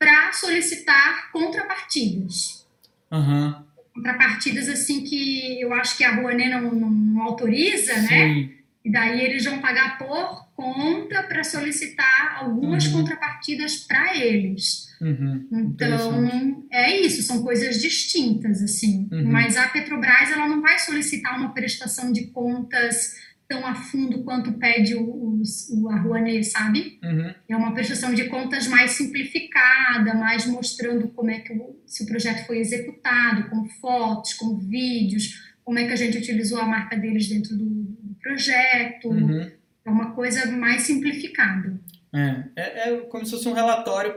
para 0.00 0.32
solicitar 0.32 1.30
contrapartidas. 1.30 2.66
Uhum. 3.12 3.54
Contrapartidas, 3.94 4.66
assim, 4.68 5.04
que 5.04 5.60
eu 5.60 5.74
acho 5.74 5.98
que 5.98 6.04
a 6.04 6.14
Rouanet 6.16 6.48
não, 6.48 6.74
não, 6.74 6.90
não 6.90 7.22
autoriza, 7.22 7.92
né? 7.94 8.08
Sim. 8.08 8.08
né? 8.08 8.50
E 8.82 8.90
daí 8.90 9.20
eles 9.20 9.44
vão 9.44 9.58
pagar 9.60 9.98
por 9.98 10.48
conta 10.56 11.22
para 11.24 11.44
solicitar 11.44 12.38
algumas 12.38 12.86
Uhum. 12.86 12.92
contrapartidas 12.92 13.76
para 13.76 14.16
eles. 14.16 14.88
Uhum. 15.02 15.46
Então, 15.52 16.66
é 16.72 16.98
isso, 16.98 17.22
são 17.22 17.42
coisas 17.42 17.78
distintas, 17.80 18.62
assim. 18.62 19.06
Uhum. 19.12 19.30
Mas 19.30 19.58
a 19.58 19.68
Petrobras, 19.68 20.30
ela 20.30 20.48
não 20.48 20.62
vai 20.62 20.78
solicitar 20.78 21.38
uma 21.38 21.52
prestação 21.52 22.10
de 22.10 22.28
contas 22.28 23.14
tão 23.50 23.66
a 23.66 23.74
fundo 23.74 24.22
quanto 24.22 24.52
pede 24.52 24.94
o, 24.94 25.02
o, 25.02 25.42
o 25.72 25.90
a 25.90 25.96
Rouanet, 25.96 26.44
sabe? 26.44 27.00
Uhum. 27.02 27.34
É 27.48 27.56
uma 27.56 27.74
prestação 27.74 28.14
de 28.14 28.28
contas 28.28 28.68
mais 28.68 28.92
simplificada, 28.92 30.14
mais 30.14 30.46
mostrando 30.46 31.08
como 31.08 31.32
é 31.32 31.40
que 31.40 31.52
o, 31.52 31.76
se 31.84 32.04
o 32.04 32.06
projeto 32.06 32.46
foi 32.46 32.58
executado, 32.58 33.50
com 33.50 33.64
fotos, 33.80 34.34
com 34.34 34.56
vídeos, 34.56 35.52
como 35.64 35.80
é 35.80 35.84
que 35.84 35.92
a 35.92 35.96
gente 35.96 36.16
utilizou 36.16 36.60
a 36.60 36.64
marca 36.64 36.96
deles 36.96 37.28
dentro 37.28 37.56
do, 37.56 37.64
do 37.64 38.14
projeto. 38.22 39.08
Uhum. 39.08 39.50
É 39.84 39.90
uma 39.90 40.12
coisa 40.12 40.48
mais 40.52 40.82
simplificada. 40.82 41.76
É. 42.12 42.44
É, 42.54 42.90
é 42.90 42.96
como 43.00 43.24
se 43.24 43.32
fosse 43.32 43.48
um 43.48 43.52
relatório 43.52 44.14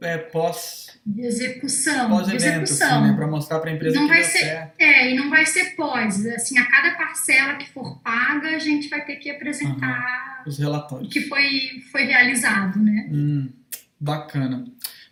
é, 0.00 0.18
pós 0.18 0.98
De 1.04 1.22
execução. 1.22 2.08
pós 2.10 2.26
de 2.28 2.36
evento, 2.36 2.62
execução. 2.62 2.98
assim, 3.00 3.10
né? 3.10 3.16
Para 3.16 3.26
mostrar 3.26 3.58
para 3.60 3.70
a 3.70 3.74
empresa 3.74 3.96
Não 3.96 4.06
que 4.06 4.14
vai 4.14 4.24
ser- 4.24 4.38
certo. 4.38 4.74
É, 4.80 5.10
e 5.10 5.16
não 5.16 5.30
vai 5.30 5.44
ser 5.46 5.74
pós. 5.76 6.24
Assim, 6.26 6.58
a 6.58 6.66
cada 6.66 6.96
parcela 6.96 7.54
que 7.56 7.68
for 7.70 8.00
paga, 8.02 8.48
a 8.54 8.58
gente 8.58 8.88
vai 8.88 9.04
ter 9.04 9.16
que 9.16 9.30
apresentar 9.30 10.42
Os 10.46 10.58
o 10.58 10.62
relatórios. 10.62 11.12
que 11.12 11.22
foi, 11.22 11.82
foi 11.90 12.04
realizado, 12.04 12.78
né? 12.80 13.08
Hum, 13.10 13.48
bacana. 13.98 14.64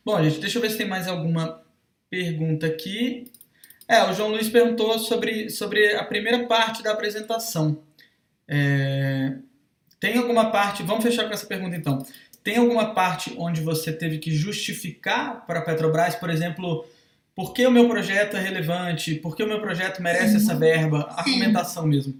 Bom, 0.04 0.22
gente, 0.22 0.40
deixa 0.40 0.58
eu 0.58 0.62
ver 0.62 0.70
se 0.70 0.78
tem 0.78 0.88
mais 0.88 1.08
alguma 1.08 1.60
pergunta 2.08 2.66
aqui. 2.66 3.30
É, 3.88 4.02
o 4.04 4.12
João 4.12 4.30
Luiz 4.30 4.48
perguntou 4.48 4.98
sobre, 4.98 5.48
sobre 5.50 5.94
a 5.94 6.04
primeira 6.04 6.46
parte 6.46 6.82
da 6.82 6.92
apresentação. 6.92 7.82
É, 8.48 9.36
tem 9.98 10.16
alguma 10.18 10.50
parte, 10.50 10.82
vamos 10.82 11.02
fechar 11.04 11.26
com 11.26 11.32
essa 11.34 11.46
pergunta 11.46 11.74
então. 11.76 12.04
Tem 12.46 12.58
alguma 12.58 12.94
parte 12.94 13.34
onde 13.36 13.60
você 13.60 13.92
teve 13.92 14.18
que 14.18 14.30
justificar 14.32 15.44
para 15.48 15.58
a 15.58 15.62
Petrobras, 15.62 16.14
por 16.14 16.30
exemplo, 16.30 16.86
por 17.34 17.52
que 17.52 17.66
o 17.66 17.72
meu 17.72 17.88
projeto 17.88 18.36
é 18.36 18.40
relevante, 18.40 19.16
por 19.16 19.34
que 19.34 19.42
o 19.42 19.48
meu 19.48 19.60
projeto 19.60 20.00
merece 20.00 20.30
Sim. 20.30 20.36
essa 20.36 20.54
verba, 20.54 21.08
Sim. 21.24 21.32
argumentação 21.32 21.84
mesmo? 21.88 22.14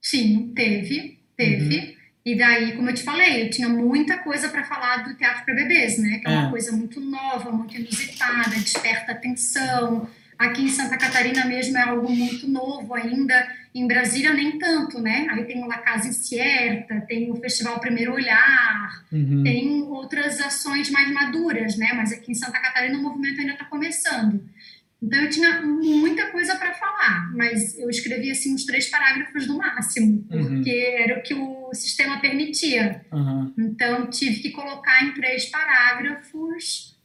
Sim, 0.00 0.52
teve, 0.54 1.18
teve. 1.36 1.96
E 2.24 2.36
daí, 2.36 2.76
como 2.76 2.88
eu 2.90 2.94
te 2.94 3.02
falei, 3.02 3.42
eu 3.46 3.50
tinha 3.50 3.68
muita 3.68 4.18
coisa 4.18 4.48
para 4.48 4.62
falar 4.62 4.98
do 5.08 5.16
teatro 5.16 5.44
para 5.44 5.54
bebês, 5.56 5.98
né? 5.98 6.20
Que 6.22 6.28
é 6.28 6.30
uma 6.30 6.46
É. 6.46 6.50
coisa 6.50 6.70
muito 6.70 7.00
nova, 7.00 7.50
muito 7.50 7.74
inusitada, 7.76 8.50
desperta 8.50 9.10
atenção. 9.10 10.08
Aqui 10.42 10.62
em 10.62 10.68
Santa 10.68 10.96
Catarina 10.98 11.44
mesmo 11.46 11.76
é 11.78 11.82
algo 11.82 12.10
muito 12.10 12.48
novo 12.48 12.94
ainda. 12.94 13.46
Em 13.74 13.86
Brasília 13.86 14.32
nem 14.34 14.58
tanto, 14.58 15.00
né? 15.00 15.26
Aí 15.30 15.44
tem 15.44 15.62
o 15.62 15.66
La 15.66 15.78
Casa 15.78 16.08
Incierta, 16.08 17.00
tem 17.08 17.30
o 17.30 17.36
Festival 17.36 17.80
Primeiro 17.80 18.12
Olhar, 18.14 19.02
Uhum. 19.10 19.42
tem 19.42 19.82
outras 19.82 20.40
ações 20.40 20.90
mais 20.90 21.10
maduras, 21.12 21.76
né? 21.76 21.92
Mas 21.94 22.12
aqui 22.12 22.32
em 22.32 22.34
Santa 22.34 22.58
Catarina 22.60 22.98
o 22.98 23.02
movimento 23.02 23.40
ainda 23.40 23.52
está 23.52 23.64
começando. 23.64 24.44
Então 25.02 25.20
eu 25.20 25.30
tinha 25.30 25.62
muita 25.62 26.26
coisa 26.30 26.54
para 26.54 26.72
falar, 26.74 27.32
mas 27.34 27.76
eu 27.76 27.90
escrevi 27.90 28.30
assim 28.30 28.54
uns 28.54 28.64
três 28.64 28.88
parágrafos 28.88 29.48
no 29.48 29.58
máximo, 29.58 30.24
Uhum. 30.30 30.44
porque 30.46 30.70
era 30.70 31.18
o 31.18 31.22
que 31.22 31.34
o 31.34 31.70
sistema 31.74 32.20
permitia. 32.20 33.04
Aham. 33.12 33.52
Então 33.58 34.08
tive 34.10 34.40
que 34.40 34.50
colocar 34.50 35.04
em 35.04 35.12
três 35.12 35.46
parágrafos 35.46 36.96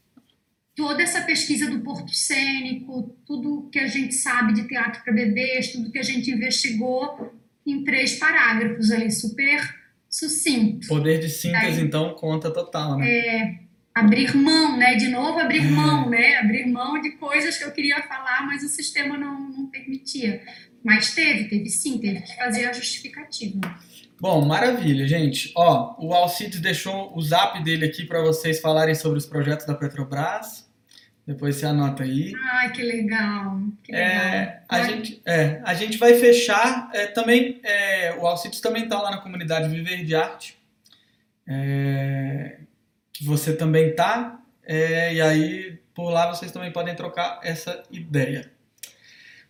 toda 0.78 1.02
essa 1.02 1.22
pesquisa 1.22 1.68
do 1.70 1.80
Porto 1.80 2.14
Cênico, 2.14 3.18
tudo 3.26 3.68
que 3.72 3.80
a 3.80 3.88
gente 3.88 4.14
sabe 4.14 4.54
de 4.54 4.68
teatro 4.68 5.04
para 5.04 5.12
bebês, 5.12 5.72
tudo 5.72 5.92
que 5.92 5.98
a 5.98 6.04
gente 6.04 6.30
investigou 6.30 7.34
em 7.66 7.84
três 7.84 8.18
parágrafos 8.20 8.92
ali, 8.92 9.12
super 9.12 9.60
sucinto. 10.08 10.88
Poder 10.88 11.20
de 11.20 11.30
síntese, 11.30 11.80
Aí. 11.80 11.82
então, 11.82 12.14
conta 12.14 12.52
total, 12.52 12.98
né? 12.98 13.60
abrir 13.94 14.36
mão, 14.36 14.78
né? 14.78 14.96
De 14.96 15.08
novo 15.08 15.40
abrir 15.40 15.64
mão, 15.64 16.08
né? 16.08 16.38
Abrir 16.38 16.68
mão 16.68 17.02
de 17.02 17.12
coisas 17.14 17.58
que 17.58 17.64
eu 17.64 17.72
queria 17.72 18.04
falar, 18.04 18.46
mas 18.46 18.64
o 18.64 18.68
sistema 18.68 19.18
não, 19.18 19.50
não 19.50 19.66
permitia. 19.66 20.44
Mas 20.84 21.16
teve, 21.16 21.46
teve 21.46 21.70
sim, 21.70 21.98
teve 21.98 22.22
que 22.22 22.36
fazer 22.36 22.68
a 22.68 22.74
justificativa. 22.74 23.60
Bom, 24.22 24.46
maravilha, 24.46 25.08
gente. 25.08 25.52
Ó, 25.56 25.96
o 26.00 26.14
Alcides 26.14 26.60
deixou 26.60 27.16
o 27.16 27.22
zap 27.22 27.64
dele 27.64 27.86
aqui 27.86 28.06
para 28.06 28.22
vocês 28.22 28.60
falarem 28.60 28.94
sobre 28.94 29.18
os 29.18 29.26
projetos 29.26 29.66
da 29.66 29.74
Petrobras. 29.74 30.67
Depois 31.28 31.58
você 31.58 31.66
anota 31.66 32.04
aí. 32.04 32.34
Ai, 32.54 32.72
que 32.72 32.82
legal, 32.82 33.60
que 33.84 33.92
legal. 33.92 34.08
É, 34.10 34.62
a, 34.70 34.78
Vai- 34.78 34.90
gente, 34.90 35.22
é, 35.26 35.62
a 35.66 35.74
gente 35.74 35.98
vai 35.98 36.14
fechar 36.14 36.90
é, 36.94 37.06
também. 37.08 37.60
é, 37.64 38.16
o 38.18 38.26
Alcides 38.26 38.62
também 38.62 38.86
está 38.86 39.02
lá 39.02 39.12
na 39.12 39.18
comunidade 39.18 39.68
Viver 39.68 40.06
de 40.06 40.16
Arte. 40.16 40.58
é, 41.46 42.58
que 43.12 43.24
você 43.26 43.54
também 43.56 43.94
tá. 43.94 44.40
é, 44.64 45.14
e 45.16 45.22
aí, 45.22 45.78
por 45.94 46.10
lá, 46.12 46.28
vocês 46.34 46.52
também 46.52 46.72
podem 46.72 46.96
trocar 46.96 47.40
essa 47.44 47.84
ideia. 47.92 48.50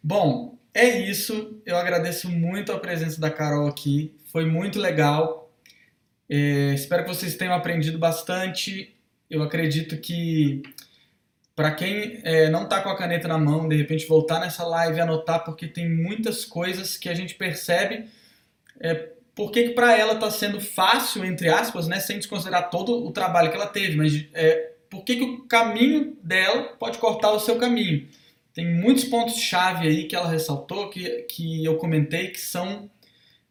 Bom, 0.01 0.57
é 0.73 0.87
isso. 1.01 1.61
Eu 1.65 1.77
agradeço 1.77 2.29
muito 2.29 2.71
a 2.71 2.79
presença 2.79 3.19
da 3.19 3.29
Carol 3.29 3.67
aqui. 3.67 4.15
Foi 4.31 4.45
muito 4.45 4.79
legal. 4.79 5.51
É, 6.29 6.73
espero 6.73 7.03
que 7.03 7.09
vocês 7.09 7.35
tenham 7.35 7.53
aprendido 7.53 7.97
bastante. 7.99 8.95
Eu 9.29 9.43
acredito 9.43 9.97
que 9.97 10.61
para 11.57 11.71
quem 11.71 12.19
é, 12.23 12.51
não 12.51 12.65
está 12.65 12.81
com 12.81 12.89
a 12.89 12.95
caneta 12.95 13.27
na 13.27 13.39
mão, 13.39 13.67
de 13.67 13.75
repente 13.75 14.05
voltar 14.05 14.39
nessa 14.39 14.63
live 14.63 14.99
e 14.99 15.01
anotar, 15.01 15.43
porque 15.43 15.65
tem 15.65 15.89
muitas 15.89 16.45
coisas 16.45 16.97
que 16.97 17.09
a 17.09 17.15
gente 17.15 17.33
percebe. 17.33 18.05
É, 18.79 19.09
por 19.33 19.51
que 19.51 19.69
para 19.69 19.97
ela 19.97 20.13
está 20.13 20.29
sendo 20.29 20.61
fácil, 20.61 21.25
entre 21.25 21.49
aspas, 21.49 21.87
né, 21.87 21.99
sem 21.99 22.17
desconsiderar 22.17 22.69
todo 22.69 23.03
o 23.03 23.11
trabalho 23.11 23.49
que 23.49 23.55
ela 23.55 23.65
teve, 23.65 23.95
mas 23.95 24.27
é, 24.35 24.73
por 24.87 25.03
que, 25.03 25.15
que 25.15 25.23
o 25.23 25.47
caminho 25.47 26.15
dela 26.21 26.75
pode 26.77 26.99
cortar 26.99 27.31
o 27.31 27.39
seu 27.39 27.57
caminho? 27.57 28.07
Tem 28.53 28.63
muitos 28.63 29.05
pontos-chave 29.05 29.87
aí 29.87 30.03
que 30.03 30.15
ela 30.15 30.29
ressaltou, 30.29 30.91
que, 30.91 31.09
que 31.23 31.65
eu 31.65 31.77
comentei, 31.77 32.27
que 32.27 32.39
são 32.39 32.87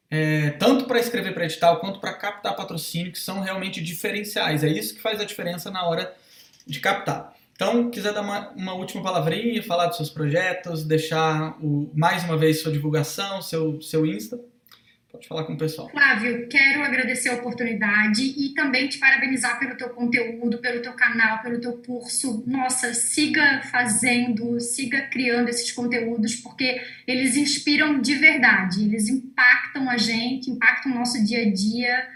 é, 0.08 0.50
tanto 0.50 0.84
para 0.84 1.00
escrever 1.00 1.34
para 1.34 1.44
edital 1.44 1.80
quanto 1.80 1.98
para 1.98 2.14
captar 2.14 2.54
patrocínio, 2.54 3.10
que 3.10 3.18
são 3.18 3.40
realmente 3.40 3.82
diferenciais. 3.82 4.62
É 4.62 4.68
isso 4.68 4.94
que 4.94 5.02
faz 5.02 5.20
a 5.20 5.24
diferença 5.24 5.72
na 5.72 5.84
hora 5.88 6.14
de 6.64 6.78
captar. 6.78 7.34
Então, 7.56 7.90
quiser 7.90 8.12
dar 8.12 8.20
uma, 8.20 8.50
uma 8.50 8.74
última 8.74 9.02
palavrinha, 9.02 9.62
falar 9.62 9.86
dos 9.86 9.96
seus 9.96 10.10
projetos, 10.10 10.84
deixar 10.84 11.56
o, 11.58 11.90
mais 11.94 12.22
uma 12.22 12.36
vez 12.36 12.60
sua 12.60 12.70
divulgação, 12.70 13.40
seu, 13.40 13.80
seu 13.80 14.04
Insta, 14.04 14.38
pode 15.10 15.26
falar 15.26 15.44
com 15.44 15.54
o 15.54 15.56
pessoal. 15.56 15.88
Flávio, 15.88 16.46
quero 16.48 16.82
agradecer 16.82 17.30
a 17.30 17.36
oportunidade 17.36 18.22
e 18.22 18.52
também 18.52 18.88
te 18.88 18.98
parabenizar 18.98 19.58
pelo 19.58 19.74
teu 19.74 19.88
conteúdo, 19.88 20.58
pelo 20.58 20.82
teu 20.82 20.92
canal, 20.92 21.40
pelo 21.40 21.58
teu 21.58 21.78
curso. 21.78 22.44
Nossa, 22.46 22.92
siga 22.92 23.62
fazendo, 23.70 24.60
siga 24.60 25.08
criando 25.10 25.48
esses 25.48 25.72
conteúdos, 25.72 26.34
porque 26.36 26.78
eles 27.06 27.38
inspiram 27.38 28.02
de 28.02 28.16
verdade, 28.16 28.84
eles 28.84 29.08
impactam 29.08 29.88
a 29.88 29.96
gente, 29.96 30.50
impactam 30.50 30.92
o 30.92 30.94
nosso 30.94 31.24
dia 31.24 31.40
a 31.40 31.50
dia. 31.50 32.06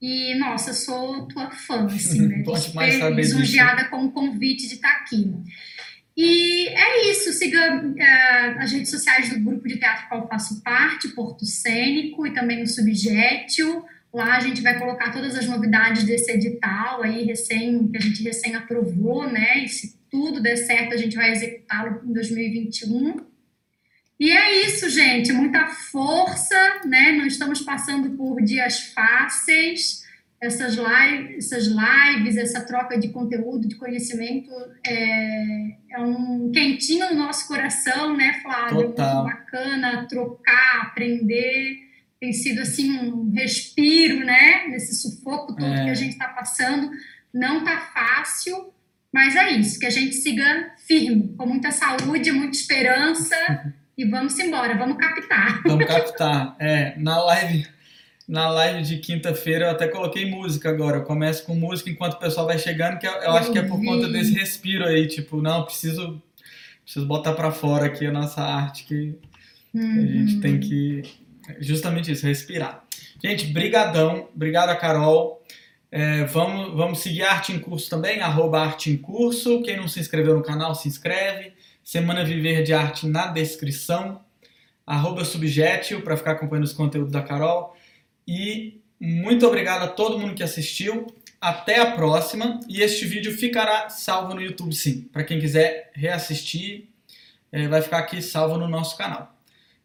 E, 0.00 0.34
nossa, 0.38 0.72
sou 0.72 1.28
tua 1.28 1.50
fã, 1.50 1.86
assim, 1.92 2.26
né? 2.26 2.42
Pode 2.44 2.74
mais 2.74 2.94
saber 2.94 3.16
lisonjeada 3.16 3.84
com 3.88 4.04
o 4.04 4.12
convite 4.12 4.66
de 4.66 4.74
estar 4.74 4.90
aqui. 4.90 5.30
E 6.16 6.68
é 6.68 7.10
isso, 7.10 7.32
siga 7.32 7.58
eh, 7.96 8.56
as 8.58 8.72
redes 8.72 8.90
sociais 8.90 9.30
do 9.30 9.40
grupo 9.40 9.66
de 9.66 9.78
teatro 9.78 10.08
qual 10.08 10.22
eu 10.22 10.28
faço 10.28 10.62
parte, 10.62 11.08
Porto 11.08 11.46
Cênico 11.46 12.26
e 12.26 12.34
também 12.34 12.62
o 12.62 12.66
Subjétil. 12.66 13.84
Lá 14.12 14.36
a 14.36 14.40
gente 14.40 14.60
vai 14.60 14.78
colocar 14.78 15.12
todas 15.12 15.36
as 15.36 15.46
novidades 15.46 16.04
desse 16.04 16.32
edital 16.32 17.02
aí, 17.02 17.24
recém, 17.24 17.88
que 17.88 17.96
a 17.96 18.00
gente 18.00 18.22
recém 18.22 18.56
aprovou, 18.56 19.30
né? 19.30 19.64
E 19.64 19.68
se 19.68 19.98
tudo 20.10 20.42
der 20.42 20.56
certo, 20.56 20.94
a 20.94 20.96
gente 20.96 21.14
vai 21.14 21.30
executá-lo 21.30 22.02
em 22.04 22.12
2021. 22.12 23.29
E 24.20 24.30
é 24.30 24.66
isso, 24.66 24.90
gente, 24.90 25.32
muita 25.32 25.66
força, 25.68 26.54
né? 26.84 27.12
Não 27.12 27.26
estamos 27.26 27.62
passando 27.62 28.10
por 28.18 28.42
dias 28.42 28.92
fáceis. 28.92 30.00
Essas 30.38 30.74
lives, 30.74 31.50
essas 31.52 31.66
lives, 31.66 32.36
essa 32.36 32.60
troca 32.66 32.98
de 32.98 33.08
conteúdo, 33.08 33.66
de 33.66 33.76
conhecimento 33.76 34.50
é, 34.86 35.76
é 35.90 36.00
um 36.00 36.50
quentinho 36.52 37.10
no 37.10 37.16
nosso 37.16 37.48
coração, 37.48 38.14
né, 38.16 38.40
Flávio? 38.42 38.88
Total. 38.88 39.22
Muito 39.24 39.34
bacana 39.36 40.06
trocar, 40.06 40.82
aprender. 40.82 41.78
Tem 42.20 42.32
sido 42.32 42.60
assim 42.60 42.90
um 42.98 43.30
respiro, 43.30 44.24
né? 44.24 44.66
Nesse 44.68 44.94
sufoco 44.96 45.56
todo 45.56 45.64
É. 45.64 45.84
que 45.84 45.90
a 45.90 45.94
gente 45.94 46.12
está 46.12 46.28
passando. 46.28 46.90
Não 47.32 47.64
tá 47.64 47.78
fácil, 47.94 48.72
mas 49.12 49.34
é 49.36 49.50
isso, 49.52 49.78
que 49.78 49.86
a 49.86 49.90
gente 49.90 50.14
siga 50.14 50.72
firme, 50.86 51.34
com 51.36 51.46
muita 51.46 51.70
saúde, 51.70 52.32
muita 52.32 52.56
esperança 52.56 53.34
e 54.00 54.04
vamos 54.10 54.38
embora, 54.38 54.76
vamos 54.76 54.96
captar. 54.96 55.62
Vamos 55.66 55.84
captar. 55.86 56.56
É, 56.58 56.94
na 56.96 57.22
live, 57.22 57.66
na 58.26 58.48
live 58.48 58.82
de 58.82 58.96
quinta-feira 58.98 59.66
eu 59.66 59.70
até 59.70 59.88
coloquei 59.88 60.24
música 60.30 60.70
agora. 60.70 60.98
Eu 60.98 61.02
começo 61.04 61.44
com 61.44 61.54
música 61.54 61.90
enquanto 61.90 62.14
o 62.14 62.18
pessoal 62.18 62.46
vai 62.46 62.58
chegando, 62.58 62.98
que 62.98 63.06
eu, 63.06 63.12
eu 63.12 63.32
acho 63.32 63.52
que 63.52 63.58
é 63.58 63.62
por 63.62 63.82
conta 63.84 64.08
desse 64.08 64.32
respiro 64.32 64.86
aí, 64.86 65.06
tipo, 65.06 65.42
não, 65.42 65.64
preciso, 65.64 66.22
preciso 66.82 67.06
botar 67.06 67.34
pra 67.34 67.52
fora 67.52 67.86
aqui 67.86 68.06
a 68.06 68.12
nossa 68.12 68.40
arte, 68.42 68.84
que 68.84 69.18
a 69.74 69.78
gente 69.78 70.34
Uhum. 70.34 70.40
tem 70.40 70.58
que 70.58 71.02
justamente 71.60 72.10
isso, 72.10 72.26
respirar. 72.26 72.82
Gente, 73.22 73.46
brigadão. 73.46 74.28
Obrigado, 74.34 74.76
Carol. 74.78 75.42
É, 75.92 76.24
vamos, 76.24 76.74
vamos 76.76 77.00
seguir 77.00 77.22
a 77.24 77.32
Arte 77.32 77.52
em 77.52 77.58
Curso 77.58 77.90
também, 77.90 78.20
arroba 78.20 78.60
Arte 78.60 78.90
em 78.90 78.96
Curso. 78.96 79.60
Quem 79.62 79.76
não 79.76 79.88
se 79.88 80.00
inscreveu 80.00 80.36
no 80.36 80.42
canal, 80.42 80.74
se 80.74 80.88
inscreve. 80.88 81.52
Semana 81.90 82.22
Viver 82.22 82.62
de 82.62 82.72
Arte 82.72 83.04
na 83.04 83.26
descrição. 83.26 84.24
Arroba 84.86 85.24
Subjetil 85.24 86.02
para 86.02 86.16
ficar 86.16 86.30
acompanhando 86.30 86.62
os 86.62 86.72
conteúdos 86.72 87.10
da 87.10 87.20
Carol. 87.20 87.76
E 88.28 88.80
muito 89.00 89.44
obrigado 89.44 89.82
a 89.82 89.88
todo 89.88 90.16
mundo 90.16 90.36
que 90.36 90.42
assistiu. 90.44 91.12
Até 91.40 91.80
a 91.80 91.90
próxima. 91.90 92.60
E 92.68 92.80
este 92.80 93.06
vídeo 93.06 93.36
ficará 93.36 93.88
salvo 93.88 94.34
no 94.34 94.40
YouTube, 94.40 94.72
sim. 94.72 95.08
Para 95.12 95.24
quem 95.24 95.40
quiser 95.40 95.90
reassistir, 95.92 96.90
é, 97.50 97.66
vai 97.66 97.82
ficar 97.82 97.98
aqui 97.98 98.22
salvo 98.22 98.56
no 98.56 98.68
nosso 98.68 98.96
canal. 98.96 99.36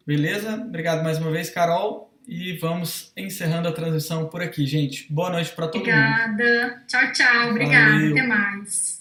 Beleza? 0.06 0.54
Obrigado 0.54 1.02
mais 1.02 1.18
uma 1.18 1.32
vez, 1.32 1.50
Carol. 1.50 2.14
E 2.24 2.52
vamos 2.58 3.10
encerrando 3.16 3.66
a 3.66 3.72
transmissão 3.72 4.28
por 4.28 4.40
aqui, 4.40 4.64
gente. 4.64 5.12
Boa 5.12 5.30
noite 5.30 5.50
para 5.50 5.66
todo 5.66 5.80
Obrigada. 5.80 6.28
mundo. 6.28 6.34
Obrigada. 6.34 6.84
Tchau, 6.86 7.12
tchau. 7.12 7.50
Obrigada. 7.50 8.10
Até 8.10 8.22
mais. 8.22 8.95